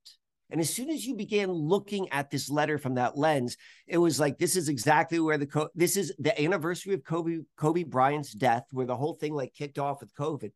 And 0.51 0.61
as 0.61 0.73
soon 0.73 0.91
as 0.91 1.05
you 1.05 1.15
began 1.15 1.51
looking 1.51 2.09
at 2.11 2.31
this 2.31 2.51
letter 2.51 2.79
from 2.79 2.95
that 2.95 3.17
lens, 3.17 3.57
it 3.87 3.99
was 3.99 4.19
like 4.19 4.39
this 4.39 4.57
is 4.57 4.69
exactly 4.69 5.21
where 5.21 5.39
the 5.39 5.69
this 5.75 5.97
is 5.97 6.13
the 6.19 6.41
anniversary 6.41 6.95
of 6.95 7.05
Kobe 7.05 7.39
Kobe 7.57 7.85
Bryant's 7.85 8.33
death, 8.33 8.65
where 8.73 8.87
the 8.87 8.97
whole 8.97 9.15
thing 9.15 9.33
like 9.33 9.55
kicked 9.55 9.79
off 9.79 10.01
with 10.01 10.15
COVID. 10.15 10.51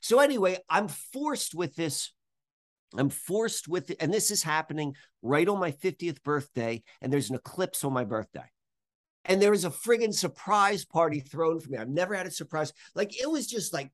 So 0.00 0.18
anyway, 0.18 0.58
I'm 0.68 0.88
forced 0.88 1.54
with 1.54 1.76
this. 1.76 2.12
I'm 2.94 3.10
forced 3.10 3.68
with 3.68 3.90
it, 3.90 3.96
and 4.00 4.12
this 4.12 4.30
is 4.30 4.42
happening 4.42 4.94
right 5.22 5.48
on 5.48 5.58
my 5.58 5.70
50th 5.70 6.22
birthday, 6.22 6.82
and 7.00 7.10
there's 7.12 7.30
an 7.30 7.36
eclipse 7.36 7.84
on 7.84 7.92
my 7.92 8.04
birthday 8.04 8.44
and 9.24 9.40
there 9.40 9.50
was 9.50 9.64
a 9.64 9.70
friggin' 9.70 10.14
surprise 10.14 10.84
party 10.84 11.20
thrown 11.20 11.60
for 11.60 11.70
me. 11.70 11.78
I've 11.78 11.88
never 11.88 12.14
had 12.14 12.26
a 12.26 12.30
surprise. 12.30 12.72
Like 12.94 13.20
it 13.20 13.30
was 13.30 13.46
just 13.46 13.72
like 13.72 13.90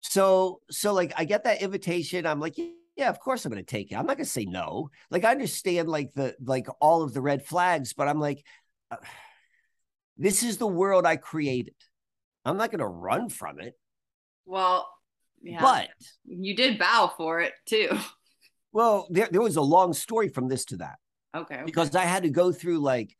so 0.00 0.60
so 0.70 0.92
like 0.92 1.12
I 1.16 1.24
get 1.24 1.44
that 1.44 1.62
invitation. 1.62 2.26
I'm 2.26 2.40
like, 2.40 2.56
yeah, 2.96 3.08
of 3.08 3.20
course 3.20 3.44
I'm 3.44 3.50
gonna 3.50 3.62
take 3.62 3.92
it. 3.92 3.96
I'm 3.96 4.06
not 4.06 4.16
gonna 4.16 4.26
say 4.26 4.44
no. 4.44 4.90
Like 5.10 5.24
I 5.24 5.30
understand 5.30 5.88
like 5.88 6.12
the 6.14 6.34
like 6.42 6.66
all 6.80 7.02
of 7.02 7.14
the 7.14 7.20
red 7.20 7.44
flags, 7.44 7.92
but 7.92 8.08
I'm 8.08 8.20
like, 8.20 8.44
uh, 8.90 8.96
this 10.16 10.42
is 10.42 10.58
the 10.58 10.66
world 10.66 11.06
I 11.06 11.16
created. 11.16 11.74
I'm 12.44 12.56
not 12.56 12.70
gonna 12.70 12.88
run 12.88 13.28
from 13.28 13.60
it. 13.60 13.74
Well, 14.44 14.88
yeah. 15.42 15.60
But 15.60 15.88
you 16.26 16.54
did 16.54 16.78
bow 16.78 17.12
for 17.16 17.40
it 17.40 17.52
too. 17.66 17.98
well, 18.72 19.06
there, 19.10 19.28
there 19.30 19.40
was 19.40 19.56
a 19.56 19.62
long 19.62 19.92
story 19.92 20.28
from 20.28 20.48
this 20.48 20.64
to 20.66 20.76
that. 20.78 20.96
Okay. 21.34 21.54
okay. 21.54 21.64
because 21.64 21.94
I 21.94 22.04
had 22.04 22.24
to 22.24 22.30
go 22.30 22.52
through 22.52 22.80
like, 22.80 23.16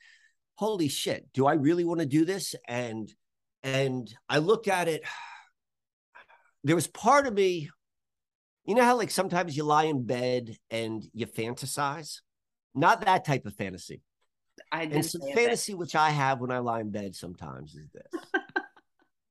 holy 0.60 0.88
shit, 0.88 1.26
do 1.32 1.46
I 1.46 1.54
really 1.54 1.84
want 1.84 2.00
to 2.00 2.06
do 2.06 2.26
this? 2.26 2.54
And 2.68 3.10
and 3.62 4.14
I 4.28 4.38
looked 4.38 4.68
at 4.68 4.86
it. 4.88 5.02
There 6.62 6.76
was 6.76 6.86
part 6.86 7.26
of 7.26 7.32
me, 7.32 7.70
you 8.66 8.74
know 8.74 8.84
how 8.84 8.94
like 8.94 9.10
sometimes 9.10 9.56
you 9.56 9.64
lie 9.64 9.84
in 9.84 10.04
bed 10.04 10.54
and 10.70 11.02
you 11.14 11.26
fantasize? 11.26 12.18
Not 12.74 13.06
that 13.06 13.24
type 13.24 13.46
of 13.46 13.54
fantasy. 13.54 14.02
I 14.70 14.82
And 14.82 15.02
some 15.02 15.22
fantasy 15.34 15.72
which 15.72 15.96
I 15.96 16.10
have 16.10 16.38
when 16.38 16.50
I 16.50 16.58
lie 16.58 16.80
in 16.80 16.90
bed 16.90 17.16
sometimes 17.16 17.74
is 17.74 17.88
this. 17.94 18.22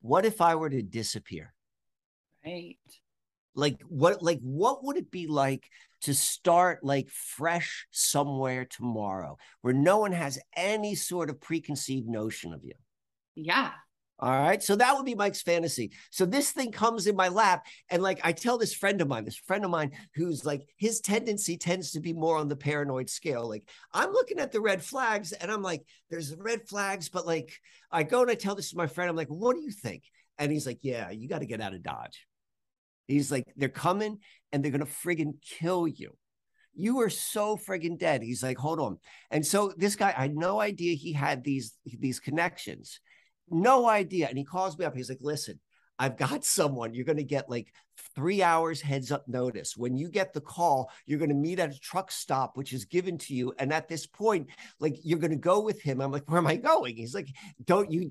what 0.01 0.25
if 0.25 0.41
I 0.41 0.55
were 0.55 0.71
to 0.71 0.81
disappear? 0.81 1.53
Right. 2.43 2.79
like 3.53 3.79
what 3.87 4.23
like 4.23 4.39
what 4.41 4.83
would 4.83 4.97
it 4.97 5.11
be 5.11 5.27
like 5.27 5.69
to 6.01 6.13
start 6.13 6.83
like 6.83 7.09
fresh 7.09 7.87
somewhere 7.91 8.65
tomorrow 8.65 9.37
where 9.61 9.73
no 9.73 9.97
one 9.99 10.11
has 10.13 10.39
any 10.55 10.95
sort 10.95 11.29
of 11.29 11.41
preconceived 11.41 12.07
notion 12.07 12.53
of 12.53 12.63
you. 12.63 12.73
Yeah. 13.35 13.71
all 14.19 14.31
right? 14.31 14.61
So 14.61 14.75
that 14.75 14.95
would 14.95 15.05
be 15.05 15.15
mike's 15.15 15.41
fantasy. 15.41 15.91
So 16.11 16.25
this 16.25 16.51
thing 16.51 16.71
comes 16.71 17.07
in 17.07 17.15
my 17.15 17.29
lap 17.29 17.65
and 17.89 18.01
like 18.03 18.19
i 18.23 18.31
tell 18.31 18.57
this 18.57 18.73
friend 18.73 19.01
of 19.01 19.07
mine 19.07 19.23
this 19.25 19.37
friend 19.37 19.63
of 19.63 19.71
mine 19.71 19.91
who's 20.15 20.45
like 20.45 20.67
his 20.77 20.99
tendency 20.99 21.57
tends 21.57 21.91
to 21.91 21.99
be 22.01 22.13
more 22.13 22.37
on 22.37 22.47
the 22.49 22.55
paranoid 22.55 23.09
scale. 23.09 23.47
Like 23.47 23.63
i'm 23.93 24.11
looking 24.11 24.39
at 24.39 24.51
the 24.51 24.61
red 24.61 24.83
flags 24.83 25.31
and 25.31 25.51
i'm 25.51 25.61
like 25.61 25.83
there's 26.09 26.35
red 26.35 26.67
flags 26.67 27.09
but 27.09 27.25
like 27.25 27.51
i 27.91 28.03
go 28.03 28.21
and 28.21 28.31
i 28.31 28.35
tell 28.35 28.55
this 28.55 28.71
to 28.71 28.77
my 28.77 28.87
friend 28.87 29.09
i'm 29.09 29.15
like 29.15 29.27
what 29.29 29.55
do 29.55 29.61
you 29.61 29.71
think 29.71 30.03
and 30.37 30.51
he's 30.51 30.65
like 30.65 30.79
yeah 30.81 31.09
you 31.09 31.27
got 31.29 31.39
to 31.39 31.45
get 31.45 31.61
out 31.61 31.73
of 31.73 31.83
dodge 31.83 32.27
He's 33.09 33.31
like, 33.31 33.45
they're 33.55 33.69
coming 33.69 34.19
and 34.51 34.63
they're 34.63 34.71
gonna 34.71 34.85
friggin' 34.85 35.41
kill 35.41 35.87
you. 35.87 36.15
You 36.73 36.99
are 37.01 37.09
so 37.09 37.57
friggin' 37.57 37.97
dead. 37.97 38.21
He's 38.21 38.43
like, 38.43 38.57
hold 38.57 38.79
on. 38.79 38.97
And 39.31 39.45
so 39.45 39.73
this 39.75 39.95
guy, 39.95 40.13
I 40.15 40.23
had 40.23 40.35
no 40.35 40.61
idea 40.61 40.95
he 40.95 41.13
had 41.13 41.43
these 41.43 41.73
these 41.85 42.19
connections. 42.19 42.99
No 43.49 43.89
idea. 43.89 44.27
And 44.27 44.37
he 44.37 44.45
calls 44.45 44.77
me 44.77 44.85
up. 44.85 44.95
He's 44.95 45.09
like, 45.09 45.19
listen, 45.21 45.59
I've 45.99 46.15
got 46.17 46.45
someone. 46.45 46.93
You're 46.93 47.05
gonna 47.05 47.23
get 47.23 47.49
like 47.49 47.73
three 48.15 48.41
hours 48.41 48.79
heads 48.79 49.11
up 49.11 49.27
notice. 49.27 49.75
When 49.75 49.97
you 49.97 50.07
get 50.09 50.33
the 50.33 50.39
call, 50.41 50.89
you're 51.05 51.19
gonna 51.19 51.33
meet 51.33 51.59
at 51.59 51.75
a 51.75 51.79
truck 51.79 52.09
stop, 52.11 52.55
which 52.55 52.71
is 52.71 52.85
given 52.85 53.17
to 53.19 53.33
you. 53.35 53.53
And 53.59 53.73
at 53.73 53.89
this 53.89 54.05
point, 54.07 54.47
like 54.79 54.95
you're 55.03 55.19
gonna 55.19 55.35
go 55.35 55.59
with 55.59 55.81
him. 55.81 55.99
I'm 55.99 56.11
like, 56.11 56.23
where 56.29 56.37
am 56.37 56.47
I 56.47 56.55
going? 56.55 56.95
He's 56.95 57.13
like, 57.13 57.27
don't 57.65 57.91
you 57.91 58.09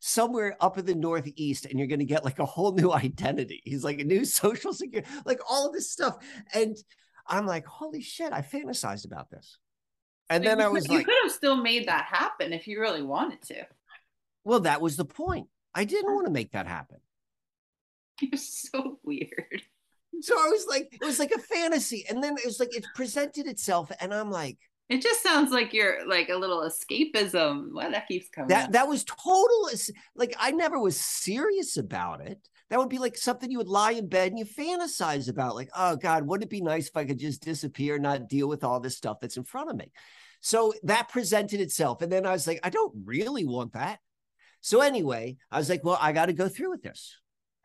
somewhere 0.00 0.56
up 0.60 0.78
in 0.78 0.86
the 0.86 0.94
northeast 0.94 1.66
and 1.66 1.78
you're 1.78 1.88
going 1.88 1.98
to 1.98 2.04
get 2.04 2.24
like 2.24 2.38
a 2.38 2.44
whole 2.44 2.72
new 2.72 2.92
identity 2.92 3.60
he's 3.64 3.84
like 3.84 3.98
a 4.00 4.04
new 4.04 4.24
social 4.24 4.72
security 4.72 5.08
like 5.24 5.40
all 5.48 5.66
of 5.66 5.72
this 5.72 5.90
stuff 5.90 6.16
and 6.54 6.76
i'm 7.26 7.46
like 7.46 7.66
holy 7.66 8.00
shit 8.00 8.32
i 8.32 8.40
fantasized 8.40 9.04
about 9.04 9.30
this 9.30 9.58
and 10.30 10.42
So 10.44 10.48
then 10.48 10.58
you 10.58 10.64
i 10.64 10.66
could- 10.68 10.72
was 10.74 10.88
you 10.88 10.96
like 10.98 11.06
could 11.06 11.14
have 11.24 11.32
still 11.32 11.56
made 11.56 11.88
that 11.88 12.04
happen 12.06 12.52
if 12.52 12.66
you 12.66 12.80
really 12.80 13.02
wanted 13.02 13.42
to. 13.42 13.66
well 14.44 14.60
that 14.60 14.80
was 14.80 14.96
the 14.96 15.04
point 15.04 15.48
i 15.74 15.84
didn't 15.84 16.14
want 16.14 16.26
to 16.26 16.32
make 16.32 16.52
that 16.52 16.66
happen 16.66 16.98
You're 18.20 18.38
so 18.38 18.98
weird. 19.02 19.62
so 20.22 20.34
i 20.34 20.48
was 20.48 20.66
like 20.66 20.88
it 20.92 21.04
was 21.04 21.18
like 21.18 21.32
a 21.32 21.38
fantasy 21.38 22.06
and 22.08 22.22
then 22.22 22.34
it 22.38 22.46
was 22.46 22.58
like 22.58 22.74
it 22.74 22.86
presented 22.94 23.46
itself 23.46 23.92
and 24.00 24.14
i'm 24.14 24.30
like 24.30 24.56
It 24.88 25.02
just 25.02 25.22
sounds 25.22 25.50
like 25.50 25.74
you're 25.74 26.06
like 26.06 26.28
a 26.30 26.36
little 26.36 26.60
escapism. 26.60 27.72
Why 27.72 27.90
that 27.90 28.06
keeps 28.08 28.28
coming 28.30 28.48
that 28.48 28.66
up? 28.66 28.72
that 28.72 28.88
was 28.88 29.04
total 29.04 29.68
like 30.14 30.34
i 30.38 30.52
never 30.52 30.78
was 30.78 30.98
serious 30.98 31.76
about 31.76 32.20
it 32.26 32.38
that 32.70 32.78
would 32.78 32.88
be 32.88 32.98
like 32.98 33.16
something 33.16 33.50
you 33.50 33.58
would 33.58 33.68
lie 33.68 33.92
in 33.92 34.08
bed 34.08 34.32
and 34.32 34.38
you 34.38 34.46
fantasize 34.46 35.28
about 35.28 35.54
like 35.54 35.68
oh 35.76 35.96
god 35.96 36.26
wouldn't 36.26 36.46
it 36.46 36.50
be 36.50 36.62
nice 36.62 36.88
if 36.88 36.96
i 36.96 37.04
could 37.04 37.18
just 37.18 37.42
disappear 37.42 37.98
not 37.98 38.28
deal 38.28 38.48
with 38.48 38.64
all 38.64 38.80
this 38.80 38.96
stuff 38.96 39.18
that's 39.20 39.36
in 39.36 39.44
front 39.44 39.70
of 39.70 39.76
me 39.76 39.90
so 40.40 40.72
that 40.84 41.08
presented 41.10 41.60
itself 41.60 42.00
and 42.00 42.10
then 42.10 42.24
i 42.24 42.32
was 42.32 42.46
like 42.46 42.60
i 42.62 42.70
don't 42.70 42.94
really 43.04 43.44
want 43.44 43.72
that 43.74 43.98
so 44.62 44.80
anyway 44.80 45.36
i 45.50 45.58
was 45.58 45.68
like 45.68 45.84
well 45.84 45.98
i 46.00 46.12
got 46.12 46.26
to 46.26 46.32
go 46.32 46.48
through 46.48 46.70
with 46.70 46.82
this 46.82 47.16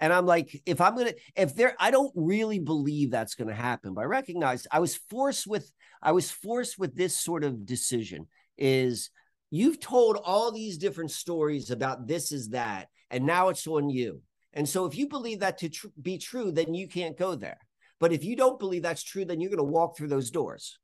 and 0.02 0.12
i'm 0.12 0.26
like 0.26 0.62
if 0.66 0.82
i'm 0.82 0.96
gonna 0.98 1.14
if 1.36 1.56
there 1.56 1.76
i 1.80 1.90
don't 1.92 2.12
really 2.16 2.60
believe 2.60 3.12
that's 3.12 3.36
gonna 3.36 3.54
happen 3.54 3.94
but 3.94 4.02
i 4.02 4.06
recognize 4.06 4.68
i 4.72 4.80
was 4.80 4.98
forced 5.10 5.48
with 5.48 5.72
i 6.02 6.12
was 6.12 6.30
forced 6.30 6.78
with 6.78 6.96
this 6.96 7.16
sort 7.16 7.46
of 7.46 7.66
decision 7.66 8.28
is 8.58 9.12
you've 9.52 9.80
told 9.80 10.18
all 10.24 10.52
these 10.52 10.78
different 10.78 11.12
stories 11.12 11.70
about 11.70 12.08
this 12.08 12.32
is 12.32 12.50
that 12.50 12.88
and 13.10 13.26
now 13.26 13.50
it's 13.50 13.68
on 13.68 13.90
you. 13.90 14.22
And 14.54 14.68
so 14.68 14.86
if 14.86 14.98
you 14.98 15.08
believe 15.08 15.42
that 15.42 15.60
to 15.60 15.70
tr- 15.70 15.88
be 16.02 16.18
true 16.18 16.52
then 16.52 16.74
you 16.74 16.88
can't 16.88 17.18
go 17.18 17.36
there. 17.36 17.60
But 18.00 18.14
if 18.14 18.24
you 18.24 18.36
don't 18.36 18.60
believe 18.60 18.84
that's 18.84 19.04
true 19.04 19.26
then 19.26 19.40
you're 19.40 19.50
going 19.50 19.58
to 19.58 19.64
walk 19.64 19.98
through 19.98 20.08
those 20.08 20.32
doors. 20.32 20.80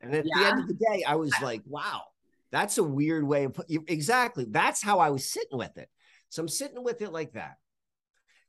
And 0.00 0.14
at 0.14 0.24
the 0.24 0.44
end 0.44 0.60
of 0.60 0.68
the 0.68 0.74
day 0.74 1.02
i 1.04 1.16
was 1.16 1.34
like 1.42 1.62
wow 1.66 2.02
that's 2.52 2.78
a 2.78 2.84
weird 2.84 3.24
way 3.24 3.44
of 3.44 3.54
put 3.54 3.68
you 3.68 3.84
exactly 3.88 4.46
that's 4.48 4.80
how 4.80 5.00
i 5.00 5.10
was 5.10 5.28
sitting 5.30 5.58
with 5.58 5.76
it. 5.76 5.88
So 6.28 6.42
i'm 6.42 6.48
sitting 6.48 6.84
with 6.84 7.02
it 7.02 7.12
like 7.12 7.32
that 7.32 7.56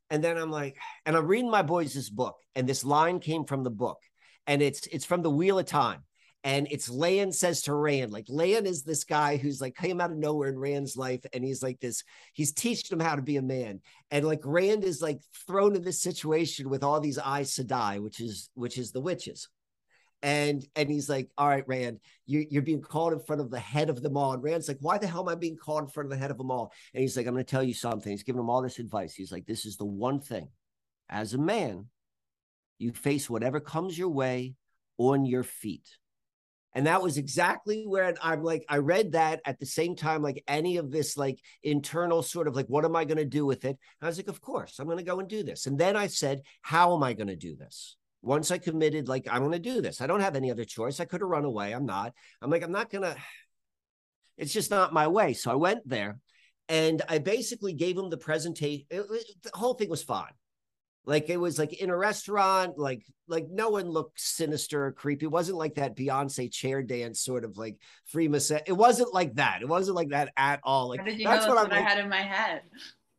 and 0.09 0.23
then 0.23 0.37
i'm 0.37 0.51
like 0.51 0.77
and 1.05 1.15
i'm 1.15 1.27
reading 1.27 1.51
my 1.51 1.61
boys 1.61 1.93
this 1.93 2.09
book 2.09 2.37
and 2.55 2.67
this 2.67 2.83
line 2.83 3.19
came 3.19 3.45
from 3.45 3.63
the 3.63 3.69
book 3.69 3.99
and 4.47 4.61
it's 4.61 4.87
it's 4.87 5.05
from 5.05 5.21
the 5.21 5.29
wheel 5.29 5.59
of 5.59 5.65
time 5.65 6.03
and 6.43 6.67
it's 6.71 6.89
Lan 6.89 7.33
says 7.33 7.63
to 7.63 7.73
Rand, 7.73 8.11
like 8.11 8.25
Lan 8.29 8.65
is 8.65 8.83
this 8.83 9.03
guy 9.03 9.35
who's 9.35 9.59
like 9.59 9.75
came 9.75 9.99
out 9.99 10.11
of 10.11 10.17
nowhere 10.17 10.49
in 10.49 10.57
Rand's 10.57 10.95
life, 10.95 11.19
and 11.33 11.43
he's 11.43 11.61
like 11.61 11.79
this, 11.81 12.03
he's 12.33 12.53
teaching 12.53 12.97
him 12.97 13.05
how 13.05 13.15
to 13.15 13.21
be 13.21 13.35
a 13.37 13.41
man. 13.41 13.81
And 14.09 14.25
like 14.25 14.39
Rand 14.45 14.85
is 14.85 15.01
like 15.01 15.19
thrown 15.47 15.75
in 15.75 15.83
this 15.83 16.01
situation 16.01 16.69
with 16.69 16.83
all 16.83 17.01
these 17.01 17.17
Aes 17.17 17.55
Sedai, 17.55 18.01
which 18.01 18.21
is 18.21 18.49
which 18.53 18.77
is 18.77 18.91
the 18.91 19.01
witches. 19.01 19.49
And 20.21 20.65
and 20.75 20.89
he's 20.89 21.09
like, 21.09 21.29
All 21.37 21.47
right, 21.47 21.67
Rand, 21.67 21.99
you're, 22.25 22.43
you're 22.49 22.61
being 22.61 22.81
called 22.81 23.13
in 23.13 23.19
front 23.19 23.41
of 23.41 23.49
the 23.49 23.59
head 23.59 23.89
of 23.89 24.01
them 24.01 24.17
all. 24.17 24.33
And 24.33 24.43
Rand's 24.43 24.67
like, 24.67 24.77
Why 24.81 24.97
the 24.97 25.07
hell 25.07 25.21
am 25.21 25.29
I 25.29 25.35
being 25.35 25.57
called 25.57 25.83
in 25.83 25.89
front 25.89 26.07
of 26.07 26.11
the 26.11 26.17
head 26.17 26.31
of 26.31 26.37
them 26.37 26.51
all? 26.51 26.73
And 26.93 27.01
he's 27.01 27.15
like, 27.15 27.25
I'm 27.25 27.33
gonna 27.33 27.43
tell 27.43 27.63
you 27.63 27.73
something. 27.73 28.11
He's 28.11 28.23
giving 28.23 28.41
him 28.41 28.49
all 28.49 28.61
this 28.61 28.79
advice. 28.79 29.13
He's 29.13 29.31
like, 29.31 29.45
This 29.45 29.65
is 29.65 29.77
the 29.77 29.85
one 29.85 30.19
thing. 30.19 30.49
As 31.09 31.33
a 31.33 31.37
man, 31.37 31.85
you 32.77 32.91
face 32.91 33.29
whatever 33.29 33.59
comes 33.59 33.97
your 33.97 34.09
way 34.09 34.55
on 34.97 35.25
your 35.25 35.43
feet. 35.43 35.87
And 36.73 36.85
that 36.85 37.01
was 37.01 37.17
exactly 37.17 37.85
where 37.87 38.13
I'm 38.21 38.43
like, 38.43 38.63
I 38.69 38.77
read 38.77 39.13
that 39.13 39.41
at 39.43 39.59
the 39.59 39.65
same 39.65 39.95
time, 39.95 40.21
like 40.21 40.43
any 40.47 40.77
of 40.77 40.91
this, 40.91 41.17
like 41.17 41.39
internal 41.63 42.21
sort 42.21 42.47
of 42.47 42.55
like, 42.55 42.67
what 42.67 42.85
am 42.85 42.95
I 42.95 43.05
going 43.05 43.17
to 43.17 43.25
do 43.25 43.45
with 43.45 43.65
it? 43.65 43.69
And 43.69 43.77
I 44.03 44.05
was 44.05 44.17
like, 44.17 44.27
of 44.27 44.39
course, 44.39 44.77
I'm 44.77 44.85
going 44.85 44.99
to 44.99 45.03
go 45.03 45.19
and 45.19 45.27
do 45.27 45.43
this. 45.43 45.65
And 45.65 45.79
then 45.79 45.95
I 45.95 46.07
said, 46.07 46.41
how 46.61 46.95
am 46.95 47.01
I 47.01 47.13
going 47.13 47.27
to 47.27 47.35
do 47.35 47.55
this? 47.55 47.97
Once 48.21 48.51
I 48.51 48.57
committed, 48.57 49.07
like, 49.07 49.27
I'm 49.29 49.41
going 49.41 49.51
to 49.53 49.59
do 49.59 49.81
this. 49.81 50.01
I 50.01 50.07
don't 50.07 50.19
have 50.21 50.35
any 50.35 50.51
other 50.51 50.65
choice. 50.65 50.99
I 50.99 51.05
could 51.05 51.21
have 51.21 51.29
run 51.29 51.45
away. 51.45 51.71
I'm 51.71 51.85
not. 51.85 52.13
I'm 52.41 52.49
like, 52.49 52.63
I'm 52.63 52.71
not 52.71 52.89
going 52.89 53.03
to, 53.03 53.15
it's 54.37 54.53
just 54.53 54.71
not 54.71 54.93
my 54.93 55.07
way. 55.07 55.33
So 55.33 55.51
I 55.51 55.55
went 55.55 55.87
there 55.87 56.19
and 56.67 57.01
I 57.09 57.17
basically 57.17 57.73
gave 57.73 57.97
him 57.97 58.09
the 58.09 58.17
presentation. 58.17 58.85
It, 58.89 59.01
it, 59.09 59.25
the 59.43 59.51
whole 59.53 59.73
thing 59.73 59.89
was 59.89 60.03
fine. 60.03 60.31
Like 61.05 61.29
it 61.29 61.37
was 61.37 61.57
like 61.57 61.73
in 61.73 61.89
a 61.89 61.97
restaurant, 61.97 62.77
like 62.77 63.03
like 63.27 63.47
no 63.49 63.69
one 63.69 63.89
looked 63.89 64.19
sinister 64.19 64.85
or 64.85 64.91
creepy. 64.91 65.25
It 65.25 65.31
wasn't 65.31 65.57
like 65.57 65.75
that 65.75 65.95
Beyonce 65.95 66.51
chair 66.51 66.83
dance 66.83 67.21
sort 67.21 67.43
of 67.43 67.57
like 67.57 67.77
free 68.05 68.27
massage. 68.27 68.61
It 68.67 68.73
wasn't 68.73 69.11
like 69.11 69.33
that. 69.35 69.63
It 69.63 69.67
wasn't 69.67 69.95
like 69.95 70.09
that 70.09 70.31
at 70.37 70.59
all. 70.63 70.89
Like 70.89 71.03
that's 71.23 71.47
what 71.47 71.55
what 71.55 71.73
I 71.73 71.81
had 71.81 71.99
in 71.99 72.09
my 72.09 72.21
head? 72.21 72.61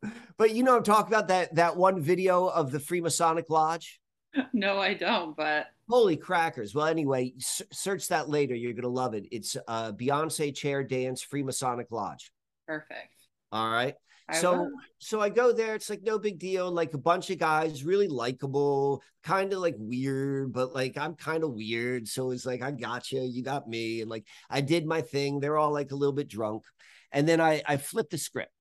But 0.35 0.55
you 0.55 0.63
know, 0.63 0.75
I'm 0.75 0.81
talking 0.81 1.13
about 1.13 1.27
that 1.27 1.53
that 1.55 1.77
one 1.77 2.01
video 2.01 2.47
of 2.47 2.71
the 2.71 2.79
Freemasonic 2.79 3.49
Lodge. 3.49 4.00
No, 4.53 4.77
I 4.79 4.93
don't, 4.93 5.35
but 5.35 5.67
Holy 5.89 6.15
crackers! 6.15 6.73
Well, 6.73 6.87
anyway, 6.87 7.33
search 7.39 8.07
that 8.09 8.29
later. 8.29 8.55
You're 8.55 8.73
gonna 8.73 8.87
love 8.87 9.13
it. 9.13 9.25
It's 9.31 9.57
uh 9.67 9.91
Beyonce 9.91 10.55
chair 10.55 10.83
dance 10.83 11.25
Freemasonic 11.25 11.87
Lodge. 11.91 12.31
perfect. 12.67 13.13
All 13.51 13.69
right. 13.69 13.95
I 14.29 14.35
so 14.37 14.53
will. 14.53 14.71
so 14.99 15.19
I 15.19 15.29
go 15.29 15.51
there. 15.51 15.75
It's 15.75 15.89
like 15.89 16.03
no 16.03 16.17
big 16.17 16.39
deal. 16.39 16.71
Like 16.71 16.93
a 16.93 16.97
bunch 16.97 17.29
of 17.29 17.37
guys, 17.39 17.83
really 17.83 18.07
likable, 18.07 19.03
kind 19.23 19.51
of 19.51 19.59
like 19.59 19.75
weird, 19.77 20.53
but 20.53 20.73
like 20.73 20.97
I'm 20.97 21.15
kind 21.15 21.43
of 21.43 21.53
weird. 21.53 22.07
So 22.07 22.31
it's 22.31 22.45
like 22.45 22.61
I 22.61 22.71
got 22.71 23.11
you, 23.11 23.21
you 23.23 23.43
got 23.43 23.67
me, 23.67 24.01
and 24.01 24.09
like 24.09 24.25
I 24.49 24.61
did 24.61 24.85
my 24.85 25.01
thing. 25.01 25.39
They're 25.39 25.57
all 25.57 25.73
like 25.73 25.91
a 25.91 25.95
little 25.95 26.13
bit 26.13 26.29
drunk, 26.29 26.63
and 27.11 27.27
then 27.27 27.41
I 27.41 27.61
I 27.67 27.75
flipped 27.77 28.11
the 28.11 28.17
script, 28.17 28.53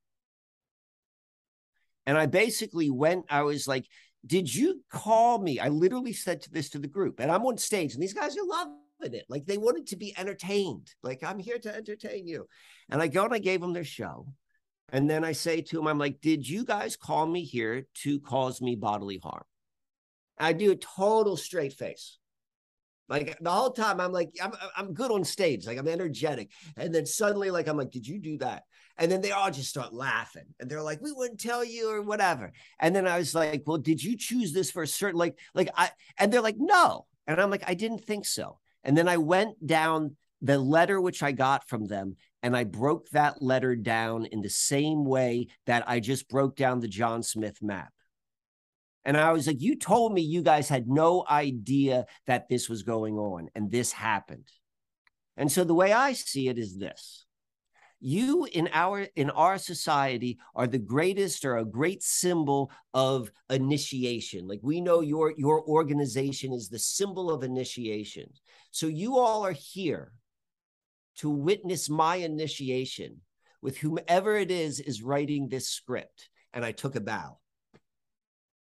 and 2.06 2.18
I 2.18 2.26
basically 2.26 2.90
went. 2.90 3.26
I 3.30 3.42
was 3.42 3.68
like, 3.68 3.86
"Did 4.26 4.55
you 4.55 4.82
call 4.90 5.38
me?" 5.38 5.59
I 5.59 5.68
literally 5.68 6.12
said 6.12 6.42
to 6.42 6.51
this 6.51 6.70
to 6.70 6.78
the 6.78 6.88
group, 6.88 7.20
and 7.20 7.30
I'm 7.30 7.47
on 7.47 7.59
stage, 7.59 7.94
and 7.94 8.02
these 8.02 8.14
guys 8.14 8.36
are 8.36 8.44
loving 8.47 9.14
it. 9.14 9.26
Like 9.28 9.47
they 9.47 9.59
wanted 9.59 9.86
to 9.88 9.97
be 9.97 10.14
entertained. 10.18 10.92
Like 11.02 11.22
I'm 11.22 11.38
here 11.38 11.59
to 11.59 11.74
entertain 11.74 12.26
you, 12.26 12.47
and 12.88 13.01
I 13.01 13.06
go 13.09 13.24
and 13.24 13.34
I 13.34 13.38
gave 13.38 13.60
them 13.60 13.72
their 13.72 13.84
show. 13.84 14.26
And 14.92 15.09
then 15.09 15.24
I 15.24 15.32
say 15.32 15.62
to 15.62 15.78
him, 15.78 15.86
I'm 15.86 15.98
like, 15.98 16.20
did 16.20 16.48
you 16.48 16.64
guys 16.64 16.97
call 16.97 17.26
me 17.26 17.44
here 17.44 17.86
to 18.02 18.20
cause 18.20 18.60
me 18.60 18.74
bodily 18.74 19.18
harm? 19.18 19.44
I 20.38 20.52
do 20.52 20.72
a 20.72 20.76
total 20.76 21.36
straight 21.36 21.74
face. 21.74 22.18
Like 23.10 23.36
the 23.40 23.50
whole 23.50 23.72
time, 23.72 24.00
I'm 24.00 24.12
like, 24.12 24.30
I'm 24.40 24.52
I'm 24.76 24.94
good 24.94 25.10
on 25.10 25.24
stage, 25.24 25.66
like 25.66 25.78
I'm 25.78 25.88
energetic. 25.88 26.50
And 26.76 26.94
then 26.94 27.04
suddenly, 27.04 27.50
like, 27.50 27.66
I'm 27.66 27.76
like, 27.76 27.90
did 27.90 28.06
you 28.06 28.20
do 28.20 28.38
that? 28.38 28.62
And 28.96 29.10
then 29.10 29.20
they 29.20 29.32
all 29.32 29.50
just 29.50 29.68
start 29.68 29.92
laughing. 29.92 30.44
And 30.60 30.70
they're 30.70 30.82
like, 30.82 31.00
we 31.02 31.10
wouldn't 31.10 31.40
tell 31.40 31.64
you 31.64 31.90
or 31.90 32.02
whatever. 32.02 32.52
And 32.78 32.94
then 32.94 33.08
I 33.08 33.18
was 33.18 33.34
like, 33.34 33.64
well, 33.66 33.78
did 33.78 34.02
you 34.02 34.16
choose 34.16 34.52
this 34.52 34.70
for 34.70 34.82
a 34.82 34.86
certain 34.86 35.18
like, 35.18 35.36
like 35.54 35.70
I 35.76 35.90
and 36.18 36.32
they're 36.32 36.40
like, 36.40 36.58
no. 36.58 37.06
And 37.26 37.40
I'm 37.40 37.50
like, 37.50 37.64
I 37.66 37.74
didn't 37.74 38.04
think 38.04 38.26
so. 38.26 38.58
And 38.84 38.96
then 38.96 39.08
I 39.08 39.16
went 39.16 39.66
down 39.66 40.16
the 40.40 40.58
letter 40.58 41.00
which 41.00 41.22
I 41.22 41.32
got 41.32 41.68
from 41.68 41.86
them 41.86 42.16
and 42.42 42.56
I 42.56 42.64
broke 42.64 43.10
that 43.10 43.42
letter 43.42 43.74
down 43.74 44.26
in 44.26 44.40
the 44.40 44.50
same 44.50 45.04
way 45.04 45.48
that 45.66 45.84
I 45.88 46.00
just 46.00 46.28
broke 46.28 46.56
down 46.56 46.80
the 46.80 46.88
John 46.88 47.22
Smith 47.22 47.60
map. 47.60 47.92
And 49.05 49.16
I 49.16 49.32
was 49.32 49.47
like, 49.47 49.60
You 49.60 49.77
told 49.77 50.12
me 50.12 50.22
you 50.22 50.43
guys 50.43 50.68
had 50.68 50.89
no 50.89 51.24
idea 51.28 52.06
that 52.27 52.48
this 52.48 52.68
was 52.68 52.82
going 52.82 53.16
on, 53.16 53.48
and 53.55 53.70
this 53.70 53.93
happened. 53.93 54.48
And 55.36 55.51
so 55.51 55.64
the 55.64 55.74
way 55.74 55.93
I 55.93 56.12
see 56.12 56.48
it 56.48 56.59
is 56.59 56.78
this. 56.78 57.24
You 58.02 58.47
in 58.51 58.68
our 58.72 59.06
in 59.14 59.28
our 59.31 59.59
society 59.59 60.39
are 60.55 60.66
the 60.66 60.78
greatest 60.78 61.44
or 61.44 61.59
a 61.59 61.64
great 61.66 62.02
symbol 62.02 62.70
of 62.94 63.31
initiation. 63.51 64.48
Like 64.48 64.60
we 64.62 64.81
know 64.81 65.01
your 65.01 65.35
your 65.36 65.62
organization 65.62 66.55
is 66.55 66.68
the 66.68 66.78
symbol 66.78 67.31
of 67.31 67.43
initiation. 67.43 68.31
So 68.70 68.86
you 68.86 69.18
all 69.18 69.44
are 69.44 69.52
here 69.52 70.12
to 71.16 71.28
witness 71.28 71.90
my 71.90 72.16
initiation 72.16 73.20
with 73.60 73.77
whomever 73.77 74.36
it 74.36 74.51
is 74.51 74.81
is 74.81 75.02
writing 75.02 75.48
this 75.48 75.68
script. 75.68 76.31
And 76.55 76.64
I 76.64 76.72
took 76.72 76.97
a 76.97 77.01
bow. 77.01 77.39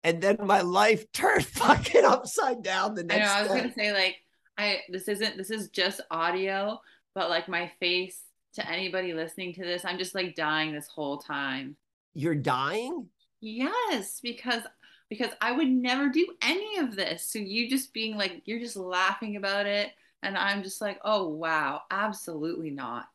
And 0.04 0.22
then 0.22 0.38
my 0.42 0.62
life 0.62 1.12
turned 1.14 1.46
fucking 1.46 2.06
upside 2.06 2.64
down 2.64 2.96
the 2.96 3.06
I 3.10 3.18
know. 3.18 3.18
next 3.18 3.32
I 3.32 3.42
was 3.44 3.52
day. 3.52 3.58
gonna 3.62 3.74
say 3.74 3.94
like 3.94 4.18
I 4.58 4.80
this 4.90 5.08
isn't 5.08 5.38
this 5.38 5.52
is 5.52 5.70
just 5.70 6.02
audio, 6.12 6.80
but 7.16 7.30
like 7.30 7.48
my 7.48 7.72
face 7.80 8.22
to 8.56 8.70
anybody 8.70 9.14
listening 9.14 9.54
to 9.54 9.62
this, 9.64 9.86
I'm 9.86 9.98
just 9.98 10.16
like 10.16 10.36
dying 10.36 10.74
this 10.74 10.88
whole 10.88 11.18
time. 11.18 11.78
You're 12.14 12.36
dying? 12.36 13.08
Yes, 13.40 14.20
because 14.22 14.64
because 15.10 15.32
I 15.42 15.52
would 15.52 15.68
never 15.68 16.10
do 16.10 16.26
any 16.42 16.78
of 16.80 16.96
this. 16.96 17.28
So 17.28 17.40
you 17.40 17.70
just 17.70 17.94
being 17.94 18.18
like 18.18 18.42
you're 18.46 18.60
just 18.60 18.76
laughing 18.76 19.36
about 19.36 19.66
it, 19.66 19.90
and 20.24 20.38
I'm 20.38 20.64
just 20.64 20.82
like, 20.82 21.00
oh 21.04 21.28
wow, 21.30 21.82
absolutely 21.92 22.70
not. 22.72 23.08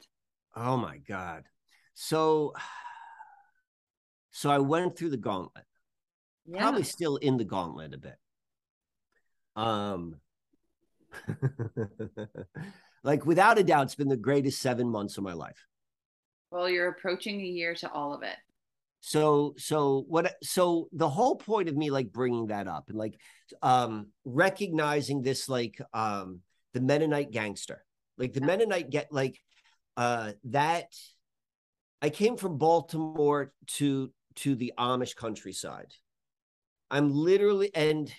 Oh 0.54 0.76
my 0.76 0.98
God. 0.98 1.44
So 1.94 2.54
so 4.30 4.50
I 4.50 4.58
went 4.58 4.96
through 4.96 5.10
the 5.10 5.16
gauntlet. 5.16 5.64
Yeah. 6.48 6.60
Probably 6.60 6.82
still 6.84 7.16
in 7.16 7.36
the 7.36 7.44
gauntlet 7.44 7.94
a 7.94 7.98
bit. 7.98 8.16
Um 9.56 10.16
like 13.04 13.24
without 13.26 13.58
a 13.58 13.64
doubt, 13.64 13.84
it's 13.84 13.94
been 13.94 14.08
the 14.08 14.16
greatest 14.16 14.60
seven 14.60 14.88
months 14.88 15.16
of 15.18 15.24
my 15.24 15.32
life. 15.32 15.66
Well, 16.50 16.68
you're 16.68 16.88
approaching 16.88 17.40
a 17.40 17.44
year 17.44 17.74
to 17.76 17.90
all 17.90 18.14
of 18.14 18.22
it. 18.22 18.36
so 19.00 19.54
so 19.58 20.04
what 20.08 20.34
so 20.42 20.88
the 20.92 21.08
whole 21.08 21.36
point 21.36 21.68
of 21.68 21.76
me 21.76 21.90
like 21.90 22.12
bringing 22.12 22.46
that 22.48 22.66
up 22.66 22.88
and 22.88 22.98
like 22.98 23.14
um 23.62 24.08
recognizing 24.24 25.22
this 25.22 25.48
like 25.48 25.80
um 25.92 26.40
the 26.74 26.80
mennonite 26.80 27.30
gangster 27.30 27.84
like 28.18 28.32
the 28.32 28.40
mennonite 28.40 28.90
get 28.90 29.12
like 29.12 29.38
uh 29.96 30.32
that 30.44 30.86
i 32.02 32.08
came 32.10 32.36
from 32.36 32.58
baltimore 32.58 33.52
to 33.66 34.10
to 34.34 34.54
the 34.56 34.72
amish 34.78 35.14
countryside 35.14 35.92
i'm 36.90 37.10
literally 37.12 37.70
and 37.74 38.12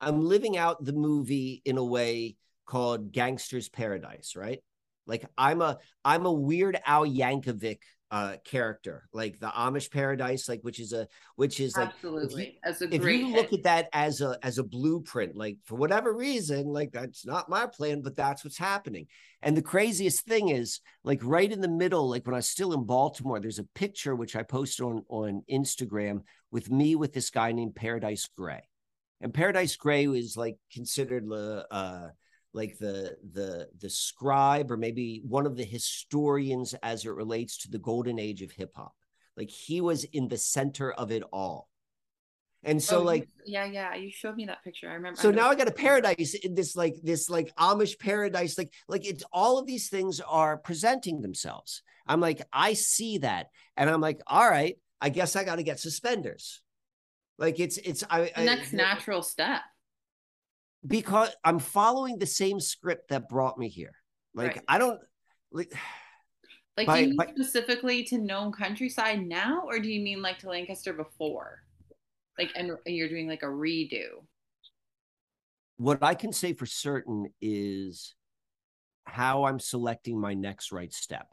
i'm 0.00 0.20
living 0.24 0.56
out 0.56 0.84
the 0.84 0.92
movie 0.92 1.62
in 1.64 1.78
a 1.78 1.84
way 1.84 2.36
called 2.66 3.12
gangster's 3.12 3.68
paradise 3.68 4.34
right? 4.36 4.60
Like 5.06 5.24
i'm 5.36 5.60
a 5.62 5.78
i'm 6.04 6.26
a 6.26 6.32
weird 6.32 6.78
al 6.86 7.04
yankovic 7.04 7.78
uh 8.12 8.36
character 8.44 9.08
like 9.14 9.40
the 9.40 9.46
amish 9.48 9.90
paradise 9.90 10.46
like 10.48 10.60
which 10.60 10.78
is 10.78 10.92
a 10.92 11.08
which 11.36 11.58
is 11.60 11.76
like 11.76 11.88
Absolutely, 11.88 12.58
as 12.62 12.82
a 12.82 12.94
if 12.94 13.00
great 13.00 13.20
you 13.20 13.26
hit. 13.28 13.36
look 13.36 13.52
at 13.54 13.62
that 13.64 13.88
as 13.94 14.20
a 14.20 14.38
as 14.42 14.58
a 14.58 14.62
blueprint 14.62 15.34
like 15.34 15.56
for 15.64 15.76
whatever 15.76 16.12
reason 16.14 16.66
like 16.66 16.92
that's 16.92 17.24
not 17.24 17.48
my 17.48 17.66
plan 17.66 18.02
but 18.02 18.14
that's 18.14 18.44
what's 18.44 18.58
happening. 18.58 19.06
And 19.40 19.56
the 19.56 19.62
craziest 19.62 20.24
thing 20.26 20.50
is 20.50 20.80
like 21.04 21.20
right 21.24 21.50
in 21.50 21.62
the 21.62 21.68
middle 21.68 22.08
like 22.08 22.26
when 22.26 22.34
i 22.34 22.38
was 22.38 22.48
still 22.48 22.74
in 22.74 22.84
baltimore 22.84 23.40
there's 23.40 23.58
a 23.58 23.64
picture 23.74 24.14
which 24.14 24.36
i 24.36 24.42
posted 24.42 24.84
on 24.84 25.04
on 25.08 25.42
instagram 25.50 26.20
with 26.52 26.70
me 26.70 26.94
with 26.94 27.12
this 27.12 27.30
guy 27.30 27.50
named 27.50 27.74
paradise 27.74 28.28
gray 28.36 28.62
and 29.20 29.34
paradise 29.34 29.74
gray 29.74 30.06
was 30.06 30.36
like 30.36 30.56
considered 30.72 31.28
the 31.28 31.66
uh 31.70 32.08
like 32.54 32.78
the 32.78 33.16
the 33.32 33.68
the 33.80 33.90
scribe 33.90 34.70
or 34.70 34.76
maybe 34.76 35.22
one 35.26 35.46
of 35.46 35.56
the 35.56 35.64
historians 35.64 36.74
as 36.82 37.04
it 37.04 37.10
relates 37.10 37.56
to 37.58 37.70
the 37.70 37.78
golden 37.78 38.18
age 38.18 38.42
of 38.42 38.52
hip 38.52 38.72
hop 38.76 38.94
like 39.36 39.50
he 39.50 39.80
was 39.80 40.04
in 40.04 40.28
the 40.28 40.36
center 40.36 40.92
of 40.92 41.10
it 41.10 41.24
all 41.32 41.68
and 42.64 42.80
so 42.80 43.00
Oh, 43.00 43.02
like 43.02 43.28
yeah, 43.44 43.64
yeah, 43.64 43.94
you 43.96 44.10
showed 44.10 44.36
me 44.36 44.46
that 44.46 44.62
picture. 44.62 44.88
I 44.88 44.94
remember. 44.94 45.20
so 45.20 45.30
I 45.30 45.32
now 45.32 45.50
I 45.50 45.56
got 45.56 45.66
a 45.66 45.72
paradise 45.72 46.34
in 46.34 46.54
this 46.54 46.76
like 46.76 46.94
this 47.02 47.28
like 47.28 47.52
Amish 47.56 47.98
paradise 47.98 48.56
like 48.56 48.72
like 48.86 49.04
it's 49.04 49.24
all 49.32 49.58
of 49.58 49.66
these 49.66 49.88
things 49.88 50.20
are 50.20 50.58
presenting 50.58 51.20
themselves. 51.22 51.82
I'm 52.06 52.20
like 52.20 52.42
I 52.52 52.74
see 52.74 53.18
that 53.18 53.48
and 53.76 53.90
I'm 53.90 54.00
like 54.00 54.20
all 54.28 54.48
right, 54.48 54.76
I 55.02 55.08
guess 55.10 55.34
I 55.36 55.42
got 55.44 55.56
to 55.56 55.62
get 55.64 55.80
suspenders. 55.80 56.62
Like 57.38 57.58
it's 57.58 57.76
it's 57.78 58.04
I 58.08 58.30
next 58.38 58.72
natural 58.72 59.20
step. 59.22 59.60
because 60.86 61.30
I'm 61.44 61.58
following 61.58 62.18
the 62.18 62.26
same 62.26 62.60
script 62.60 63.08
that 63.10 63.28
brought 63.28 63.58
me 63.58 63.68
here. 63.68 63.94
Like 64.34 64.56
Right. 64.56 64.64
I 64.68 64.78
don't 64.78 65.00
like 65.50 65.72
Like, 66.78 66.86
By- 66.86 66.96
do 66.96 67.02
you 67.02 67.08
mean 67.08 67.16
by- 67.18 67.26
specifically 67.34 68.02
to 68.04 68.16
Nome 68.16 68.50
Countryside 68.50 69.20
now, 69.26 69.64
or 69.66 69.78
do 69.78 69.90
you 69.90 70.00
mean 70.00 70.22
like 70.22 70.38
to 70.38 70.48
Lancaster 70.48 70.94
before? 70.94 71.58
Like, 72.38 72.50
and 72.56 72.70
you're 72.86 73.10
doing 73.10 73.28
like 73.28 73.42
a 73.42 73.46
redo. 73.46 74.24
what 75.76 76.02
I 76.02 76.14
can 76.14 76.32
say 76.32 76.54
for 76.54 76.64
certain 76.64 77.26
is 77.42 78.14
how 79.04 79.44
I'm 79.44 79.58
selecting 79.60 80.18
my 80.18 80.32
next 80.32 80.72
right 80.72 80.92
step. 80.94 81.26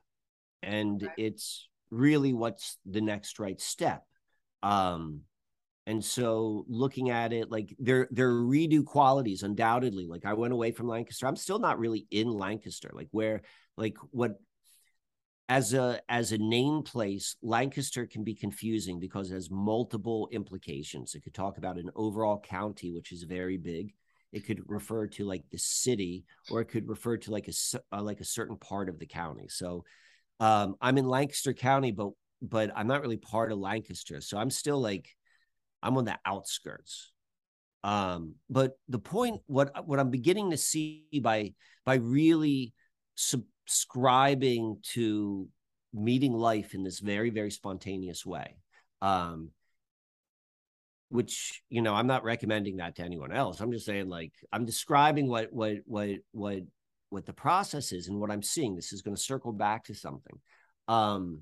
And 0.61 1.01
Okay. 1.03 1.13
it's 1.27 1.69
really 1.89 2.33
what's 2.33 2.77
the 2.85 3.01
next 3.01 3.39
right 3.39 3.59
step. 3.59 4.03
Um 4.63 5.21
and 5.89 6.05
so 6.05 6.65
looking 6.67 7.09
at 7.09 7.33
it 7.33 7.49
like 7.49 7.75
there 7.79 8.07
there 8.11 8.29
are 8.29 8.43
redo 8.43 8.85
qualities 8.85 9.41
undoubtedly. 9.41 10.05
Like 10.05 10.23
I 10.23 10.33
went 10.33 10.53
away 10.53 10.71
from 10.71 10.87
Lancaster. 10.87 11.25
I'm 11.25 11.35
still 11.35 11.57
not 11.57 11.79
really 11.79 12.05
in 12.11 12.29
Lancaster. 12.29 12.91
Like 12.93 13.07
where 13.09 13.41
like 13.75 13.97
what 14.11 14.39
as 15.49 15.73
a 15.73 15.99
as 16.07 16.31
a 16.31 16.37
name 16.37 16.83
place 16.83 17.35
Lancaster 17.41 18.05
can 18.05 18.23
be 18.23 18.35
confusing 18.35 18.99
because 18.99 19.31
it 19.31 19.33
has 19.33 19.49
multiple 19.49 20.29
implications. 20.31 21.15
It 21.15 21.23
could 21.23 21.33
talk 21.33 21.57
about 21.57 21.79
an 21.79 21.89
overall 21.95 22.39
county 22.39 22.91
which 22.91 23.11
is 23.11 23.23
very 23.23 23.57
big. 23.57 23.95
It 24.31 24.45
could 24.45 24.61
refer 24.67 25.07
to 25.07 25.25
like 25.25 25.45
the 25.49 25.57
city 25.57 26.23
or 26.51 26.61
it 26.61 26.65
could 26.65 26.87
refer 26.87 27.17
to 27.17 27.31
like 27.31 27.47
a 27.47 27.53
uh, 27.91 28.03
like 28.03 28.19
a 28.19 28.25
certain 28.25 28.57
part 28.57 28.89
of 28.89 28.99
the 28.99 29.07
county. 29.07 29.47
So 29.47 29.85
um 30.39 30.75
i'm 30.81 30.97
in 30.97 31.05
lancaster 31.05 31.53
county 31.53 31.91
but 31.91 32.09
but 32.41 32.71
i'm 32.75 32.87
not 32.87 33.01
really 33.01 33.17
part 33.17 33.51
of 33.51 33.57
lancaster 33.57 34.21
so 34.21 34.37
i'm 34.37 34.49
still 34.49 34.79
like 34.79 35.09
i'm 35.83 35.97
on 35.97 36.05
the 36.05 36.17
outskirts. 36.25 37.11
Um 37.83 38.35
but 38.49 38.73
the 38.89 38.99
point 38.99 39.41
what 39.47 39.85
what 39.87 39.99
i'm 39.99 40.09
beginning 40.09 40.51
to 40.51 40.57
see 40.57 41.07
by 41.21 41.53
by 41.85 41.95
really 41.95 42.73
subscribing 43.15 44.79
to 44.93 45.47
meeting 45.93 46.33
life 46.33 46.73
in 46.73 46.83
this 46.83 46.99
very 46.99 47.29
very 47.29 47.51
spontaneous 47.51 48.25
way 48.25 48.57
um 49.01 49.51
which 51.09 51.63
you 51.69 51.81
know 51.81 51.93
i'm 51.95 52.07
not 52.07 52.23
recommending 52.23 52.77
that 52.77 52.95
to 52.95 53.01
anyone 53.01 53.31
else. 53.31 53.59
I'm 53.59 53.71
just 53.71 53.85
saying 53.85 54.09
like 54.09 54.33
i'm 54.51 54.65
describing 54.65 55.27
what 55.27 55.51
what 55.51 55.77
what 55.85 56.09
what 56.31 56.59
what 57.09 57.25
the 57.25 57.33
process 57.33 57.91
is 57.91 58.07
and 58.07 58.19
what 58.19 58.31
i'm 58.31 58.43
seeing. 58.43 58.75
This 58.75 58.93
is 58.93 59.01
going 59.01 59.15
to 59.15 59.21
circle 59.21 59.51
back 59.51 59.85
to 59.85 59.93
something. 59.93 60.39
Um 60.87 61.41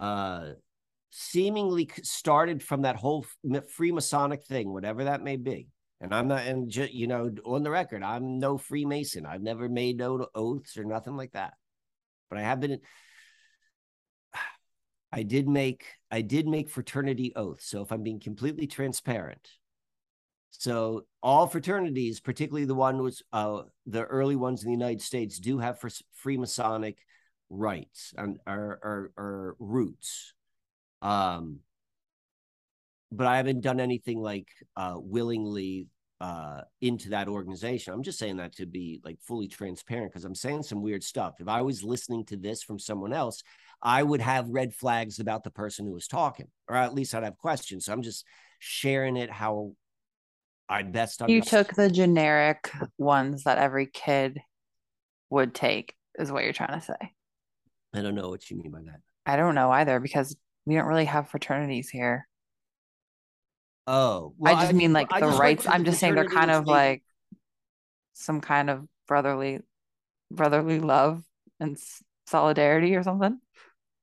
uh 0.00 0.50
seemingly 1.10 1.88
started 2.02 2.62
from 2.62 2.82
that 2.82 2.96
whole 2.96 3.24
Freemasonic 3.46 4.44
thing 4.44 4.72
whatever 4.72 5.04
that 5.04 5.22
may 5.22 5.36
be. 5.36 5.68
And 6.00 6.14
i'm 6.14 6.28
not 6.28 6.44
and 6.46 6.68
ju- 6.68 6.88
you 6.90 7.06
know 7.06 7.30
on 7.44 7.62
the 7.62 7.70
record 7.70 8.02
i'm 8.02 8.38
no 8.38 8.58
freemason. 8.58 9.26
I've 9.26 9.42
never 9.42 9.68
made 9.68 9.98
no 9.98 10.26
oaths 10.34 10.76
or 10.76 10.84
nothing 10.84 11.16
like 11.16 11.32
that. 11.32 11.54
But 12.28 12.38
i 12.38 12.42
have 12.42 12.60
been 12.60 12.80
I 15.12 15.22
did 15.22 15.48
make 15.48 15.84
I 16.10 16.20
did 16.20 16.46
make 16.46 16.68
fraternity 16.68 17.32
oaths. 17.36 17.66
So 17.66 17.82
if 17.82 17.92
I'm 17.92 18.02
being 18.02 18.20
completely 18.20 18.66
transparent, 18.66 19.48
so 20.58 21.04
all 21.22 21.46
fraternities, 21.46 22.20
particularly 22.20 22.64
the 22.64 22.74
one 22.74 23.02
was 23.02 23.22
uh, 23.32 23.62
the 23.86 24.04
early 24.04 24.36
ones 24.36 24.62
in 24.62 24.68
the 24.68 24.76
United 24.76 25.02
States, 25.02 25.38
do 25.38 25.58
have 25.58 25.80
for 25.80 25.90
free 26.14 26.36
Masonic 26.36 26.98
rites 27.50 28.14
and 28.16 28.38
or, 28.46 28.78
or, 28.82 29.12
or 29.16 29.56
roots. 29.58 30.32
Um, 31.02 31.60
but 33.10 33.26
I 33.26 33.36
haven't 33.36 33.60
done 33.60 33.80
anything 33.80 34.20
like 34.20 34.48
uh, 34.76 34.94
willingly 34.96 35.88
uh, 36.20 36.62
into 36.80 37.10
that 37.10 37.28
organization. 37.28 37.92
I'm 37.92 38.02
just 38.02 38.18
saying 38.18 38.38
that 38.38 38.56
to 38.56 38.66
be 38.66 39.00
like 39.04 39.18
fully 39.20 39.48
transparent 39.48 40.12
because 40.12 40.24
I'm 40.24 40.34
saying 40.34 40.62
some 40.62 40.82
weird 40.82 41.02
stuff. 41.02 41.34
If 41.40 41.48
I 41.48 41.62
was 41.62 41.84
listening 41.84 42.24
to 42.26 42.36
this 42.36 42.62
from 42.62 42.78
someone 42.78 43.12
else, 43.12 43.42
I 43.82 44.02
would 44.02 44.20
have 44.20 44.48
red 44.48 44.72
flags 44.72 45.18
about 45.18 45.44
the 45.44 45.50
person 45.50 45.84
who 45.84 45.92
was 45.92 46.08
talking, 46.08 46.46
or 46.68 46.76
at 46.76 46.94
least 46.94 47.14
I'd 47.14 47.24
have 47.24 47.36
questions. 47.36 47.84
So 47.84 47.92
I'm 47.92 48.02
just 48.02 48.24
sharing 48.58 49.16
it 49.16 49.30
how 49.30 49.72
I 50.68 50.82
best 50.82 51.22
You 51.28 51.40
took 51.40 51.74
the 51.74 51.90
generic 51.90 52.70
ones 52.98 53.44
that 53.44 53.58
every 53.58 53.86
kid 53.86 54.40
would 55.30 55.54
take, 55.54 55.94
is 56.18 56.32
what 56.32 56.44
you're 56.44 56.52
trying 56.52 56.78
to 56.78 56.84
say. 56.84 57.12
I 57.92 58.02
don't 58.02 58.14
know 58.14 58.28
what 58.28 58.50
you 58.50 58.56
mean 58.56 58.70
by 58.70 58.80
that. 58.80 59.00
I 59.26 59.36
don't 59.36 59.54
know 59.54 59.70
either 59.70 60.00
because 60.00 60.36
we 60.66 60.74
don't 60.74 60.86
really 60.86 61.04
have 61.04 61.28
fraternities 61.28 61.88
here. 61.90 62.26
Oh, 63.86 64.34
well, 64.38 64.56
I 64.56 64.62
just 64.62 64.74
mean 64.74 64.92
like 64.92 65.12
I 65.12 65.20
the 65.20 65.26
rites. 65.26 65.66
I'm 65.66 65.84
just 65.84 66.00
saying 66.00 66.14
they're 66.14 66.24
kind 66.24 66.50
of 66.50 66.64
state- 66.64 66.72
like 66.72 67.02
some 68.14 68.40
kind 68.40 68.70
of 68.70 68.86
brotherly, 69.06 69.60
brotherly 70.30 70.80
love 70.80 71.22
and 71.60 71.78
solidarity 72.26 72.96
or 72.96 73.02
something. 73.02 73.38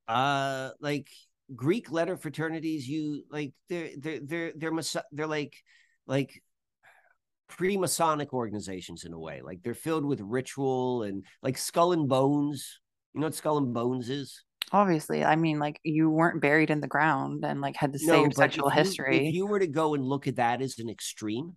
uh 0.08 0.72
like 0.80 1.08
greek 1.54 1.92
letter 1.92 2.16
fraternities 2.16 2.88
you 2.88 3.24
like 3.30 3.54
they're 3.68 3.90
they're 3.98 4.20
they're 4.22 4.54
they're 4.56 4.82
they're 5.12 5.28
like 5.28 5.54
like 6.08 6.42
pre-masonic 7.58 8.34
organizations 8.34 9.04
in 9.04 9.12
a 9.14 9.20
way 9.20 9.42
like 9.44 9.60
they're 9.62 9.74
filled 9.74 10.06
with 10.06 10.22
ritual 10.22 11.04
and 11.04 11.26
like 11.44 11.58
skull 11.58 11.92
and 11.92 12.08
bones 12.08 12.80
you 13.14 13.20
know 13.20 13.28
what 13.28 13.36
skull 13.36 13.58
and 13.58 13.74
bones 13.74 14.10
is 14.10 14.44
Obviously, 14.74 15.22
I 15.26 15.36
mean, 15.36 15.60
like 15.60 15.82
you 15.84 16.10
weren't 16.10 16.42
buried 16.42 16.70
in 16.70 16.80
the 16.80 16.88
ground 16.88 17.44
and 17.44 17.60
like 17.60 17.76
had 17.76 17.92
the 17.92 18.00
your 18.00 18.26
but 18.30 18.36
sexual 18.38 18.70
if 18.70 18.74
you- 18.76 18.80
history. 18.84 19.28
if 19.28 19.34
you 19.34 19.46
were 19.46 19.60
to 19.60 19.68
go 19.68 19.96
and 19.96 20.02
look 20.04 20.28
at 20.30 20.38
that 20.38 20.62
as 20.62 20.80
an 20.80 20.90
extreme 20.90 21.56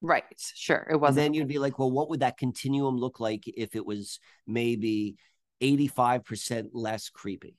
Right. 0.00 0.24
Sure. 0.56 0.84
It 0.90 0.96
wasn't. 0.96 1.16
then 1.18 1.34
you'd 1.34 1.46
be 1.46 1.60
like 1.60 1.78
well 1.78 1.90
what 1.92 2.10
would 2.10 2.18
that 2.20 2.36
continuum 2.38 2.96
look 2.96 3.20
like 3.20 3.44
if 3.46 3.76
it 3.76 3.86
was 3.86 4.18
maybe 4.44 5.14
85% 5.62 6.70
less 6.72 7.08
creepy 7.10 7.54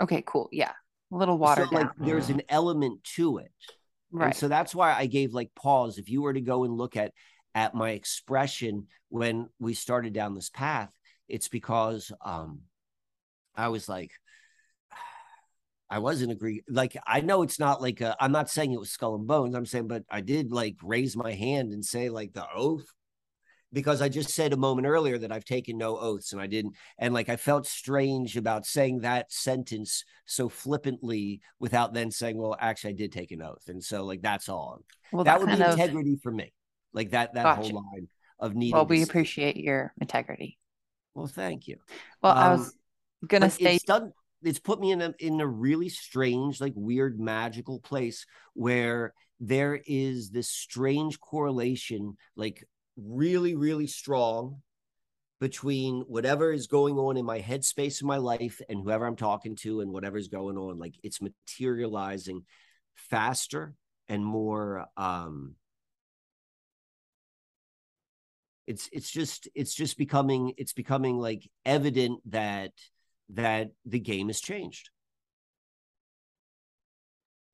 okay, 0.00 0.22
cool. 0.26 0.48
Yeah. 0.52 0.72
A 1.12 1.16
little 1.16 1.34
so 1.36 1.40
watered 1.40 1.72
like 1.72 1.90
there's 1.98 2.30
an 2.30 2.40
element 2.48 3.04
to 3.16 3.38
it 3.38 3.52
And 4.12 4.20
Right. 4.20 4.36
so 4.36 4.48
that's 4.48 4.74
why 4.74 4.94
I 4.94 5.06
gave 5.06 5.34
like 5.34 5.54
pause. 5.54 5.98
If 5.98 6.08
you 6.08 6.22
were 6.22 6.32
to 6.32 6.40
go 6.40 6.64
and 6.64 6.76
look 6.76 6.96
at 6.96 7.12
at 7.54 7.74
my 7.74 7.90
expression 7.90 8.86
when 9.08 9.48
we 9.58 9.74
started 9.74 10.12
down 10.12 10.34
this 10.34 10.50
path, 10.50 10.90
it's 11.28 11.48
because 11.48 12.12
um 12.24 12.62
I 13.54 13.68
was 13.68 13.88
like 13.88 14.12
I 15.90 15.98
wasn't 16.00 16.32
agree 16.32 16.62
like 16.68 16.96
I 17.06 17.20
know 17.20 17.42
it's 17.42 17.58
not 17.58 17.80
like 17.82 18.02
i 18.02 18.14
I'm 18.20 18.32
not 18.32 18.50
saying 18.50 18.72
it 18.72 18.80
was 18.80 18.90
skull 18.90 19.14
and 19.14 19.26
bones. 19.26 19.54
I'm 19.54 19.66
saying, 19.66 19.88
but 19.88 20.04
I 20.10 20.20
did 20.20 20.52
like 20.52 20.76
raise 20.82 21.16
my 21.16 21.32
hand 21.32 21.72
and 21.72 21.84
say 21.84 22.08
like 22.08 22.32
the 22.32 22.46
oath 22.54 22.86
because 23.72 24.00
I 24.00 24.08
just 24.08 24.30
said 24.30 24.52
a 24.52 24.56
moment 24.56 24.86
earlier 24.86 25.18
that 25.18 25.30
I've 25.32 25.44
taken 25.44 25.76
no 25.76 25.98
oaths 25.98 26.32
and 26.32 26.40
I 26.40 26.46
didn't. 26.46 26.74
And 26.98 27.12
like 27.12 27.28
I 27.28 27.36
felt 27.36 27.66
strange 27.66 28.36
about 28.36 28.64
saying 28.66 29.00
that 29.00 29.30
sentence 29.32 30.04
so 30.26 30.48
flippantly 30.48 31.40
without 31.60 31.92
then 31.92 32.10
saying, 32.10 32.38
well, 32.38 32.56
actually, 32.58 32.90
I 32.90 32.96
did 32.96 33.12
take 33.12 33.30
an 33.30 33.42
oath. 33.42 33.68
And 33.68 33.82
so, 33.82 34.04
like, 34.04 34.22
that's 34.22 34.48
all. 34.48 34.80
well, 35.12 35.24
that 35.24 35.38
that 35.38 35.46
would 35.46 35.56
be 35.58 35.62
of. 35.62 35.72
integrity 35.72 36.16
for 36.22 36.32
me. 36.32 36.52
Like 36.92 37.10
that, 37.10 37.34
that 37.34 37.42
Gotcha. 37.42 37.60
whole 37.72 37.84
line 37.92 38.08
of 38.40 38.54
needing. 38.54 38.74
Well, 38.74 38.86
to 38.86 38.90
we 38.90 38.98
say- 38.98 39.02
appreciate 39.04 39.56
your 39.56 39.92
integrity. 40.00 40.58
Well, 41.14 41.26
thank 41.26 41.68
you. 41.68 41.76
Well, 42.22 42.32
I 42.32 42.52
Um, 42.52 42.60
was 42.60 42.74
gonna 43.26 43.50
say 43.50 43.74
it's 43.76 43.84
done. 43.84 44.12
It's 44.42 44.60
put 44.60 44.78
me 44.80 44.92
in 44.92 45.02
a 45.02 45.12
in 45.18 45.40
a 45.40 45.46
really 45.46 45.88
strange, 45.88 46.60
like 46.60 46.72
weird, 46.76 47.18
magical 47.18 47.80
place 47.80 48.24
where 48.54 49.12
there 49.40 49.80
is 49.86 50.30
this 50.30 50.48
strange 50.48 51.18
correlation, 51.20 52.16
like 52.36 52.64
really, 53.02 53.54
really 53.54 53.86
strong 53.86 54.62
between 55.40 56.00
whatever 56.08 56.52
is 56.52 56.66
going 56.66 56.98
on 56.98 57.16
in 57.16 57.24
my 57.24 57.40
headspace 57.40 58.00
in 58.00 58.08
my 58.08 58.16
life 58.16 58.60
and 58.68 58.82
whoever 58.82 59.06
I'm 59.06 59.14
talking 59.16 59.54
to 59.56 59.80
and 59.80 59.92
whatever's 59.92 60.28
going 60.28 60.58
on. 60.58 60.78
Like 60.78 60.94
it's 61.02 61.20
materializing 61.22 62.44
faster 62.96 63.74
and 64.08 64.24
more 64.24 64.86
um 64.96 65.54
it's 68.66 68.88
it's 68.92 69.10
just 69.10 69.48
it's 69.54 69.72
just 69.72 69.96
becoming 69.96 70.52
it's 70.56 70.72
becoming 70.72 71.16
like 71.18 71.48
evident 71.64 72.20
that 72.26 72.72
that 73.30 73.70
the 73.86 74.00
game 74.00 74.26
has 74.26 74.40
changed 74.40 74.90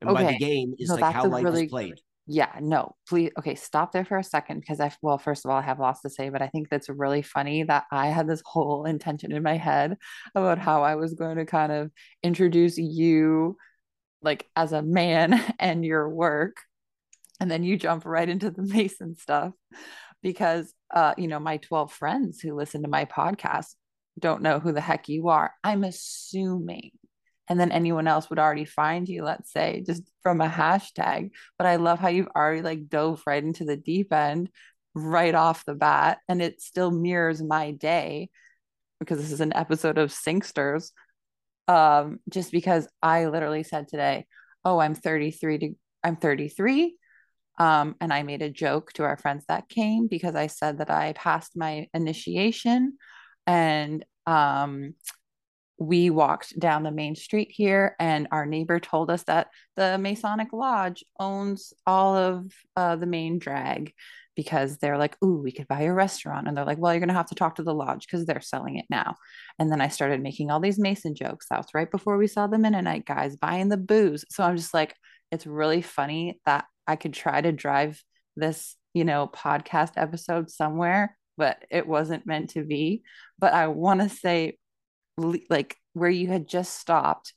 and 0.00 0.14
by 0.14 0.24
the 0.32 0.38
game 0.38 0.74
is 0.78 0.88
No, 0.88 0.96
like 0.96 1.14
how 1.14 1.26
life 1.26 1.44
really- 1.44 1.64
is 1.64 1.70
played 1.70 2.00
Yeah, 2.26 2.52
no, 2.60 2.96
please. 3.06 3.32
Okay, 3.38 3.54
stop 3.54 3.92
there 3.92 4.04
for 4.04 4.16
a 4.16 4.24
second 4.24 4.60
because 4.60 4.80
I, 4.80 4.90
well, 5.02 5.18
first 5.18 5.44
of 5.44 5.50
all, 5.50 5.58
I 5.58 5.62
have 5.62 5.78
lots 5.78 6.00
to 6.02 6.10
say, 6.10 6.30
but 6.30 6.40
I 6.40 6.48
think 6.48 6.70
that's 6.70 6.88
really 6.88 7.20
funny 7.20 7.64
that 7.64 7.84
I 7.92 8.06
had 8.06 8.26
this 8.26 8.42
whole 8.46 8.86
intention 8.86 9.30
in 9.32 9.42
my 9.42 9.58
head 9.58 9.98
about 10.34 10.58
how 10.58 10.82
I 10.82 10.94
was 10.94 11.12
going 11.14 11.36
to 11.36 11.44
kind 11.44 11.70
of 11.70 11.90
introduce 12.22 12.78
you 12.78 13.58
like 14.22 14.46
as 14.56 14.72
a 14.72 14.82
man 14.82 15.42
and 15.58 15.84
your 15.84 16.08
work. 16.08 16.56
And 17.40 17.50
then 17.50 17.62
you 17.64 17.76
jump 17.76 18.06
right 18.06 18.28
into 18.28 18.50
the 18.50 18.62
Mason 18.74 19.16
stuff 19.16 19.52
because, 20.22 20.72
uh, 20.94 21.14
you 21.18 21.28
know, 21.28 21.40
my 21.40 21.58
12 21.58 21.92
friends 21.92 22.40
who 22.40 22.54
listen 22.54 22.82
to 22.82 22.88
my 22.88 23.04
podcast 23.04 23.74
don't 24.18 24.42
know 24.42 24.60
who 24.60 24.72
the 24.72 24.80
heck 24.80 25.08
you 25.08 25.28
are. 25.28 25.52
I'm 25.62 25.84
assuming 25.84 26.92
and 27.48 27.60
then 27.60 27.72
anyone 27.72 28.06
else 28.06 28.30
would 28.30 28.38
already 28.38 28.64
find 28.64 29.08
you, 29.08 29.22
let's 29.22 29.52
say, 29.52 29.82
just 29.86 30.02
from 30.22 30.40
a 30.40 30.48
hashtag. 30.48 31.30
But 31.58 31.66
I 31.66 31.76
love 31.76 31.98
how 31.98 32.08
you've 32.08 32.28
already 32.34 32.62
like 32.62 32.88
dove 32.88 33.22
right 33.26 33.42
into 33.42 33.64
the 33.64 33.76
deep 33.76 34.12
end 34.12 34.50
right 34.94 35.34
off 35.34 35.64
the 35.64 35.74
bat, 35.74 36.18
and 36.28 36.40
it 36.40 36.60
still 36.62 36.90
mirrors 36.90 37.42
my 37.42 37.72
day 37.72 38.30
because 39.00 39.18
this 39.18 39.32
is 39.32 39.40
an 39.40 39.54
episode 39.54 39.98
of 39.98 40.10
Sinksters. 40.10 40.92
Um, 41.66 42.20
just 42.28 42.52
because 42.52 42.88
I 43.02 43.26
literally 43.26 43.62
said 43.62 43.88
today, 43.88 44.26
oh, 44.64 44.78
I'm 44.78 44.94
33 44.94 45.58
to 45.58 45.74
I'm 46.02 46.16
33. 46.16 46.96
Um, 47.58 47.94
and 48.00 48.12
I 48.12 48.22
made 48.24 48.42
a 48.42 48.50
joke 48.50 48.92
to 48.94 49.04
our 49.04 49.16
friends 49.16 49.44
that 49.48 49.68
came 49.68 50.08
because 50.08 50.34
I 50.34 50.48
said 50.48 50.78
that 50.78 50.90
I 50.90 51.12
passed 51.12 51.56
my 51.56 51.86
initiation 51.94 52.98
and 53.46 54.04
um 54.26 54.94
we 55.78 56.08
walked 56.08 56.58
down 56.58 56.82
the 56.82 56.90
main 56.90 57.16
street 57.16 57.48
here 57.50 57.96
and 57.98 58.28
our 58.30 58.46
neighbor 58.46 58.78
told 58.78 59.10
us 59.10 59.24
that 59.24 59.48
the 59.76 59.98
masonic 59.98 60.52
lodge 60.52 61.04
owns 61.18 61.72
all 61.86 62.16
of 62.16 62.52
uh, 62.76 62.94
the 62.96 63.06
main 63.06 63.38
drag 63.38 63.92
because 64.36 64.78
they're 64.78 64.98
like 64.98 65.16
ooh 65.22 65.40
we 65.42 65.52
could 65.52 65.68
buy 65.68 65.82
a 65.82 65.92
restaurant. 65.92 66.46
And 66.46 66.56
they're 66.56 66.64
like 66.64 66.78
well 66.78 66.92
you're 66.92 67.00
going 67.00 67.08
to 67.08 67.14
have 67.14 67.28
to 67.28 67.34
talk 67.34 67.56
to 67.56 67.62
the 67.62 67.74
lodge 67.74 68.06
because 68.06 68.24
they're 68.26 68.40
selling 68.40 68.76
it 68.76 68.86
now. 68.88 69.16
And 69.58 69.70
then 69.70 69.80
i 69.80 69.88
started 69.88 70.22
making 70.22 70.50
all 70.50 70.60
these 70.60 70.78
mason 70.78 71.14
jokes. 71.14 71.46
That 71.48 71.58
was 71.58 71.74
right 71.74 71.90
before 71.90 72.16
we 72.18 72.26
saw 72.26 72.46
the 72.46 72.58
mennonite 72.58 73.06
guys 73.06 73.36
buying 73.36 73.68
the 73.68 73.76
booze. 73.76 74.24
So 74.30 74.44
i'm 74.44 74.56
just 74.56 74.74
like 74.74 74.94
it's 75.32 75.46
really 75.46 75.82
funny 75.82 76.40
that 76.46 76.66
i 76.86 76.96
could 76.96 77.14
try 77.14 77.40
to 77.40 77.52
drive 77.52 78.02
this 78.36 78.76
you 78.92 79.04
know 79.04 79.28
podcast 79.34 79.92
episode 79.96 80.50
somewhere 80.50 81.16
but 81.36 81.64
it 81.68 81.84
wasn't 81.84 82.26
meant 82.26 82.50
to 82.50 82.62
be. 82.62 83.02
But 83.40 83.54
i 83.54 83.66
want 83.66 84.00
to 84.00 84.08
say 84.08 84.58
like 85.16 85.76
where 85.92 86.10
you 86.10 86.28
had 86.28 86.48
just 86.48 86.78
stopped, 86.78 87.34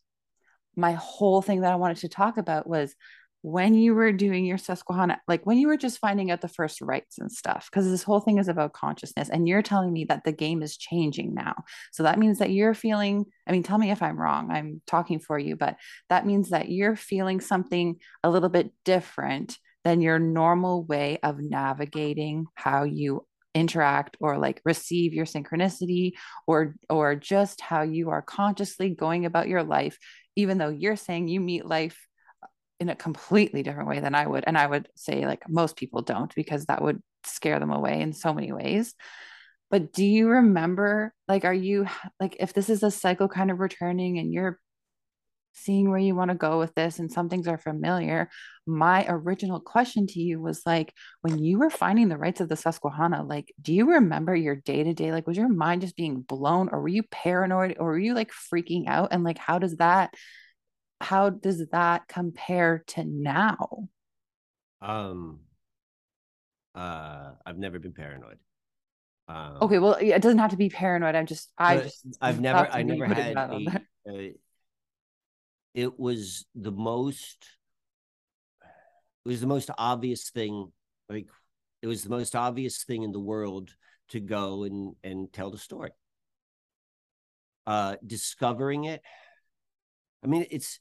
my 0.76 0.94
whole 0.94 1.42
thing 1.42 1.62
that 1.62 1.72
I 1.72 1.78
wanted 1.78 1.98
to 1.98 2.10
talk 2.10 2.38
about 2.38 2.68
was 2.68 2.96
when 3.42 3.76
you 3.76 3.94
were 3.94 4.12
doing 4.12 4.46
your 4.46 4.58
Susquehanna, 4.58 5.22
like 5.28 5.46
when 5.46 5.58
you 5.58 5.68
were 5.68 5.78
just 5.78 6.00
finding 6.00 6.32
out 6.32 6.42
the 6.42 6.48
first 6.48 6.82
rights 6.82 7.18
and 7.20 7.32
stuff, 7.32 7.70
because 7.72 7.90
this 7.90 8.04
whole 8.04 8.20
thing 8.20 8.40
is 8.40 8.48
about 8.48 8.74
consciousness. 8.74 9.30
And 9.30 9.48
you're 9.48 9.62
telling 9.62 9.94
me 9.94 10.06
that 10.06 10.24
the 10.24 10.32
game 10.32 10.62
is 10.62 10.76
changing 10.76 11.34
now. 11.34 11.54
So 11.92 12.04
that 12.04 12.20
means 12.20 12.40
that 12.40 12.52
you're 12.52 12.74
feeling, 12.74 13.26
I 13.48 13.52
mean, 13.52 13.64
tell 13.64 13.78
me 13.78 13.92
if 13.92 14.02
I'm 14.02 14.20
wrong. 14.20 14.52
I'm 14.52 14.82
talking 14.88 15.20
for 15.20 15.38
you, 15.38 15.56
but 15.56 15.78
that 16.10 16.26
means 16.26 16.50
that 16.50 16.70
you're 16.70 16.96
feeling 16.96 17.40
something 17.40 17.98
a 18.24 18.30
little 18.30 18.50
bit 18.50 18.72
different 18.84 19.58
than 19.84 20.02
your 20.02 20.20
normal 20.20 20.84
way 20.84 21.20
of 21.24 21.40
navigating 21.40 22.48
how 22.56 22.84
you 22.84 23.26
interact 23.58 24.18
or 24.20 24.38
like 24.38 24.62
receive 24.66 25.14
your 25.14 25.26
synchronicity 25.26 26.14
or 26.46 26.76
or 26.90 27.16
just 27.16 27.60
how 27.62 27.82
you 27.82 28.10
are 28.10 28.22
consciously 28.22 28.90
going 28.90 29.26
about 29.26 29.48
your 29.48 29.64
life 29.64 29.98
even 30.36 30.58
though 30.58 30.70
you're 30.70 30.96
saying 30.96 31.28
you 31.28 31.40
meet 31.40 31.66
life 31.66 32.08
uh, 32.44 32.48
in 32.80 32.90
a 32.90 32.96
completely 32.96 33.64
different 33.64 33.90
way 33.90 34.00
than 34.00 34.16
I 34.16 34.26
would 34.26 34.44
and 34.46 34.58
I 34.58 34.68
would 34.68 34.88
say 34.96 35.26
like 35.26 35.44
most 35.50 35.76
people 35.76 36.02
don't 36.04 36.34
because 36.36 36.66
that 36.66 36.82
would 36.82 37.02
scare 37.26 37.60
them 37.60 37.72
away 37.72 38.00
in 38.00 38.14
so 38.14 38.34
many 38.34 38.52
ways. 38.52 38.94
But 39.70 39.92
do 39.92 40.06
you 40.06 40.30
remember 40.30 41.14
like 41.28 41.44
are 41.44 41.54
you 41.54 41.88
like 42.20 42.38
if 42.40 42.54
this 42.54 42.70
is 42.70 42.84
a 42.84 42.92
cycle 42.92 43.28
kind 43.28 43.52
of 43.52 43.60
returning 43.60 44.18
and 44.20 44.32
you're 44.32 44.60
seeing 45.58 45.90
where 45.90 46.00
you 46.00 46.16
want 46.16 46.30
to 46.30 46.36
go 46.36 46.60
with 46.60 46.74
this 46.76 47.00
and 47.00 47.12
some 47.12 47.30
things 47.30 47.48
are 47.48 47.58
familiar 47.58 48.30
my 48.66 49.06
original 49.08 49.60
question 49.60 50.08
to 50.08 50.20
you 50.20 50.42
was 50.42 50.62
like 50.66 50.94
when 51.22 51.40
you 51.40 51.58
were 51.58 51.70
finding 51.70 52.10
the 52.10 52.18
rights 52.18 52.42
of 52.42 52.50
the 52.50 52.56
susquehanna 52.56 53.24
like 53.24 53.54
do 53.62 53.74
you 53.74 53.92
remember 53.92 54.36
your 54.36 54.56
day 54.56 54.84
to 54.84 54.94
day 54.94 55.12
like 55.12 55.26
was 55.26 55.38
your 55.38 55.50
mind 55.50 55.82
just 55.82 55.96
being 55.96 56.22
blown 56.22 56.70
or 56.72 56.82
were 56.82 56.88
you 56.88 57.04
paranoid 57.04 57.76
or 57.80 57.88
were 57.88 58.00
you 58.00 58.14
like 58.14 58.32
freaking 58.32 58.88
out 58.88 59.10
and 59.12 59.24
like 59.24 59.38
how 59.38 59.58
does 59.60 59.76
that 59.78 60.14
how 61.00 61.30
does 61.30 61.66
that 61.72 62.08
compare 62.08 62.84
to 62.88 63.04
now 63.04 63.88
Um, 64.82 65.40
uh, 66.76 67.32
I've 67.46 67.58
never 67.58 67.80
been 67.80 67.94
paranoid. 67.94 68.38
Um, 69.30 69.58
okay 69.62 69.80
well 69.80 69.98
it 70.00 70.22
doesn't 70.22 70.40
have 70.40 70.52
to 70.52 70.58
be 70.58 70.70
paranoid 70.70 71.14
i'm 71.14 71.26
just 71.26 71.52
i 71.58 71.78
just 71.78 72.06
I've 72.22 72.40
never, 72.40 72.66
I 72.72 72.84
never 72.84 73.06
had 73.06 73.36
a, 73.36 73.82
a. 74.08 74.34
It 75.78 76.00
was 76.00 76.44
the 76.56 76.72
most. 76.72 77.38
It 79.24 79.30
was 79.30 79.42
the 79.42 79.48
most 79.48 79.70
obvious 79.78 80.32
thing, 80.32 80.72
like 81.08 81.28
it 81.84 81.88
was 81.88 82.02
the 82.02 82.10
most 82.10 82.36
obvious 82.36 82.84
thing 82.84 83.04
in 83.04 83.12
the 83.12 83.20
world 83.20 83.76
to 84.10 84.20
go 84.20 84.64
and 84.64 84.96
and 85.04 85.32
tell 85.32 85.52
the 85.52 85.60
story. 85.60 85.92
Uh, 87.68 87.98
discovering 88.04 88.86
it. 88.86 89.04
I 90.24 90.28
mean, 90.28 90.48
it's. 90.50 90.80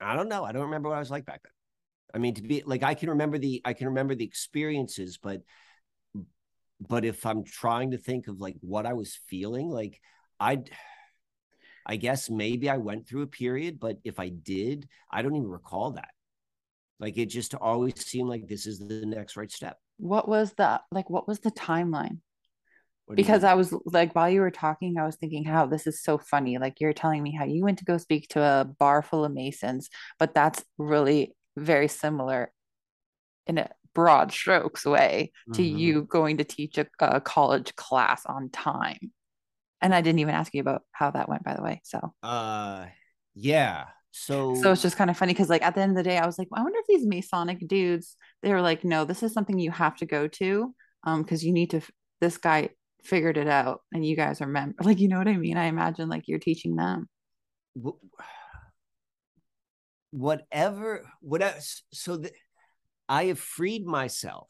I 0.00 0.16
don't 0.16 0.28
know. 0.28 0.42
I 0.42 0.50
don't 0.50 0.62
remember 0.62 0.88
what 0.88 0.96
I 0.96 1.00
was 1.00 1.10
like 1.10 1.24
back 1.24 1.44
then. 1.44 1.52
I 2.12 2.18
mean, 2.18 2.34
to 2.34 2.42
be 2.42 2.64
like, 2.66 2.82
I 2.82 2.94
can 2.94 3.10
remember 3.10 3.38
the, 3.38 3.62
I 3.64 3.74
can 3.74 3.86
remember 3.88 4.16
the 4.16 4.24
experiences, 4.24 5.20
but 5.22 5.42
but 6.80 7.04
if 7.04 7.24
I'm 7.24 7.44
trying 7.44 7.92
to 7.92 7.98
think 7.98 8.26
of 8.26 8.40
like 8.40 8.56
what 8.60 8.86
I 8.86 8.94
was 8.94 9.20
feeling, 9.28 9.68
like 9.68 10.00
I'd, 10.40 10.70
I 11.88 11.96
guess 11.96 12.28
maybe 12.30 12.68
I 12.68 12.76
went 12.76 13.08
through 13.08 13.22
a 13.22 13.26
period, 13.26 13.80
but 13.80 13.98
if 14.04 14.20
I 14.20 14.28
did, 14.28 14.88
I 15.10 15.22
don't 15.22 15.36
even 15.36 15.48
recall 15.48 15.92
that. 15.92 16.10
Like 17.00 17.16
it 17.16 17.26
just 17.26 17.54
always 17.54 18.04
seemed 18.06 18.28
like 18.28 18.46
this 18.46 18.66
is 18.66 18.78
the 18.78 19.06
next 19.06 19.36
right 19.36 19.50
step. 19.50 19.78
what 19.98 20.28
was 20.28 20.52
the 20.54 20.80
like 20.92 21.10
what 21.10 21.26
was 21.26 21.40
the 21.40 21.50
timeline 21.50 22.18
What 23.06 23.16
do 23.16 23.22
you 23.22 23.26
because? 23.26 23.42
I 23.44 23.54
was 23.54 23.74
like, 23.86 24.14
while 24.14 24.30
you 24.30 24.40
were 24.40 24.50
talking, 24.50 24.96
I 24.98 25.06
was 25.06 25.16
thinking 25.16 25.44
how 25.44 25.66
this 25.66 25.86
is 25.86 26.02
so 26.02 26.18
funny. 26.18 26.58
Like, 26.58 26.80
you're 26.80 26.92
telling 26.92 27.22
me 27.22 27.32
how 27.32 27.44
you 27.44 27.64
went 27.64 27.78
to 27.78 27.84
go 27.84 27.98
speak 27.98 28.28
to 28.30 28.40
a 28.42 28.64
bar 28.64 29.02
full 29.02 29.24
of 29.24 29.32
Masons, 29.32 29.88
but 30.18 30.34
that's 30.34 30.64
really 30.78 31.34
very 31.56 31.88
similar 31.88 32.52
in 33.46 33.58
a 33.58 33.70
broad 33.94 34.32
strokes 34.32 34.84
way 34.84 35.32
to 35.54 35.62
Mhm. 35.62 35.78
you 35.78 36.02
going 36.04 36.36
to 36.38 36.44
teach 36.44 36.78
a, 36.78 36.86
a 37.00 37.20
college 37.20 37.74
class 37.76 38.24
on 38.26 38.50
time. 38.50 39.12
And 39.80 39.94
I 39.94 40.00
didn't 40.00 40.18
even 40.20 40.34
ask 40.34 40.52
you 40.54 40.60
about 40.60 40.82
how 40.92 41.10
that 41.10 41.28
went, 41.28 41.44
by 41.44 41.54
the 41.54 41.62
way. 41.62 41.80
So, 41.84 42.12
Uh, 42.22 42.86
yeah. 43.34 43.86
So 44.10 44.54
so 44.56 44.72
it's 44.72 44.82
just 44.82 44.96
kind 44.96 45.10
of 45.10 45.16
funny 45.16 45.32
because, 45.32 45.48
like, 45.48 45.62
at 45.62 45.74
the 45.74 45.80
end 45.80 45.92
of 45.92 45.96
the 45.96 46.02
day, 46.08 46.18
I 46.18 46.26
was 46.26 46.38
like, 46.38 46.48
I 46.52 46.62
wonder 46.62 46.78
if 46.80 46.86
these 46.86 47.06
Masonic 47.06 47.66
dudes, 47.68 48.16
they 48.42 48.52
were 48.52 48.62
like, 48.62 48.84
no, 48.84 49.04
this 49.04 49.22
is 49.22 49.32
something 49.32 49.58
you 49.58 49.70
have 49.70 49.96
to 49.98 50.06
go 50.06 50.26
to, 50.28 50.74
um, 51.04 51.22
because 51.22 51.44
you 51.44 51.52
need 51.52 51.70
to. 51.70 51.78
f- 51.78 51.90
This 52.20 52.38
guy 52.38 52.70
figured 53.04 53.36
it 53.36 53.46
out, 53.48 53.82
and 53.92 54.04
you 54.04 54.16
guys 54.16 54.40
are 54.40 54.46
mem 54.48 54.74
like, 54.82 54.98
you 54.98 55.08
know 55.08 55.18
what 55.18 55.28
I 55.28 55.36
mean? 55.36 55.56
I 55.56 55.66
imagine 55.66 56.08
like 56.08 56.24
you're 56.26 56.40
teaching 56.40 56.76
them. 56.76 57.08
whatever 60.10 61.04
whatever 61.20 61.56
so 61.92 62.16
that 62.16 62.32
i 63.08 63.24
have 63.26 63.38
freed 63.38 63.84
myself 63.86 64.48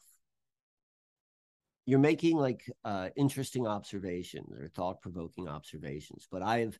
you're 1.89 1.99
making 1.99 2.37
like 2.37 2.61
uh 2.85 3.09
interesting 3.15 3.67
observations 3.67 4.51
or 4.51 4.67
thought-provoking 4.67 5.47
observations 5.47 6.27
but 6.31 6.41
i 6.41 6.59
have 6.59 6.77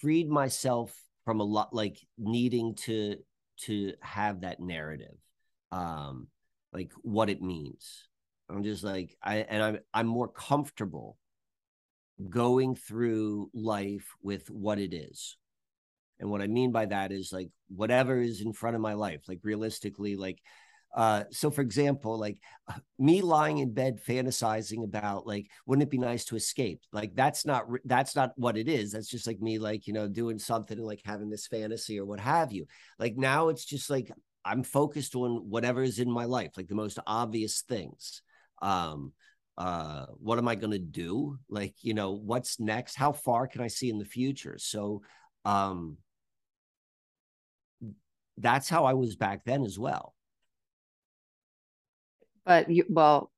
freed 0.00 0.28
myself 0.28 0.94
from 1.24 1.40
a 1.40 1.44
lot 1.44 1.72
like 1.74 1.98
needing 2.18 2.74
to 2.74 3.16
to 3.56 3.92
have 4.00 4.40
that 4.40 4.60
narrative 4.60 5.16
um 5.72 6.26
like 6.72 6.92
what 7.02 7.30
it 7.30 7.42
means. 7.42 8.06
I'm 8.48 8.64
just 8.64 8.82
like 8.82 9.16
i 9.22 9.36
and 9.36 9.62
i'm 9.62 9.78
i'm 9.94 10.06
more 10.06 10.28
comfortable 10.28 11.16
going 12.28 12.74
through 12.74 13.50
life 13.54 14.14
with 14.22 14.50
what 14.50 14.78
it 14.78 14.92
is. 14.92 15.36
And 16.18 16.30
what 16.30 16.42
I 16.42 16.48
mean 16.48 16.70
by 16.70 16.84
that 16.86 17.12
is 17.12 17.32
like 17.32 17.48
whatever 17.68 18.20
is 18.20 18.42
in 18.42 18.52
front 18.52 18.76
of 18.76 18.82
my 18.82 18.92
life, 18.92 19.22
like 19.26 19.40
realistically, 19.42 20.16
like, 20.16 20.38
uh, 20.94 21.24
so 21.30 21.50
for 21.50 21.60
example, 21.60 22.18
like 22.18 22.38
uh, 22.68 22.74
me 22.98 23.22
lying 23.22 23.58
in 23.58 23.72
bed 23.72 24.00
fantasizing 24.04 24.82
about 24.82 25.26
like, 25.26 25.46
wouldn't 25.66 25.86
it 25.86 25.90
be 25.90 25.98
nice 25.98 26.24
to 26.26 26.36
escape? 26.36 26.80
Like 26.92 27.14
that's 27.14 27.46
not 27.46 27.66
that's 27.84 28.16
not 28.16 28.32
what 28.36 28.56
it 28.56 28.68
is. 28.68 28.92
That's 28.92 29.08
just 29.08 29.26
like 29.26 29.40
me, 29.40 29.58
like 29.58 29.86
you 29.86 29.92
know, 29.92 30.08
doing 30.08 30.38
something 30.38 30.78
like 30.78 31.00
having 31.04 31.30
this 31.30 31.46
fantasy 31.46 31.98
or 31.98 32.04
what 32.04 32.20
have 32.20 32.52
you. 32.52 32.66
Like 32.98 33.16
now 33.16 33.48
it's 33.48 33.64
just 33.64 33.88
like 33.88 34.10
I'm 34.44 34.64
focused 34.64 35.14
on 35.14 35.48
whatever 35.48 35.82
is 35.82 35.98
in 36.00 36.10
my 36.10 36.24
life, 36.24 36.52
like 36.56 36.68
the 36.68 36.74
most 36.74 36.98
obvious 37.06 37.62
things. 37.62 38.22
Um, 38.60 39.12
uh, 39.56 40.06
what 40.18 40.38
am 40.38 40.48
I 40.48 40.54
going 40.54 40.72
to 40.72 40.78
do? 40.78 41.38
Like 41.48 41.74
you 41.82 41.94
know, 41.94 42.12
what's 42.12 42.58
next? 42.58 42.96
How 42.96 43.12
far 43.12 43.46
can 43.46 43.60
I 43.60 43.68
see 43.68 43.90
in 43.90 43.98
the 43.98 44.04
future? 44.04 44.56
So, 44.58 45.02
um, 45.44 45.98
that's 48.38 48.68
how 48.68 48.86
I 48.86 48.94
was 48.94 49.14
back 49.14 49.44
then 49.44 49.62
as 49.64 49.78
well. 49.78 50.14
But 52.50 52.68
you, 52.68 52.84
well, 52.88 53.30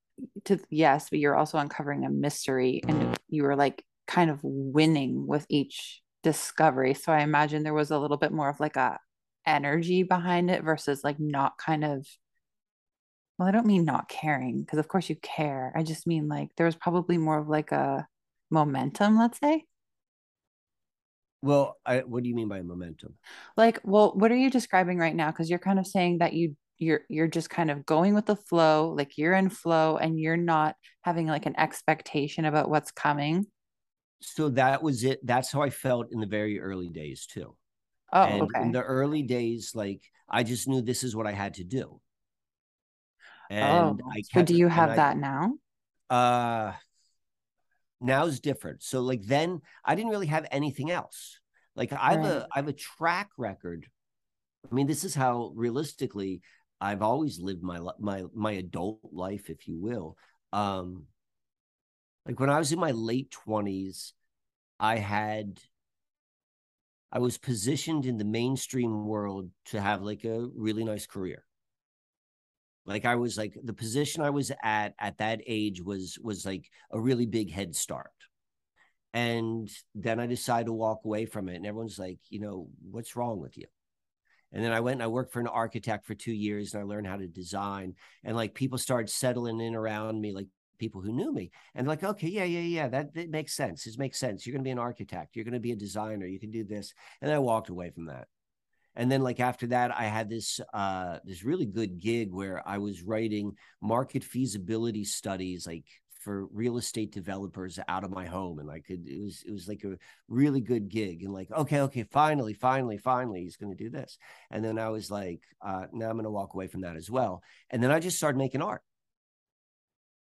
to 0.47 0.59
yes, 0.71 1.11
but 1.11 1.19
you're 1.19 1.37
also 1.37 1.59
uncovering 1.59 2.07
a 2.07 2.09
mystery, 2.09 2.81
and 2.89 3.15
you 3.29 3.43
were 3.43 3.57
like 3.57 3.85
kind 4.07 4.31
of 4.31 4.41
winning 4.43 5.27
with 5.27 5.45
each 5.51 6.01
discovery. 6.23 6.95
So 6.95 7.13
I 7.13 7.21
imagine 7.21 7.63
there 7.63 7.75
was 7.75 7.91
a 7.91 7.99
little 7.99 8.17
bit 8.17 8.33
more 8.33 8.49
of 8.49 8.59
like 8.59 8.77
a 8.77 8.99
energy 9.47 10.03
behind 10.03 10.51
it 10.51 10.65
versus 10.65 11.05
like 11.05 11.21
not 11.21 11.59
kind 11.59 11.85
of. 11.85 12.07
Well, 13.39 13.49
I 13.49 13.51
don't 13.51 13.67
mean 13.67 13.85
not 13.85 14.09
caring 14.09 14.63
because 14.63 14.79
of 14.79 14.89
course 14.89 15.11
you 15.11 15.17
care. 15.17 15.75
I 15.77 15.83
just 15.83 16.07
mean 16.07 16.27
like 16.27 16.49
there 16.57 16.65
was 16.65 16.77
probably 16.77 17.19
more 17.19 17.37
of 17.39 17.51
like 17.51 17.71
a 17.71 18.07
momentum, 18.51 19.19
let's 19.19 19.39
say. 19.39 19.67
Well, 21.43 21.77
I, 21.85 21.99
what 21.99 22.23
do 22.23 22.31
you 22.31 22.35
mean 22.35 22.49
by 22.49 22.63
momentum? 22.63 23.17
Like, 23.59 23.79
well, 23.85 24.15
what 24.15 24.33
are 24.33 24.37
you 24.37 24.49
describing 24.49 24.97
right 24.97 25.15
now? 25.15 25.31
Because 25.31 25.51
you're 25.51 25.59
kind 25.59 25.79
of 25.79 25.87
saying 25.87 26.19
that 26.19 26.33
you 26.33 26.57
you're 26.83 27.03
you're 27.09 27.29
just 27.29 27.49
kind 27.49 27.71
of 27.71 27.87
going 27.87 28.15
with 28.15 28.27
the 28.27 28.37
flow, 28.37 28.93
like 28.97 29.17
you're 29.17 29.35
in 29.35 29.49
flow 29.49 29.97
and 29.97 30.19
you're 30.19 30.37
not 30.37 30.75
having 31.03 31.27
like 31.27 31.47
an 31.47 31.59
expectation 31.59 32.45
about 32.45 32.69
what's 32.69 32.91
coming. 32.91 33.47
So 34.21 34.51
that 34.51 34.83
was 34.83 35.05
it. 35.05 35.25
That's 35.25 35.51
how 35.51 35.63
I 35.63 35.71
felt 35.71 36.09
in 36.13 36.21
the 36.21 36.27
very 36.27 36.61
early 36.61 36.89
days 36.89 37.27
too. 37.27 37.57
Oh, 38.13 38.23
and 38.23 38.43
okay. 38.43 38.63
in 38.63 38.73
the 38.73 38.83
early 38.83 39.23
days, 39.23 39.73
like 39.75 40.03
I 40.29 40.43
just 40.43 40.69
knew 40.69 40.83
this 40.83 41.03
is 41.05 41.17
what 41.17 41.27
I 41.27 41.33
had 41.33 41.55
to 41.55 41.65
do. 41.65 42.01
And 43.51 44.01
oh, 44.03 44.11
I 44.11 44.23
so 44.23 44.43
do 44.43 44.57
you 44.57 44.69
have 44.69 44.91
I- 44.91 44.97
that 44.97 45.17
now? 45.17 45.55
Uh 46.11 46.73
now's 48.01 48.41
different. 48.41 48.83
So 48.83 49.01
like 49.01 49.23
then 49.23 49.61
I 49.85 49.95
didn't 49.95 50.11
really 50.11 50.27
have 50.27 50.47
anything 50.51 50.91
else. 50.91 51.39
Like 51.77 51.93
I 51.93 52.13
have 52.13 52.21
Right. 52.21 52.31
a 52.31 52.49
I 52.53 52.59
have 52.59 52.69
a 52.69 52.73
track 52.73 53.31
record. 53.39 53.87
I 54.71 54.75
mean, 54.75 54.87
this 54.87 55.05
is 55.05 55.15
how 55.15 55.53
realistically 55.55 56.43
I've 56.83 57.01
always 57.01 57.39
lived 57.39 57.63
my 57.63 57.79
my 58.01 58.25
my 58.35 58.53
adult 58.53 58.99
life, 59.13 59.49
if 59.49 59.69
you 59.69 59.79
will. 59.79 60.17
Um 60.53 61.07
like 62.27 62.41
when 62.41 62.51
I 62.51 62.59
was 62.59 62.73
in 62.73 62.81
my 62.81 62.91
late 62.91 63.31
20s, 63.31 64.15
I 64.81 64.97
had 64.97 65.61
I 67.13 67.21
was 67.21 67.39
positioned 67.39 68.05
in 68.05 68.17
the 68.17 68.25
mainstream 68.25 69.07
world 69.07 69.51
to 69.67 69.81
have 69.81 70.03
like 70.03 70.25
a 70.25 70.49
really 70.57 70.83
nice 70.83 71.07
career. 71.07 71.45
Like 72.85 73.05
I 73.05 73.15
was 73.15 73.39
like 73.39 73.55
the 73.63 73.73
position 73.73 74.25
I 74.25 74.31
was 74.31 74.51
at 74.61 74.95
at 74.99 75.19
that 75.19 75.41
age 75.47 75.81
was 75.81 76.19
was 76.21 76.45
like 76.45 76.69
a 76.91 77.01
really 77.01 77.27
big 77.27 77.53
head 77.53 77.77
start. 77.77 78.11
And 79.15 79.71
then 79.95 80.19
I 80.19 80.27
decided 80.27 80.67
to 80.67 80.73
walk 80.73 81.03
away 81.05 81.27
from 81.27 81.49
it 81.49 81.57
and 81.57 81.67
everyone's 81.67 81.99
like, 81.99 82.19
you 82.29 82.41
know, 82.41 82.69
what's 82.91 83.15
wrong 83.15 83.39
with 83.39 83.57
you? 83.57 83.67
And 84.53 84.63
then 84.63 84.73
I 84.73 84.81
went 84.81 84.95
and 84.95 85.03
I 85.03 85.09
worked 85.09 85.33
for 85.33 85.41
an 85.41 85.47
architect 85.47 86.07
for 86.07 86.15
2 86.15 86.33
years 86.33 86.75
and 86.75 86.83
I 86.83 86.87
learned 86.87 87.07
how 87.07 87.17
to 87.17 87.27
design. 87.27 87.95
And 88.25 88.37
like 88.37 88.55
people 88.55 88.79
started 88.79 89.11
settling 89.11 89.61
in 89.61 89.75
around 89.75 90.21
me 90.21 90.33
like 90.33 90.49
people 90.79 91.01
who 91.01 91.13
knew 91.13 91.33
me. 91.33 91.51
And 91.75 91.87
like 91.87 92.03
okay 92.05 92.29
yeah 92.29 92.45
yeah 92.45 92.61
yeah 92.61 92.89
that, 92.89 93.15
that 93.15 93.31
makes 93.31 93.55
sense. 93.55 93.85
This 93.85 93.99
makes 93.99 94.19
sense. 94.19 94.47
You're 94.47 94.53
going 94.53 94.65
to 94.65 94.69
be 94.69 94.73
an 94.73 94.79
architect. 94.79 95.37
You're 95.37 95.45
going 95.45 95.55
to 95.55 95.61
be 95.61 95.73
a 95.73 95.77
designer. 95.77 96.27
You 96.27 96.41
can 96.41 96.51
do 96.51 96.65
this. 96.65 96.93
And 97.21 97.31
i 97.31 97.39
walked 97.39 97.69
away 97.69 97.91
from 97.91 98.07
that. 98.07 98.29
And 98.95 99.11
then 99.11 99.23
like 99.23 99.41
after 99.41 99.67
that 99.69 99.97
i 99.97 100.05
had 100.05 100.29
this 100.29 100.61
uh 100.75 101.19
this 101.25 101.45
really 101.45 101.67
good 101.67 101.99
gig 101.99 102.31
where 102.31 102.63
i 102.69 102.77
was 102.79 103.03
writing 103.03 103.57
market 103.81 104.23
feasibility 104.23 105.05
studies 105.05 105.67
like 105.67 105.87
for 106.23 106.47
real 106.53 106.79
estate 106.79 107.13
developers 107.13 107.79
out 107.89 108.05
of 108.05 108.11
my 108.11 108.25
home 108.27 108.59
and 108.59 108.71
i 108.71 108.79
could 108.81 109.07
it 109.07 109.23
was 109.23 109.43
it 109.47 109.53
was 109.53 109.69
like 109.69 109.83
a 109.85 109.97
really 110.29 110.61
good 110.61 110.89
gig 110.89 111.23
and 111.23 111.33
like 111.33 111.51
okay 111.53 111.81
okay 111.81 112.05
finally 112.05 112.55
finally 112.55 112.99
finally 112.99 113.43
he's 113.43 113.57
going 113.57 113.77
to 113.77 113.85
do 113.85 113.91
this. 113.91 114.19
And 114.51 114.65
then 114.65 114.79
i 114.79 114.89
was 114.89 115.11
like 115.11 115.41
uh 115.61 115.87
now 115.93 116.07
i'm 116.07 116.17
going 116.17 116.25
to 116.25 116.31
walk 116.31 116.55
away 116.55 116.69
from 116.69 116.83
that 116.83 116.97
as 116.97 117.11
well. 117.11 117.43
And 117.71 117.83
then 117.83 117.91
i 117.91 117.99
just 117.99 118.17
started 118.17 118.39
making 118.39 118.63
art. 118.63 118.83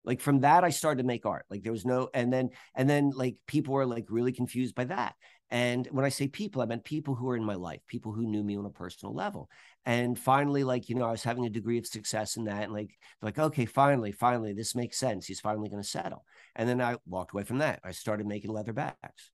Like 0.04 0.20
from 0.20 0.40
that 0.40 0.64
i 0.64 0.70
started 0.70 1.02
to 1.02 1.06
make 1.06 1.26
art. 1.26 1.46
Like 1.50 1.62
there 1.62 1.72
was 1.72 1.84
no 1.84 2.08
and 2.14 2.32
then 2.32 2.50
and 2.74 2.88
then 2.88 3.10
like 3.14 3.36
people 3.46 3.74
were 3.74 3.86
like 3.86 4.06
really 4.08 4.32
confused 4.32 4.74
by 4.74 4.84
that. 4.84 5.14
And 5.50 5.86
when 5.90 6.04
i 6.04 6.08
say 6.08 6.28
people 6.28 6.62
i 6.62 6.66
meant 6.66 6.84
people 6.84 7.14
who 7.14 7.26
were 7.26 7.36
in 7.36 7.44
my 7.44 7.54
life 7.54 7.80
people 7.86 8.12
who 8.12 8.26
knew 8.26 8.42
me 8.42 8.56
on 8.56 8.66
a 8.66 8.70
personal 8.70 9.14
level 9.14 9.48
and 9.86 10.18
finally 10.18 10.64
like 10.64 10.88
you 10.88 10.94
know 10.96 11.06
i 11.06 11.10
was 11.12 11.22
having 11.22 11.46
a 11.46 11.50
degree 11.50 11.78
of 11.78 11.86
success 11.86 12.36
in 12.36 12.44
that 12.44 12.64
and 12.64 12.72
like 12.72 12.98
like 13.22 13.38
okay 13.38 13.66
finally 13.66 14.12
finally 14.12 14.52
this 14.52 14.74
makes 14.74 14.98
sense 14.98 15.26
he's 15.26 15.40
finally 15.40 15.68
going 15.70 15.82
to 15.82 15.88
settle 15.88 16.24
and 16.56 16.68
then 16.68 16.80
i 16.82 16.96
walked 17.06 17.32
away 17.32 17.44
from 17.44 17.58
that 17.58 17.80
i 17.84 17.92
started 17.92 18.26
making 18.26 18.52
leather 18.52 18.72
bags 18.74 19.30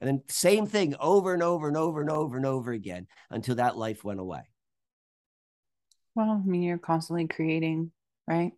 and 0.00 0.08
then 0.08 0.22
same 0.28 0.66
thing 0.66 0.94
over 1.00 1.34
and 1.34 1.42
over 1.42 1.68
and 1.68 1.76
over 1.76 2.00
and 2.00 2.10
over 2.10 2.36
and 2.36 2.46
over 2.46 2.72
again 2.72 3.06
until 3.30 3.56
that 3.56 3.76
life 3.76 4.04
went 4.04 4.20
away 4.20 4.42
Well, 6.14 6.30
I 6.30 6.38
mean, 6.48 6.62
you're 6.62 6.78
constantly 6.78 7.26
creating, 7.28 7.92
right? 8.26 8.52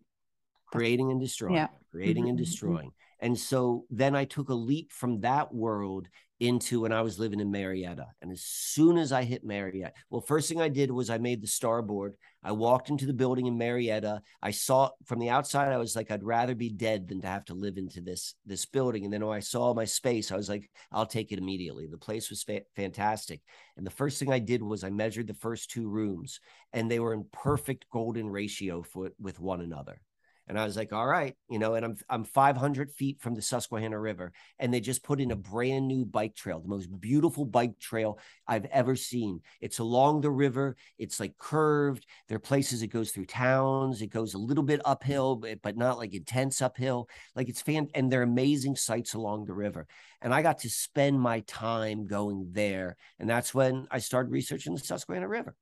creating 0.65 1.11
and 1.11 1.19
destroying, 1.19 1.61
Yeah. 1.61 1.67
creating 1.91 2.29
and 2.29 2.37
Mhm, 2.37 2.41
mhm, 2.41 2.59
mhm. 2.63 2.79
destroying. 2.79 2.93
And 3.21 3.37
so 3.37 3.85
then 3.89 4.15
I 4.15 4.25
took 4.25 4.49
a 4.49 4.53
leap 4.53 4.91
from 4.91 5.21
that 5.21 5.53
world 5.53 6.07
into 6.41 6.81
when 6.81 6.91
I 6.91 7.01
was 7.01 7.19
living 7.19 7.39
in 7.39 7.51
Marietta. 7.51 8.07
And 8.19 8.31
as 8.31 8.41
soon 8.41 8.97
as 8.97 9.11
I 9.11 9.23
hit 9.23 9.43
Marietta, 9.43 9.93
well, 10.09 10.21
first 10.21 10.49
thing 10.49 10.59
I 10.59 10.69
did 10.69 10.89
was 10.89 11.11
I 11.11 11.19
made 11.19 11.39
the 11.39 11.47
starboard. 11.47 12.15
I 12.43 12.51
walked 12.51 12.89
into 12.89 13.05
the 13.05 13.13
building 13.13 13.45
in 13.45 13.59
Marietta. 13.59 14.23
I 14.41 14.49
saw 14.49 14.89
from 15.05 15.19
the 15.19 15.29
outside, 15.29 15.71
I 15.71 15.77
was 15.77 15.95
like, 15.95 16.09
I'd 16.09 16.23
rather 16.23 16.55
be 16.55 16.69
dead 16.69 17.07
than 17.07 17.21
to 17.21 17.27
have 17.27 17.45
to 17.45 17.53
live 17.53 17.77
into 17.77 18.01
this 18.01 18.33
this 18.43 18.65
building. 18.65 19.05
And 19.05 19.13
then 19.13 19.23
when 19.23 19.37
I 19.37 19.41
saw 19.41 19.75
my 19.75 19.85
space, 19.85 20.31
I 20.31 20.35
was 20.35 20.49
like, 20.49 20.67
I'll 20.91 21.05
take 21.05 21.31
it 21.31 21.37
immediately. 21.37 21.85
The 21.85 21.99
place 21.99 22.31
was 22.31 22.41
fa- 22.41 22.63
fantastic. 22.75 23.41
And 23.77 23.85
the 23.85 23.91
first 23.91 24.17
thing 24.17 24.33
I 24.33 24.39
did 24.39 24.63
was 24.63 24.83
I 24.83 24.89
measured 24.89 25.27
the 25.27 25.35
first 25.35 25.69
two 25.69 25.87
rooms, 25.87 26.39
and 26.73 26.89
they 26.89 26.99
were 26.99 27.13
in 27.13 27.25
perfect 27.31 27.85
golden 27.91 28.27
ratio 28.27 28.81
for, 28.81 29.11
with 29.19 29.39
one 29.39 29.61
another. 29.61 30.01
And 30.51 30.59
I 30.59 30.65
was 30.65 30.75
like, 30.75 30.91
all 30.91 31.07
right, 31.07 31.33
you 31.49 31.59
know, 31.59 31.75
and 31.75 31.85
I'm 31.85 31.95
I'm 32.09 32.23
500 32.25 32.91
feet 32.91 33.21
from 33.21 33.35
the 33.35 33.41
Susquehanna 33.41 33.97
River, 33.97 34.33
and 34.59 34.73
they 34.73 34.81
just 34.81 35.01
put 35.01 35.21
in 35.21 35.31
a 35.31 35.35
brand 35.37 35.87
new 35.87 36.03
bike 36.03 36.35
trail, 36.35 36.59
the 36.59 36.67
most 36.67 36.89
beautiful 36.99 37.45
bike 37.45 37.79
trail 37.79 38.19
I've 38.45 38.65
ever 38.65 38.97
seen. 38.97 39.39
It's 39.61 39.79
along 39.79 40.19
the 40.19 40.29
river. 40.29 40.75
It's 40.97 41.21
like 41.21 41.37
curved. 41.37 42.05
There 42.27 42.35
are 42.35 42.39
places 42.39 42.81
it 42.81 42.87
goes 42.87 43.11
through 43.11 43.27
towns. 43.27 44.01
It 44.01 44.07
goes 44.07 44.33
a 44.33 44.39
little 44.39 44.65
bit 44.65 44.81
uphill, 44.83 45.37
but, 45.37 45.61
but 45.61 45.77
not 45.77 45.97
like 45.97 46.13
intense 46.13 46.61
uphill. 46.61 47.07
Like 47.33 47.47
it's 47.47 47.61
fan, 47.61 47.87
and 47.95 48.11
they're 48.11 48.21
amazing 48.21 48.75
sights 48.75 49.13
along 49.13 49.45
the 49.45 49.53
river. 49.53 49.87
And 50.21 50.33
I 50.33 50.41
got 50.41 50.59
to 50.59 50.69
spend 50.69 51.17
my 51.17 51.39
time 51.47 52.07
going 52.07 52.49
there, 52.51 52.97
and 53.19 53.29
that's 53.29 53.53
when 53.53 53.87
I 53.89 53.99
started 53.99 54.33
researching 54.33 54.73
the 54.73 54.81
Susquehanna 54.81 55.29
River. 55.29 55.55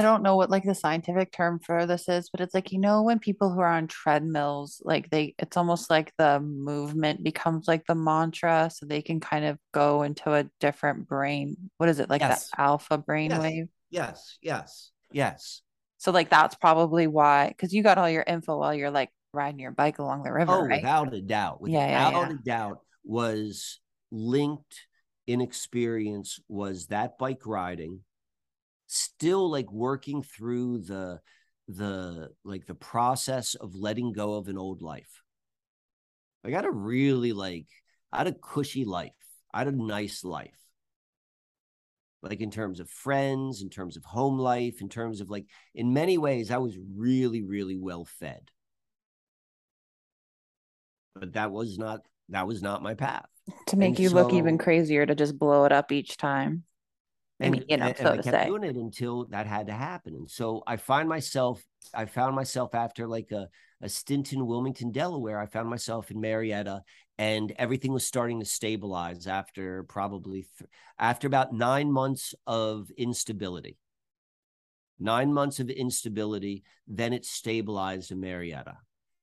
I 0.00 0.02
don't 0.02 0.22
know 0.22 0.34
what 0.34 0.48
like 0.48 0.64
the 0.64 0.74
scientific 0.74 1.30
term 1.30 1.60
for 1.60 1.84
this 1.84 2.08
is, 2.08 2.30
but 2.30 2.40
it's 2.40 2.54
like, 2.54 2.72
you 2.72 2.78
know, 2.78 3.02
when 3.02 3.18
people 3.18 3.52
who 3.52 3.60
are 3.60 3.68
on 3.68 3.86
treadmills, 3.86 4.80
like 4.82 5.10
they, 5.10 5.34
it's 5.38 5.58
almost 5.58 5.90
like 5.90 6.10
the 6.16 6.40
movement 6.40 7.22
becomes 7.22 7.68
like 7.68 7.84
the 7.86 7.94
mantra, 7.94 8.70
so 8.74 8.86
they 8.86 9.02
can 9.02 9.20
kind 9.20 9.44
of 9.44 9.58
go 9.74 10.00
into 10.02 10.32
a 10.32 10.48
different 10.58 11.06
brain. 11.06 11.54
What 11.76 11.90
is 11.90 12.00
it 12.00 12.08
like 12.08 12.22
Yes. 12.22 12.48
that 12.48 12.62
alpha 12.62 12.96
brain 12.96 13.28
Yes. 13.28 13.42
wave? 13.42 13.66
Yes, 13.90 14.38
yes, 14.40 14.90
yes. 15.12 15.60
So 15.98 16.12
like 16.12 16.30
that's 16.30 16.54
probably 16.54 17.06
why, 17.06 17.48
because 17.48 17.74
you 17.74 17.82
got 17.82 17.98
all 17.98 18.08
your 18.08 18.24
info 18.26 18.56
while 18.56 18.72
you're 18.74 18.90
like 18.90 19.10
riding 19.34 19.60
your 19.60 19.72
bike 19.72 19.98
along 19.98 20.22
the 20.22 20.32
river, 20.32 20.56
Oh, 20.56 20.64
right? 20.64 20.80
without 20.80 21.12
a 21.12 21.20
doubt. 21.20 21.60
Yeah, 21.66 21.86
yeah, 21.86 22.08
Without 22.08 22.30
yeah. 22.30 22.36
a 22.36 22.42
doubt 22.42 22.78
was 23.04 23.80
linked 24.10 24.86
in 25.26 25.42
experience 25.42 26.40
was 26.48 26.86
that 26.86 27.18
bike 27.18 27.44
riding 27.44 28.00
still 28.90 29.50
like 29.50 29.70
working 29.70 30.22
through 30.22 30.78
the 30.78 31.20
the 31.68 32.30
like 32.44 32.66
the 32.66 32.74
process 32.74 33.54
of 33.54 33.76
letting 33.76 34.12
go 34.12 34.34
of 34.34 34.48
an 34.48 34.58
old 34.58 34.82
life. 34.82 35.22
I 36.44 36.50
got 36.50 36.64
a 36.64 36.70
really 36.70 37.32
like 37.32 37.66
I 38.12 38.18
had 38.18 38.26
a 38.26 38.32
cushy 38.32 38.84
life. 38.84 39.12
I 39.52 39.58
had 39.58 39.68
a 39.68 39.72
nice 39.72 40.24
life. 40.24 40.58
Like 42.22 42.40
in 42.40 42.50
terms 42.50 42.80
of 42.80 42.90
friends, 42.90 43.62
in 43.62 43.70
terms 43.70 43.96
of 43.96 44.04
home 44.04 44.38
life, 44.38 44.80
in 44.80 44.88
terms 44.88 45.20
of 45.20 45.30
like 45.30 45.46
in 45.74 45.94
many 45.94 46.18
ways, 46.18 46.50
I 46.50 46.58
was 46.58 46.76
really, 46.96 47.42
really 47.42 47.76
well 47.76 48.04
fed. 48.04 48.50
But 51.14 51.32
that 51.34 51.50
was 51.50 51.78
not 51.78 52.00
that 52.30 52.46
was 52.46 52.62
not 52.62 52.82
my 52.82 52.94
path. 52.94 53.26
To 53.68 53.76
make 53.76 53.90
And 53.90 53.98
you 54.00 54.10
look 54.10 54.32
even 54.32 54.58
crazier 54.58 55.06
to 55.06 55.14
just 55.14 55.38
blow 55.38 55.64
it 55.64 55.72
up 55.72 55.92
each 55.92 56.16
time. 56.16 56.64
I 57.40 57.50
mean, 57.50 57.64
you 57.68 57.76
know, 57.76 57.86
and, 57.86 57.96
so 57.96 58.12
I 58.12 58.16
to 58.16 58.22
kept 58.22 58.36
say. 58.36 58.46
doing 58.46 58.64
it 58.64 58.76
until 58.76 59.26
that 59.26 59.46
had 59.46 59.66
to 59.68 59.72
happen. 59.72 60.14
And 60.14 60.30
so 60.30 60.62
I 60.66 60.76
find 60.76 61.08
myself, 61.08 61.62
I 61.94 62.04
found 62.04 62.36
myself 62.36 62.74
after 62.74 63.06
like 63.06 63.32
a, 63.32 63.48
a 63.80 63.88
stint 63.88 64.32
in 64.32 64.46
Wilmington, 64.46 64.92
Delaware, 64.92 65.40
I 65.40 65.46
found 65.46 65.68
myself 65.68 66.10
in 66.10 66.20
Marietta 66.20 66.82
and 67.20 67.52
everything 67.58 67.92
was 67.92 68.06
starting 68.06 68.40
to 68.40 68.46
stabilize 68.46 69.26
after 69.26 69.84
probably 69.84 70.46
th- 70.58 70.70
after 70.98 71.26
about 71.26 71.52
nine 71.52 71.90
months 71.92 72.34
of 72.46 72.90
instability. 72.96 73.78
Nine 74.98 75.32
months 75.32 75.60
of 75.60 75.70
instability, 75.70 76.62
then 76.86 77.12
it 77.12 77.24
stabilized 77.24 78.10
in 78.10 78.20
Marietta. 78.20 78.76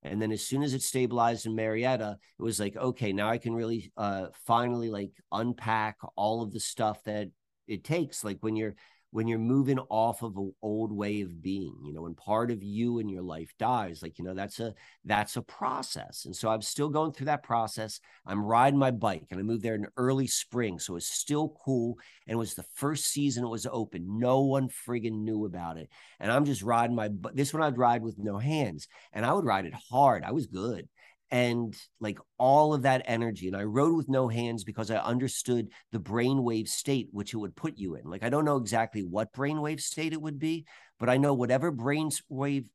And 0.04 0.22
then 0.22 0.32
as 0.32 0.46
soon 0.46 0.64
as 0.64 0.74
it 0.74 0.82
stabilized 0.82 1.46
in 1.46 1.56
Marietta, 1.56 2.18
it 2.40 2.42
was 2.42 2.60
like, 2.60 2.76
okay, 2.76 3.14
now 3.14 3.30
I 3.30 3.38
can 3.38 3.54
really 3.54 3.92
uh 3.98 4.28
finally 4.46 4.90
like 4.90 5.12
unpack 5.32 5.98
all 6.16 6.42
of 6.42 6.54
the 6.54 6.60
stuff 6.60 7.04
that 7.04 7.30
it 7.68 7.84
takes 7.84 8.24
like 8.24 8.38
when 8.42 8.56
you're 8.56 8.76
when 9.12 9.28
you're 9.28 9.40
moving 9.40 9.80
off 9.90 10.22
of 10.22 10.36
an 10.38 10.54
old 10.62 10.92
way 10.92 11.22
of 11.22 11.42
being 11.42 11.76
you 11.84 11.94
know 11.94 12.02
when 12.02 12.14
part 12.14 12.52
of 12.52 12.62
you 12.62 13.00
in 13.00 13.08
your 13.08 13.22
life 13.22 13.54
dies 13.58 14.02
like 14.04 14.20
you 14.20 14.26
know 14.26 14.34
that's 14.34 14.60
a 14.60 14.74
that's 15.06 15.38
a 15.38 15.42
process. 15.42 16.26
And 16.26 16.36
so 16.36 16.50
i'm 16.50 16.62
still 16.62 16.90
going 16.90 17.14
through 17.14 17.28
that 17.28 17.44
process. 17.44 18.00
I'm 18.26 18.44
riding 18.44 18.78
my 18.78 18.92
bike 18.92 19.28
and 19.32 19.40
i 19.40 19.44
moved 19.44 19.64
there 19.64 19.76
in 19.76 19.88
early 19.96 20.28
spring 20.28 20.78
so 20.80 20.98
it's 20.98 21.08
still 21.08 21.56
cool 21.64 21.98
and 22.28 22.36
it 22.36 22.38
was 22.38 22.54
the 22.54 22.66
first 22.76 23.06
season 23.06 23.46
it 23.46 23.50
was 23.50 23.68
open. 23.72 24.20
No 24.20 24.42
one 24.42 24.70
friggin 24.70 25.24
knew 25.24 25.46
about 25.46 25.78
it. 25.78 25.90
And 26.20 26.32
i'm 26.32 26.46
just 26.46 26.62
riding 26.62 26.96
my 26.96 27.10
this 27.34 27.54
one 27.54 27.64
i'd 27.64 27.78
ride 27.78 28.04
with 28.04 28.18
no 28.18 28.38
hands 28.38 28.88
and 29.14 29.26
i 29.26 29.32
would 29.32 29.46
ride 29.46 29.66
it 29.66 29.74
hard. 29.90 30.24
I 30.24 30.32
was 30.32 30.48
good 30.48 30.90
and 31.32 31.76
like 32.00 32.20
all 32.38 32.74
of 32.74 32.84
that 32.84 33.04
energy. 33.06 33.48
And 33.48 33.56
I 33.56 33.64
rode 33.64 33.96
with 33.96 34.10
no 34.10 34.28
hands 34.28 34.64
because 34.64 34.90
I 34.92 34.98
understood 34.98 35.70
the 35.92 36.00
brainwave 36.00 36.68
state 36.68 37.10
which 37.12 37.34
it 37.34 37.38
would 37.38 37.56
put 37.56 37.78
you 37.78 37.96
in. 37.96 38.04
Like 38.06 38.24
I 38.24 38.30
don't 38.30 38.46
know 38.46 38.58
exactly 38.58 39.02
what 39.02 39.34
brainwave 39.34 39.82
state 39.82 40.14
it 40.14 40.22
would 40.22 40.40
be, 40.40 40.66
but 41.00 41.10
I 41.10 41.18
know 41.18 41.34
whatever 41.34 41.72
brainwave 41.72 42.68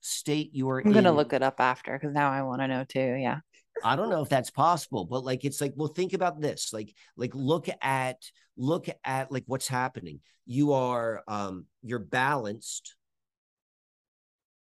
state 0.00 0.50
you 0.52 0.68
are 0.70 0.80
I'm 0.84 0.92
gonna 0.92 1.10
in- 1.10 1.16
look 1.16 1.32
it 1.32 1.42
up 1.42 1.60
after 1.60 1.92
because 1.92 2.14
now 2.14 2.30
I 2.30 2.42
want 2.42 2.60
to 2.62 2.68
know 2.68 2.84
too. 2.84 3.16
Yeah. 3.18 3.38
I 3.84 3.96
don't 3.96 4.08
know 4.08 4.22
if 4.22 4.28
that's 4.28 4.50
possible, 4.50 5.04
but 5.04 5.24
like 5.24 5.44
it's 5.44 5.60
like, 5.60 5.74
well, 5.76 5.88
think 5.88 6.12
about 6.14 6.40
this. 6.40 6.72
Like, 6.72 6.94
like 7.16 7.34
look 7.34 7.68
at 7.82 8.16
look 8.56 8.86
at 9.04 9.30
like 9.30 9.44
what's 9.46 9.68
happening. 9.68 10.20
You 10.46 10.72
are 10.72 11.22
um 11.28 11.66
you're 11.82 11.98
balanced. 11.98 12.95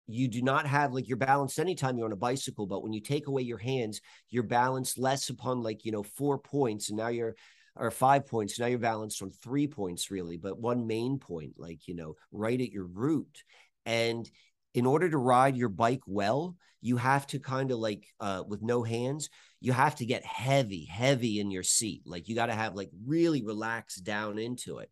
You 0.09 0.27
do 0.27 0.43
not 0.43 0.67
have 0.67 0.93
like 0.93 1.07
you're 1.07 1.19
balanced 1.19 1.59
anytime 1.59 1.97
you're 1.97 2.07
on 2.07 2.13
a 2.13 2.17
bicycle, 2.17 2.67
but 2.67 2.83
when 2.83 2.93
you 2.93 3.01
take 3.01 3.27
away 3.27 3.43
your 3.43 3.59
hands, 3.59 4.01
you're 4.31 4.43
balanced 4.43 4.99
less 4.99 5.29
upon 5.29 5.63
like 5.63 5.85
you 5.85 5.93
know 5.93 6.03
four 6.03 6.39
points, 6.39 6.89
and 6.89 6.99
now 6.99 7.09
you're 7.09 7.37
or 7.77 7.91
five 7.91 8.27
points. 8.27 8.59
Now 8.59 8.67
you're 8.67 8.79
balanced 8.79 9.23
on 9.23 9.31
three 9.31 9.67
points, 9.67 10.11
really, 10.11 10.37
but 10.37 10.59
one 10.59 10.87
main 10.87 11.19
point, 11.19 11.55
like 11.59 11.87
you 11.87 11.95
know, 11.95 12.17
right 12.33 12.61
at 12.61 12.73
your 12.73 12.87
root. 12.87 13.43
And 13.87 14.29
in 14.75 14.87
order 14.87 15.09
to 15.09 15.19
ride 15.19 15.57
your 15.57 15.69
bike 15.69 16.03
well, 16.07 16.57
you 16.81 16.97
have 16.97 17.27
to 17.29 17.39
kind 17.39 17.71
of 17.71 17.79
like 17.79 18.07
uh, 18.21 18.45
with 18.47 18.63
no 18.63 18.83
hands, 18.83 19.29
you 19.61 19.73
have 19.73 19.97
to 19.97 20.07
get 20.07 20.25
heavy, 20.25 20.85
heavy 20.85 21.41
in 21.41 21.51
your 21.51 21.63
seat. 21.63 22.03
Like 22.07 22.29
you 22.29 22.35
got 22.35 22.47
to 22.47 22.55
have 22.55 22.75
like 22.75 22.91
really 23.07 23.43
relaxed 23.43 24.05
down 24.05 24.39
into 24.39 24.79
it. 24.79 24.91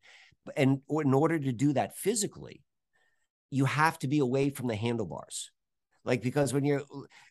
And 0.57 0.81
in 0.89 1.15
order 1.15 1.39
to 1.39 1.53
do 1.53 1.73
that 1.73 1.97
physically, 1.97 2.63
you 3.57 3.65
have 3.65 3.99
to 4.01 4.09
be 4.09 4.19
away 4.19 4.51
from 4.51 4.69
the 4.69 4.77
handlebars. 4.77 5.51
Like 6.05 6.23
because 6.23 6.53
when 6.53 6.65
you're 6.65 6.83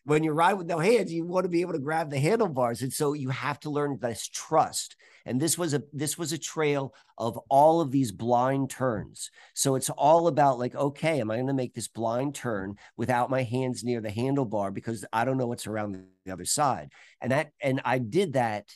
when 0.04 0.22
you 0.22 0.32
ride 0.32 0.54
with 0.54 0.66
no 0.66 0.78
hands, 0.78 1.10
you 1.10 1.24
want 1.24 1.44
to 1.44 1.48
be 1.48 1.62
able 1.62 1.72
to 1.72 1.78
grab 1.78 2.10
the 2.10 2.18
handlebars, 2.18 2.82
and 2.82 2.92
so 2.92 3.14
you 3.14 3.30
have 3.30 3.58
to 3.60 3.70
learn 3.70 3.98
this 3.98 4.28
trust. 4.28 4.96
And 5.24 5.40
this 5.40 5.56
was 5.56 5.72
a 5.72 5.82
this 5.94 6.18
was 6.18 6.34
a 6.34 6.38
trail 6.38 6.94
of 7.16 7.38
all 7.48 7.80
of 7.80 7.90
these 7.90 8.12
blind 8.12 8.68
turns. 8.68 9.30
So 9.54 9.76
it's 9.76 9.88
all 9.88 10.28
about 10.28 10.58
like, 10.58 10.74
okay, 10.74 11.20
am 11.22 11.30
I 11.30 11.36
going 11.36 11.46
to 11.46 11.54
make 11.54 11.72
this 11.72 11.88
blind 11.88 12.34
turn 12.34 12.76
without 12.98 13.30
my 13.30 13.44
hands 13.44 13.82
near 13.82 14.02
the 14.02 14.10
handlebar 14.10 14.74
because 14.74 15.06
I 15.10 15.24
don't 15.24 15.38
know 15.38 15.46
what's 15.46 15.66
around 15.66 16.04
the 16.26 16.32
other 16.32 16.44
side. 16.44 16.90
And 17.22 17.32
that 17.32 17.52
and 17.62 17.80
I 17.82 17.96
did 17.96 18.34
that 18.34 18.68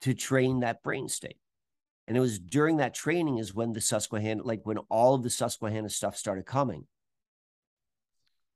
to 0.00 0.14
train 0.14 0.60
that 0.60 0.82
brain 0.82 1.08
state. 1.08 1.36
And 2.06 2.16
it 2.16 2.20
was 2.20 2.38
during 2.38 2.78
that 2.78 2.94
training 2.94 3.38
is 3.38 3.54
when 3.54 3.72
the 3.72 3.80
Susquehanna, 3.80 4.42
like 4.42 4.60
when 4.64 4.78
all 4.90 5.14
of 5.14 5.22
the 5.22 5.30
Susquehanna 5.30 5.88
stuff 5.88 6.16
started 6.16 6.44
coming. 6.44 6.86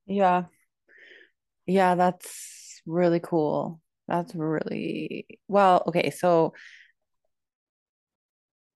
Yeah. 0.07 0.45
Yeah, 1.67 1.95
that's 1.95 2.83
really 2.87 3.21
cool. 3.21 3.81
That's 4.07 4.35
really 4.35 5.27
well, 5.49 5.85
okay, 5.89 6.11
so 6.11 6.55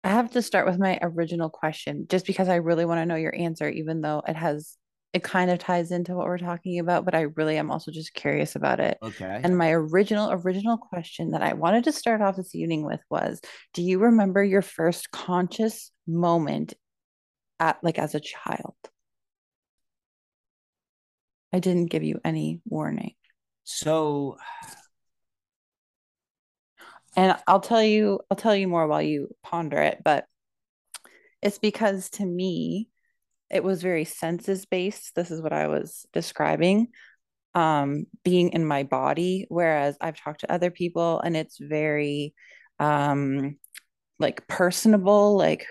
I 0.04 0.10
have 0.10 0.32
to 0.32 0.42
start 0.42 0.66
with 0.66 0.78
my 0.78 0.98
original 1.00 1.48
question 1.48 2.06
just 2.08 2.26
because 2.26 2.48
I 2.48 2.56
really 2.56 2.84
want 2.84 2.98
to 3.00 3.06
know 3.06 3.14
your 3.14 3.34
answer, 3.34 3.68
even 3.68 4.00
though 4.00 4.22
it 4.26 4.36
has 4.36 4.76
it 5.12 5.22
kind 5.22 5.50
of 5.50 5.58
ties 5.58 5.90
into 5.90 6.14
what 6.14 6.26
we're 6.26 6.38
talking 6.38 6.78
about, 6.78 7.04
but 7.04 7.14
I 7.14 7.22
really 7.22 7.58
am 7.58 7.70
also 7.70 7.90
just 7.90 8.14
curious 8.14 8.56
about 8.56 8.80
it. 8.80 8.96
Okay. 9.02 9.40
And 9.42 9.58
my 9.58 9.70
original 9.70 10.30
original 10.32 10.78
question 10.78 11.32
that 11.32 11.42
I 11.42 11.52
wanted 11.52 11.84
to 11.84 11.92
start 11.92 12.22
off 12.22 12.36
this 12.36 12.54
evening 12.54 12.84
with 12.84 13.00
was, 13.10 13.40
do 13.74 13.82
you 13.82 13.98
remember 13.98 14.42
your 14.42 14.62
first 14.62 15.10
conscious 15.10 15.90
moment 16.06 16.74
at 17.60 17.78
like 17.82 17.98
as 17.98 18.14
a 18.14 18.20
child? 18.20 18.74
I 21.52 21.58
didn't 21.58 21.90
give 21.90 22.02
you 22.02 22.18
any 22.24 22.62
warning. 22.64 23.14
so 23.64 24.38
And 27.14 27.36
I'll 27.46 27.60
tell 27.60 27.82
you, 27.82 28.20
I'll 28.30 28.36
tell 28.38 28.56
you 28.56 28.68
more 28.68 28.86
while 28.86 29.02
you 29.02 29.34
ponder 29.42 29.76
it, 29.76 30.00
but 30.02 30.24
it's 31.42 31.58
because 31.58 32.08
to 32.10 32.24
me, 32.24 32.88
it 33.52 33.62
was 33.62 33.82
very 33.82 34.04
senses 34.04 34.64
based. 34.64 35.14
This 35.14 35.30
is 35.30 35.42
what 35.42 35.52
I 35.52 35.68
was 35.68 36.06
describing. 36.12 36.88
Um, 37.54 38.06
being 38.24 38.50
in 38.50 38.64
my 38.64 38.82
body, 38.82 39.44
whereas 39.50 39.98
I've 40.00 40.16
talked 40.16 40.40
to 40.40 40.52
other 40.52 40.70
people 40.70 41.20
and 41.20 41.36
it's 41.36 41.58
very 41.60 42.34
um 42.80 43.58
like 44.18 44.46
personable, 44.46 45.36
like 45.36 45.66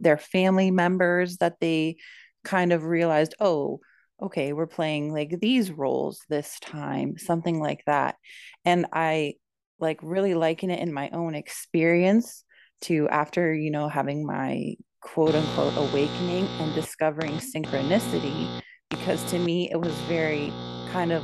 their 0.00 0.16
family 0.16 0.70
members 0.70 1.36
that 1.38 1.60
they 1.60 1.96
kind 2.44 2.72
of 2.72 2.84
realized, 2.84 3.34
oh, 3.40 3.80
okay, 4.22 4.52
we're 4.52 4.66
playing 4.66 5.12
like 5.12 5.38
these 5.40 5.70
roles 5.70 6.22
this 6.28 6.58
time, 6.60 7.18
something 7.18 7.60
like 7.60 7.82
that. 7.86 8.16
And 8.64 8.86
I 8.92 9.34
like 9.78 10.00
really 10.02 10.34
liken 10.34 10.70
it 10.70 10.80
in 10.80 10.92
my 10.92 11.10
own 11.10 11.34
experience 11.34 12.44
to 12.82 13.08
after, 13.08 13.52
you 13.52 13.70
know, 13.70 13.88
having 13.88 14.26
my 14.26 14.74
quote 15.00 15.34
unquote 15.34 15.76
awakening 15.76 16.46
and 16.60 16.74
discovering 16.74 17.32
synchronicity, 17.32 18.62
because 18.90 19.22
to 19.30 19.38
me 19.38 19.70
it 19.70 19.80
was 19.80 19.92
very 20.02 20.52
kind 20.92 21.12
of 21.12 21.22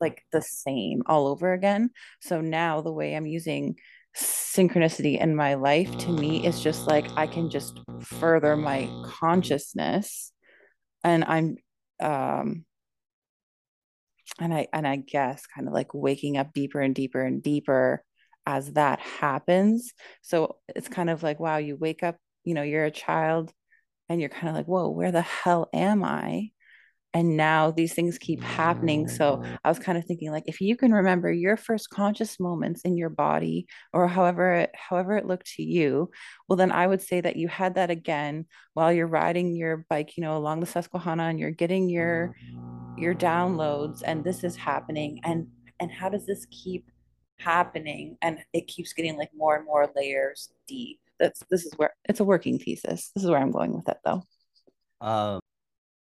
like 0.00 0.22
the 0.32 0.42
same 0.42 1.02
all 1.06 1.26
over 1.26 1.52
again. 1.52 1.90
So 2.20 2.40
now 2.40 2.80
the 2.80 2.92
way 2.92 3.14
I'm 3.14 3.26
using 3.26 3.76
synchronicity 4.16 5.20
in 5.20 5.34
my 5.34 5.54
life 5.54 5.96
to 5.98 6.10
me 6.12 6.46
is 6.46 6.60
just 6.60 6.86
like 6.86 7.08
I 7.16 7.26
can 7.26 7.50
just 7.50 7.80
further 8.00 8.56
my 8.56 8.88
consciousness 9.02 10.32
and 11.02 11.24
I'm 11.24 11.56
um 12.00 12.64
and 14.40 14.52
I 14.52 14.68
and 14.72 14.86
I 14.86 14.96
guess 14.96 15.46
kind 15.46 15.68
of 15.68 15.74
like 15.74 15.94
waking 15.94 16.36
up 16.36 16.52
deeper 16.52 16.80
and 16.80 16.94
deeper 16.94 17.22
and 17.22 17.42
deeper 17.42 18.02
as 18.46 18.72
that 18.72 19.00
happens. 19.00 19.92
So 20.22 20.56
it's 20.68 20.88
kind 20.88 21.10
of 21.10 21.22
like 21.22 21.40
wow, 21.40 21.56
you 21.58 21.76
wake 21.76 22.02
up, 22.02 22.16
you 22.44 22.54
know, 22.54 22.62
you're 22.62 22.84
a 22.84 22.90
child 22.90 23.52
and 24.08 24.20
you're 24.20 24.30
kind 24.30 24.48
of 24.48 24.54
like, 24.54 24.66
whoa, 24.66 24.88
where 24.88 25.12
the 25.12 25.22
hell 25.22 25.68
am 25.72 26.04
I? 26.04 26.50
And 27.14 27.36
now 27.36 27.70
these 27.70 27.94
things 27.94 28.18
keep 28.18 28.42
happening. 28.42 29.06
So 29.06 29.44
I 29.62 29.68
was 29.68 29.78
kind 29.78 29.96
of 29.96 30.04
thinking 30.04 30.32
like 30.32 30.42
if 30.46 30.60
you 30.60 30.76
can 30.76 30.92
remember 30.92 31.32
your 31.32 31.56
first 31.56 31.88
conscious 31.88 32.40
moments 32.40 32.82
in 32.82 32.96
your 32.96 33.08
body 33.08 33.68
or 33.92 34.08
however 34.08 34.52
it 34.54 34.70
however 34.74 35.16
it 35.16 35.24
looked 35.24 35.46
to 35.54 35.62
you, 35.62 36.10
well 36.48 36.56
then 36.56 36.72
I 36.72 36.88
would 36.88 37.00
say 37.00 37.20
that 37.20 37.36
you 37.36 37.46
had 37.46 37.76
that 37.76 37.88
again 37.88 38.46
while 38.74 38.92
you're 38.92 39.06
riding 39.06 39.54
your 39.54 39.86
bike, 39.88 40.16
you 40.16 40.22
know, 40.22 40.36
along 40.36 40.58
the 40.58 40.66
Susquehanna 40.66 41.22
and 41.24 41.38
you're 41.38 41.52
getting 41.52 41.88
your 41.88 42.34
your 42.98 43.14
downloads 43.14 44.02
and 44.04 44.24
this 44.24 44.42
is 44.42 44.56
happening 44.56 45.20
and 45.22 45.46
and 45.78 45.92
how 45.92 46.08
does 46.08 46.26
this 46.26 46.46
keep 46.50 46.90
happening 47.38 48.16
and 48.22 48.38
it 48.52 48.66
keeps 48.66 48.92
getting 48.92 49.16
like 49.16 49.30
more 49.36 49.56
and 49.56 49.66
more 49.66 49.90
layers 49.94 50.50
deep 50.66 51.00
that's 51.18 51.42
this 51.50 51.64
is 51.64 51.72
where 51.76 51.94
it's 52.08 52.20
a 52.20 52.24
working 52.24 52.58
thesis 52.58 53.10
this 53.14 53.24
is 53.24 53.30
where 53.30 53.40
i'm 53.40 53.52
going 53.52 53.74
with 53.74 53.88
it 53.88 53.98
though 54.04 54.22
Um, 55.00 55.40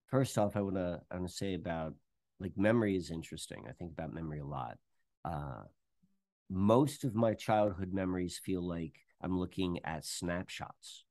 first 0.08 0.38
off, 0.38 0.56
I 0.56 0.60
want 0.60 0.76
to 0.76 1.00
I 1.10 1.16
want 1.16 1.28
to 1.28 1.34
say 1.34 1.54
about 1.54 1.94
like 2.40 2.56
memory 2.56 2.96
is 2.96 3.10
interesting. 3.10 3.64
I 3.68 3.72
think 3.72 3.92
about 3.92 4.12
memory 4.12 4.40
a 4.40 4.44
lot. 4.44 4.78
Uh, 5.24 5.62
most 6.50 7.04
of 7.04 7.14
my 7.14 7.34
childhood 7.34 7.92
memories 7.92 8.40
feel 8.44 8.62
like 8.62 8.94
I'm 9.22 9.38
looking 9.38 9.80
at 9.84 10.04
snapshots, 10.04 11.04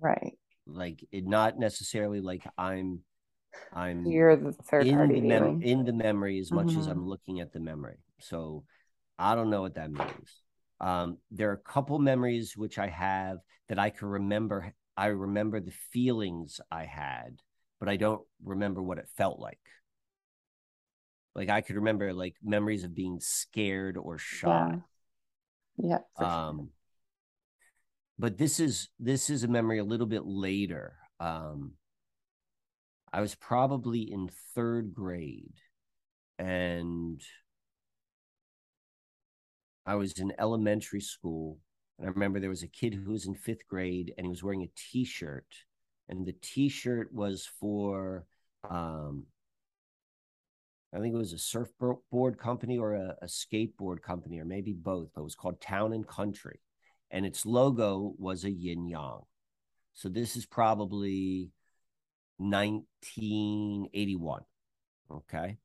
right 0.00 0.36
like 0.66 1.04
it 1.10 1.26
not 1.26 1.58
necessarily 1.58 2.20
like 2.20 2.46
I'm 2.56 3.00
I'm 3.72 4.06
you're 4.10 4.36
the 4.36 4.52
third 4.52 4.86
in 4.86 4.96
party 4.96 5.14
the 5.14 5.20
mem- 5.20 5.62
in 5.62 5.84
the 5.84 5.92
memory 5.92 6.38
as 6.38 6.52
much 6.52 6.76
as 6.76 6.86
Mhm. 6.86 6.92
I'm 6.92 7.06
looking 7.08 7.40
at 7.40 7.52
the 7.52 7.60
memory. 7.60 7.98
So 8.20 8.64
I 9.18 9.34
don't 9.34 9.50
know 9.50 9.62
what 9.62 9.74
that 9.74 9.90
means. 9.90 10.42
Um, 10.80 11.18
there 11.30 11.50
are 11.50 11.54
a 11.54 11.58
couple 11.72 11.98
memories 11.98 12.56
which 12.56 12.78
I 12.78 12.88
have 12.88 13.38
that 13.68 13.78
I 13.78 13.90
can 13.90 14.08
remember. 14.08 14.72
I 14.96 15.06
remember 15.06 15.60
the 15.60 15.74
feelings 15.92 16.60
I 16.70 16.84
had, 16.84 17.40
but 17.78 17.88
I 17.88 17.96
don't 17.96 18.22
remember 18.44 18.82
what 18.82 18.98
it 18.98 19.08
felt 19.16 19.38
like. 19.38 19.60
Like 21.34 21.48
I 21.48 21.60
could 21.60 21.76
remember 21.76 22.12
like 22.12 22.34
memories 22.42 22.84
of 22.84 22.94
being 22.94 23.20
scared 23.20 23.96
or 23.96 24.18
shy. 24.18 24.78
yeah 25.78 25.98
sure. 26.18 26.26
Um, 26.26 26.68
but 28.18 28.36
this 28.36 28.60
is 28.60 28.88
this 28.98 29.30
is 29.30 29.44
a 29.44 29.48
memory 29.48 29.78
a 29.78 29.84
little 29.84 30.06
bit 30.06 30.26
later. 30.26 30.96
Um, 31.20 31.72
I 33.12 33.20
was 33.20 33.34
probably 33.34 34.00
in 34.00 34.30
third 34.54 34.92
grade, 34.94 35.54
and 36.38 37.20
I 39.90 39.96
was 39.96 40.12
in 40.20 40.32
elementary 40.38 41.00
school. 41.00 41.58
And 41.98 42.06
I 42.06 42.12
remember 42.12 42.38
there 42.38 42.48
was 42.48 42.62
a 42.62 42.68
kid 42.68 42.94
who 42.94 43.10
was 43.10 43.26
in 43.26 43.34
fifth 43.34 43.66
grade, 43.66 44.14
and 44.16 44.24
he 44.24 44.30
was 44.30 44.40
wearing 44.40 44.62
a 44.62 44.70
T-shirt, 44.76 45.52
and 46.08 46.24
the 46.24 46.36
T-shirt 46.40 47.12
was 47.12 47.50
for, 47.58 48.24
um, 48.70 49.24
I 50.94 51.00
think 51.00 51.12
it 51.12 51.18
was 51.18 51.32
a 51.32 51.38
surfboard 51.38 52.38
company 52.38 52.78
or 52.78 52.94
a, 52.94 53.16
a 53.20 53.26
skateboard 53.26 54.00
company, 54.00 54.38
or 54.38 54.44
maybe 54.44 54.72
both. 54.72 55.08
But 55.12 55.22
it 55.22 55.24
was 55.24 55.34
called 55.34 55.60
Town 55.60 55.92
and 55.92 56.06
Country, 56.06 56.60
and 57.10 57.26
its 57.26 57.44
logo 57.44 58.14
was 58.16 58.44
a 58.44 58.50
yin 58.50 58.86
yang. 58.86 59.22
So 59.94 60.08
this 60.08 60.36
is 60.36 60.46
probably 60.46 61.50
1981. 62.38 64.42
Okay. 65.10 65.58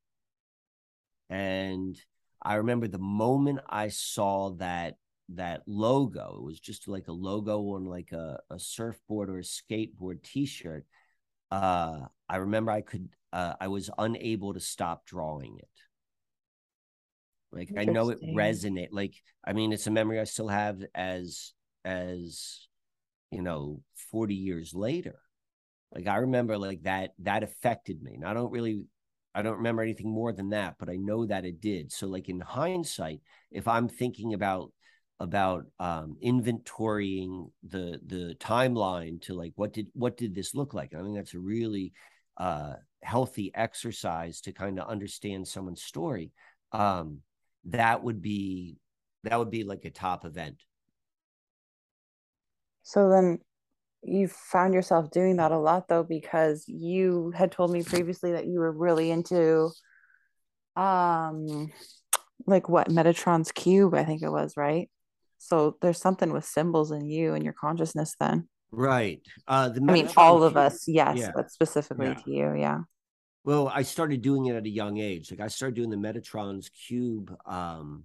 And 1.29 1.95
I 2.41 2.55
remember 2.55 2.87
the 2.87 2.99
moment 2.99 3.59
I 3.67 3.89
saw 3.89 4.51
that 4.51 4.97
that 5.29 5.63
logo, 5.65 6.35
it 6.37 6.43
was 6.43 6.59
just 6.59 6.87
like 6.87 7.07
a 7.07 7.11
logo 7.11 7.59
on 7.73 7.85
like 7.85 8.11
a, 8.11 8.39
a 8.49 8.59
surfboard 8.59 9.29
or 9.29 9.39
a 9.39 9.41
skateboard 9.41 10.21
t-shirt. 10.23 10.85
Uh 11.51 12.01
I 12.29 12.37
remember 12.37 12.71
I 12.71 12.81
could 12.81 13.09
uh 13.33 13.53
I 13.59 13.67
was 13.67 13.89
unable 13.97 14.53
to 14.53 14.59
stop 14.59 15.05
drawing 15.05 15.57
it. 15.57 15.69
Like 17.51 17.71
I 17.77 17.85
know 17.85 18.09
it 18.09 18.19
resonate. 18.21 18.89
Like 18.91 19.15
I 19.45 19.53
mean, 19.53 19.71
it's 19.71 19.87
a 19.87 19.91
memory 19.91 20.19
I 20.19 20.25
still 20.25 20.49
have 20.49 20.83
as 20.93 21.53
as 21.83 22.67
you 23.31 23.41
know 23.41 23.81
40 24.11 24.35
years 24.35 24.73
later. 24.73 25.15
Like 25.93 26.07
I 26.07 26.17
remember 26.17 26.57
like 26.57 26.83
that 26.83 27.13
that 27.19 27.43
affected 27.43 28.01
me. 28.03 28.15
And 28.15 28.25
I 28.25 28.33
don't 28.33 28.51
really 28.51 28.83
I 29.35 29.41
don't 29.41 29.57
remember 29.57 29.81
anything 29.81 30.09
more 30.09 30.31
than 30.31 30.49
that, 30.49 30.75
but 30.79 30.89
I 30.89 30.95
know 30.95 31.25
that 31.25 31.43
it 31.45 31.59
did. 31.59 31.91
So 31.91 32.07
like 32.07 32.29
in 32.29 32.39
hindsight, 32.39 33.19
if 33.51 33.67
I'm 33.67 33.89
thinking 33.89 34.33
about 34.33 34.71
about 35.19 35.65
um 35.79 36.17
inventorying 36.23 37.49
the 37.63 37.99
the 38.05 38.35
timeline 38.39 39.21
to 39.21 39.33
like 39.33 39.53
what 39.55 39.71
did 39.73 39.87
what 39.93 40.17
did 40.17 40.33
this 40.33 40.55
look 40.55 40.73
like? 40.73 40.93
I 40.93 41.01
think 41.01 41.15
that's 41.15 41.33
a 41.33 41.39
really 41.39 41.93
uh 42.37 42.73
healthy 43.03 43.51
exercise 43.53 44.41
to 44.41 44.51
kind 44.53 44.79
of 44.79 44.87
understand 44.89 45.47
someone's 45.47 45.83
story. 45.83 46.31
Um 46.71 47.19
that 47.65 48.03
would 48.03 48.21
be 48.21 48.77
that 49.23 49.37
would 49.37 49.51
be 49.51 49.63
like 49.63 49.83
a 49.85 49.89
top 49.89 50.25
event. 50.25 50.61
So 52.83 53.09
then 53.09 53.39
you 54.07 54.27
found 54.27 54.73
yourself 54.73 55.09
doing 55.09 55.37
that 55.37 55.51
a 55.51 55.57
lot 55.57 55.87
though 55.87 56.03
because 56.03 56.63
you 56.67 57.31
had 57.35 57.51
told 57.51 57.71
me 57.71 57.83
previously 57.83 58.33
that 58.33 58.45
you 58.45 58.59
were 58.59 58.71
really 58.71 59.09
into 59.09 59.71
um 60.75 61.71
like 62.45 62.69
what 62.69 62.89
Metatron's 62.89 63.51
cube 63.51 63.93
I 63.93 64.03
think 64.03 64.21
it 64.21 64.29
was, 64.29 64.55
right? 64.55 64.89
So 65.37 65.77
there's 65.81 65.99
something 65.99 66.31
with 66.31 66.45
symbols 66.45 66.91
in 66.91 67.09
you 67.09 67.33
and 67.33 67.43
your 67.43 67.53
consciousness 67.53 68.15
then. 68.19 68.47
Right. 68.71 69.21
Uh 69.47 69.69
the 69.69 69.81
I 69.87 69.93
mean 69.93 70.09
all 70.17 70.43
of 70.43 70.55
us, 70.55 70.87
yes, 70.87 71.17
yeah. 71.17 71.31
but 71.35 71.51
specifically 71.51 72.07
Yeah. 72.07 72.13
to 72.13 72.31
you, 72.31 72.53
yeah. 72.55 72.79
Well, 73.43 73.71
I 73.73 73.83
started 73.83 74.21
doing 74.21 74.47
it 74.47 74.55
at 74.55 74.65
a 74.65 74.69
young 74.69 74.97
age. 74.97 75.31
Like 75.31 75.39
I 75.39 75.47
started 75.47 75.75
doing 75.75 75.89
the 75.89 75.97
Metatron's 75.97 76.69
cube 76.69 77.35
um 77.45 78.03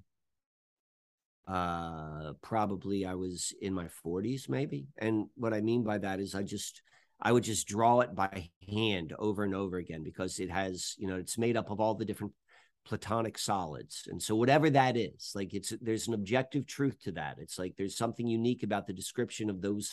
uh 1.50 2.32
probably 2.42 3.04
I 3.04 3.14
was 3.14 3.52
in 3.60 3.74
my 3.74 3.88
40s 4.04 4.48
maybe. 4.48 4.86
And 4.98 5.26
what 5.34 5.52
I 5.52 5.60
mean 5.60 5.82
by 5.82 5.98
that 5.98 6.20
is 6.20 6.34
I 6.34 6.42
just 6.42 6.82
I 7.20 7.32
would 7.32 7.44
just 7.44 7.66
draw 7.66 8.00
it 8.00 8.14
by 8.14 8.50
hand 8.70 9.12
over 9.18 9.44
and 9.44 9.54
over 9.54 9.76
again 9.76 10.02
because 10.02 10.38
it 10.40 10.50
has, 10.50 10.94
you 10.96 11.06
know, 11.06 11.16
it's 11.16 11.36
made 11.36 11.56
up 11.56 11.70
of 11.70 11.80
all 11.80 11.94
the 11.94 12.04
different 12.04 12.32
platonic 12.86 13.36
solids. 13.36 14.04
And 14.08 14.22
so 14.22 14.34
whatever 14.36 14.70
that 14.70 14.96
is, 14.96 15.32
like 15.34 15.52
it's 15.52 15.72
there's 15.80 16.08
an 16.08 16.14
objective 16.14 16.66
truth 16.66 16.98
to 17.02 17.12
that. 17.12 17.36
It's 17.38 17.58
like 17.58 17.74
there's 17.76 17.96
something 17.96 18.26
unique 18.26 18.62
about 18.62 18.86
the 18.86 18.92
description 18.92 19.50
of 19.50 19.60
those 19.60 19.92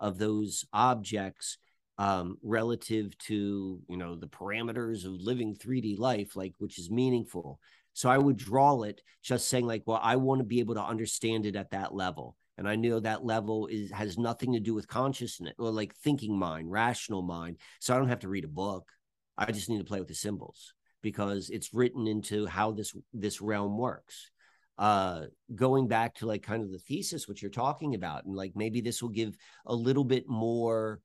of 0.00 0.18
those 0.18 0.64
objects 0.72 1.58
um 1.98 2.38
relative 2.42 3.16
to, 3.18 3.80
you 3.88 3.96
know, 3.96 4.16
the 4.16 4.26
parameters 4.28 5.04
of 5.04 5.20
living 5.20 5.54
3D 5.54 5.98
life 5.98 6.36
like 6.36 6.54
which 6.58 6.78
is 6.78 6.90
meaningful. 6.90 7.60
So 7.94 8.10
I 8.10 8.18
would 8.18 8.36
draw 8.36 8.82
it 8.82 9.00
just 9.22 9.48
saying 9.48 9.66
like, 9.66 9.84
well, 9.86 10.00
I 10.02 10.16
want 10.16 10.40
to 10.40 10.44
be 10.44 10.60
able 10.60 10.74
to 10.74 10.82
understand 10.82 11.46
it 11.46 11.56
at 11.56 11.70
that 11.70 11.94
level. 11.94 12.36
And 12.58 12.68
I 12.68 12.76
know 12.76 13.00
that 13.00 13.24
level 13.24 13.66
is 13.66 13.90
has 13.90 14.18
nothing 14.18 14.52
to 14.52 14.60
do 14.60 14.74
with 14.74 14.86
consciousness 14.86 15.54
or 15.58 15.70
like 15.70 15.94
thinking 15.96 16.38
mind, 16.38 16.70
rational 16.70 17.22
mind. 17.22 17.58
So 17.80 17.94
I 17.94 17.98
don't 17.98 18.08
have 18.08 18.20
to 18.20 18.28
read 18.28 18.44
a 18.44 18.48
book. 18.48 18.88
I 19.36 19.50
just 19.50 19.68
need 19.68 19.78
to 19.78 19.84
play 19.84 19.98
with 19.98 20.08
the 20.08 20.14
symbols 20.14 20.74
because 21.02 21.50
it's 21.50 21.74
written 21.74 22.06
into 22.06 22.46
how 22.46 22.72
this 22.72 22.94
this 23.12 23.40
realm 23.40 23.78
works. 23.78 24.30
Uh 24.78 25.26
going 25.54 25.88
back 25.88 26.16
to 26.16 26.26
like 26.26 26.42
kind 26.42 26.62
of 26.62 26.70
the 26.70 26.78
thesis 26.78 27.28
which 27.28 27.42
you're 27.42 27.50
talking 27.50 27.94
about 27.94 28.24
and 28.24 28.34
like 28.34 28.52
maybe 28.56 28.80
this 28.80 29.02
will 29.02 29.10
give 29.10 29.36
a 29.66 29.74
little 29.74 30.04
bit 30.04 30.28
more 30.28 31.00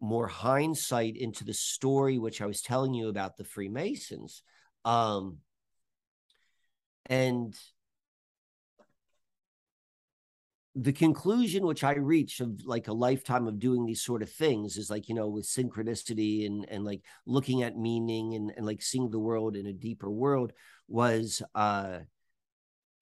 more 0.00 0.26
hindsight 0.26 1.16
into 1.16 1.44
the 1.44 1.54
story 1.54 2.18
which 2.18 2.40
I 2.40 2.46
was 2.46 2.62
telling 2.62 2.94
you 2.94 3.08
about 3.08 3.36
the 3.36 3.44
Freemasons. 3.44 4.42
Um 4.84 5.38
and 7.06 7.56
the 10.74 10.92
conclusion 10.92 11.66
which 11.66 11.84
I 11.84 11.92
reached 11.92 12.40
of 12.40 12.64
like 12.64 12.88
a 12.88 12.94
lifetime 12.94 13.46
of 13.46 13.58
doing 13.58 13.84
these 13.84 14.02
sort 14.02 14.22
of 14.22 14.30
things 14.30 14.78
is 14.78 14.88
like, 14.88 15.08
you 15.08 15.14
know, 15.14 15.28
with 15.28 15.44
synchronicity 15.44 16.46
and 16.46 16.66
and 16.70 16.84
like 16.84 17.02
looking 17.26 17.62
at 17.62 17.76
meaning 17.76 18.34
and, 18.34 18.52
and 18.56 18.64
like 18.64 18.80
seeing 18.80 19.10
the 19.10 19.18
world 19.18 19.54
in 19.54 19.66
a 19.66 19.72
deeper 19.72 20.10
world 20.10 20.52
was 20.88 21.42
uh 21.54 21.98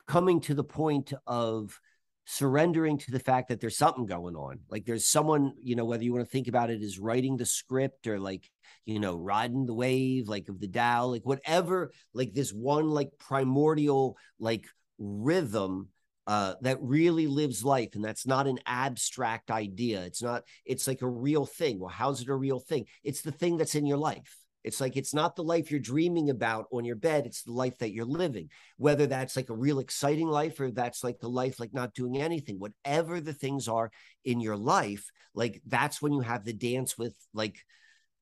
coming 0.07 0.41
to 0.41 0.55
the 0.55 0.65
point 0.65 1.13
of 1.29 1.79
surrendering 2.25 2.99
to 2.99 3.11
the 3.11 3.19
fact 3.19 3.49
that 3.49 3.61
there's 3.61 3.77
something 3.77 4.07
going 4.07 4.37
on. 4.37 4.61
Like 4.69 4.85
there's 4.85 5.07
someone, 5.07 5.55
you 5.61 5.75
know, 5.77 5.85
whether 5.85 6.05
you 6.05 6.13
want 6.13 6.25
to 6.25 6.31
think 6.31 6.49
about 6.49 6.71
it 6.71 6.83
as 6.83 6.99
writing 6.99 7.37
the 7.37 7.47
script 7.47 8.07
or 8.07 8.21
like, 8.21 8.49
you 8.85 9.01
know, 9.01 9.17
riding 9.17 9.67
the 9.67 9.75
wave, 9.75 10.29
like 10.29 10.49
of 10.49 10.61
the 10.61 10.69
Tao, 10.69 11.07
like 11.07 11.27
whatever, 11.27 11.93
like 12.15 12.33
this 12.33 12.53
one 12.53 12.89
like 12.91 13.11
primordial 13.19 14.17
like 14.39 14.67
rhythm 14.99 15.89
uh, 16.27 16.55
that 16.61 16.79
really 16.81 17.27
lives 17.27 17.65
life. 17.65 17.95
And 17.95 18.05
that's 18.05 18.27
not 18.27 18.47
an 18.47 18.61
abstract 18.65 19.51
idea. 19.51 20.03
It's 20.03 20.23
not, 20.23 20.45
it's 20.65 20.87
like 20.87 21.03
a 21.03 21.09
real 21.09 21.47
thing. 21.47 21.81
Well, 21.81 21.89
how's 21.89 22.21
it 22.23 22.29
a 22.29 22.35
real 22.35 22.61
thing? 22.61 22.87
It's 23.03 23.23
the 23.23 23.33
thing 23.33 23.57
that's 23.57 23.75
in 23.75 23.87
your 23.87 23.99
life. 23.99 24.37
It's 24.63 24.81
like 24.81 24.97
it's 24.97 25.15
not 25.15 25.37
the 25.37 25.45
life 25.45 25.71
you're 25.71 25.81
dreaming 25.81 26.31
about 26.31 26.67
on 26.73 26.85
your 26.85 26.97
bed. 26.97 27.27
It's 27.27 27.43
the 27.43 27.53
life 27.53 27.79
that 27.79 27.93
you're 27.93 28.05
living, 28.05 28.51
whether 28.77 29.07
that's 29.07 29.37
like 29.37 29.49
a 29.49 29.57
real 29.57 29.79
exciting 29.79 30.29
life 30.29 30.61
or 30.61 30.71
that's 30.71 31.03
like 31.03 31.19
the 31.19 31.29
life 31.29 31.59
like 31.59 31.73
not 31.73 31.95
doing 31.95 32.21
anything. 32.21 32.59
Whatever 32.59 33.21
the 33.21 33.33
things 33.33 33.69
are 33.69 33.91
in 34.25 34.41
your 34.41 34.57
life, 34.57 35.11
like 35.35 35.63
that's 35.67 36.03
when 36.03 36.13
you 36.13 36.21
have 36.21 36.45
the 36.45 36.53
dance 36.53 36.99
with 36.99 37.15
like 37.33 37.59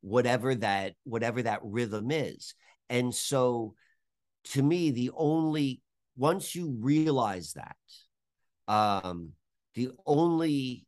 whatever 0.01 0.55
that 0.55 0.94
whatever 1.05 1.43
that 1.43 1.60
rhythm 1.65 2.10
is. 2.10 2.55
And 2.89 3.15
so 3.15 3.74
to 4.52 4.62
me, 4.62 4.90
the 4.90 5.10
only 5.16 5.82
once 6.16 6.55
you 6.55 6.77
realize 6.81 7.55
that, 7.55 7.77
um, 8.66 9.32
the 9.74 9.90
only 10.06 10.88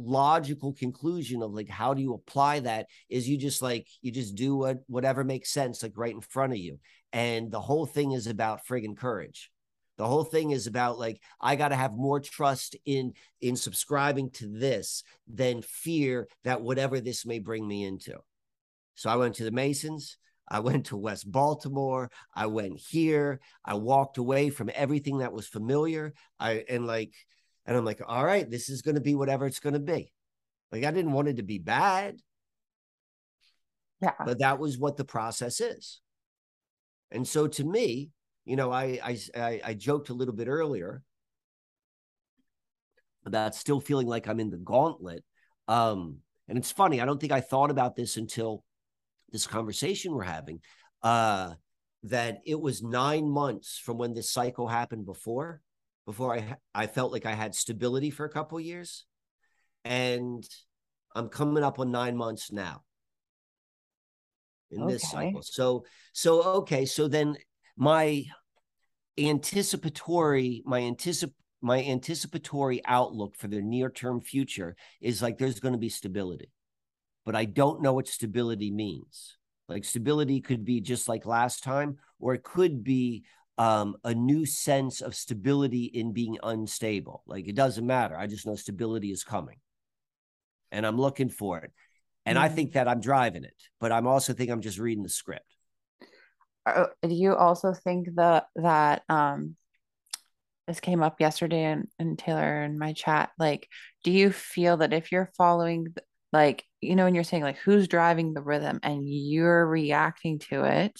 logical 0.00 0.72
conclusion 0.72 1.42
of 1.42 1.52
like 1.52 1.68
how 1.68 1.92
do 1.92 2.00
you 2.00 2.14
apply 2.14 2.60
that 2.60 2.86
is 3.08 3.28
you 3.28 3.36
just 3.36 3.60
like 3.60 3.86
you 4.00 4.10
just 4.10 4.34
do 4.34 4.56
what 4.56 4.78
whatever 4.86 5.24
makes 5.24 5.52
sense 5.52 5.82
like 5.82 5.92
right 5.96 6.14
in 6.14 6.20
front 6.20 6.52
of 6.52 6.58
you 6.58 6.78
and 7.12 7.50
the 7.50 7.60
whole 7.60 7.86
thing 7.86 8.12
is 8.12 8.26
about 8.26 8.66
friggin 8.66 8.96
courage 8.96 9.50
the 9.98 10.06
whole 10.06 10.24
thing 10.24 10.52
is 10.52 10.66
about 10.66 10.98
like 10.98 11.20
i 11.40 11.54
got 11.54 11.68
to 11.68 11.76
have 11.76 11.92
more 11.92 12.18
trust 12.18 12.76
in 12.86 13.12
in 13.40 13.56
subscribing 13.56 14.30
to 14.30 14.46
this 14.48 15.02
than 15.32 15.60
fear 15.60 16.28
that 16.44 16.62
whatever 16.62 17.00
this 17.00 17.26
may 17.26 17.38
bring 17.38 17.66
me 17.66 17.84
into 17.84 18.14
so 18.94 19.10
i 19.10 19.16
went 19.16 19.34
to 19.34 19.44
the 19.44 19.50
masons 19.50 20.16
I 20.52 20.58
went 20.60 20.86
to 20.86 20.96
West 20.96 21.30
Baltimore. 21.30 22.10
I 22.34 22.46
went 22.46 22.76
here. 22.76 23.38
I 23.64 23.74
walked 23.74 24.18
away 24.18 24.50
from 24.50 24.68
everything 24.74 25.18
that 25.18 25.32
was 25.32 25.46
familiar. 25.46 26.12
I 26.40 26.64
and 26.68 26.88
like, 26.88 27.14
and 27.66 27.76
I'm 27.76 27.84
like, 27.84 28.00
all 28.06 28.24
right, 28.24 28.48
this 28.48 28.68
is 28.68 28.82
going 28.82 28.94
to 28.96 29.00
be 29.00 29.14
whatever 29.14 29.46
it's 29.46 29.60
going 29.60 29.74
to 29.74 29.80
be. 29.80 30.12
Like 30.72 30.84
I 30.84 30.90
didn't 30.90 31.12
want 31.12 31.28
it 31.28 31.36
to 31.36 31.42
be 31.42 31.58
bad, 31.58 32.16
Yeah. 34.00 34.12
but 34.24 34.38
that 34.38 34.58
was 34.58 34.78
what 34.78 34.96
the 34.96 35.04
process 35.04 35.60
is. 35.60 36.00
And 37.10 37.26
so 37.26 37.46
to 37.48 37.64
me, 37.64 38.10
you 38.44 38.56
know, 38.56 38.72
I 38.72 39.00
I 39.02 39.18
I, 39.36 39.60
I 39.64 39.74
joked 39.74 40.08
a 40.10 40.14
little 40.14 40.34
bit 40.34 40.48
earlier 40.48 41.02
about 43.26 43.54
still 43.54 43.80
feeling 43.80 44.06
like 44.06 44.26
I'm 44.28 44.40
in 44.40 44.50
the 44.50 44.56
gauntlet. 44.56 45.24
Um, 45.68 46.18
and 46.48 46.56
it's 46.58 46.72
funny, 46.72 47.00
I 47.00 47.04
don't 47.04 47.20
think 47.20 47.32
I 47.32 47.40
thought 47.40 47.70
about 47.70 47.94
this 47.96 48.16
until 48.16 48.64
this 49.30 49.46
conversation 49.46 50.12
we're 50.12 50.22
having. 50.24 50.60
Uh, 51.02 51.54
that 52.04 52.38
it 52.46 52.58
was 52.58 52.82
nine 52.82 53.28
months 53.28 53.78
from 53.78 53.98
when 53.98 54.14
this 54.14 54.30
cycle 54.30 54.66
happened 54.66 55.04
before, 55.04 55.60
before 56.06 56.34
I 56.36 56.56
I 56.74 56.86
felt 56.86 57.12
like 57.12 57.26
I 57.26 57.34
had 57.34 57.54
stability 57.54 58.10
for 58.10 58.24
a 58.24 58.30
couple 58.30 58.58
years, 58.60 59.04
and 59.84 60.46
I'm 61.14 61.28
coming 61.28 61.62
up 61.62 61.78
on 61.78 61.90
nine 61.90 62.16
months 62.16 62.52
now 62.52 62.82
in 64.70 64.86
this 64.86 65.10
cycle. 65.10 65.42
So 65.42 65.84
so 66.12 66.42
okay, 66.42 66.86
so 66.86 67.08
then 67.08 67.36
my 67.76 68.24
anticipatory 69.18 70.62
my 70.64 70.80
anticip 70.80 71.32
my 71.62 71.82
anticipatory 71.84 72.80
outlook 72.86 73.36
for 73.36 73.48
the 73.48 73.60
near 73.60 73.90
term 73.90 74.20
future 74.20 74.76
is 75.00 75.20
like 75.20 75.36
there's 75.36 75.60
going 75.60 75.74
to 75.74 75.78
be 75.78 75.90
stability 75.90 76.50
but 77.26 77.36
i 77.36 77.44
don't 77.44 77.82
know 77.82 77.92
what 77.92 78.08
stability 78.08 78.70
means. 78.70 79.36
Like 79.68 79.84
stability 79.84 80.40
could 80.40 80.64
be 80.64 80.80
just 80.80 81.08
like 81.08 81.26
last 81.26 81.62
time 81.62 81.98
or 82.18 82.34
it 82.34 82.42
could 82.42 82.82
be 82.82 83.24
um, 83.60 83.94
a 84.04 84.14
new 84.14 84.46
sense 84.46 85.02
of 85.02 85.14
stability 85.14 85.84
in 85.84 86.12
being 86.14 86.38
unstable. 86.42 87.22
Like 87.26 87.46
it 87.46 87.54
doesn't 87.54 87.86
matter. 87.86 88.16
I 88.16 88.26
just 88.26 88.46
know 88.46 88.56
stability 88.56 89.12
is 89.12 89.22
coming. 89.22 89.58
And 90.72 90.86
i'm 90.86 90.96
looking 90.96 91.28
for 91.28 91.58
it. 91.58 91.72
And 92.24 92.38
i 92.38 92.48
Mhm. 92.48 92.54
think 92.54 92.72
that 92.72 92.88
i'm 92.88 93.00
driving 93.00 93.44
it 93.44 93.60
but 93.80 93.92
i'm 93.92 94.06
also 94.06 94.32
think 94.32 94.50
i'm 94.50 94.62
just 94.62 94.78
reading 94.78 95.02
the 95.02 95.08
script. 95.10 95.44
Uh, 96.64 96.86
do 97.02 97.14
you 97.14 97.34
also 97.34 97.74
think 97.74 98.06
the 98.14 98.44
that 98.56 99.02
um 99.08 99.56
this 100.66 100.80
came 100.80 101.02
up 101.02 101.20
yesterday 101.20 101.64
and, 101.64 101.88
and 101.98 102.18
Taylor 102.18 102.62
in 102.62 102.78
my 102.78 102.92
chat 102.92 103.30
like 103.38 103.68
do 104.04 104.10
you 104.10 104.30
feel 104.30 104.78
that 104.78 104.92
if 104.92 105.10
you're 105.10 105.32
following 105.36 105.88
like 106.32 106.64
you 106.80 106.94
know 106.94 107.04
when 107.04 107.14
you're 107.14 107.24
saying 107.24 107.42
like 107.42 107.58
who's 107.58 107.88
driving 107.88 108.32
the 108.32 108.42
rhythm 108.42 108.78
and 108.82 109.02
you're 109.06 109.66
reacting 109.66 110.38
to 110.38 110.64
it 110.64 110.98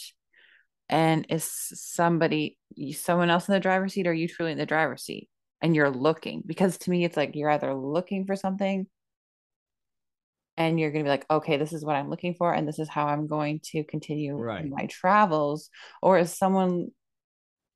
and 0.91 1.25
is 1.31 1.45
somebody 1.45 2.59
someone 2.93 3.31
else 3.31 3.49
in 3.49 3.55
the 3.55 3.61
driver's 3.61 3.95
seat 3.95 4.07
or 4.07 4.11
are 4.11 4.15
you 4.15 4.29
truly 4.29 4.53
in 4.53 4.59
the 4.59 4.67
driver's 4.67 5.03
seat 5.03 5.31
and 5.63 5.75
you're 5.75 5.91
looking 5.91 6.43
because 6.45 6.77
to 6.77 6.91
me 6.91 7.05
it's 7.05 7.17
like 7.17 7.35
you're 7.35 7.51
either 7.51 7.73
looking 7.73 8.27
for 8.27 8.37
something 8.37 8.87
and 10.57 10.79
you're 10.79 10.91
going 10.91 11.05
to 11.05 11.09
be 11.09 11.11
like 11.11 11.25
okay 11.31 11.57
this 11.57 11.73
is 11.73 11.85
what 11.85 11.97
i'm 11.97 12.11
looking 12.11 12.35
for 12.35 12.53
and 12.53 12.67
this 12.69 12.79
is 12.79 12.89
how 12.89 13.07
i'm 13.07 13.27
going 13.27 13.61
to 13.63 13.85
continue 13.85 14.37
Right. 14.37 14.69
my 14.69 14.87
travels 14.87 15.71
or 16.03 16.19
is 16.19 16.37
someone 16.37 16.89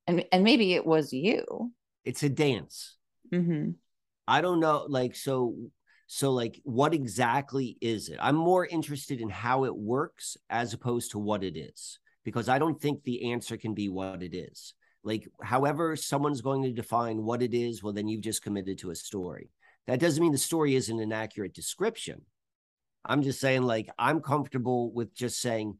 and 0.06 0.24
and 0.32 0.44
maybe 0.44 0.74
it 0.74 0.84
was 0.84 1.12
you 1.12 1.72
It's 2.04 2.22
a 2.22 2.28
dance. 2.28 2.96
hmm 3.32 3.70
I 4.26 4.40
don't 4.40 4.60
know, 4.60 4.86
like 4.88 5.16
so. 5.16 5.54
So, 6.06 6.32
like, 6.32 6.60
what 6.64 6.92
exactly 6.94 7.76
is 7.80 8.08
it? 8.08 8.18
I'm 8.20 8.36
more 8.36 8.66
interested 8.66 9.20
in 9.20 9.28
how 9.30 9.64
it 9.64 9.74
works 9.74 10.36
as 10.50 10.72
opposed 10.74 11.10
to 11.12 11.18
what 11.18 11.42
it 11.42 11.56
is, 11.56 11.98
because 12.24 12.48
I 12.48 12.58
don't 12.58 12.80
think 12.80 13.02
the 13.02 13.32
answer 13.32 13.56
can 13.56 13.74
be 13.74 13.88
what 13.88 14.22
it 14.22 14.34
is. 14.34 14.74
Like, 15.02 15.28
however, 15.42 15.96
someone's 15.96 16.40
going 16.40 16.62
to 16.62 16.72
define 16.72 17.22
what 17.22 17.42
it 17.42 17.52
is, 17.52 17.82
well, 17.82 17.92
then 17.92 18.08
you've 18.08 18.22
just 18.22 18.42
committed 18.42 18.78
to 18.78 18.90
a 18.90 18.94
story. 18.94 19.50
That 19.86 20.00
doesn't 20.00 20.22
mean 20.22 20.32
the 20.32 20.38
story 20.38 20.74
isn't 20.74 20.98
an 20.98 21.12
accurate 21.12 21.52
description. 21.52 22.22
I'm 23.04 23.22
just 23.22 23.38
saying, 23.38 23.64
like, 23.64 23.90
I'm 23.98 24.20
comfortable 24.20 24.90
with 24.90 25.14
just 25.14 25.40
saying, 25.42 25.78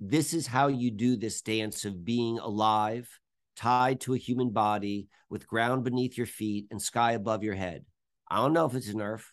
this 0.00 0.34
is 0.34 0.48
how 0.48 0.66
you 0.66 0.90
do 0.90 1.16
this 1.16 1.42
dance 1.42 1.84
of 1.84 2.04
being 2.04 2.40
alive, 2.40 3.08
tied 3.54 4.00
to 4.00 4.14
a 4.14 4.18
human 4.18 4.50
body 4.50 5.06
with 5.30 5.46
ground 5.46 5.84
beneath 5.84 6.18
your 6.18 6.26
feet 6.26 6.66
and 6.72 6.82
sky 6.82 7.12
above 7.12 7.44
your 7.44 7.54
head. 7.54 7.84
I 8.28 8.38
don't 8.38 8.52
know 8.52 8.66
if 8.66 8.74
it's 8.74 8.88
an 8.88 9.00
Earth. 9.00 9.32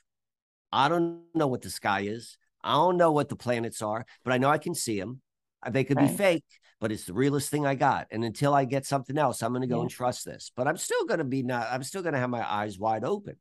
I 0.72 0.90
don't 0.90 1.24
know 1.34 1.48
what 1.48 1.64
the 1.64 1.72
sky 1.72 2.02
is. 2.02 2.38
I 2.64 2.74
don't 2.74 2.98
know 2.98 3.12
what 3.12 3.30
the 3.30 3.36
planets 3.36 3.82
are, 3.82 4.06
but 4.24 4.32
I 4.32 4.38
know 4.38 4.50
I 4.50 4.60
can 4.60 4.76
see 4.76 5.00
them. 5.00 5.22
They 5.70 5.84
could 5.84 5.98
be 5.98 6.08
fake, 6.08 6.46
but 6.80 6.92
it's 6.92 7.06
the 7.06 7.14
realest 7.14 7.50
thing 7.50 7.66
I 7.66 7.76
got. 7.76 8.08
And 8.12 8.24
until 8.24 8.54
I 8.54 8.66
get 8.66 8.86
something 8.86 9.18
else, 9.18 9.42
I'm 9.42 9.52
going 9.52 9.62
to 9.62 9.68
go 9.68 9.78
Yeah. 9.78 9.82
and 9.84 9.92
trust 9.92 10.26
this. 10.26 10.52
But 10.56 10.68
I'm 10.68 10.78
still 10.78 11.06
going 11.06 11.20
to 11.20 11.24
be 11.24 11.44
not. 11.44 11.68
I'm 11.72 11.84
still 11.84 12.02
going 12.02 12.14
to 12.14 12.20
have 12.20 12.30
my 12.30 12.50
eyes 12.50 12.78
wide 12.80 13.04
open, 13.04 13.36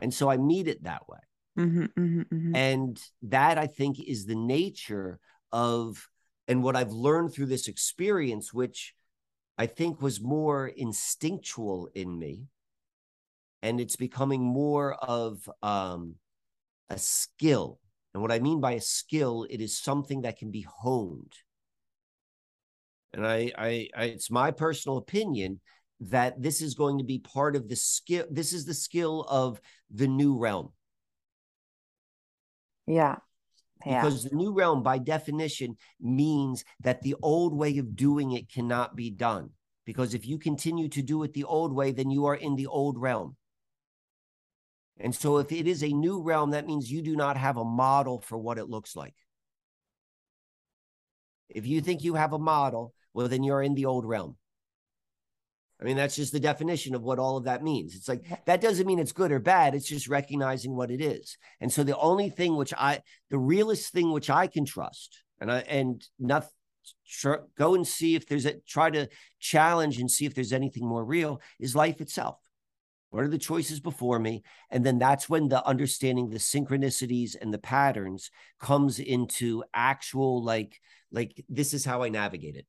and 0.00 0.12
so 0.12 0.30
I 0.30 0.36
meet 0.36 0.68
it 0.68 0.82
that 0.84 1.08
way. 1.08 1.18
hmm 1.56 1.84
hmm 1.96 2.22
hmm 2.22 2.54
And 2.54 3.00
that 3.22 3.58
I 3.58 3.66
think 3.66 4.00
is 4.00 4.26
the 4.26 4.34
nature 4.34 5.18
of, 5.52 6.08
and 6.48 6.62
what 6.62 6.76
I've 6.76 6.92
learned 6.92 7.32
through 7.32 7.46
this 7.46 7.68
experience, 7.68 8.52
which 8.52 8.94
I 9.56 9.66
think 9.66 10.02
was 10.02 10.20
more 10.20 10.66
instinctual 10.66 11.88
in 11.94 12.18
me. 12.18 12.46
And 13.62 13.80
it's 13.80 13.96
becoming 13.96 14.42
more 14.42 14.94
of 14.94 15.48
um, 15.62 16.16
a 16.90 16.98
skill. 16.98 17.78
And 18.14 18.22
what 18.22 18.32
I 18.32 18.38
mean 18.38 18.60
by 18.60 18.72
a 18.72 18.80
skill, 18.80 19.46
it 19.50 19.60
is 19.60 19.76
something 19.76 20.22
that 20.22 20.38
can 20.38 20.50
be 20.50 20.66
honed. 20.82 21.32
And 23.12 23.26
I, 23.26 23.52
I, 23.58 23.88
I 23.96 24.04
it's 24.04 24.30
my 24.30 24.50
personal 24.50 24.98
opinion 24.98 25.60
that 26.00 26.40
this 26.40 26.62
is 26.62 26.74
going 26.74 26.98
to 26.98 27.04
be 27.04 27.18
part 27.18 27.56
of 27.56 27.68
the 27.68 27.76
skill. 27.76 28.24
This 28.30 28.52
is 28.52 28.64
the 28.64 28.74
skill 28.74 29.22
of 29.28 29.60
the 29.90 30.08
new 30.08 30.38
realm 30.38 30.70
yeah 32.86 33.16
yeah 33.86 34.02
because 34.02 34.24
the 34.24 34.36
new 34.36 34.52
realm 34.52 34.82
by 34.82 34.98
definition 34.98 35.76
means 36.00 36.64
that 36.80 37.02
the 37.02 37.14
old 37.22 37.56
way 37.56 37.78
of 37.78 37.96
doing 37.96 38.32
it 38.32 38.50
cannot 38.50 38.96
be 38.96 39.10
done 39.10 39.50
because 39.84 40.14
if 40.14 40.26
you 40.26 40.38
continue 40.38 40.88
to 40.88 41.02
do 41.02 41.22
it 41.22 41.32
the 41.32 41.44
old 41.44 41.72
way 41.72 41.92
then 41.92 42.10
you 42.10 42.26
are 42.26 42.34
in 42.34 42.56
the 42.56 42.66
old 42.66 42.98
realm 42.98 43.36
and 44.98 45.14
so 45.14 45.38
if 45.38 45.50
it 45.52 45.66
is 45.66 45.82
a 45.82 45.88
new 45.88 46.22
realm 46.22 46.50
that 46.50 46.66
means 46.66 46.90
you 46.90 47.02
do 47.02 47.16
not 47.16 47.36
have 47.36 47.56
a 47.56 47.64
model 47.64 48.20
for 48.20 48.38
what 48.38 48.58
it 48.58 48.68
looks 48.68 48.94
like 48.96 49.14
if 51.48 51.66
you 51.66 51.80
think 51.80 52.02
you 52.02 52.14
have 52.14 52.32
a 52.32 52.38
model 52.38 52.94
well 53.12 53.28
then 53.28 53.42
you're 53.42 53.62
in 53.62 53.74
the 53.74 53.86
old 53.86 54.04
realm 54.04 54.36
I 55.80 55.84
mean, 55.84 55.96
that's 55.96 56.16
just 56.16 56.32
the 56.32 56.40
definition 56.40 56.94
of 56.94 57.02
what 57.02 57.18
all 57.18 57.36
of 57.36 57.44
that 57.44 57.62
means. 57.62 57.94
It's 57.94 58.08
like 58.08 58.24
that 58.46 58.60
doesn't 58.60 58.86
mean 58.86 58.98
it's 58.98 59.12
good 59.12 59.32
or 59.32 59.40
bad. 59.40 59.74
It's 59.74 59.88
just 59.88 60.08
recognizing 60.08 60.74
what 60.74 60.90
it 60.90 61.00
is. 61.00 61.36
And 61.60 61.72
so 61.72 61.82
the 61.82 61.98
only 61.98 62.30
thing 62.30 62.56
which 62.56 62.72
I, 62.72 63.02
the 63.30 63.38
realest 63.38 63.92
thing 63.92 64.12
which 64.12 64.30
I 64.30 64.46
can 64.46 64.64
trust, 64.64 65.22
and 65.40 65.50
I 65.50 65.58
and 65.60 66.02
not 66.18 66.46
sure, 67.04 67.46
go 67.58 67.74
and 67.74 67.86
see 67.86 68.14
if 68.14 68.26
there's 68.26 68.46
a 68.46 68.54
try 68.66 68.90
to 68.90 69.08
challenge 69.40 69.98
and 69.98 70.10
see 70.10 70.26
if 70.26 70.34
there's 70.34 70.52
anything 70.52 70.86
more 70.86 71.04
real 71.04 71.40
is 71.58 71.74
life 71.74 72.00
itself. 72.00 72.38
What 73.14 73.22
are 73.22 73.28
the 73.28 73.38
choices 73.38 73.78
before 73.78 74.18
me? 74.18 74.42
And 74.70 74.84
then 74.84 74.98
that's 74.98 75.28
when 75.28 75.48
the 75.48 75.64
understanding 75.64 76.30
the 76.30 76.38
synchronicities 76.38 77.36
and 77.40 77.54
the 77.54 77.58
patterns 77.58 78.28
comes 78.58 78.98
into 78.98 79.62
actual 79.72 80.42
like 80.42 80.80
like 81.12 81.44
this 81.48 81.74
is 81.74 81.84
how 81.84 82.02
I 82.02 82.08
navigate 82.08 82.56
it. 82.56 82.66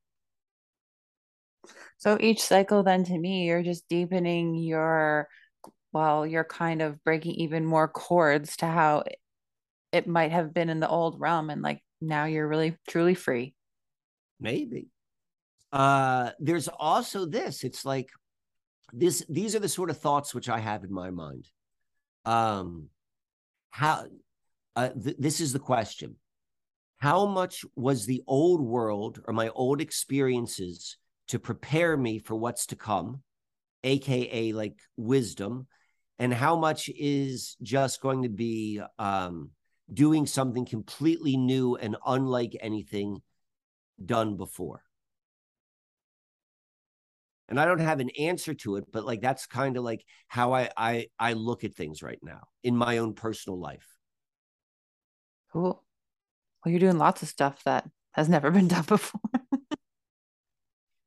So 1.97 2.15
each 2.19 2.43
cycle, 2.43 2.83
then 2.83 3.03
to 3.05 3.17
me, 3.17 3.45
you're 3.47 3.63
just 3.63 3.87
deepening 3.89 4.53
your, 4.53 5.29
well, 5.93 6.27
you're 6.27 6.43
kind 6.43 6.83
of 6.83 7.03
breaking 7.03 7.33
even 7.33 7.65
more 7.65 7.87
cords 7.87 8.57
to 8.57 8.67
how 8.67 9.03
it- 9.91 10.07
might 10.07 10.31
have 10.31 10.53
been 10.53 10.69
in 10.69 10.79
the 10.79 10.89
old 10.89 11.19
realm. 11.19 11.49
And 11.49 11.63
like 11.63 11.81
now 12.01 12.25
you're 12.25 12.47
really 12.47 12.77
truly 12.87 13.15
free. 13.15 13.55
Maybe. 14.39 14.89
Uh 15.71 16.31
there's 16.39 16.67
also 16.67 17.25
this. 17.25 17.63
It's 17.63 17.85
like 17.85 18.09
this 18.93 19.25
these 19.29 19.55
are 19.55 19.59
the 19.59 19.69
sort 19.69 19.89
of 19.89 19.97
thoughts 19.97 20.33
which 20.33 20.49
I 20.49 20.59
have 20.59 20.83
in 20.83 20.93
my 20.93 21.09
mind. 21.09 21.47
Um 22.25 22.89
how 23.69 24.05
uh, 24.75 24.89
th- 24.89 25.17
this 25.19 25.41
is 25.41 25.53
the 25.53 25.59
question. 25.59 26.15
How 26.97 27.25
much 27.25 27.65
was 27.75 28.05
the 28.05 28.23
old 28.27 28.61
world 28.61 29.21
or 29.25 29.33
my 29.33 29.49
old 29.49 29.81
experiences 29.81 30.97
to 31.27 31.39
prepare 31.39 31.97
me 31.97 32.19
for 32.19 32.35
what's 32.35 32.67
to 32.67 32.75
come, 32.75 33.21
aka 33.83 34.53
like 34.53 34.77
wisdom, 34.95 35.67
and 36.19 36.33
how 36.33 36.55
much 36.55 36.89
is 36.89 37.57
just 37.61 38.01
going 38.01 38.23
to 38.23 38.29
be 38.29 38.81
um 38.97 39.51
doing 39.93 40.25
something 40.25 40.65
completely 40.65 41.37
new 41.37 41.75
and 41.75 41.95
unlike 42.05 42.55
anything 42.59 43.21
done 44.03 44.35
before. 44.37 44.84
And 47.47 47.59
I 47.59 47.65
don't 47.65 47.79
have 47.79 47.99
an 47.99 48.09
answer 48.19 48.53
to 48.55 48.77
it, 48.77 48.85
but 48.91 49.05
like 49.05 49.21
that's 49.21 49.45
kind 49.45 49.77
of 49.77 49.83
like 49.83 50.03
how 50.27 50.53
I 50.53 50.69
I 50.75 51.07
I 51.19 51.33
look 51.33 51.63
at 51.63 51.75
things 51.75 52.01
right 52.01 52.19
now 52.23 52.41
in 52.63 52.75
my 52.75 52.97
own 52.97 53.13
personal 53.13 53.59
life. 53.59 53.87
Cool. 55.53 55.83
Well, 56.63 56.71
you're 56.71 56.79
doing 56.79 56.97
lots 56.97 57.21
of 57.21 57.29
stuff 57.29 57.63
that 57.65 57.87
has 58.13 58.27
never 58.27 58.49
been 58.49 58.67
done 58.67 58.83
before. 58.87 59.21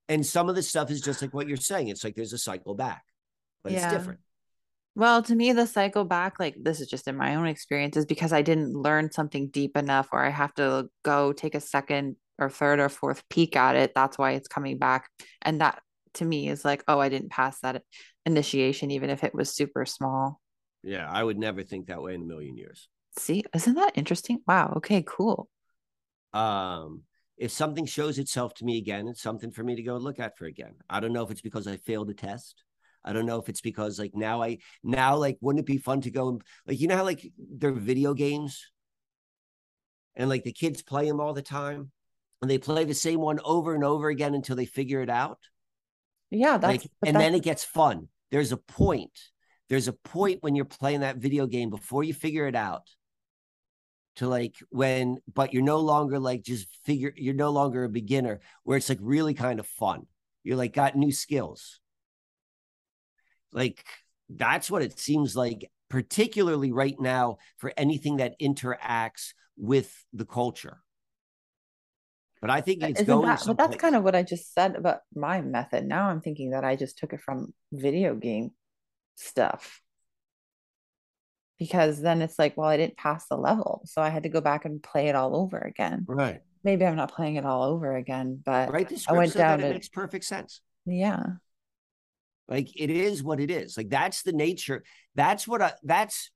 And 0.08 0.24
some 0.24 0.48
of 0.48 0.54
the 0.54 0.62
stuff 0.62 0.90
is 0.90 1.00
just 1.00 1.20
like 1.20 1.34
what 1.34 1.48
you're 1.48 1.56
saying. 1.56 1.88
It's 1.88 2.02
like 2.04 2.14
there's 2.14 2.32
a 2.32 2.38
cycle 2.38 2.74
back, 2.74 3.04
but 3.62 3.72
Yeah. 3.72 3.84
it's 3.84 3.92
different. 3.92 4.20
Well, 4.94 5.22
to 5.22 5.34
me, 5.34 5.52
the 5.52 5.66
cycle 5.66 6.04
back, 6.04 6.40
like 6.40 6.56
this 6.60 6.80
is 6.80 6.88
just 6.88 7.06
in 7.06 7.16
my 7.16 7.36
own 7.36 7.46
experiences 7.46 8.06
because 8.06 8.32
I 8.32 8.42
didn't 8.42 8.72
learn 8.74 9.12
something 9.12 9.48
deep 9.48 9.76
enough, 9.76 10.08
or 10.12 10.24
I 10.24 10.30
have 10.30 10.54
to 10.54 10.88
go 11.04 11.32
take 11.32 11.54
a 11.54 11.60
second 11.60 12.16
or 12.38 12.48
third 12.50 12.80
or 12.80 12.88
fourth 12.88 13.22
peek 13.28 13.54
at 13.54 13.76
it. 13.76 13.92
That's 13.94 14.18
why 14.18 14.32
it's 14.32 14.48
coming 14.48 14.78
back. 14.78 15.08
And 15.42 15.60
that 15.60 15.82
to 16.18 16.24
me 16.24 16.48
is 16.48 16.64
like, 16.64 16.84
oh, 16.88 16.98
I 16.98 17.08
didn't 17.08 17.30
pass 17.30 17.60
that 17.60 17.82
initiation, 18.26 18.90
even 18.90 19.10
if 19.10 19.24
it 19.24 19.34
was 19.34 19.54
super 19.54 19.84
small. 19.84 20.40
Yeah, 20.82 21.10
I 21.10 21.22
would 21.22 21.38
never 21.38 21.62
think 21.62 21.86
that 21.86 22.02
way 22.02 22.14
in 22.14 22.22
a 22.22 22.26
million 22.26 22.56
years. 22.56 22.88
See, 23.18 23.44
isn't 23.54 23.74
that 23.74 23.92
interesting? 23.96 24.40
Wow. 24.46 24.74
Okay, 24.76 25.04
cool. 25.06 25.48
Um, 26.32 27.02
if 27.36 27.50
something 27.50 27.86
shows 27.86 28.18
itself 28.18 28.54
to 28.54 28.64
me 28.64 28.78
again, 28.78 29.08
it's 29.08 29.22
something 29.22 29.50
for 29.50 29.62
me 29.62 29.76
to 29.76 29.82
go 29.82 29.96
look 29.96 30.20
at 30.20 30.36
for 30.36 30.44
again. 30.44 30.74
I 30.88 31.00
don't 31.00 31.12
know 31.12 31.22
if 31.24 31.30
it's 31.30 31.40
because 31.40 31.66
I 31.66 31.76
failed 31.78 32.10
a 32.10 32.14
test. 32.14 32.62
I 33.04 33.12
don't 33.12 33.26
know 33.26 33.40
if 33.40 33.48
it's 33.48 33.60
because 33.60 33.98
like 33.98 34.14
now 34.14 34.42
I 34.42 34.58
now 34.82 35.16
like 35.16 35.38
wouldn't 35.40 35.60
it 35.60 35.66
be 35.66 35.78
fun 35.78 36.00
to 36.02 36.10
go 36.10 36.28
and 36.28 36.42
like 36.66 36.80
you 36.80 36.88
know 36.88 36.96
how 36.96 37.04
like 37.04 37.26
they're 37.38 37.72
video 37.72 38.12
games 38.12 38.70
and 40.16 40.28
like 40.28 40.42
the 40.42 40.52
kids 40.52 40.82
play 40.82 41.06
them 41.06 41.20
all 41.20 41.32
the 41.32 41.40
time 41.40 41.92
and 42.42 42.50
they 42.50 42.58
play 42.58 42.84
the 42.84 42.94
same 42.94 43.20
one 43.20 43.40
over 43.44 43.74
and 43.74 43.84
over 43.84 44.08
again 44.08 44.34
until 44.34 44.56
they 44.56 44.66
figure 44.66 45.00
it 45.00 45.10
out. 45.10 45.38
Yeah, 46.30 46.58
that's 46.58 46.84
like, 46.84 46.90
and 47.06 47.16
then 47.16 47.34
it 47.34 47.42
gets 47.42 47.64
fun. 47.64 48.08
There's 48.30 48.52
a 48.52 48.56
point. 48.56 49.18
There's 49.68 49.88
a 49.88 49.92
point 49.92 50.42
when 50.42 50.54
you're 50.54 50.64
playing 50.64 51.00
that 51.00 51.16
video 51.16 51.46
game 51.46 51.70
before 51.70 52.04
you 52.04 52.14
figure 52.14 52.46
it 52.46 52.54
out. 52.54 52.82
To 54.16 54.28
like 54.28 54.56
when, 54.70 55.18
but 55.32 55.54
you're 55.54 55.62
no 55.62 55.78
longer 55.78 56.18
like 56.18 56.42
just 56.42 56.66
figure. 56.84 57.12
You're 57.16 57.34
no 57.34 57.50
longer 57.50 57.84
a 57.84 57.88
beginner 57.88 58.40
where 58.64 58.76
it's 58.76 58.88
like 58.88 58.98
really 59.00 59.32
kind 59.32 59.60
of 59.60 59.66
fun. 59.66 60.06
You're 60.42 60.56
like 60.56 60.72
got 60.72 60.96
new 60.96 61.12
skills. 61.12 61.78
Like 63.52 63.84
that's 64.28 64.70
what 64.70 64.82
it 64.82 64.98
seems 64.98 65.36
like, 65.36 65.70
particularly 65.88 66.72
right 66.72 66.98
now 66.98 67.38
for 67.58 67.72
anything 67.76 68.16
that 68.16 68.38
interacts 68.40 69.34
with 69.56 70.04
the 70.12 70.26
culture. 70.26 70.82
But 72.40 72.50
I 72.50 72.60
think 72.60 72.82
it's 72.82 73.00
Isn't 73.00 73.06
going. 73.06 73.26
that, 73.26 73.42
but 73.46 73.56
that's 73.58 73.76
kind 73.76 73.96
of 73.96 74.04
what 74.04 74.14
I 74.14 74.22
just 74.22 74.54
said 74.54 74.76
about 74.76 75.00
my 75.14 75.40
method. 75.40 75.86
Now 75.86 76.08
I'm 76.08 76.20
thinking 76.20 76.50
that 76.50 76.64
I 76.64 76.76
just 76.76 76.98
took 76.98 77.12
it 77.12 77.20
from 77.20 77.52
video 77.72 78.14
game 78.14 78.52
stuff. 79.16 79.82
Because 81.58 82.00
then 82.00 82.22
it's 82.22 82.38
like, 82.38 82.56
well, 82.56 82.68
I 82.68 82.76
didn't 82.76 82.96
pass 82.96 83.26
the 83.26 83.36
level. 83.36 83.82
So 83.86 84.00
I 84.00 84.10
had 84.10 84.22
to 84.22 84.28
go 84.28 84.40
back 84.40 84.64
and 84.64 84.80
play 84.80 85.08
it 85.08 85.16
all 85.16 85.34
over 85.36 85.58
again. 85.58 86.04
right. 86.08 86.40
Maybe 86.64 86.84
I'm 86.84 86.96
not 86.96 87.12
playing 87.12 87.36
it 87.36 87.44
all 87.44 87.62
over 87.64 87.96
again, 87.96 88.40
but 88.44 88.70
Right. 88.72 88.88
The 88.88 89.04
I 89.08 89.12
went 89.12 89.32
so 89.32 89.38
down 89.38 89.60
it 89.60 89.64
to, 89.64 89.70
makes 89.70 89.88
perfect 89.88 90.24
sense. 90.24 90.60
yeah. 90.86 91.22
Like 92.48 92.68
it 92.80 92.90
is 92.90 93.22
what 93.22 93.40
it 93.40 93.50
is. 93.50 93.76
Like 93.76 93.90
that's 93.90 94.22
the 94.22 94.32
nature. 94.32 94.82
That's 95.14 95.46
what 95.46 95.60
I 95.60 95.72
that's 95.82 96.30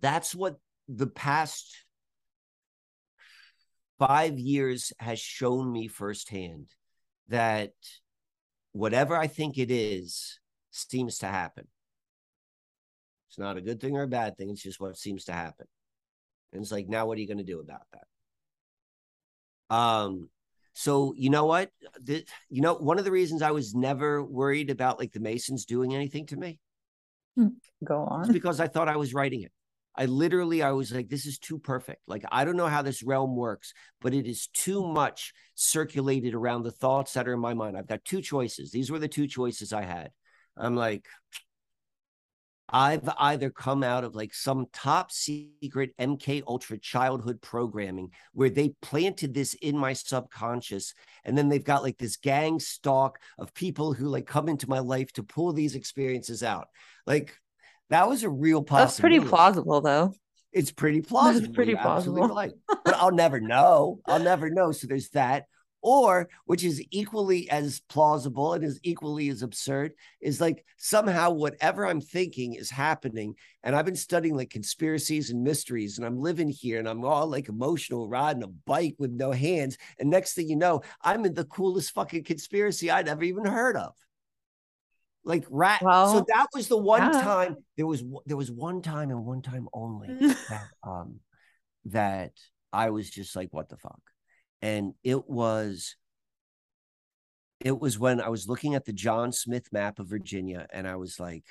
that's 0.00 0.34
what 0.34 0.56
the 0.88 1.08
past 1.08 1.83
five 3.98 4.38
years 4.38 4.92
has 4.98 5.18
shown 5.18 5.70
me 5.70 5.88
firsthand 5.88 6.66
that 7.28 7.72
whatever 8.72 9.16
I 9.16 9.26
think 9.26 9.58
it 9.58 9.70
is 9.70 10.40
seems 10.70 11.18
to 11.18 11.26
happen. 11.26 11.66
It's 13.28 13.38
not 13.38 13.56
a 13.56 13.62
good 13.62 13.80
thing 13.80 13.96
or 13.96 14.02
a 14.02 14.08
bad 14.08 14.36
thing. 14.36 14.50
It's 14.50 14.62
just 14.62 14.80
what 14.80 14.96
seems 14.96 15.24
to 15.24 15.32
happen. 15.32 15.66
And 16.52 16.62
it's 16.62 16.72
like, 16.72 16.88
now 16.88 17.06
what 17.06 17.18
are 17.18 17.20
you 17.20 17.26
going 17.26 17.38
to 17.38 17.44
do 17.44 17.60
about 17.60 17.82
that? 17.92 19.74
Um, 19.74 20.28
so 20.74 21.14
you 21.16 21.30
know 21.30 21.46
what? 21.46 21.70
The, 22.00 22.24
you 22.48 22.62
know, 22.62 22.74
one 22.74 22.98
of 22.98 23.04
the 23.04 23.10
reasons 23.10 23.42
I 23.42 23.52
was 23.52 23.74
never 23.74 24.22
worried 24.22 24.70
about 24.70 24.98
like 24.98 25.12
the 25.12 25.20
Masons 25.20 25.64
doing 25.64 25.94
anything 25.94 26.26
to 26.26 26.36
me 26.36 26.60
Go 27.84 28.04
on. 28.04 28.32
because 28.32 28.60
I 28.60 28.68
thought 28.68 28.88
I 28.88 28.96
was 28.96 29.14
writing 29.14 29.42
it. 29.42 29.52
I 29.96 30.06
literally, 30.06 30.62
I 30.62 30.72
was 30.72 30.92
like, 30.92 31.08
this 31.08 31.26
is 31.26 31.38
too 31.38 31.58
perfect. 31.58 32.02
Like, 32.06 32.24
I 32.32 32.44
don't 32.44 32.56
know 32.56 32.66
how 32.66 32.82
this 32.82 33.02
realm 33.02 33.36
works, 33.36 33.72
but 34.00 34.14
it 34.14 34.26
is 34.26 34.48
too 34.48 34.86
much 34.86 35.32
circulated 35.54 36.34
around 36.34 36.64
the 36.64 36.72
thoughts 36.72 37.12
that 37.12 37.28
are 37.28 37.34
in 37.34 37.40
my 37.40 37.54
mind. 37.54 37.76
I've 37.76 37.86
got 37.86 38.04
two 38.04 38.20
choices. 38.20 38.70
These 38.70 38.90
were 38.90 38.98
the 38.98 39.08
two 39.08 39.28
choices 39.28 39.72
I 39.72 39.82
had. 39.82 40.10
I'm 40.56 40.74
like, 40.74 41.06
I've 42.68 43.08
either 43.18 43.50
come 43.50 43.82
out 43.82 44.04
of 44.04 44.14
like 44.16 44.32
some 44.32 44.66
top 44.72 45.12
secret 45.12 45.92
MK 45.98 46.42
Ultra 46.46 46.78
childhood 46.78 47.42
programming 47.42 48.10
where 48.32 48.50
they 48.50 48.70
planted 48.80 49.34
this 49.34 49.54
in 49.54 49.76
my 49.76 49.92
subconscious, 49.92 50.94
and 51.24 51.36
then 51.36 51.48
they've 51.48 51.62
got 51.62 51.82
like 51.82 51.98
this 51.98 52.16
gang 52.16 52.58
stalk 52.58 53.18
of 53.38 53.54
people 53.54 53.92
who 53.92 54.08
like 54.08 54.26
come 54.26 54.48
into 54.48 54.68
my 54.68 54.78
life 54.78 55.12
to 55.12 55.22
pull 55.22 55.52
these 55.52 55.74
experiences 55.74 56.42
out. 56.42 56.68
Like 57.06 57.36
that 57.90 58.08
was 58.08 58.22
a 58.22 58.30
real 58.30 58.62
possibility. 58.62 58.86
That's 58.86 59.00
pretty 59.00 59.20
plausible, 59.20 59.80
though. 59.80 60.14
It's 60.52 60.72
pretty 60.72 61.00
plausible. 61.02 61.46
It's 61.46 61.54
pretty 61.54 61.74
plausible. 61.74 62.28
right. 62.28 62.52
But 62.84 62.94
I'll 62.96 63.12
never 63.12 63.40
know. 63.40 64.00
I'll 64.06 64.20
never 64.20 64.50
know. 64.50 64.72
So 64.72 64.86
there's 64.86 65.10
that. 65.10 65.46
Or, 65.86 66.30
which 66.46 66.64
is 66.64 66.82
equally 66.90 67.50
as 67.50 67.82
plausible 67.90 68.54
and 68.54 68.64
is 68.64 68.80
equally 68.82 69.28
as 69.28 69.42
absurd, 69.42 69.92
is 70.18 70.40
like 70.40 70.64
somehow 70.78 71.28
whatever 71.30 71.86
I'm 71.86 72.00
thinking 72.00 72.54
is 72.54 72.70
happening. 72.70 73.34
And 73.62 73.76
I've 73.76 73.84
been 73.84 73.94
studying 73.94 74.34
like 74.34 74.48
conspiracies 74.48 75.28
and 75.28 75.44
mysteries, 75.44 75.98
and 75.98 76.06
I'm 76.06 76.22
living 76.22 76.48
here 76.48 76.78
and 76.78 76.88
I'm 76.88 77.04
all 77.04 77.26
like 77.26 77.50
emotional, 77.50 78.08
riding 78.08 78.42
a 78.42 78.46
bike 78.46 78.94
with 78.98 79.10
no 79.10 79.30
hands. 79.30 79.76
And 79.98 80.08
next 80.08 80.32
thing 80.32 80.48
you 80.48 80.56
know, 80.56 80.80
I'm 81.02 81.26
in 81.26 81.34
the 81.34 81.44
coolest 81.44 81.92
fucking 81.92 82.24
conspiracy 82.24 82.90
I'd 82.90 83.06
ever 83.08 83.24
even 83.24 83.44
heard 83.44 83.76
of. 83.76 83.92
Like 85.24 85.46
rat. 85.50 85.80
so 85.80 86.24
that 86.28 86.48
was 86.54 86.68
the 86.68 86.76
one 86.76 87.12
yeah. 87.12 87.22
time 87.22 87.56
there 87.76 87.86
was 87.86 88.04
there 88.26 88.36
was 88.36 88.50
one 88.50 88.82
time 88.82 89.10
and 89.10 89.24
one 89.24 89.40
time 89.40 89.68
only 89.72 90.08
that 90.48 90.68
um 90.82 91.20
that 91.86 92.32
I 92.72 92.90
was 92.90 93.08
just 93.08 93.36
like, 93.36 93.48
what 93.52 93.68
the 93.68 93.76
fuck? 93.76 94.00
And 94.60 94.94
it 95.02 95.28
was 95.28 95.96
it 97.60 97.78
was 97.78 97.98
when 97.98 98.20
I 98.20 98.28
was 98.28 98.48
looking 98.48 98.74
at 98.74 98.84
the 98.84 98.92
John 98.92 99.32
Smith 99.32 99.72
map 99.72 99.98
of 99.98 100.08
Virginia 100.08 100.66
and 100.72 100.86
I 100.86 100.96
was 100.96 101.18
like, 101.18 101.44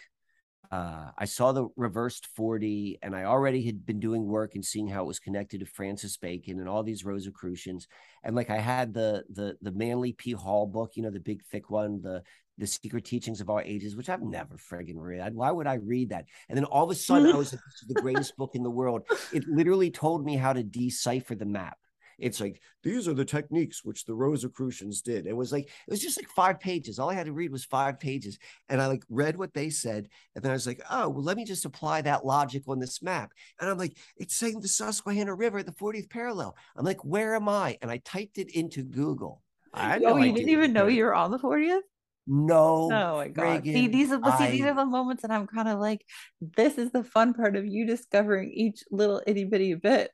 uh, 0.72 1.12
I 1.18 1.26
saw 1.26 1.52
the 1.52 1.68
reversed 1.76 2.28
40 2.36 3.00
and 3.02 3.16
I 3.16 3.24
already 3.24 3.66
had 3.66 3.86
been 3.86 4.00
doing 4.00 4.26
work 4.26 4.56
and 4.56 4.66
seeing 4.66 4.88
how 4.88 5.04
it 5.04 5.08
was 5.08 5.20
connected 5.20 5.60
to 5.60 5.66
Francis 5.66 6.18
Bacon 6.18 6.60
and 6.60 6.68
all 6.68 6.84
these 6.84 7.06
Rosicrucians. 7.06 7.88
And 8.24 8.36
like 8.36 8.50
I 8.50 8.58
had 8.58 8.94
the 8.94 9.24
the 9.30 9.56
the 9.62 9.72
Manly 9.72 10.14
P. 10.14 10.32
Hall 10.32 10.68
book, 10.68 10.92
you 10.96 11.04
know, 11.04 11.12
the 11.12 11.20
big 11.20 11.44
thick 11.46 11.70
one, 11.70 12.02
the 12.02 12.24
the 12.58 12.68
secret 12.68 13.06
teachings 13.06 13.42
of 13.42 13.50
all 13.50 13.62
ages, 13.64 13.96
which 13.96 14.10
I've 14.10 14.22
never 14.22 14.56
friggin' 14.56 14.96
read. 14.98 15.34
Why 15.34 15.52
would 15.52 15.68
I 15.68 15.76
read 15.76 16.10
that? 16.10 16.26
And 16.50 16.58
then 16.58 16.66
all 16.66 16.84
of 16.84 16.92
a 16.92 16.96
sudden 16.96 17.32
I 17.32 17.38
was 17.38 17.54
like, 17.54 17.62
this 17.66 17.82
is 17.82 17.88
the 17.88 18.02
greatest 18.02 18.36
book 18.38 18.56
in 18.56 18.64
the 18.64 18.70
world. 18.70 19.04
It 19.32 19.48
literally 19.48 19.92
told 19.92 20.26
me 20.26 20.36
how 20.36 20.54
to 20.54 20.64
decipher 20.64 21.36
the 21.36 21.46
map. 21.46 21.78
It's 22.20 22.40
like 22.40 22.62
these 22.84 23.08
are 23.08 23.14
the 23.14 23.26
techniques 23.26 23.84
which 23.84 24.06
the 24.06 24.14
Rosicrucians 24.14 25.02
did. 25.02 25.26
It 25.26 25.36
was 25.36 25.52
like 25.52 25.66
it 25.66 25.90
was 25.90 26.00
just 26.00 26.18
like 26.18 26.28
five 26.30 26.60
pages. 26.60 27.00
All 27.00 27.10
I 27.10 27.16
had 27.16 27.26
to 27.26 27.34
read 27.34 27.52
was 27.52 27.66
five 27.66 28.00
pages, 28.00 28.38
and 28.70 28.82
I 28.82 28.88
like 28.88 29.04
read 29.10 29.36
what 29.36 29.54
they 29.54 29.70
said, 29.70 30.08
and 30.36 30.44
then 30.44 30.52
I 30.52 30.54
was 30.54 30.68
like, 30.68 30.82
oh, 30.90 31.10
well, 31.10 31.24
let 31.24 31.38
me 31.38 31.44
just 31.46 31.66
apply 31.66 32.02
that 32.02 32.26
logic 32.26 32.64
on 32.68 32.80
this 32.80 33.02
map. 33.02 33.32
And 33.60 33.70
I'm 33.70 33.78
like, 33.78 33.98
it's 34.16 34.36
saying 34.36 34.60
the 34.60 34.68
Susquehanna 34.68 35.34
River 35.34 35.60
at 35.60 35.66
the 35.66 35.72
40th 35.72 36.10
parallel. 36.10 36.56
I'm 36.76 36.86
like, 36.86 37.04
where 37.04 37.36
am 37.36 37.50
I? 37.50 37.78
And 37.82 37.90
I 37.90 37.98
typed 37.98 38.38
it 38.38 38.56
into 38.56 38.84
Google. 38.84 39.42
I 39.74 39.98
oh, 39.98 40.00
no 40.00 40.10
you 40.18 40.24
idea 40.24 40.34
didn't 40.34 40.50
even 40.50 40.74
know 40.74 40.88
you 40.88 41.04
were 41.04 41.16
on 41.16 41.32
the 41.32 41.40
40th? 41.40 41.82
No. 42.26 42.90
Oh 42.92 43.18
my 43.18 43.28
god. 43.28 43.64
See, 43.64 43.88
these 43.88 44.12
are 44.12 44.18
but 44.18 44.38
see, 44.38 44.52
these 44.52 44.66
are 44.66 44.76
the 44.76 44.86
moments 44.86 45.24
that 45.24 45.32
I'm 45.32 45.48
kind 45.48 45.68
of 45.68 45.80
like, 45.80 46.06
this 46.40 46.78
is 46.78 46.92
the 46.92 47.04
fun 47.04 47.34
part 47.34 47.56
of 47.56 47.66
you 47.66 47.86
discovering 47.86 48.52
each 48.54 48.84
little 48.92 49.22
itty 49.28 49.44
bitty 49.46 49.76
bit. 49.76 50.12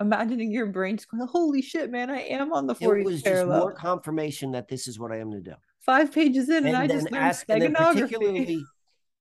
Imagining 0.00 0.50
your 0.50 0.66
brain 0.66 0.96
just 0.96 1.10
going, 1.10 1.26
holy 1.26 1.60
shit, 1.60 1.90
man, 1.90 2.10
I 2.10 2.20
am 2.22 2.52
on 2.52 2.66
the 2.66 2.72
It 2.72 2.80
40th 2.80 3.04
was 3.04 3.22
just 3.22 3.46
more 3.46 3.72
confirmation 3.72 4.52
that 4.52 4.66
this 4.66 4.88
is 4.88 4.98
what 4.98 5.12
I 5.12 5.18
am 5.18 5.30
to 5.32 5.40
do. 5.40 5.52
Five 5.84 6.10
pages 6.12 6.48
in, 6.48 6.66
and, 6.66 6.76
I 6.76 6.86
then 6.86 7.00
just 7.00 7.12
learned 7.12 7.24
ask- 7.24 7.44
and 7.48 7.62
then 7.62 7.74
particularly 7.74 8.64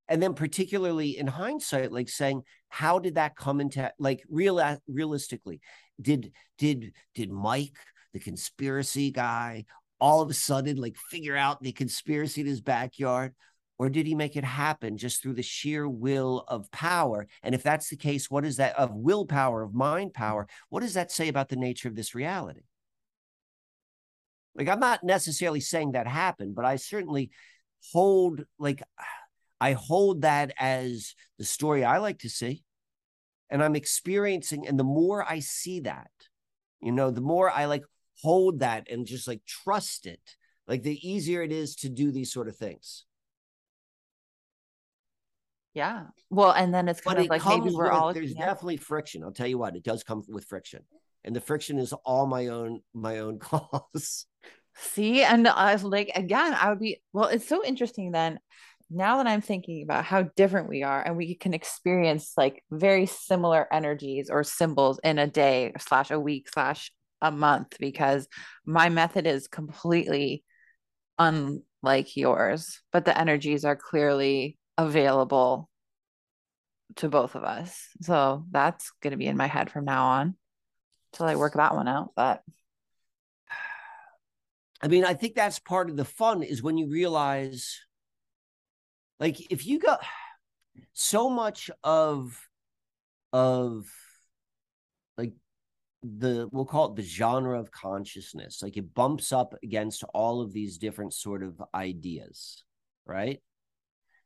and 0.10 0.22
then 0.22 0.34
particularly 0.34 1.18
in 1.18 1.28
hindsight 1.28 1.92
like 1.92 2.10
saying 2.10 2.42
how 2.68 3.00
did 3.00 3.16
that 3.16 3.36
come 3.36 3.62
into 3.62 3.92
like 4.00 4.24
real 4.30 4.78
realistically 4.88 5.62
did 6.02 6.32
did 6.58 6.94
did 7.14 7.32
mike 7.32 7.78
the 8.14 8.20
conspiracy 8.20 9.12
guy 9.12 9.66
all 10.00 10.22
of 10.22 10.30
a 10.30 10.34
sudden 10.34 10.78
like 10.78 10.98
figure 10.98 11.36
out 11.36 11.62
the 11.62 11.72
conspiracy 11.72 12.42
in 12.42 12.48
his 12.48 12.62
backyard? 12.62 13.34
Or 13.78 13.90
did 13.90 14.06
he 14.06 14.14
make 14.14 14.36
it 14.36 14.44
happen 14.44 14.98
just 14.98 15.22
through 15.22 15.36
the 15.36 15.42
sheer 15.42 15.88
will 15.88 16.44
of 16.50 16.70
power? 16.70 17.28
And 17.44 17.56
if 17.56 17.64
that's 17.64 17.90
the 17.90 17.96
case 17.96 18.30
what 18.30 18.46
is 18.46 18.58
that 18.58 18.78
of 18.78 18.94
willpower 18.94 19.62
of 19.62 19.74
mind 19.74 20.14
power 20.14 20.48
what 20.70 20.82
does 20.82 20.96
that 20.96 21.12
say 21.12 21.28
about 21.28 21.50
the 21.50 21.56
nature 21.56 21.88
of 21.88 21.96
this 21.96 22.14
reality? 22.16 22.62
Like 24.56 24.68
i'm 24.68 24.80
not 24.80 25.04
necessarily 25.04 25.62
saying 25.62 25.94
that 25.94 26.08
happened 26.08 26.56
but 26.56 26.66
i 26.66 26.76
certainly 26.76 27.32
hold 27.92 28.44
like 28.58 28.84
I 29.62 29.74
hold 29.74 30.22
that 30.22 30.54
as 30.58 31.16
the 31.38 31.44
story 31.44 31.84
I 31.84 31.98
like 31.98 32.20
to 32.20 32.30
see. 32.30 32.64
And 33.50 33.62
I'm 33.62 33.76
experiencing, 33.76 34.66
and 34.68 34.80
the 34.80 34.86
more 34.86 35.22
I 35.22 35.40
see 35.40 35.82
that, 35.82 36.12
you 36.82 36.94
know, 36.94 37.12
the 37.12 37.20
more 37.20 37.50
I 37.50 37.66
like 37.66 37.84
hold 38.22 38.60
that 38.60 38.88
and 38.90 39.06
just 39.06 39.28
like 39.28 39.46
trust 39.46 40.06
it, 40.06 40.22
like 40.68 40.84
the 40.84 41.08
easier 41.08 41.42
it 41.42 41.52
is 41.52 41.76
to 41.78 41.90
do 41.90 42.12
these 42.12 42.32
sort 42.32 42.48
of 42.48 42.56
things. 42.56 43.06
Yeah. 45.74 46.06
Well, 46.30 46.52
and 46.52 46.74
then 46.74 46.88
it's 46.88 47.02
kind 47.02 47.16
But 47.16 47.20
of 47.22 47.26
it 47.26 47.30
like 47.30 47.46
maybe 47.46 47.74
we're 47.76 47.86
with, 47.86 47.94
all 47.94 48.14
there's 48.14 48.34
definitely 48.34 48.78
friction. 48.78 49.24
I'll 49.24 49.32
tell 49.32 49.48
you 49.48 49.58
what, 49.58 49.76
it 49.76 49.84
does 49.84 50.04
come 50.04 50.24
with 50.28 50.46
friction. 50.46 50.84
And 51.24 51.36
the 51.36 51.42
friction 51.42 51.78
is 51.80 51.94
all 51.94 52.26
my 52.26 52.48
own, 52.48 52.82
my 52.94 53.20
own 53.20 53.40
cause. 53.40 54.26
See, 54.76 55.24
and 55.24 55.48
I 55.48 55.74
was 55.74 55.84
like, 55.84 56.12
again, 56.16 56.54
I 56.54 56.70
would 56.70 56.80
be, 56.80 57.02
well, 57.14 57.28
it's 57.28 57.48
so 57.48 57.64
interesting 57.64 58.12
then. 58.12 58.40
Now 58.90 59.18
that 59.18 59.28
I'm 59.28 59.42
thinking 59.42 59.84
about 59.84 60.06
how 60.06 60.24
different 60.36 60.68
we 60.68 60.82
are, 60.82 61.02
and 61.02 61.16
we 61.16 61.36
can 61.36 61.54
experience 61.54 62.34
like 62.36 62.64
very 62.72 63.06
similar 63.06 63.72
energies 63.72 64.32
or 64.32 64.44
symbols 64.44 65.00
in 65.04 65.20
a 65.20 65.28
day 65.28 65.74
slash 65.78 66.10
a 66.10 66.20
week 66.20 66.50
slash 66.52 66.92
a 67.22 67.32
month, 67.32 67.76
because 67.80 68.28
my 68.66 68.90
method 68.90 69.28
is 69.28 69.48
completely 69.48 70.44
unlike 71.18 72.16
yours, 72.16 72.82
but 72.92 73.06
the 73.06 73.18
energies 73.18 73.66
are 73.66 73.76
clearly 73.76 74.58
available 74.78 75.70
to 76.96 77.10
both 77.10 77.36
of 77.36 77.44
us. 77.44 77.88
So 78.02 78.46
that's 78.52 78.92
going 79.02 79.12
to 79.12 79.18
be 79.18 79.28
in 79.28 79.38
my 79.38 79.48
head 79.48 79.70
from 79.70 79.86
now 79.86 80.06
on 80.08 80.36
till 81.14 81.26
I 81.26 81.36
work 81.36 81.54
that 81.54 81.76
one 81.76 81.88
out. 81.88 82.12
But 82.16 82.42
I 84.82 84.88
mean, 84.88 85.04
I 85.04 85.14
think 85.14 85.36
that's 85.36 85.60
part 85.60 85.90
of 85.90 85.98
the 85.98 86.06
fun 86.06 86.42
is 86.42 86.64
when 86.64 86.78
you 86.78 86.90
realize, 86.90 87.80
like, 89.20 89.52
if 89.52 89.68
you 89.68 89.80
go 89.80 89.98
so 90.94 91.30
much 91.30 91.70
of, 91.84 92.42
of 93.34 93.86
like 95.18 95.34
the, 96.04 96.48
we'll 96.52 96.66
call 96.66 96.92
it 96.92 96.96
the 96.96 97.02
genre 97.02 97.60
of 97.60 97.72
consciousness, 97.72 98.62
like 98.62 98.78
it 98.78 98.94
bumps 98.94 99.32
up 99.32 99.54
against 99.64 100.04
all 100.14 100.42
of 100.42 100.54
these 100.54 100.78
different 100.78 101.14
sort 101.14 101.44
of 101.44 101.62
ideas, 101.74 102.64
right? 103.06 103.42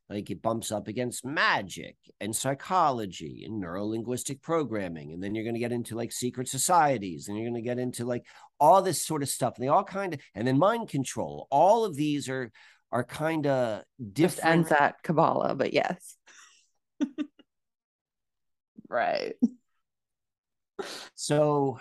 Like 0.09 0.29
it 0.29 0.41
bumps 0.41 0.71
up 0.71 0.87
against 0.87 1.25
magic 1.25 1.95
and 2.19 2.35
psychology 2.35 3.43
and 3.45 3.59
neuro 3.59 3.85
linguistic 3.85 4.41
programming. 4.41 5.13
And 5.13 5.23
then 5.23 5.33
you're 5.33 5.45
going 5.45 5.55
to 5.55 5.59
get 5.59 5.71
into 5.71 5.95
like 5.95 6.11
secret 6.11 6.47
societies 6.47 7.27
and 7.27 7.37
you're 7.37 7.49
going 7.49 7.63
to 7.63 7.67
get 7.67 7.79
into 7.79 8.05
like 8.05 8.25
all 8.59 8.81
this 8.81 9.03
sort 9.03 9.23
of 9.23 9.29
stuff. 9.29 9.55
And 9.55 9.63
they 9.63 9.69
all 9.69 9.83
kind 9.83 10.13
of, 10.13 10.19
and 10.35 10.45
then 10.47 10.59
mind 10.59 10.89
control. 10.89 11.47
All 11.49 11.85
of 11.85 11.95
these 11.95 12.29
are, 12.29 12.51
are 12.91 13.03
kind 13.03 13.47
of 13.47 13.83
Just 14.11 14.35
different. 14.35 14.45
ends 14.45 14.71
at 14.71 15.01
Kabbalah, 15.01 15.55
but 15.55 15.73
yes. 15.73 16.17
right. 18.89 19.33
So, 21.15 21.79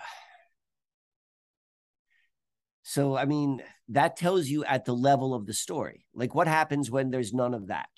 so 2.83 3.17
I 3.17 3.25
mean, 3.25 3.63
that 3.89 4.17
tells 4.17 4.49
you 4.49 4.65
at 4.65 4.85
the 4.85 4.95
level 4.95 5.35
of 5.35 5.47
the 5.47 5.55
story. 5.55 6.07
Like, 6.15 6.35
what 6.35 6.47
happens 6.47 6.91
when 6.91 7.11
there's 7.11 7.33
none 7.33 7.55
of 7.55 7.69
that? 7.69 7.89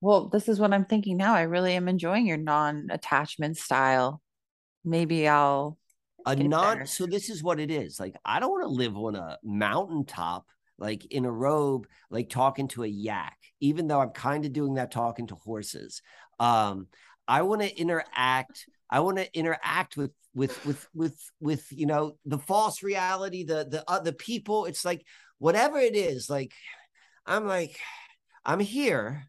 Well, 0.00 0.28
this 0.28 0.48
is 0.48 0.60
what 0.60 0.72
I'm 0.72 0.84
thinking 0.84 1.16
now. 1.16 1.34
I 1.34 1.42
really 1.42 1.74
am 1.74 1.88
enjoying 1.88 2.26
your 2.26 2.36
non-attachment 2.36 3.56
style. 3.56 4.20
Maybe 4.84 5.26
I'll 5.26 5.78
A 6.26 6.36
non. 6.36 6.78
there. 6.78 6.86
So 6.86 7.06
this 7.06 7.30
is 7.30 7.42
what 7.42 7.58
it 7.58 7.70
is. 7.70 7.98
Like, 7.98 8.14
I 8.24 8.38
don't 8.40 8.50
want 8.50 8.64
to 8.64 8.68
live 8.68 8.96
on 8.96 9.16
a 9.16 9.38
mountaintop, 9.42 10.46
like 10.78 11.06
in 11.06 11.24
a 11.24 11.32
robe, 11.32 11.86
like 12.10 12.28
talking 12.28 12.68
to 12.68 12.84
a 12.84 12.88
yak. 12.88 13.36
Even 13.60 13.88
though 13.88 14.00
I'm 14.00 14.10
kind 14.10 14.44
of 14.44 14.52
doing 14.52 14.74
that 14.74 14.90
talking 14.90 15.28
to 15.28 15.34
horses. 15.34 16.02
Um, 16.38 16.88
I 17.28 17.42
want 17.42 17.62
to 17.62 17.80
interact. 17.80 18.66
I 18.90 19.00
want 19.00 19.18
to 19.18 19.38
interact 19.38 19.96
with 19.96 20.12
with 20.34 20.64
with 20.64 20.88
with 20.94 21.30
with 21.40 21.66
you 21.70 21.86
know 21.86 22.16
the 22.24 22.38
false 22.38 22.82
reality, 22.82 23.44
the 23.44 23.66
the 23.68 23.84
uh, 23.88 24.00
the 24.00 24.12
people. 24.12 24.66
It's 24.66 24.84
like 24.84 25.04
whatever 25.38 25.78
it 25.78 25.96
is. 25.96 26.30
Like 26.30 26.52
I'm 27.26 27.46
like 27.46 27.78
I'm 28.44 28.60
here. 28.60 29.28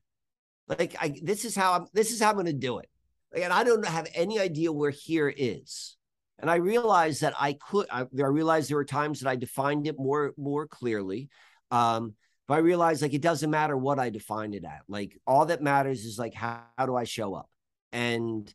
Like 0.67 0.95
I 0.99 1.19
this 1.21 1.45
is 1.45 1.55
how 1.55 1.73
I'm 1.73 1.87
this 1.93 2.11
is 2.11 2.21
how 2.21 2.29
I'm 2.29 2.35
going 2.35 2.45
to 2.47 2.53
do 2.53 2.79
it. 2.79 2.89
Like, 3.33 3.43
and 3.43 3.53
I 3.53 3.63
don't 3.63 3.85
have 3.85 4.07
any 4.13 4.39
idea 4.39 4.71
where 4.71 4.91
here 4.91 5.33
is. 5.35 5.95
And 6.39 6.51
I 6.51 6.55
realized 6.55 7.21
that 7.21 7.33
I 7.39 7.53
could. 7.53 7.87
I, 7.91 8.01
I 8.01 8.25
realized 8.27 8.69
there 8.69 8.77
were 8.77 8.85
times 8.85 9.21
that 9.21 9.29
I 9.29 9.35
defined 9.35 9.87
it 9.87 9.97
more 9.97 10.33
more 10.37 10.67
clearly. 10.67 11.29
Um, 11.71 12.13
but 12.47 12.55
I 12.55 12.57
realized 12.59 13.01
like 13.01 13.13
it 13.13 13.21
doesn't 13.21 13.49
matter 13.49 13.75
what 13.75 13.99
I 13.99 14.09
define 14.09 14.53
it 14.53 14.63
at. 14.63 14.81
Like 14.87 15.19
all 15.25 15.47
that 15.47 15.61
matters 15.61 16.05
is 16.05 16.17
like 16.17 16.33
how, 16.33 16.61
how 16.77 16.85
do 16.85 16.95
I 16.95 17.03
show 17.03 17.33
up, 17.33 17.49
and 17.91 18.53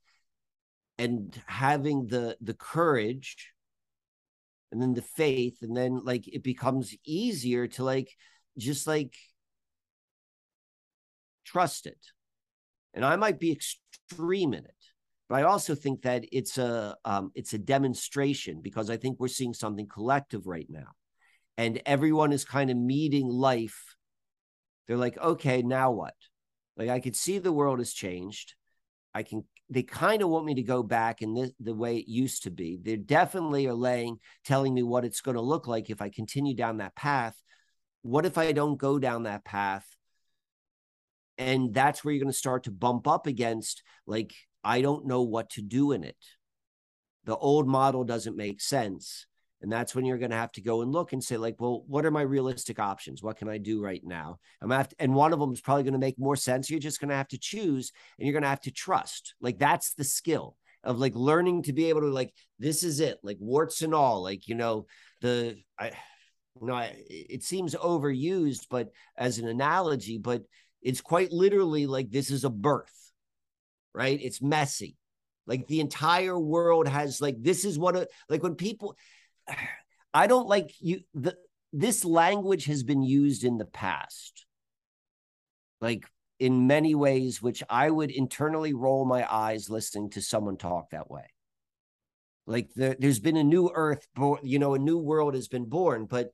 and 0.98 1.40
having 1.46 2.06
the 2.06 2.36
the 2.40 2.54
courage, 2.54 3.52
and 4.70 4.80
then 4.80 4.94
the 4.94 5.02
faith, 5.02 5.58
and 5.62 5.76
then 5.76 6.00
like 6.04 6.28
it 6.28 6.42
becomes 6.42 6.94
easier 7.04 7.66
to 7.66 7.84
like 7.84 8.10
just 8.58 8.86
like 8.86 9.14
trust 11.44 11.86
it. 11.86 11.98
And 12.94 13.04
I 13.04 13.16
might 13.16 13.40
be 13.40 13.52
extreme 13.52 14.52
in 14.52 14.64
it, 14.64 14.84
but 15.28 15.36
I 15.36 15.42
also 15.44 15.74
think 15.74 16.02
that 16.02 16.24
it's 16.30 16.58
a 16.58 16.96
um, 17.04 17.32
it's 17.34 17.54
a 17.54 17.58
demonstration 17.58 18.60
because 18.60 18.90
I 18.90 18.96
think 18.96 19.18
we're 19.18 19.28
seeing 19.28 19.54
something 19.54 19.88
collective 19.88 20.46
right 20.46 20.68
now, 20.68 20.92
and 21.56 21.80
everyone 21.86 22.32
is 22.32 22.44
kind 22.44 22.70
of 22.70 22.76
meeting 22.76 23.28
life. 23.28 23.96
They're 24.86 24.96
like, 24.96 25.16
okay, 25.16 25.62
now 25.62 25.90
what? 25.90 26.14
Like 26.76 26.90
I 26.90 27.00
could 27.00 27.16
see 27.16 27.38
the 27.38 27.52
world 27.52 27.78
has 27.78 27.92
changed. 27.92 28.54
I 29.14 29.22
can. 29.22 29.44
They 29.70 29.82
kind 29.82 30.20
of 30.20 30.28
want 30.28 30.44
me 30.44 30.54
to 30.56 30.62
go 30.62 30.82
back 30.82 31.22
in 31.22 31.32
the, 31.32 31.52
the 31.58 31.74
way 31.74 31.96
it 31.96 32.06
used 32.06 32.42
to 32.42 32.50
be. 32.50 32.78
They 32.82 32.96
definitely 32.96 33.66
are 33.66 33.74
laying, 33.74 34.18
telling 34.44 34.74
me 34.74 34.82
what 34.82 35.04
it's 35.04 35.22
going 35.22 35.36
to 35.36 35.40
look 35.40 35.66
like 35.66 35.88
if 35.88 36.02
I 36.02 36.10
continue 36.10 36.54
down 36.54 36.78
that 36.78 36.94
path. 36.94 37.34
What 38.02 38.26
if 38.26 38.36
I 38.36 38.52
don't 38.52 38.76
go 38.76 38.98
down 38.98 39.22
that 39.22 39.44
path? 39.44 39.86
and 41.38 41.72
that's 41.72 42.04
where 42.04 42.12
you're 42.12 42.22
going 42.22 42.32
to 42.32 42.38
start 42.38 42.64
to 42.64 42.70
bump 42.70 43.06
up 43.08 43.26
against 43.26 43.82
like 44.06 44.32
i 44.62 44.80
don't 44.80 45.06
know 45.06 45.22
what 45.22 45.50
to 45.50 45.62
do 45.62 45.92
in 45.92 46.04
it 46.04 46.16
the 47.24 47.36
old 47.36 47.66
model 47.66 48.04
doesn't 48.04 48.36
make 48.36 48.60
sense 48.60 49.26
and 49.62 49.70
that's 49.70 49.94
when 49.94 50.04
you're 50.04 50.18
going 50.18 50.30
to 50.30 50.36
have 50.36 50.52
to 50.52 50.60
go 50.60 50.82
and 50.82 50.92
look 50.92 51.12
and 51.12 51.22
say 51.22 51.36
like 51.36 51.56
well 51.58 51.84
what 51.86 52.04
are 52.04 52.10
my 52.10 52.22
realistic 52.22 52.78
options 52.78 53.22
what 53.22 53.36
can 53.36 53.48
i 53.48 53.58
do 53.58 53.82
right 53.82 54.02
now 54.04 54.38
i'm 54.60 54.68
to 54.68 54.76
have 54.76 54.88
to, 54.88 54.96
and 54.98 55.14
one 55.14 55.32
of 55.32 55.40
them 55.40 55.52
is 55.52 55.60
probably 55.60 55.82
going 55.82 55.92
to 55.92 55.98
make 55.98 56.18
more 56.18 56.36
sense 56.36 56.70
you're 56.70 56.80
just 56.80 57.00
going 57.00 57.08
to 57.08 57.14
have 57.14 57.28
to 57.28 57.38
choose 57.38 57.92
and 58.18 58.26
you're 58.26 58.32
going 58.32 58.42
to 58.42 58.48
have 58.48 58.60
to 58.60 58.70
trust 58.70 59.34
like 59.40 59.58
that's 59.58 59.94
the 59.94 60.04
skill 60.04 60.56
of 60.84 60.98
like 60.98 61.14
learning 61.14 61.62
to 61.62 61.72
be 61.72 61.88
able 61.88 62.00
to 62.00 62.08
like 62.08 62.32
this 62.58 62.82
is 62.82 63.00
it 63.00 63.18
like 63.22 63.36
warts 63.40 63.82
and 63.82 63.94
all 63.94 64.22
like 64.22 64.48
you 64.48 64.54
know 64.54 64.86
the 65.20 65.56
i 65.78 65.92
you 66.60 66.66
know 66.66 66.74
I, 66.74 66.94
it 67.08 67.42
seems 67.42 67.74
overused 67.74 68.66
but 68.68 68.90
as 69.16 69.38
an 69.38 69.48
analogy 69.48 70.18
but 70.18 70.42
it's 70.82 71.00
quite 71.00 71.32
literally 71.32 71.86
like 71.86 72.10
this 72.10 72.30
is 72.30 72.44
a 72.44 72.50
birth, 72.50 73.12
right? 73.94 74.18
It's 74.20 74.42
messy. 74.42 74.96
Like 75.46 75.66
the 75.66 75.80
entire 75.80 76.38
world 76.38 76.86
has 76.88 77.20
like 77.20 77.36
this 77.40 77.64
is 77.64 77.78
what 77.78 77.96
a, 77.96 78.08
like 78.28 78.42
when 78.42 78.54
people 78.54 78.96
I 80.14 80.26
don't 80.26 80.48
like 80.48 80.72
you 80.80 81.00
the 81.14 81.36
this 81.72 82.04
language 82.04 82.66
has 82.66 82.82
been 82.82 83.02
used 83.02 83.44
in 83.44 83.58
the 83.58 83.64
past. 83.64 84.44
Like 85.80 86.04
in 86.38 86.66
many 86.66 86.94
ways 86.94 87.40
which 87.40 87.62
I 87.70 87.90
would 87.90 88.10
internally 88.10 88.74
roll 88.74 89.04
my 89.04 89.26
eyes 89.32 89.70
listening 89.70 90.10
to 90.10 90.22
someone 90.22 90.56
talk 90.56 90.90
that 90.90 91.10
way. 91.10 91.24
Like 92.46 92.70
there, 92.74 92.96
there's 92.98 93.20
been 93.20 93.36
a 93.36 93.44
new 93.44 93.70
earth, 93.72 94.06
you 94.42 94.58
know, 94.58 94.74
a 94.74 94.78
new 94.78 94.98
world 94.98 95.34
has 95.34 95.48
been 95.48 95.66
born, 95.66 96.06
but 96.06 96.30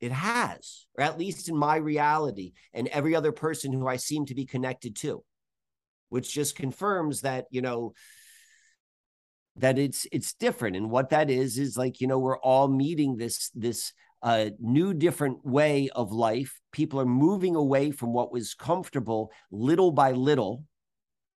it 0.00 0.12
has, 0.12 0.86
or 0.96 1.04
at 1.04 1.18
least 1.18 1.48
in 1.48 1.56
my 1.56 1.76
reality 1.76 2.52
and 2.72 2.88
every 2.88 3.14
other 3.14 3.32
person 3.32 3.72
who 3.72 3.86
I 3.86 3.96
seem 3.96 4.26
to 4.26 4.34
be 4.34 4.46
connected 4.46 4.96
to, 4.96 5.22
which 6.08 6.32
just 6.32 6.56
confirms 6.56 7.20
that, 7.20 7.46
you 7.50 7.62
know, 7.62 7.92
that 9.56 9.78
it's 9.78 10.06
it's 10.12 10.34
different. 10.34 10.76
And 10.76 10.90
what 10.90 11.10
that 11.10 11.30
is 11.30 11.58
is 11.58 11.76
like, 11.76 12.00
you 12.00 12.06
know, 12.06 12.18
we're 12.18 12.38
all 12.38 12.68
meeting 12.68 13.16
this 13.16 13.50
this 13.54 13.92
uh 14.22 14.50
new 14.58 14.94
different 14.94 15.44
way 15.44 15.88
of 15.94 16.12
life. 16.12 16.60
People 16.72 17.00
are 17.00 17.06
moving 17.06 17.54
away 17.56 17.90
from 17.90 18.12
what 18.12 18.32
was 18.32 18.54
comfortable 18.54 19.30
little 19.50 19.92
by 19.92 20.12
little. 20.12 20.64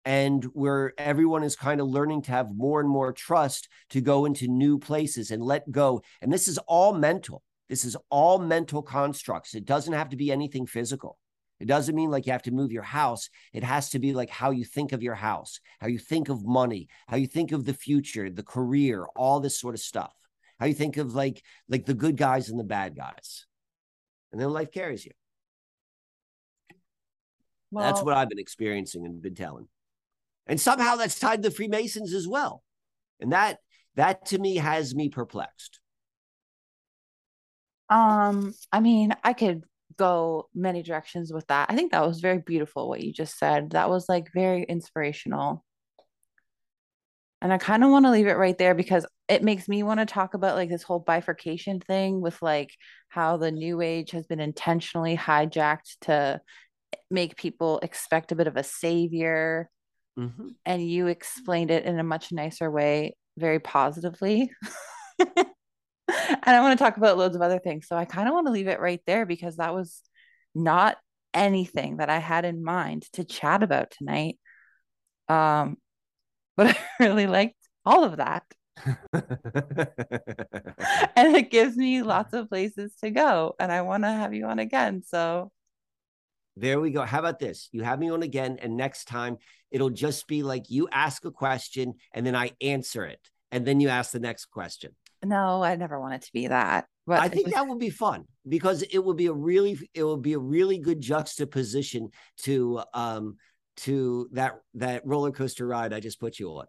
And 0.05 0.41
where 0.53 0.93
everyone 0.97 1.43
is 1.43 1.57
kind 1.57 1.81
of 1.81 1.87
learning 1.87 2.21
to 2.23 2.31
have 2.31 2.55
more 2.55 2.79
and 2.79 2.87
more 2.89 3.11
trust 3.11 3.67
to 3.89 3.99
go 3.99 4.23
into 4.23 4.47
new 4.47 4.79
places 4.79 5.31
and 5.31 5.43
let 5.43 5.69
go. 5.69 6.01
And 6.21 6.31
this 6.31 6.47
is 6.47 6.57
all 6.59 6.93
mental. 6.93 7.43
This 7.67 7.83
is 7.83 7.97
all 8.09 8.39
mental 8.39 8.81
constructs. 8.81 9.53
It 9.53 9.65
doesn't 9.65 9.91
have 9.91 10.07
to 10.09 10.15
be 10.15 10.31
anything 10.31 10.65
physical. 10.65 11.17
It 11.59 11.67
doesn't 11.67 11.95
mean 11.95 12.11
like 12.11 12.25
you 12.25 12.33
have 12.33 12.43
to 12.43 12.51
move 12.51 12.71
your 12.71 12.83
house. 12.83 13.29
It 13.53 13.63
has 13.63 13.89
to 13.89 13.99
be 13.99 14.13
like 14.13 14.29
how 14.29 14.51
you 14.51 14.63
think 14.63 14.91
of 14.91 15.01
your 15.01 15.15
house, 15.15 15.59
how 15.79 15.87
you 15.87 15.97
think 15.97 16.29
of 16.29 16.45
money, 16.45 16.87
how 17.07 17.17
you 17.17 17.27
think 17.27 17.51
of 17.51 17.65
the 17.65 17.73
future, 17.73 18.29
the 18.29 18.43
career, 18.43 19.05
all 19.15 19.39
this 19.39 19.59
sort 19.59 19.73
of 19.73 19.81
stuff. 19.81 20.13
How 20.59 20.65
you 20.65 20.73
think 20.73 20.97
of 20.97 21.15
like 21.15 21.43
like 21.69 21.85
the 21.85 21.93
good 21.93 22.17
guys 22.17 22.49
and 22.49 22.59
the 22.59 22.63
bad 22.63 22.95
guys. 22.95 23.45
And 24.31 24.41
then 24.41 24.49
life 24.49 24.71
carries 24.71 25.05
you. 25.05 25.11
That's 27.71 28.01
what 28.01 28.15
I've 28.15 28.29
been 28.29 28.39
experiencing 28.39 29.05
and 29.05 29.21
been 29.21 29.35
telling. 29.35 29.67
And 30.47 30.59
somehow 30.59 30.95
that's 30.95 31.19
tied 31.19 31.43
to 31.43 31.49
the 31.49 31.55
Freemasons 31.55 32.13
as 32.13 32.27
well. 32.27 32.63
And 33.19 33.31
that 33.33 33.59
that 33.95 34.27
to 34.27 34.39
me 34.39 34.55
has 34.57 34.95
me 34.95 35.09
perplexed. 35.09 35.79
Um, 37.89 38.53
I 38.71 38.79
mean, 38.79 39.13
I 39.23 39.33
could 39.33 39.63
go 39.97 40.49
many 40.53 40.83
directions 40.83 41.31
with 41.33 41.47
that. 41.47 41.69
I 41.69 41.75
think 41.75 41.91
that 41.91 42.05
was 42.05 42.19
very 42.19 42.39
beautiful 42.39 42.87
what 42.89 43.01
you 43.01 43.13
just 43.13 43.37
said. 43.37 43.71
That 43.71 43.89
was 43.89 44.07
like 44.07 44.31
very 44.33 44.63
inspirational. 44.63 45.63
And 47.41 47.53
I 47.53 47.57
kind 47.57 47.83
of 47.83 47.91
want 47.91 48.05
to 48.05 48.11
leave 48.11 48.27
it 48.27 48.37
right 48.37 48.57
there 48.57 48.73
because 48.73 49.05
it 49.27 49.43
makes 49.43 49.67
me 49.67 49.83
want 49.83 49.99
to 49.99 50.05
talk 50.05 50.33
about 50.33 50.55
like 50.55 50.69
this 50.69 50.83
whole 50.83 50.99
bifurcation 50.99 51.79
thing 51.79 52.19
with 52.19 52.41
like 52.41 52.71
how 53.09 53.37
the 53.37 53.51
new 53.51 53.81
age 53.81 54.11
has 54.11 54.25
been 54.25 54.39
intentionally 54.39 55.15
hijacked 55.15 55.97
to 56.01 56.41
make 57.11 57.35
people 57.37 57.79
expect 57.83 58.31
a 58.31 58.35
bit 58.35 58.47
of 58.47 58.57
a 58.57 58.63
savior. 58.63 59.69
Mhm. 60.17 60.55
And 60.65 60.89
you 60.89 61.07
explained 61.07 61.69
it 61.69 61.85
in 61.85 61.99
a 61.99 62.03
much 62.03 62.31
nicer 62.31 62.71
way, 62.71 63.15
very 63.37 63.59
positively. 63.59 64.51
and 66.07 66.39
I 66.45 66.61
want 66.61 66.77
to 66.77 66.83
talk 66.83 66.97
about 66.97 67.17
loads 67.17 67.35
of 67.35 67.41
other 67.41 67.59
things. 67.59 67.87
So 67.87 67.95
I 67.95 68.05
kind 68.05 68.27
of 68.27 68.33
want 68.33 68.47
to 68.47 68.53
leave 68.53 68.67
it 68.67 68.79
right 68.79 69.01
there 69.05 69.25
because 69.25 69.57
that 69.57 69.73
was 69.73 70.01
not 70.55 70.97
anything 71.33 71.97
that 71.97 72.09
I 72.09 72.19
had 72.19 72.45
in 72.45 72.63
mind 72.63 73.03
to 73.13 73.23
chat 73.23 73.63
about 73.63 73.91
tonight. 73.91 74.37
Um, 75.27 75.77
but 76.57 76.67
I 76.67 76.77
really 76.99 77.27
liked 77.27 77.55
all 77.85 78.03
of 78.03 78.17
that. 78.17 78.43
and 81.13 81.35
it 81.35 81.51
gives 81.51 81.75
me 81.75 82.01
lots 82.03 82.33
of 82.33 82.49
places 82.49 82.93
to 83.03 83.11
go. 83.11 83.55
And 83.59 83.71
I 83.71 83.81
want 83.81 84.03
to 84.03 84.09
have 84.09 84.33
you 84.33 84.45
on 84.45 84.59
again. 84.59 85.03
So 85.05 85.51
There 86.55 86.79
we 86.79 86.91
go. 86.91 87.03
How 87.03 87.19
about 87.19 87.39
this? 87.39 87.69
You 87.71 87.83
have 87.83 87.99
me 87.99 88.09
on 88.09 88.23
again, 88.23 88.57
and 88.61 88.77
next 88.77 89.05
time 89.05 89.37
it'll 89.71 89.89
just 89.89 90.27
be 90.27 90.43
like 90.43 90.69
you 90.69 90.87
ask 90.91 91.25
a 91.25 91.31
question 91.31 91.95
and 92.13 92.25
then 92.25 92.35
I 92.35 92.51
answer 92.61 93.05
it, 93.05 93.19
and 93.51 93.65
then 93.65 93.79
you 93.79 93.89
ask 93.89 94.11
the 94.11 94.19
next 94.19 94.45
question. 94.45 94.95
No, 95.23 95.63
I 95.63 95.75
never 95.75 95.99
want 95.99 96.13
it 96.15 96.21
to 96.23 96.31
be 96.33 96.47
that. 96.47 96.85
But 97.05 97.19
I 97.21 97.29
think 97.29 97.45
was- 97.47 97.53
that 97.55 97.67
would 97.67 97.79
be 97.79 97.89
fun. 97.89 98.25
because 98.47 98.81
it 98.83 98.99
would 99.03 99.17
be 99.17 99.27
a 99.27 99.33
really 99.33 99.77
it 99.93 100.03
would 100.03 100.21
be 100.21 100.33
a 100.33 100.39
really 100.39 100.77
good 100.79 100.99
juxtaposition 101.01 102.09
to 102.43 102.81
um 102.93 103.37
to 103.77 104.27
that 104.33 104.55
that 104.75 105.05
roller 105.05 105.31
coaster 105.31 105.65
ride 105.67 105.93
I 105.93 105.99
just 105.99 106.19
put 106.19 106.39
you 106.39 106.49
on. 106.51 106.65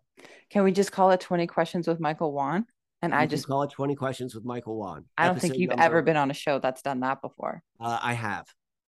Can 0.51 0.65
we 0.65 0.73
just 0.73 0.93
call 0.93 1.11
it 1.11 1.21
20 1.21 1.47
questions 1.47 1.87
with 1.89 2.01
Michael 2.01 2.33
Wan? 2.33 2.67
And 3.01 3.13
You 3.13 3.19
I 3.21 3.27
just, 3.27 3.47
call 3.47 3.63
it 3.63 3.71
20 3.71 3.95
questions 3.95 4.35
with 4.35 4.45
Michael 4.45 4.77
Wan. 4.77 5.05
I 5.17 5.27
don't 5.29 5.41
think 5.41 5.57
you've 5.57 5.71
number- 5.71 5.85
ever 5.85 6.03
been 6.03 6.17
on 6.17 6.31
a 6.33 6.35
show 6.35 6.59
that's 6.59 6.83
done 6.83 7.01
that 7.01 7.23
before. 7.23 7.63
Uh, 7.79 7.99
I 8.03 8.13
have. 8.15 8.47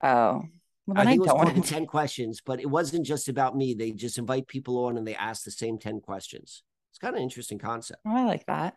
Oh, 0.02 0.42
well, 0.86 0.96
I 0.98 1.02
I, 1.02 1.04
think 1.04 1.16
it 1.16 1.20
was 1.20 1.26
don't 1.28 1.36
more 1.36 1.44
want 1.44 1.54
than 1.56 1.62
10 1.64 1.84
questions, 1.86 2.40
but 2.44 2.60
it 2.60 2.66
wasn't 2.70 3.04
just 3.04 3.28
about 3.28 3.54
me. 3.54 3.74
They 3.74 3.92
just 3.92 4.16
invite 4.16 4.48
people 4.48 4.86
on 4.86 4.96
and 4.96 5.06
they 5.06 5.14
ask 5.14 5.44
the 5.44 5.50
same 5.50 5.78
10 5.78 6.00
questions. 6.00 6.62
It's 6.90 6.98
kind 6.98 7.14
of 7.14 7.20
interesting 7.20 7.58
concept. 7.58 8.00
Oh, 8.06 8.16
I 8.16 8.24
like 8.24 8.46
that. 8.46 8.74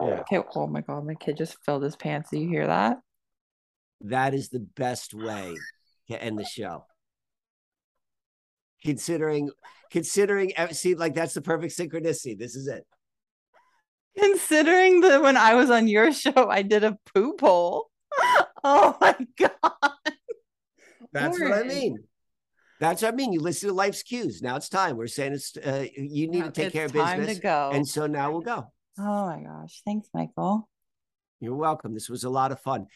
Yeah. 0.00 0.22
Okay. 0.32 0.40
Oh 0.54 0.66
my 0.66 0.80
God. 0.82 1.06
My 1.06 1.14
kid 1.14 1.36
just 1.36 1.56
filled 1.64 1.82
his 1.82 1.96
pants. 1.96 2.30
Do 2.30 2.38
you 2.38 2.48
hear 2.48 2.66
that? 2.66 2.98
That 4.02 4.34
is 4.34 4.50
the 4.50 4.60
best 4.60 5.14
way 5.14 5.54
to 6.10 6.22
end 6.22 6.38
the 6.38 6.44
show. 6.44 6.84
Considering, 8.84 9.50
considering, 9.90 10.52
eh, 10.56 10.68
see, 10.68 10.94
like 10.94 11.14
that's 11.14 11.34
the 11.34 11.40
perfect 11.40 11.76
synchronicity. 11.76 12.38
This 12.38 12.54
is 12.54 12.68
it. 12.68 12.84
Considering 14.18 15.00
that 15.00 15.22
when 15.22 15.36
I 15.36 15.54
was 15.54 15.70
on 15.70 15.88
your 15.88 16.12
show, 16.12 16.48
I 16.48 16.62
did 16.62 16.84
a 16.84 16.98
poop 17.14 17.40
hole. 17.40 17.90
Oh 18.68 18.96
my 19.00 19.14
God. 19.38 19.92
That's 21.12 21.38
what 21.38 21.52
I 21.52 21.62
mean. 21.62 21.98
That's 22.80 23.02
what 23.02 23.12
I 23.12 23.16
mean. 23.16 23.32
You 23.32 23.38
listen 23.38 23.68
to 23.68 23.74
life's 23.74 24.02
cues. 24.02 24.42
Now 24.42 24.56
it's 24.56 24.68
time. 24.68 24.96
We're 24.96 25.06
saying 25.06 25.34
it's 25.34 25.56
uh, 25.56 25.86
you 25.96 26.26
need 26.28 26.44
to 26.44 26.50
take 26.50 26.72
care 26.72 26.86
of 26.86 26.92
time 26.92 27.18
business, 27.18 27.36
to 27.36 27.42
go. 27.42 27.70
and 27.72 27.86
so 27.86 28.08
now 28.08 28.32
we'll 28.32 28.40
go. 28.40 28.72
Oh 28.98 29.26
my 29.26 29.42
gosh. 29.42 29.82
Thanks, 29.84 30.08
Michael. 30.14 30.68
You're 31.40 31.54
welcome. 31.54 31.94
This 31.94 32.08
was 32.08 32.24
a 32.24 32.30
lot 32.30 32.52
of 32.52 32.60
fun. 32.60 32.86